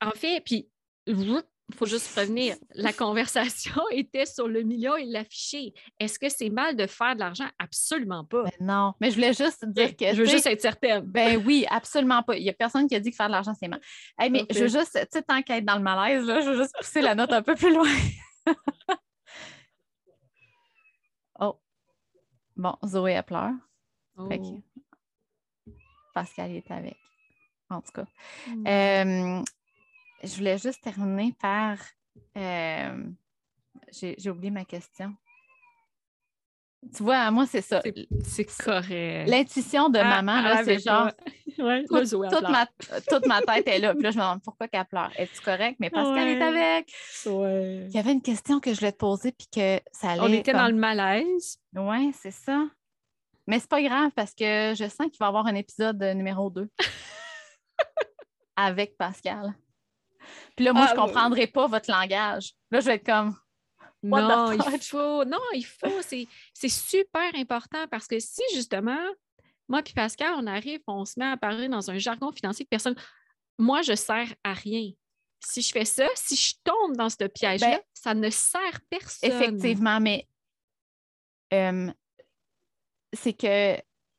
en 0.00 0.10
fait, 0.10 0.42
puis 0.44 0.68
faut 1.74 1.86
juste 1.86 2.16
revenir, 2.16 2.54
la 2.74 2.92
conversation 2.92 3.82
était 3.90 4.26
sur 4.26 4.46
le 4.46 4.62
million 4.62 4.96
et 4.96 5.04
l'afficher. 5.04 5.74
Est-ce 5.98 6.18
que 6.18 6.28
c'est 6.28 6.50
mal 6.50 6.76
de 6.76 6.86
faire 6.86 7.14
de 7.14 7.20
l'argent? 7.20 7.48
Absolument 7.58 8.24
pas. 8.24 8.44
Ben 8.44 8.52
non, 8.60 8.94
mais 9.00 9.10
je 9.10 9.16
voulais 9.16 9.32
juste 9.32 9.64
dire 9.66 9.96
que. 9.96 10.14
Je 10.14 10.22
veux 10.22 10.26
juste 10.26 10.46
être 10.46 10.60
certaine. 10.60 11.00
Ben 11.00 11.42
oui, 11.44 11.66
absolument 11.68 12.22
pas. 12.22 12.36
Il 12.36 12.44
n'y 12.44 12.50
a 12.50 12.52
personne 12.52 12.86
qui 12.86 12.94
a 12.94 13.00
dit 13.00 13.10
que 13.10 13.16
faire 13.16 13.26
de 13.26 13.32
l'argent, 13.32 13.52
c'est 13.58 13.68
mal. 13.68 13.80
mais 14.18 14.46
je 14.50 14.60
veux 14.60 14.68
juste, 14.68 14.92
tu 14.92 15.06
sais, 15.10 15.22
tant 15.22 15.42
qu'être 15.42 15.64
dans 15.64 15.76
le 15.76 15.82
malaise, 15.82 16.24
là, 16.24 16.40
je 16.40 16.50
veux 16.50 16.56
juste 16.56 16.74
pousser 16.78 17.02
la 17.02 17.14
note 17.14 17.32
un 17.32 17.42
peu 17.42 17.56
plus 17.56 17.74
loin. 17.74 17.90
oh. 21.40 21.58
Bon, 22.54 22.76
Zoé, 22.84 23.12
elle 23.12 23.24
pleure. 23.24 23.52
Oh. 24.16 24.28
Pascal 26.14 26.52
est 26.52 26.70
avec. 26.70 26.96
En 27.68 27.80
tout 27.80 27.92
cas. 27.92 28.06
Hmm. 28.46 28.66
Euh, 28.66 29.42
je 30.22 30.34
voulais 30.36 30.58
juste 30.58 30.82
terminer 30.82 31.34
par. 31.40 31.78
Euh, 32.36 33.04
j'ai 33.92 34.30
oublié 34.30 34.50
ma 34.50 34.64
question. 34.64 35.14
Tu 36.94 37.02
vois, 37.02 37.30
moi, 37.30 37.46
c'est 37.46 37.62
ça. 37.62 37.82
C'est 38.22 38.44
correct. 38.44 39.28
L'intuition 39.28 39.88
de 39.88 39.98
ah, 39.98 40.22
maman, 40.22 40.62
c'est 40.64 40.78
genre. 40.78 41.10
toute, 41.56 42.48
ma, 42.48 42.66
toute, 43.08 43.26
ma, 43.26 43.40
tête 43.42 43.66
est 43.66 43.78
là. 43.78 43.94
Puis 43.94 44.02
là, 44.02 44.10
je 44.10 44.18
me 44.18 44.22
demande 44.22 44.42
pourquoi 44.42 44.68
qu'elle 44.68 44.84
pleure. 44.84 45.10
Es-tu 45.16 45.40
correct? 45.40 45.76
Mais 45.80 45.90
qu'elle 45.90 46.28
est 46.28 46.42
avec. 46.42 46.92
Il 47.24 47.90
y 47.90 47.98
avait 47.98 48.12
une 48.12 48.22
question 48.22 48.60
que 48.60 48.72
je 48.72 48.78
voulais 48.78 48.92
te 48.92 48.98
poser, 48.98 49.32
puis 49.32 49.48
que 49.52 49.80
ça 49.90 50.10
allait. 50.10 50.22
On 50.22 50.32
était 50.32 50.52
dans 50.52 50.68
le 50.68 50.74
malaise. 50.74 51.58
Oui, 51.74 52.12
c'est 52.20 52.30
ça. 52.30 52.66
Mais 53.46 53.60
c'est 53.60 53.68
pas 53.70 53.82
grave 53.82 54.10
parce 54.14 54.34
que 54.34 54.74
je 54.76 54.88
sens 54.88 55.06
qu'il 55.08 55.18
va 55.20 55.26
y 55.26 55.28
avoir 55.28 55.46
un 55.46 55.54
épisode 55.54 56.02
numéro 56.02 56.50
2 56.50 56.68
avec 58.56 58.96
Pascal. 58.96 59.54
Puis 60.56 60.64
là, 60.64 60.72
moi, 60.72 60.86
je 60.86 60.94
ne 60.94 60.98
ah, 60.98 61.02
comprendrai 61.02 61.46
pas 61.46 61.66
votre 61.66 61.90
langage. 61.90 62.52
Là, 62.70 62.80
je 62.80 62.86
vais 62.86 62.94
être 62.94 63.06
comme. 63.06 63.36
non, 64.02 64.52
il 64.52 64.80
faut. 64.80 65.24
Non, 65.24 65.40
il 65.52 65.64
faut. 65.64 66.00
C'est 66.02 66.68
super 66.68 67.34
important 67.34 67.86
parce 67.90 68.06
que 68.06 68.18
si 68.18 68.42
justement, 68.54 68.98
moi 69.68 69.80
et 69.80 69.92
Pascal, 69.92 70.34
on 70.36 70.46
arrive, 70.46 70.80
on 70.86 71.04
se 71.04 71.18
met 71.18 71.26
à 71.26 71.36
parler 71.36 71.68
dans 71.68 71.90
un 71.90 71.98
jargon 71.98 72.32
financier 72.32 72.64
que 72.64 72.70
personne. 72.70 72.96
Moi, 73.58 73.82
je 73.82 73.92
ne 73.92 73.96
sers 73.96 74.34
à 74.44 74.52
rien. 74.52 74.90
Si 75.40 75.62
je 75.62 75.72
fais 75.72 75.84
ça, 75.84 76.06
si 76.14 76.36
je 76.36 76.54
tombe 76.62 76.96
dans 76.96 77.08
ce 77.08 77.24
piège-là, 77.24 77.70
ben, 77.70 77.80
ça 77.94 78.14
ne 78.14 78.28
sert 78.30 78.80
personne. 78.90 79.30
Effectivement, 79.30 80.00
mais 80.00 80.26
c'est 83.12 83.32
que. 83.32 83.76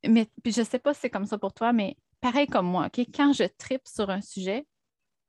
Mais, 0.08 0.28
puis 0.44 0.54
je 0.54 0.62
ne 0.62 0.66
sais 0.66 0.80
pas 0.80 0.94
si 0.94 1.02
c'est 1.02 1.10
comme 1.10 1.26
ça 1.26 1.38
pour 1.38 1.54
toi, 1.54 1.74
mais 1.74 1.96
pareil 2.22 2.48
comme 2.48 2.68
moi, 2.68 2.88
OK? 2.88 3.06
Quand 3.14 3.34
je 3.34 3.44
tripe 3.44 3.88
sur 3.88 4.10
un 4.10 4.22
sujet, 4.22 4.66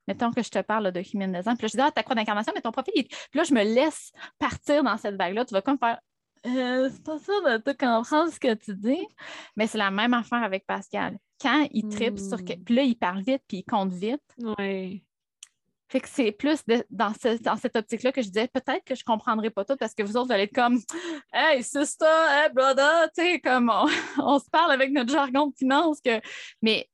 mettons 0.09 0.31
que 0.31 0.41
je 0.41 0.49
te 0.49 0.59
parle 0.59 0.91
de 0.91 1.03
human 1.13 1.31
design, 1.31 1.55
puis 1.55 1.65
là, 1.65 1.69
je 1.71 1.77
dis, 1.77 1.81
ah, 1.81 1.91
t'as 1.93 2.03
quoi 2.03 2.15
d'incarnation, 2.15 2.51
mais 2.55 2.61
ton 2.61 2.71
profil, 2.71 2.93
est... 2.95 3.03
puis 3.03 3.37
là, 3.37 3.43
je 3.43 3.53
me 3.53 3.63
laisse 3.63 4.11
partir 4.39 4.83
dans 4.83 4.97
cette 4.97 5.15
vague-là. 5.15 5.45
Tu 5.45 5.53
vas 5.53 5.61
comme 5.61 5.77
faire, 5.77 5.99
euh, 6.47 6.89
c'est 6.91 7.03
pas 7.03 7.19
ça 7.19 7.57
de 7.57 7.57
te 7.61 7.71
comprendre 7.71 8.31
ce 8.31 8.39
que 8.39 8.53
tu 8.55 8.73
dis. 8.73 9.05
Mais 9.55 9.67
c'est 9.67 9.77
la 9.77 9.91
même 9.91 10.13
affaire 10.13 10.41
avec 10.41 10.65
Pascal. 10.65 11.17
Quand 11.39 11.67
il 11.71 11.87
tripe 11.89 12.17
sur. 12.17 12.39
Hmm. 12.39 12.63
Puis 12.65 12.75
là, 12.75 12.83
il 12.83 12.95
parle 12.95 13.21
vite, 13.21 13.43
puis 13.47 13.57
il 13.57 13.63
compte 13.63 13.91
vite. 13.91 14.23
Oui. 14.57 15.03
Fait 15.89 15.99
que 15.99 16.07
c'est 16.07 16.31
plus 16.31 16.63
dans, 16.91 17.11
dans, 17.41 17.55
cette 17.57 17.75
optique-là 17.75 18.11
que 18.11 18.21
je 18.21 18.27
disais 18.27 18.47
peut-être 18.47 18.83
que 18.85 18.93
je 18.93 19.01
ne 19.01 19.11
comprendrai 19.11 19.49
pas 19.49 19.65
tout 19.65 19.75
parce 19.75 19.95
que 19.95 20.03
vous 20.03 20.17
autres, 20.17 20.27
vous 20.27 20.33
allez 20.33 20.43
être 20.43 20.53
comme 20.53 20.79
Hey, 21.33 21.63
sister, 21.63 22.05
hey, 22.05 22.53
brother, 22.53 23.09
tu 23.15 23.23
sais, 23.23 23.39
comme 23.39 23.71
on, 23.73 23.87
on, 24.23 24.39
se 24.39 24.49
parle 24.51 24.71
avec 24.71 24.91
notre 24.91 25.11
jargon 25.11 25.47
de 25.47 25.55
finance. 25.55 25.99
Que... 25.99 26.21
Mais 26.61 26.87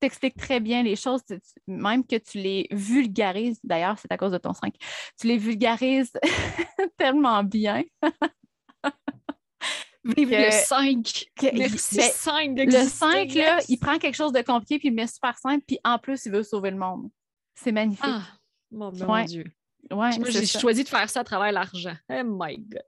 t'expliques 0.00 0.36
très 0.36 0.60
bien 0.60 0.82
les 0.82 0.96
choses, 0.96 1.20
même 1.66 2.06
que 2.06 2.16
tu 2.16 2.38
les 2.38 2.66
vulgarises. 2.70 3.60
D'ailleurs, 3.62 3.98
c'est 3.98 4.10
à 4.10 4.16
cause 4.16 4.32
de 4.32 4.38
ton 4.38 4.52
5. 4.52 4.74
Tu 5.20 5.26
les 5.26 5.38
vulgarises 5.38 6.12
tellement 6.96 7.44
bien. 7.44 7.82
Vive 10.04 10.30
le 10.30 10.50
5. 10.50 11.26
Merci 11.52 12.00
5 12.00 12.54
ben, 12.54 12.70
Le 12.70 12.88
5, 12.88 13.34
là, 13.34 13.60
il 13.68 13.78
prend 13.78 13.98
quelque 13.98 14.16
chose 14.16 14.32
de 14.32 14.40
compliqué 14.40 14.78
puis 14.78 14.88
il 14.88 14.94
met 14.94 15.06
super 15.06 15.36
simple, 15.38 15.62
puis 15.66 15.78
en 15.84 15.98
plus, 15.98 16.24
il 16.24 16.32
veut 16.32 16.42
sauver 16.42 16.70
le 16.70 16.78
monde. 16.78 17.10
C'est 17.54 17.72
magnifique. 17.72 18.04
Ah, 18.06 18.22
mon, 18.70 18.90
Dieu. 18.90 19.44
Ouais, 19.90 19.90
Moi, 19.90 20.30
j'ai 20.30 20.46
choisi 20.46 20.84
de 20.84 20.88
faire 20.88 21.10
ça 21.10 21.20
à 21.20 21.24
travers 21.24 21.52
l'argent. 21.52 21.96
Oh 22.10 22.22
my 22.24 22.58
God. 22.58 22.82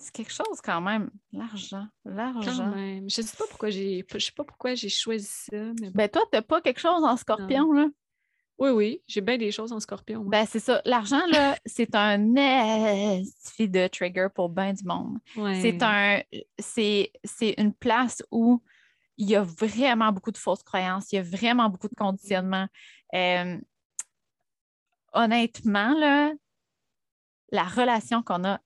C'est 0.00 0.12
quelque 0.12 0.32
chose 0.32 0.60
quand 0.64 0.80
même. 0.80 1.10
L'argent. 1.30 1.86
L'argent. 2.06 2.72
Je 2.74 3.02
ne 3.02 3.08
sais 3.08 3.36
pas 3.36 3.44
pourquoi 3.48 3.68
j'ai. 3.68 4.04
Je 4.10 4.18
sais 4.18 4.32
pas 4.32 4.44
pourquoi 4.44 4.74
j'ai 4.74 4.88
choisi 4.88 5.28
ça. 5.28 5.56
Mais 5.56 5.90
Ben 5.94 6.08
toi, 6.08 6.22
tu 6.32 6.36
n'as 6.36 6.42
pas 6.42 6.62
quelque 6.62 6.80
chose 6.80 7.04
en 7.04 7.16
scorpion, 7.18 7.70
là? 7.72 7.86
Oui, 8.58 8.70
oui, 8.70 9.02
j'ai 9.06 9.20
bien 9.20 9.38
des 9.38 9.52
choses 9.52 9.72
en 9.72 9.80
scorpion. 9.80 10.22
Ben, 10.24 10.46
c'est 10.46 10.58
ça. 10.58 10.82
L'argent, 10.84 11.22
là, 11.30 11.56
c'est 11.66 11.94
un 11.94 12.18
de 12.18 13.88
trigger 13.88 14.28
pour 14.34 14.48
bien 14.48 14.72
du 14.72 14.84
monde. 14.84 15.18
C'est 15.34 15.82
un 15.82 16.20
c'est 16.58 17.10
une 17.58 17.74
place 17.74 18.22
où 18.30 18.62
il 19.18 19.28
y 19.28 19.36
a 19.36 19.42
vraiment 19.42 20.12
beaucoup 20.12 20.30
de 20.30 20.38
fausses 20.38 20.62
croyances, 20.62 21.12
il 21.12 21.16
y 21.16 21.18
a 21.18 21.22
vraiment 21.22 21.68
beaucoup 21.68 21.88
de 21.88 21.94
conditionnement. 21.94 22.66
Euh, 23.14 23.58
honnêtement, 25.12 25.92
là, 25.98 26.32
la 27.52 27.64
relation 27.64 28.22
qu'on 28.22 28.44
a, 28.44 28.60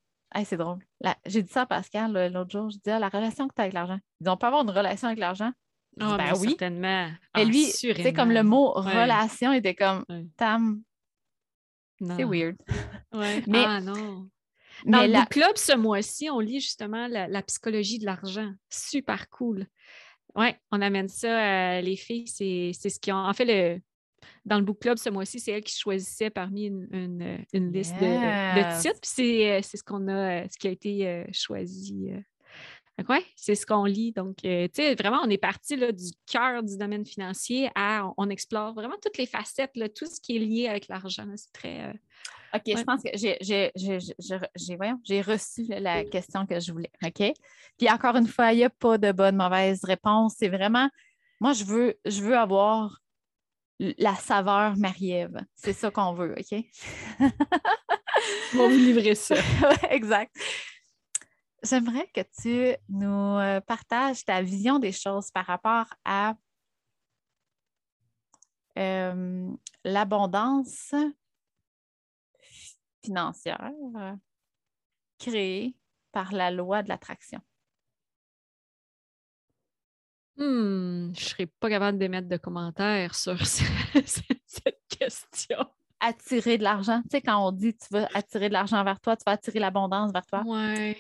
c'est 0.44 0.56
drôle. 0.56 0.78
J'ai 1.27 1.43
dit 1.43 1.52
ça 1.52 1.62
à 1.62 1.66
Pascal 1.66 2.32
l'autre 2.32 2.51
jour, 2.51 2.70
je 2.70 2.77
dis 2.78 2.90
ah, 2.90 2.98
la 2.98 3.09
relation 3.09 3.47
que 3.47 3.55
tu 3.55 3.61
as 3.61 3.65
avec 3.65 3.74
l'argent. 3.74 3.98
Ils 4.20 4.24
n'ont 4.24 4.36
pas 4.36 4.48
avoir 4.48 4.62
une 4.62 4.70
relation 4.70 5.09
avec 5.09 5.20
l'argent? 5.20 5.52
Oh, 6.01 6.16
ben 6.16 6.32
oui. 6.40 6.48
Certainement. 6.48 7.09
Et 7.39 7.44
lui, 7.44 7.66
c'est 7.66 8.12
comme 8.12 8.32
le 8.32 8.43
mot 8.43 8.73
relation 8.73 9.52
était 9.52 9.74
comme 9.74 10.05
Tam. 10.36 10.82
C'est 12.01 12.24
weird. 12.24 12.56
Mais, 13.47 13.65
ah 13.65 13.81
non. 13.81 14.28
Dans 14.85 15.02
le 15.02 15.12
book 15.12 15.28
club, 15.28 15.56
ce 15.56 15.77
mois-ci, 15.77 16.28
on 16.31 16.40
lit 16.40 16.61
justement 16.61 17.06
la, 17.06 17.43
psychologie 17.43 17.98
de 17.98 18.06
l'argent. 18.06 18.52
Super 18.69 19.28
cool. 19.31 19.66
Oui, 20.35 20.48
on 20.73 20.82
amène 20.82 21.09
ça. 21.09 21.81
les 21.81 21.97
filles, 21.97 22.27
c'est 22.27 22.73
ce 22.73 22.98
qui 22.98 23.12
ont. 23.12 23.16
En 23.16 23.32
fait, 23.32 23.44
le, 23.44 23.81
dans 24.45 24.59
le 24.59 24.65
book 24.65 24.81
club 24.81 24.99
ce 24.99 25.09
mois-ci, 25.09 25.41
c'est 25.41 25.53
elle 25.53 25.65
qui 25.65 25.77
choisissait 25.77 26.31
parmi 26.31 26.66
une, 26.66 27.45
liste 27.53 27.95
de, 27.95 28.81
titres. 28.81 29.01
Puis 29.01 29.62
c'est 29.62 29.62
ce 29.62 29.83
qu'on 29.83 30.09
a, 30.09 30.49
ce 30.49 30.59
qui 30.59 30.69
a 30.69 30.71
été 30.71 31.27
choisi. 31.33 32.12
Oui, 33.09 33.19
c'est 33.35 33.57
ce 33.57 33.66
qu'on 33.66 33.85
lit. 33.85 34.12
Donc, 34.12 34.37
tu 34.37 34.69
sais, 34.73 34.95
vraiment, 34.95 35.21
on 35.25 35.31
est 35.31 35.39
parti 35.39 35.75
là, 35.77 35.91
du 35.91 36.11
cœur 36.31 36.62
du 36.62 36.77
domaine 36.79 37.05
financier 37.05 37.69
à 37.75 38.09
on, 38.16 38.31
explore 38.31 38.73
vraiment 38.73 38.95
toutes 39.03 39.19
les 39.19 39.27
facettes, 39.27 39.77
là, 39.77 39.89
tout 39.89 40.07
ce 40.07 40.21
qui 40.21 40.37
est 40.37 40.39
lié 40.39 40.69
avec 40.69 40.87
l'argent. 40.89 41.27
C'est 41.35 41.53
très. 41.53 41.93
OK, 42.55 42.62
je 42.66 42.85
pense 42.85 43.03
que 43.03 43.11
j'ai 45.05 45.21
reçu 45.23 45.65
la 45.69 46.05
question 46.05 46.47
que 46.47 46.61
je 46.61 46.73
voulais. 46.73 46.93
OK? 47.05 47.33
Puis 47.77 47.91
encore 47.91 48.15
une 48.15 48.29
fois, 48.29 48.53
il 48.53 48.59
n'y 48.59 48.65
a 48.65 48.71
pas 48.71 48.97
de 48.97 49.11
bonne, 49.11 49.37
mauvaise 49.37 49.83
réponse. 49.83 50.37
C'est 50.39 50.49
vraiment, 50.49 50.89
moi, 51.41 51.53
je 51.53 51.65
veux, 51.65 51.95
je 52.05 52.23
veux 52.23 52.37
avoir 52.37 53.01
la 53.78 54.14
saveur 54.14 54.76
Marie-Ève. 54.76 55.44
C'est 55.55 55.72
ça 55.72 55.90
qu'on 55.90 56.14
veut, 56.14 56.34
OK? 56.38 56.64
On 58.55 58.59
va 58.59 58.68
vous 58.68 58.70
livrer 58.70 59.14
ça. 59.14 59.34
exact. 59.90 60.34
J'aimerais 61.62 62.09
que 62.14 62.20
tu 62.40 62.76
nous 62.88 63.38
euh, 63.38 63.60
partages 63.60 64.24
ta 64.24 64.42
vision 64.42 64.78
des 64.78 64.92
choses 64.92 65.30
par 65.30 65.46
rapport 65.46 65.86
à 66.05 66.34
euh, 68.78 69.51
l'abondance 69.84 70.94
financière 73.05 73.72
créée 75.18 75.76
par 76.12 76.32
la 76.32 76.51
loi 76.51 76.82
de 76.82 76.88
l'attraction? 76.88 77.40
Hmm, 80.36 81.12
je 81.15 81.20
ne 81.20 81.28
serais 81.28 81.47
pas 81.47 81.69
capable 81.69 81.98
d'émettre 81.98 82.28
de 82.28 82.36
commentaires 82.36 83.15
sur 83.15 83.39
cette 83.47 84.81
question. 84.89 85.59
Attirer 86.01 86.59
de 86.59 86.65
l'argent. 86.65 87.02
Tu 87.02 87.09
sais, 87.12 87.20
quand 87.23 87.47
on 87.47 87.52
dit 87.52 87.74
tu 87.74 87.86
veux 87.93 88.05
attirer 88.15 88.48
de 88.48 88.52
l'argent 88.52 88.82
vers 88.82 89.01
toi, 89.01 89.16
tu 89.16 89.23
vas 89.27 89.32
attirer 89.32 89.61
l'abondance 89.61 90.12
vers 90.12 90.27
toi. 90.27 90.43
Oui. 90.44 90.97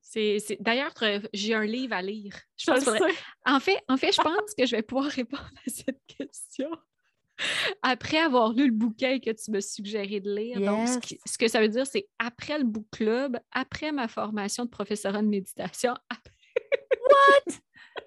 C'est, 0.00 0.58
D'ailleurs, 0.60 0.92
j'ai 1.32 1.54
un 1.54 1.64
livre 1.64 1.94
à 1.94 2.02
lire. 2.02 2.34
Je 2.58 2.70
en, 2.70 3.60
fait, 3.60 3.82
en 3.88 3.96
fait, 3.96 4.12
je 4.12 4.20
pense 4.22 4.54
que 4.56 4.66
je 4.66 4.76
vais 4.76 4.82
pouvoir 4.82 5.06
répondre 5.06 5.50
à 5.66 5.70
cette 5.70 6.00
question 6.06 6.68
après 7.82 8.18
avoir 8.18 8.52
lu 8.52 8.66
le 8.66 8.72
bouquin 8.72 9.18
que 9.18 9.30
tu 9.30 9.50
me 9.50 9.60
suggéré 9.60 10.20
de 10.20 10.34
lire. 10.34 10.60
Donc, 10.60 10.88
ce, 11.26 11.38
que 11.38 11.48
ça 11.48 11.60
veut 11.60 11.68
dire, 11.68 11.86
c'est 11.86 12.08
après 12.18 12.58
le 12.58 12.64
book 12.64 12.86
club, 12.92 13.38
après 13.52 13.92
ma 13.92 14.08
formation 14.08 14.64
de 14.64 14.70
professorat 14.70 15.22
de 15.22 15.28
méditation. 15.28 15.94
What? 17.12 17.54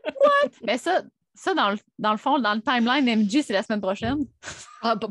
What? 0.05 0.51
Mais 0.65 0.77
ça, 0.77 1.03
ça 1.33 1.53
dans, 1.53 1.71
le, 1.71 1.77
dans 1.99 2.11
le 2.11 2.17
fond, 2.17 2.39
dans 2.39 2.53
le 2.53 2.61
timeline, 2.61 3.05
MG, 3.05 3.41
c'est 3.43 3.53
la 3.53 3.63
semaine 3.63 3.81
prochaine. 3.81 4.25
Ah, 4.81 4.95
pas, 4.95 5.07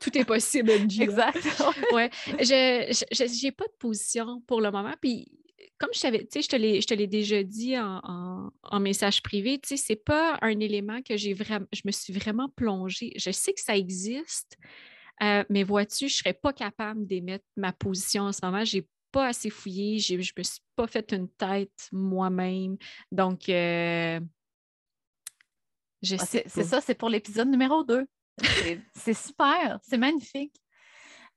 tout 0.00 0.18
est 0.18 0.24
possible, 0.24 0.70
MG. 0.70 1.00
Exact. 1.00 1.38
ouais. 1.92 2.10
Je 2.26 3.44
n'ai 3.44 3.52
pas 3.52 3.66
de 3.66 3.76
position 3.78 4.42
pour 4.46 4.60
le 4.60 4.70
moment. 4.70 4.94
Puis 5.00 5.30
comme 5.78 5.90
je 5.94 5.98
savais, 5.98 6.26
je 6.34 6.86
te 6.86 6.94
l'ai 6.94 7.06
déjà 7.06 7.42
dit 7.42 7.76
en, 7.78 8.80
message 8.80 9.22
privé, 9.22 9.58
tu 9.58 9.68
sais, 9.68 9.76
c'est 9.76 10.04
pas 10.04 10.36
un 10.42 10.58
élément 10.60 11.02
que 11.02 11.16
j'ai 11.16 11.34
vraiment, 11.34 11.66
je 11.72 11.82
me 11.84 11.92
suis 11.92 12.12
vraiment 12.12 12.48
plongée. 12.48 13.12
Je 13.16 13.30
sais 13.30 13.52
que 13.52 13.60
ça 13.60 13.76
existe, 13.76 14.56
euh, 15.22 15.44
mais 15.48 15.62
vois-tu, 15.62 16.08
je 16.08 16.16
serais 16.16 16.34
pas 16.34 16.52
capable 16.52 17.06
d'émettre 17.06 17.44
ma 17.56 17.72
position 17.72 18.24
en 18.24 18.32
ce 18.32 18.40
moment. 18.42 18.64
J'ai 18.64 18.88
pas 19.10 19.28
assez 19.28 19.50
fouillé, 19.50 19.98
je 19.98 20.14
me 20.16 20.22
suis 20.22 20.60
pas 20.76 20.86
fait 20.86 21.12
une 21.12 21.28
tête 21.28 21.88
moi-même. 21.92 22.76
Donc, 23.12 23.48
euh, 23.48 24.20
je 26.02 26.16
ah, 26.18 26.24
sais. 26.24 26.44
C'est 26.46 26.64
ça, 26.64 26.80
c'est 26.80 26.94
pour 26.94 27.08
l'épisode 27.08 27.48
numéro 27.48 27.84
2. 27.84 28.06
C'est 28.94 29.14
super, 29.14 29.80
c'est 29.82 29.98
magnifique 29.98 30.54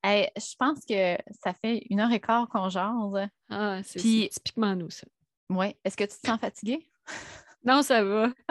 je 0.04 0.56
pense 0.58 0.80
que 0.86 1.18
ça 1.44 1.54
fait 1.54 1.86
une 1.90 2.00
heure 2.00 2.12
et 2.12 2.20
quart 2.20 2.48
qu'on 2.50 2.70
jase. 2.70 3.30
Ah, 3.50 3.80
c'est 3.84 4.30
typiquement 4.32 4.76
nous, 4.76 4.90
ça. 4.90 5.08
Oui. 5.50 5.76
Est-ce 5.84 5.98
que 5.98 6.04
tu 6.04 6.20
te 6.20 6.28
sens 6.28 6.40
fatiguée? 6.40 6.88
non, 7.64 7.82
ça 7.82 8.04
va. 8.04 8.30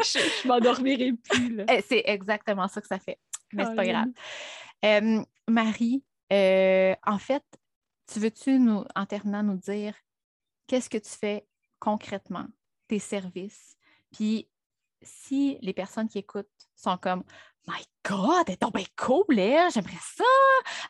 je 0.00 0.18
ne 0.18 0.48
m'endormirai 0.48 1.12
plus. 1.12 1.64
Eh, 1.70 1.82
c'est 1.82 2.02
exactement 2.06 2.68
ça 2.68 2.80
que 2.80 2.86
ça 2.86 2.98
fait. 2.98 3.18
Mais 3.52 3.64
c'est 3.64 3.74
pas 3.74 3.86
grave. 3.86 5.24
Marie, 5.48 6.02
euh, 6.32 6.94
en 7.06 7.18
fait, 7.18 7.44
tu 8.06 8.20
veux-tu, 8.20 8.58
nous, 8.58 8.84
en 8.94 9.06
terminant, 9.06 9.42
nous 9.42 9.56
dire 9.56 9.94
qu'est-ce 10.66 10.90
que 10.90 10.98
tu 10.98 11.10
fais 11.10 11.46
concrètement, 11.78 12.46
tes 12.88 12.98
services? 12.98 13.76
Puis 14.12 14.48
si 15.02 15.58
les 15.60 15.72
personnes 15.72 16.08
qui 16.08 16.18
écoutent 16.18 16.48
sont 16.74 16.96
comme 16.96 17.24
My 17.66 17.82
God, 18.06 18.44
elle 18.46 18.54
est 18.54 18.56
tombée 18.58 18.86
cool, 18.96 19.38
elle. 19.38 19.70
J'aimerais 19.70 19.96
ça. 20.00 20.24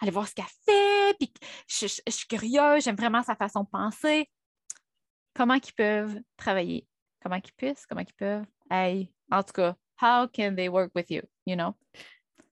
Aller 0.00 0.10
voir 0.10 0.26
ce 0.26 0.34
qu'elle 0.34 0.44
fait. 0.64 1.14
Puis 1.18 1.32
je, 1.68 1.86
suis 1.86 2.26
curieuse. 2.26 2.84
J'aime 2.84 2.96
vraiment 2.96 3.22
sa 3.22 3.36
façon 3.36 3.62
de 3.62 3.68
penser. 3.68 4.28
Comment 5.34 5.54
ils 5.54 5.72
peuvent 5.72 6.20
travailler? 6.36 6.86
Comment 7.22 7.36
ils 7.36 7.52
puissent? 7.52 7.86
Comment 7.86 8.00
ils 8.00 8.14
peuvent? 8.14 8.46
Hey, 8.70 9.12
en 9.30 9.42
tout 9.42 9.52
cas, 9.52 9.76
how 10.00 10.26
can 10.26 10.54
they 10.56 10.68
work 10.68 10.92
with 10.94 11.10
you? 11.10 11.22
You 11.46 11.54
know? 11.54 11.76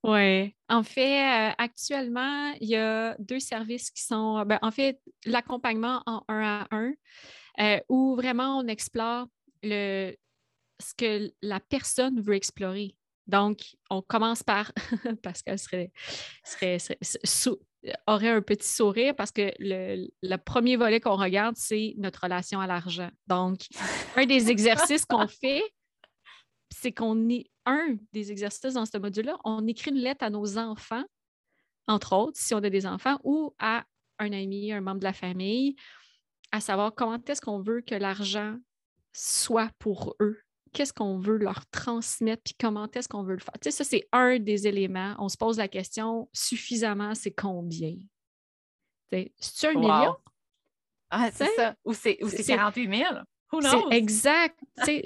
Oui. 0.04 0.54
En 0.68 0.82
fait, 0.82 1.22
euh, 1.22 1.52
actuellement, 1.58 2.52
il 2.60 2.68
y 2.68 2.76
a 2.76 3.16
deux 3.18 3.38
services 3.38 3.90
qui 3.90 4.02
sont, 4.02 4.42
ben, 4.44 4.58
en 4.62 4.70
fait, 4.70 5.00
l'accompagnement 5.24 6.02
en 6.06 6.24
un 6.28 6.42
à 6.42 6.66
un, 6.72 6.92
euh, 7.60 7.80
où 7.88 8.16
vraiment 8.16 8.58
on 8.58 8.66
explore 8.66 9.26
le, 9.62 10.14
ce 10.80 10.94
que 10.94 11.32
la 11.42 11.60
personne 11.60 12.20
veut 12.20 12.34
explorer. 12.34 12.96
Donc, 13.26 13.60
on 13.90 14.02
commence 14.02 14.42
par, 14.42 14.72
parce 15.22 15.42
qu'elle 15.42 15.58
serait, 15.58 15.92
aurait 18.06 18.28
un 18.28 18.42
petit 18.42 18.68
sourire 18.68 19.14
parce 19.14 19.30
que 19.30 19.52
le, 19.58 20.36
premier 20.38 20.76
volet 20.76 21.00
qu'on 21.00 21.16
regarde, 21.16 21.56
c'est 21.56 21.94
notre 21.98 22.22
relation 22.24 22.60
à 22.60 22.66
l'argent. 22.66 23.10
Donc, 23.28 23.60
un 24.16 24.26
des 24.26 24.50
exercices 24.50 25.04
qu'on 25.04 25.28
fait, 25.28 25.62
c'est 26.70 26.92
qu'on 26.92 27.28
est 27.28 27.51
un 27.66 27.96
des 28.12 28.30
exercices 28.30 28.74
dans 28.74 28.86
ce 28.86 28.98
module-là, 28.98 29.38
on 29.44 29.66
écrit 29.66 29.90
une 29.90 29.98
lettre 29.98 30.24
à 30.24 30.30
nos 30.30 30.58
enfants, 30.58 31.04
entre 31.86 32.14
autres, 32.14 32.38
si 32.38 32.54
on 32.54 32.58
a 32.58 32.70
des 32.70 32.86
enfants, 32.86 33.18
ou 33.24 33.54
à 33.58 33.84
un 34.18 34.32
ami, 34.32 34.72
un 34.72 34.80
membre 34.80 35.00
de 35.00 35.04
la 35.04 35.12
famille, 35.12 35.76
à 36.50 36.60
savoir 36.60 36.94
comment 36.94 37.18
est-ce 37.26 37.40
qu'on 37.40 37.60
veut 37.60 37.80
que 37.80 37.94
l'argent 37.94 38.56
soit 39.12 39.70
pour 39.78 40.14
eux 40.20 40.38
qu'est-ce 40.72 40.92
qu'on 40.92 41.18
veut 41.18 41.36
leur 41.36 41.66
transmettre, 41.66 42.42
puis 42.42 42.54
comment 42.58 42.88
est-ce 42.92 43.08
qu'on 43.08 43.22
veut 43.22 43.34
le 43.34 43.40
faire? 43.40 43.54
Tu 43.60 43.70
sais, 43.70 43.70
ça, 43.70 43.84
c'est 43.84 44.08
un 44.12 44.38
des 44.38 44.66
éléments. 44.66 45.14
On 45.18 45.28
se 45.28 45.36
pose 45.36 45.58
la 45.58 45.68
question, 45.68 46.28
suffisamment, 46.32 47.14
c'est 47.14 47.32
combien? 47.32 47.96
C'est-tu 49.10 49.66
un 49.66 49.74
million? 49.74 50.16
Ah, 51.10 51.30
c'est 51.30 51.54
ça. 51.54 51.74
Ou 51.84 51.92
c'est 51.92 52.16
48 52.16 52.96
000? 52.96 53.14
C'est 53.60 53.96
exact. 53.96 54.58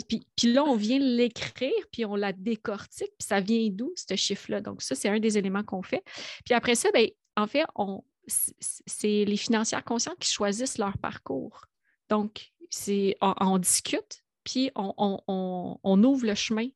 puis, 0.09 0.27
puis 0.37 0.53
là, 0.53 0.65
on 0.65 0.77
vient 0.77 0.99
l'écrire, 0.99 1.73
puis 1.91 2.05
on 2.05 2.15
la 2.15 2.33
décortique, 2.33 3.13
puis 3.19 3.27
ça 3.27 3.41
vient 3.41 3.69
d'où, 3.71 3.93
ce 3.97 4.15
chiffre-là? 4.15 4.61
Donc, 4.61 4.83
ça, 4.83 4.95
c'est 4.95 5.09
un 5.09 5.19
des 5.19 5.37
éléments 5.39 5.65
qu'on 5.65 5.83
fait. 5.83 6.03
Puis 6.45 6.55
après 6.55 6.75
ça, 6.75 6.91
ben, 6.93 7.09
en 7.37 7.47
fait, 7.47 7.65
on, 7.75 8.05
c'est 8.27 9.25
les 9.25 9.37
financières 9.37 9.85
conscientes 9.85 10.19
qui 10.19 10.31
choisissent 10.31 10.79
leur 10.79 10.99
parcours. 10.99 11.67
Donc, 12.09 12.53
c'est, 12.71 13.17
on 13.21 13.59
discute, 13.59 14.23
puis 14.45 14.71
on, 14.75 16.05
ouvre 16.05 16.27
le 16.27 16.35
chemin. 16.35 16.69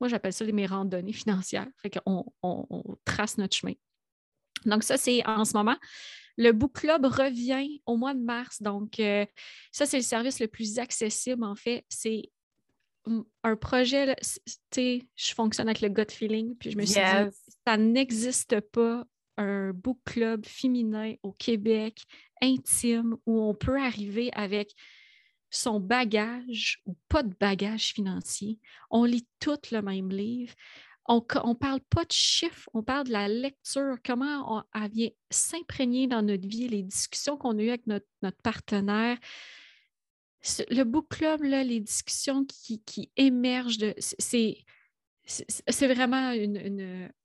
Moi, 0.00 0.08
j'appelle 0.08 0.32
ça 0.32 0.44
mes 0.44 0.66
randonnées 0.66 1.12
financières. 1.12 1.66
Fait 1.78 1.90
qu'on 1.90 2.24
on, 2.42 2.82
trace 3.04 3.38
notre 3.38 3.56
chemin. 3.56 3.72
Donc, 4.64 4.82
ça, 4.84 4.96
c'est 4.96 5.26
en 5.26 5.44
ce 5.44 5.56
moment. 5.56 5.76
Le 6.36 6.52
Book 6.52 6.80
Club 6.80 7.04
revient 7.06 7.80
au 7.86 7.96
mois 7.96 8.14
de 8.14 8.20
mars. 8.20 8.62
Donc, 8.62 9.00
euh, 9.00 9.24
ça, 9.72 9.86
c'est 9.86 9.96
le 9.96 10.02
service 10.02 10.40
le 10.40 10.48
plus 10.48 10.78
accessible, 10.78 11.44
en 11.44 11.54
fait. 11.54 11.84
C'est 11.88 12.30
un 13.44 13.56
projet, 13.56 14.16
tu 14.16 14.40
sais, 14.72 15.02
je 15.14 15.34
fonctionne 15.34 15.68
avec 15.68 15.80
le 15.80 15.88
gut 15.88 16.10
feeling, 16.10 16.56
puis 16.56 16.72
je 16.72 16.76
me 16.76 16.84
suis 16.84 17.00
dit, 17.00 17.36
ça 17.66 17.76
n'existe 17.76 18.60
pas 18.60 19.06
un 19.36 19.72
book 19.72 19.98
club 20.04 20.44
féminin 20.44 21.14
au 21.22 21.32
Québec 21.32 22.02
intime 22.42 23.16
où 23.26 23.40
on 23.42 23.54
peut 23.54 23.78
arriver 23.78 24.30
avec 24.32 24.74
son 25.50 25.78
bagage 25.80 26.80
ou 26.86 26.96
pas 27.08 27.22
de 27.22 27.34
bagage 27.38 27.92
financier. 27.92 28.58
On 28.90 29.04
lit 29.04 29.26
tout 29.40 29.58
le 29.70 29.80
même 29.82 30.10
livre. 30.10 30.52
On 31.08 31.24
ne 31.48 31.54
parle 31.54 31.80
pas 31.90 32.04
de 32.04 32.12
chiffres, 32.12 32.68
on 32.74 32.82
parle 32.82 33.06
de 33.06 33.12
la 33.12 33.28
lecture, 33.28 33.96
comment 34.04 34.58
on, 34.58 34.62
elle 34.74 34.90
vient 34.90 35.10
s'imprégner 35.30 36.06
dans 36.06 36.22
notre 36.22 36.46
vie, 36.46 36.68
les 36.68 36.82
discussions 36.82 37.36
qu'on 37.36 37.58
a 37.58 37.62
eues 37.62 37.68
avec 37.68 37.86
notre, 37.86 38.06
partenaire. 38.42 39.18
Le 40.70 40.84
book 40.84 41.08
club, 41.08 41.42
les 41.42 41.80
discussions 41.80 42.44
qui, 42.44 42.82
qui 42.82 43.10
émergent, 43.16 43.78
de, 43.78 43.94
c'est, 43.98 44.58
c'est 45.26 45.92
vraiment 45.92 46.32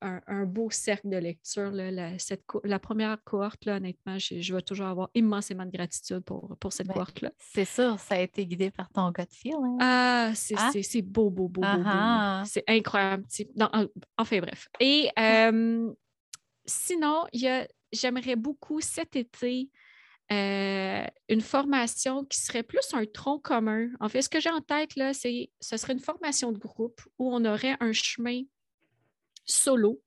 un, 0.01 0.45
beau 0.45 0.69
cercle 0.71 1.09
de 1.09 1.17
lecture. 1.17 1.71
la, 1.71 2.17
cette, 2.17 2.43
la 2.63 2.79
première 2.79 3.17
cohorte, 3.23 3.65
là, 3.65 3.77
honnêtement, 3.77 4.17
je, 4.17 4.53
vais 4.53 4.61
toujours 4.61 4.87
avoir 4.87 5.09
immensément 5.13 5.65
de 5.65 5.71
gratitude 5.71 6.21
pour, 6.21 6.57
pour 6.59 6.73
cette 6.73 6.87
ben, 6.87 6.93
cohorte-là. 6.93 7.31
C'est 7.37 7.65
sûr, 7.65 7.99
ça 7.99 8.15
a 8.15 8.19
été 8.19 8.45
guidé 8.45 8.71
par 8.71 8.89
ton 8.89 9.11
gut 9.11 9.23
feel. 9.29 9.53
Hein? 9.53 9.77
Ah, 9.79 10.31
c'est 10.33 10.55
ah! 10.57 10.71
beau, 11.03 11.29
beau, 11.29 11.47
beau, 11.47 11.61
beau, 11.61 11.83
beau. 11.83 12.45
C'est 12.45 12.63
incroyable. 12.67 13.25
enfin, 14.17 14.39
bref. 14.39 14.67
Et 14.79 15.09
sinon, 16.65 17.25
j'aimerais 17.91 18.35
beaucoup 18.35 18.81
cet 18.81 19.15
été 19.15 19.69
euh, 20.31 21.05
une 21.29 21.41
formation 21.41 22.23
qui 22.25 22.39
serait 22.39 22.63
plus 22.63 22.93
un 22.93 23.05
tronc 23.05 23.39
commun. 23.39 23.89
En 23.99 24.07
fait, 24.07 24.21
ce 24.21 24.29
que 24.29 24.39
j'ai 24.39 24.49
en 24.49 24.61
tête, 24.61 24.95
là, 24.95 25.13
c'est 25.13 25.49
ce 25.59 25.77
serait 25.77 25.93
une 25.93 25.99
formation 25.99 26.51
de 26.51 26.57
groupe 26.57 27.01
où 27.19 27.33
on 27.33 27.43
aurait 27.43 27.75
un 27.79 27.91
chemin 27.91 28.41
solo, 29.45 30.01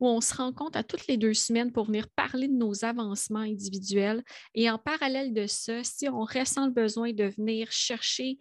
où 0.00 0.08
on 0.08 0.20
se 0.20 0.34
rencontre 0.34 0.78
à 0.78 0.82
toutes 0.82 1.06
les 1.08 1.16
deux 1.16 1.34
semaines 1.34 1.72
pour 1.72 1.86
venir 1.86 2.08
parler 2.10 2.48
de 2.48 2.54
nos 2.54 2.84
avancements 2.84 3.40
individuels. 3.40 4.22
Et 4.54 4.70
en 4.70 4.78
parallèle 4.78 5.34
de 5.34 5.46
ça, 5.46 5.84
si 5.84 6.08
on 6.08 6.20
ressent 6.20 6.66
le 6.66 6.72
besoin 6.72 7.12
de 7.12 7.24
venir 7.24 7.70
chercher 7.70 8.38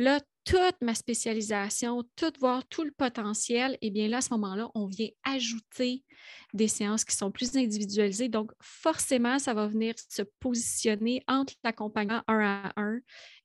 là, 0.00 0.20
toute 0.44 0.80
ma 0.80 0.94
spécialisation, 0.94 2.02
tout 2.16 2.32
voir 2.40 2.66
tout 2.68 2.82
le 2.82 2.90
potentiel, 2.90 3.74
et 3.74 3.88
eh 3.88 3.90
bien 3.90 4.08
là, 4.08 4.18
à 4.18 4.20
ce 4.20 4.30
moment-là, 4.34 4.70
on 4.74 4.86
vient 4.86 5.10
ajouter 5.22 6.02
des 6.54 6.66
séances 6.66 7.04
qui 7.04 7.14
sont 7.14 7.30
plus 7.30 7.56
individualisées. 7.56 8.28
Donc, 8.28 8.50
forcément, 8.60 9.38
ça 9.38 9.54
va 9.54 9.66
venir 9.66 9.94
se 10.08 10.22
positionner 10.40 11.22
entre 11.28 11.52
l'accompagnement 11.62 12.22
un 12.26 12.40
à 12.40 12.72
un 12.76 13.00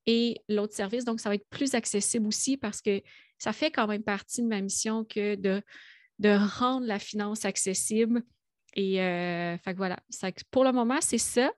et 0.06 0.38
l'autre 0.48 0.74
service. 0.74 1.04
Donc, 1.04 1.20
ça 1.20 1.30
va 1.30 1.36
être 1.36 1.48
plus 1.50 1.76
accessible 1.76 2.28
aussi 2.28 2.58
parce 2.58 2.82
que 2.82 3.02
ça 3.38 3.52
fait 3.52 3.72
quand 3.72 3.88
même 3.88 4.04
partie 4.04 4.42
de 4.42 4.48
ma 4.48 4.62
mission 4.62 5.04
que 5.04 5.36
de, 5.36 5.62
rendre 6.24 6.88
la 6.88 7.00
finance 7.00 7.44
accessible. 7.44 8.24
Et 8.78 9.02
euh, 9.02 9.58
fait 9.58 9.74
voilà, 9.74 9.98
pour 10.52 10.64
le 10.64 10.72
moment, 10.72 11.00
c'est 11.02 11.18
ça. 11.18 11.52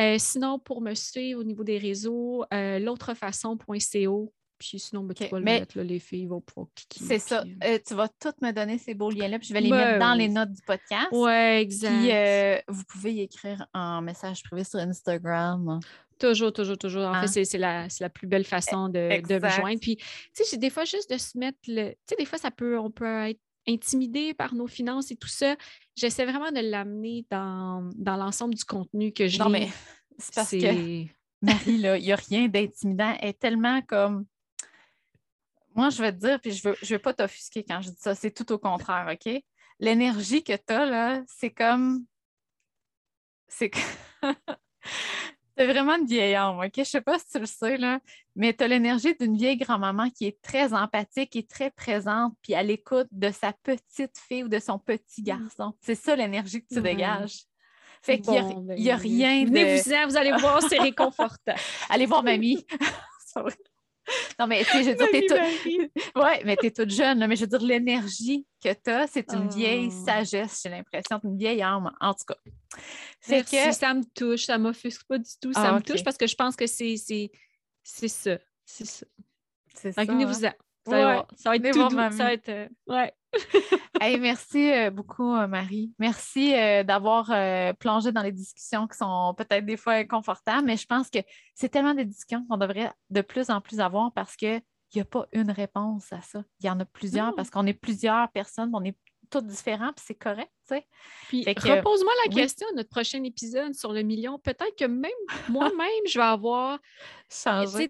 Euh, 0.00 0.16
sinon, 0.18 0.58
pour 0.58 0.80
me 0.82 0.94
suivre 0.94 1.40
au 1.40 1.44
niveau 1.44 1.64
des 1.64 1.78
réseaux, 1.78 2.44
euh, 2.52 2.78
l'autrefaçon.co, 2.78 4.32
puis 4.60 4.78
sinon, 4.78 5.04
ben, 5.04 5.14
tu 5.14 5.26
vas 5.26 5.38
le 5.38 5.44
mettre, 5.44 5.78
là, 5.78 5.82
les 5.82 5.98
filles 5.98 6.26
vont 6.26 6.42
pouvoir 6.42 6.68
cliquer. 6.76 7.02
C'est 7.02 7.18
ça. 7.18 7.40
Euh, 7.40 7.64
euh, 7.64 7.78
tu 7.84 7.94
vas 7.94 8.08
toutes 8.08 8.42
me 8.42 8.52
donner 8.52 8.76
ces 8.76 8.92
beaux 8.92 9.10
liens-là, 9.10 9.38
puis 9.38 9.48
je 9.48 9.54
vais 9.54 9.62
les 9.62 9.70
mettre 9.70 9.98
dans 9.98 10.12
les 10.12 10.28
notes 10.28 10.52
du 10.52 10.60
podcast. 10.60 11.08
Oui, 11.12 11.32
exact. 11.32 11.98
Puis 11.98 12.12
euh, 12.12 12.58
vous 12.68 12.84
pouvez 12.84 13.14
y 13.14 13.20
écrire 13.22 13.66
en 13.72 14.02
message 14.02 14.42
privé 14.42 14.62
sur 14.62 14.78
Instagram. 14.78 15.80
Toujours, 16.18 16.52
toujours, 16.52 16.76
toujours. 16.76 17.06
En 17.06 17.26
fait, 17.26 17.40
hein? 17.40 17.44
c'est 17.44 17.56
la, 17.56 17.86
la, 18.00 18.10
plus 18.10 18.26
belle 18.26 18.44
façon 18.44 18.90
de, 18.90 19.26
de 19.26 19.42
me 19.42 19.48
joindre. 19.48 19.80
Puis, 19.80 19.96
tu 19.96 20.44
sais, 20.44 20.58
des 20.58 20.68
fois, 20.68 20.84
juste 20.84 21.10
de 21.10 21.16
se 21.16 21.38
mettre 21.38 21.58
le. 21.66 21.92
Tu 21.92 21.96
sais, 22.10 22.16
des 22.16 22.26
fois, 22.26 22.38
ça 22.38 22.50
peut, 22.50 22.78
on 22.78 22.90
peut 22.90 23.30
être 23.30 23.40
intimidé 23.66 24.34
par 24.34 24.54
nos 24.54 24.66
finances 24.66 25.10
et 25.10 25.16
tout 25.16 25.28
ça. 25.28 25.56
J'essaie 25.96 26.26
vraiment 26.26 26.52
de 26.52 26.60
l'amener 26.60 27.24
dans, 27.30 27.88
dans 27.96 28.16
l'ensemble 28.16 28.54
du 28.54 28.64
contenu 28.64 29.10
que 29.12 29.26
je 29.26 29.38
Non, 29.38 29.48
mais 29.48 29.68
c'est 30.18 30.34
parce 30.34 30.50
que 30.50 31.06
Marie, 31.40 31.78
là, 31.78 31.96
il 31.96 32.04
n'y 32.04 32.12
a 32.12 32.16
rien 32.16 32.48
d'intimidant. 32.48 33.16
Elle 33.20 33.30
est 33.30 33.38
tellement 33.38 33.80
comme 33.82 34.26
moi, 35.74 35.90
je 35.90 36.02
vais 36.02 36.12
te 36.12 36.18
dire, 36.18 36.40
puis 36.40 36.52
je 36.52 36.66
ne 36.66 36.72
veux, 36.72 36.78
je 36.82 36.94
veux 36.94 36.98
pas 36.98 37.14
t'offusquer 37.14 37.64
quand 37.64 37.80
je 37.80 37.90
dis 37.90 37.98
ça, 37.98 38.14
c'est 38.14 38.30
tout 38.30 38.50
au 38.52 38.58
contraire, 38.58 39.08
OK? 39.10 39.42
L'énergie 39.78 40.42
que 40.42 40.52
tu 40.52 40.72
as, 40.72 40.86
là, 40.86 41.22
c'est 41.26 41.50
comme. 41.50 42.04
C'est 43.48 43.70
C'est 45.56 45.66
vraiment 45.66 45.96
une 45.96 46.06
vieille 46.06 46.34
âme, 46.34 46.58
OK? 46.58 46.72
Je 46.74 46.80
ne 46.80 46.84
sais 46.84 47.00
pas 47.00 47.18
si 47.18 47.28
tu 47.32 47.38
le 47.38 47.46
sais, 47.46 47.76
là, 47.76 48.00
mais 48.36 48.52
tu 48.52 48.64
as 48.64 48.68
l'énergie 48.68 49.14
d'une 49.18 49.36
vieille 49.36 49.56
grand-maman 49.56 50.10
qui 50.10 50.26
est 50.26 50.40
très 50.42 50.72
empathique 50.72 51.34
et 51.36 51.46
très 51.46 51.70
présente, 51.70 52.34
puis 52.42 52.54
à 52.54 52.62
l'écoute 52.62 53.08
de 53.10 53.30
sa 53.30 53.52
petite 53.52 54.18
fille 54.18 54.44
ou 54.44 54.48
de 54.48 54.58
son 54.58 54.78
petit 54.78 55.22
mmh. 55.22 55.24
garçon. 55.24 55.74
C'est 55.80 55.94
ça 55.94 56.16
l'énergie 56.16 56.62
que 56.62 56.74
tu 56.74 56.80
dégages. 56.80 57.44
Fait 58.02 58.18
qu'il 58.18 58.32
n'y 58.32 58.38
a, 58.90 58.96
ben, 58.96 59.00
rien 59.00 59.44
de. 59.44 59.48
Venez-vous-en, 59.48 60.06
vous 60.06 60.16
allez 60.16 60.32
voir, 60.32 60.62
c'est 60.62 60.78
réconfortant. 60.80 61.54
allez 61.88 62.06
voir 62.06 62.22
mamie. 62.22 62.66
Non, 64.38 64.46
mais 64.46 64.64
tu 64.64 64.70
sais, 64.70 64.84
je 64.84 64.90
veux 64.90 64.96
dire, 64.96 65.08
t'es 65.10 65.26
toute... 65.26 66.16
ouais, 66.22 66.42
mais 66.44 66.56
t'es 66.56 66.70
toute 66.70 66.90
jeune, 66.90 67.26
mais 67.26 67.36
je 67.36 67.42
veux 67.42 67.46
dire, 67.46 67.62
l'énergie 67.62 68.46
que 68.62 68.72
tu 68.72 68.90
as, 68.90 69.06
c'est 69.06 69.32
une 69.32 69.48
vieille 69.48 69.90
oh. 69.90 70.04
sagesse, 70.04 70.60
j'ai 70.62 70.70
l'impression, 70.70 71.20
une 71.24 71.36
vieille 71.36 71.62
âme, 71.62 71.90
en 72.00 72.14
tout 72.14 72.24
cas. 72.26 72.36
C'est 73.20 73.42
que... 73.48 73.72
ça 73.72 73.94
me 73.94 74.04
touche, 74.14 74.44
ça 74.44 74.58
m'offusque 74.58 75.06
pas 75.06 75.18
du 75.18 75.30
tout, 75.40 75.52
ça 75.52 75.70
ah, 75.70 75.72
me 75.74 75.80
touche 75.80 76.04
parce 76.04 76.16
que 76.16 76.26
je 76.26 76.34
pense 76.34 76.56
que 76.56 76.66
c'est 76.66 76.96
ça. 76.96 77.14
C'est 77.82 78.08
ça. 78.08 78.38
C'est 79.74 79.92
ça. 79.92 80.04
Venez-vous-en. 80.04 80.48
Hein? 80.48 81.26
Ça, 81.36 81.50
va 81.50 81.56
être 81.56 81.70
tout 81.72 81.88
doux. 81.88 81.96
Ça 81.96 82.24
va 82.24 82.32
être. 82.32 82.48
Euh, 82.48 82.68
ouais. 82.86 83.12
merci 84.20 84.72
euh, 84.72 84.90
beaucoup, 84.90 85.34
euh, 85.34 85.46
Marie. 85.46 85.92
Merci 85.98 86.52
d'avoir 86.84 87.26
plongé 87.76 88.12
dans 88.12 88.22
les 88.22 88.32
discussions 88.32 88.86
qui 88.86 88.96
sont 88.96 89.34
peut-être 89.36 89.64
des 89.64 89.76
fois 89.76 89.94
inconfortables, 89.94 90.66
mais 90.66 90.76
je 90.76 90.86
pense 90.86 91.10
que 91.10 91.18
c'est 91.54 91.68
tellement 91.68 91.94
des 91.94 92.04
discussions 92.04 92.44
qu'on 92.48 92.56
devrait 92.56 92.92
de 93.10 93.20
plus 93.20 93.50
en 93.50 93.60
plus 93.60 93.80
avoir 93.80 94.12
parce 94.12 94.36
qu'il 94.36 94.62
n'y 94.94 95.00
a 95.00 95.04
pas 95.04 95.26
une 95.32 95.50
réponse 95.50 96.12
à 96.12 96.22
ça. 96.22 96.42
Il 96.60 96.66
y 96.66 96.70
en 96.70 96.80
a 96.80 96.84
plusieurs 96.84 97.34
parce 97.34 97.50
qu'on 97.50 97.66
est 97.66 97.74
plusieurs 97.74 98.30
personnes, 98.30 98.70
on 98.74 98.84
est 98.84 98.96
tous 99.30 99.42
différents, 99.42 99.92
puis 99.92 100.04
c'est 100.08 100.14
correct, 100.16 100.50
tu 100.68 100.74
sais. 100.74 100.86
Puis 101.28 101.44
repose-moi 101.44 102.12
la 102.26 102.34
question 102.34 102.66
à 102.72 102.74
notre 102.74 102.88
prochain 102.88 103.22
épisode 103.22 103.74
sur 103.74 103.92
le 103.92 104.02
million. 104.02 104.40
Peut-être 104.40 104.74
que 104.76 104.86
même 104.86 105.10
moi-même, 105.48 106.06
je 106.06 106.18
vais 106.18 106.24
avoir 106.24 106.78
changé 107.28 107.88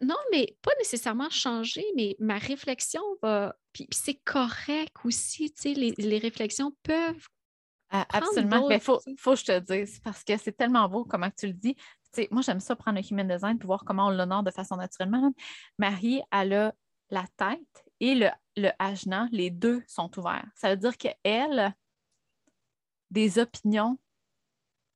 non, 0.00 0.16
mais 0.32 0.56
pas 0.62 0.72
nécessairement 0.78 1.30
changer, 1.30 1.84
mais 1.96 2.16
ma 2.18 2.38
réflexion 2.38 3.02
va. 3.22 3.56
Puis, 3.76 3.86
c'est 3.90 4.14
correct 4.14 4.96
aussi, 5.04 5.52
tu 5.52 5.74
sais, 5.74 5.74
les, 5.74 6.18
réflexions 6.18 6.72
peuvent. 6.82 7.28
absolument. 7.90 8.66
Mais 8.68 8.76
il 8.76 8.80
faut, 8.80 9.02
faut 9.18 9.32
que 9.32 9.40
je 9.40 9.44
te 9.44 9.58
dise, 9.58 10.00
parce 10.00 10.24
que 10.24 10.34
c'est 10.38 10.56
tellement 10.56 10.88
beau 10.88 11.04
comment 11.04 11.30
tu 11.30 11.48
le 11.48 11.52
dis. 11.52 11.76
sais, 12.10 12.26
moi, 12.30 12.40
j'aime 12.40 12.58
ça 12.58 12.74
prendre 12.74 12.98
le 12.98 13.06
human 13.06 13.28
design 13.28 13.58
pour 13.58 13.66
voir 13.66 13.84
comment 13.84 14.06
on 14.06 14.10
l'honore 14.10 14.42
de 14.42 14.50
façon 14.50 14.76
naturellement. 14.76 15.30
Marie, 15.78 16.22
elle 16.32 16.54
a 16.54 16.74
la 17.10 17.26
tête 17.36 17.84
et 18.00 18.14
le, 18.14 18.30
le 18.56 18.70
les 19.30 19.50
deux 19.50 19.84
sont 19.86 20.10
ouverts. 20.18 20.48
Ça 20.54 20.70
veut 20.70 20.78
dire 20.78 20.96
qu'elle, 20.96 21.76
des 23.10 23.38
opinions 23.38 23.98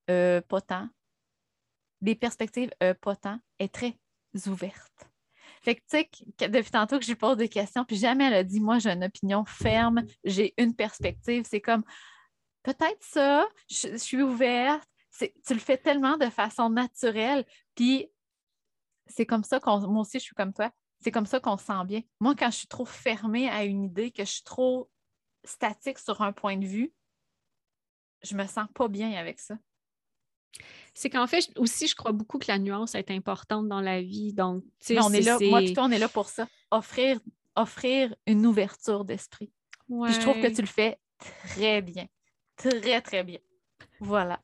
euh, 0.09 0.41
pas 0.41 0.63
tant, 0.63 0.89
des 2.01 2.15
perspectives 2.15 2.71
euh, 2.83 2.95
pas 2.95 3.15
tant, 3.15 3.41
est 3.59 3.75
très 3.75 3.95
ouvertes. 4.47 5.10
Fait 5.61 5.75
que, 5.75 5.81
tu 5.81 5.99
sais, 5.99 6.49
depuis 6.49 6.71
tantôt 6.71 6.99
que 6.99 7.05
je 7.05 7.11
lui 7.11 7.17
pose 7.17 7.37
des 7.37 7.49
questions, 7.49 7.85
puis 7.85 7.97
jamais 7.97 8.25
elle 8.25 8.35
a 8.35 8.45
dit, 8.45 8.61
moi, 8.61 8.79
j'ai 8.79 8.91
une 8.91 9.05
opinion 9.05 9.45
ferme, 9.45 10.03
j'ai 10.25 10.55
une 10.57 10.75
perspective. 10.75 11.45
C'est 11.49 11.61
comme, 11.61 11.85
peut-être 12.63 13.03
ça, 13.03 13.47
je, 13.69 13.97
suis 13.97 14.23
ouverte. 14.23 14.89
Tu 15.19 15.53
le 15.53 15.61
fais 15.61 15.77
tellement 15.77 16.17
de 16.17 16.31
façon 16.31 16.71
naturelle. 16.71 17.45
Puis, 17.75 18.09
c'est 19.07 19.27
comme 19.27 19.45
ça 19.45 19.61
qu'on. 19.61 19.81
Moi 19.89 20.03
aussi, 20.03 20.19
je 20.19 20.25
suis 20.25 20.35
comme 20.35 20.55
toi. 20.55 20.71
C'est 21.03 21.11
comme 21.11 21.27
ça 21.27 21.41
qu'on 21.41 21.59
se 21.59 21.65
sent 21.65 21.85
bien. 21.85 22.01
Moi, 22.21 22.35
quand 22.35 22.51
je 22.51 22.57
suis 22.57 22.69
trop 22.69 22.85
fermée 22.85 23.49
à 23.49 23.65
une 23.65 23.85
idée, 23.85 24.11
que 24.13 24.25
je 24.25 24.31
suis 24.31 24.43
trop 24.43 24.91
statique 25.45 25.99
sur 25.99 26.23
un 26.23 26.33
point 26.33 26.57
de 26.57 26.67
vue, 26.67 26.93
je 28.23 28.35
me 28.35 28.47
sens 28.47 28.67
pas 28.75 28.89
bien 28.89 29.13
avec 29.13 29.41
ça 29.41 29.57
c'est 30.95 31.11
qu'en 31.11 31.27
fait, 31.27 31.51
aussi, 31.57 31.87
je 31.87 31.95
crois 31.95 32.13
beaucoup 32.13 32.39
que 32.39 32.47
la 32.49 32.59
nuance 32.59 32.95
est 32.95 33.11
importante 33.11 33.69
dans 33.69 33.81
la 33.81 34.03
vie. 34.03 34.33
Donc, 34.33 34.65
on 34.91 35.13
est 35.13 35.23
là, 35.23 35.39
moi, 35.41 35.63
toi, 35.73 35.85
on 35.85 35.91
est 35.91 35.99
là 35.99 36.09
pour 36.09 36.29
ça. 36.29 36.47
Offrir, 36.71 37.21
offrir 37.57 38.15
une 38.27 38.45
ouverture 38.47 39.05
d'esprit. 39.05 39.51
Je 39.89 40.21
trouve 40.21 40.41
que 40.41 40.49
tu 40.49 40.61
le 40.61 40.67
fais 40.67 40.99
très 41.19 41.83
bien. 41.83 42.07
Très, 42.57 43.01
très 43.01 43.25
bien. 43.25 43.39
Voilà. 44.01 44.41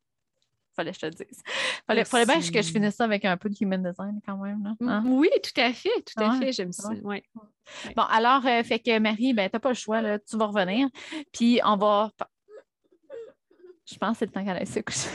Fallait 0.75 0.93
que 0.93 0.99
je 1.03 1.07
te 1.07 1.25
dise. 1.25 1.43
Fallait, 1.87 2.05
fallait 2.05 2.27
bien 2.27 2.39
que 2.39 2.63
je 2.63 2.71
finisse 2.71 2.97
ça 2.97 3.05
avec 3.05 3.25
un 3.25 3.37
peu 3.39 3.49
de 3.49 3.57
human 3.61 3.83
design 3.83 4.21
quand 4.25 4.37
même. 4.37 4.77
Hein? 4.81 5.05
Oui, 5.07 5.31
tout 5.43 5.59
à 5.61 5.73
fait. 5.73 5.89
Tout 6.05 6.23
à 6.23 6.39
fait. 6.39 6.53
J'aime 6.53 6.73
ça. 6.73 6.91
Bon, 7.03 8.03
alors, 8.03 8.47
euh, 8.47 8.63
fait 8.63 8.79
que 8.79 8.99
Marie, 8.99 9.33
ben, 9.33 9.49
tu 9.49 9.57
n'as 9.57 9.61
pas 9.61 9.71
le 9.71 9.75
choix. 9.75 10.03
Là, 10.03 10.19
tu 10.19 10.37
vas 10.37 10.47
revenir. 10.47 10.89
Puis, 11.33 11.61
on 11.65 11.77
va. 11.77 12.13
Je 13.87 13.97
pense 13.99 14.13
que 14.13 14.19
c'est 14.19 14.27
le 14.27 14.33
temps 14.33 14.45
qu'elle 14.45 14.57
aille 14.57 14.67
se 14.67 14.81
coucher. 14.81 15.09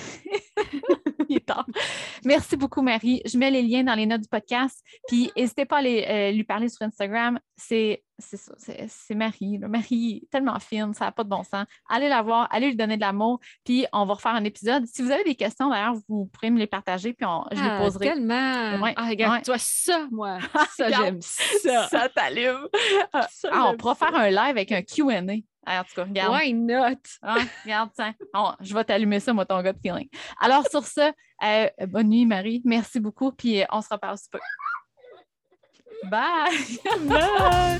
Merci 2.26 2.57
beaucoup, 2.57 2.81
Marie. 2.81 3.22
Je 3.26 3.38
mets 3.38 3.52
les 3.52 3.61
liens 3.61 3.84
dans 3.84 3.95
les 3.95 4.06
notes 4.06 4.22
du 4.22 4.27
podcast. 4.27 4.84
Puis 5.07 5.31
n'hésitez 5.35 5.65
pas 5.65 5.77
à 5.77 5.80
aller, 5.80 6.06
euh, 6.07 6.31
lui 6.31 6.43
parler 6.43 6.69
sur 6.69 6.85
Instagram. 6.85 7.39
C'est 7.56 8.03
c'est 8.23 9.15
Marie. 9.15 9.57
Marie, 9.57 10.27
tellement 10.31 10.60
fine, 10.60 10.93
ça 10.93 11.06
n'a 11.06 11.11
pas 11.11 11.23
de 11.23 11.30
bon 11.30 11.43
sens. 11.43 11.65
Allez 11.89 12.07
la 12.07 12.22
voir, 12.22 12.48
allez 12.52 12.68
lui 12.68 12.76
donner 12.76 12.95
de 12.95 13.02
l'amour, 13.02 13.39
puis 13.65 13.85
on 13.93 14.06
va 14.06 14.14
refaire 14.14 14.35
un 14.35 14.43
épisode. 14.43 14.85
Si 14.85 15.02
vous 15.02 15.10
avez 15.10 15.23
des 15.23 15.34
questions, 15.34 15.69
d'ailleurs, 15.69 15.95
vous 16.07 16.27
pourrez 16.27 16.52
me 16.52 16.60
les 16.60 16.68
partager, 16.68 17.14
puis 17.14 17.26
je 17.52 17.60
les 17.60 17.68
ah, 17.68 17.80
poserai. 17.81 18.06
Tellement! 18.06 18.91
Ah, 18.95 19.10
regarde-toi 19.10 19.57
ça, 19.57 20.07
moi! 20.11 20.38
Ça, 20.77 20.89
j'aime 20.89 21.19
ça! 21.22 21.88
Ça 21.88 22.10
t'allume! 22.10 22.68
Ah, 23.11 23.27
on 23.72 23.77
pourra 23.77 23.95
faire 23.95 24.15
un 24.15 24.30
live 24.30 24.38
avec 24.39 24.72
un 24.72 24.81
QA. 24.84 25.22
En 25.67 25.83
tout 25.83 25.95
cas, 25.95 26.03
regarde. 26.03 26.33
Why 26.33 26.53
not? 26.53 26.97
Ah, 27.21 27.38
regarde, 27.63 27.91
tiens. 27.95 28.13
Oh, 28.33 28.51
je 28.59 28.73
vais 28.73 28.83
t'allumer 28.83 29.19
ça, 29.19 29.33
moi, 29.33 29.45
ton 29.45 29.61
gars 29.61 29.73
de 29.73 29.79
feeling. 29.79 30.09
Alors, 30.39 30.67
sur 30.67 30.85
ce, 30.85 31.11
euh, 31.43 31.69
bonne 31.88 32.09
nuit, 32.09 32.25
Marie. 32.25 32.61
Merci 32.65 32.99
beaucoup. 32.99 33.31
Puis, 33.31 33.61
euh, 33.61 33.65
on 33.71 33.81
se 33.81 33.89
reparle 33.91 34.17
super. 34.17 34.41
Bye! 36.09 36.79
Bye! 37.07 37.79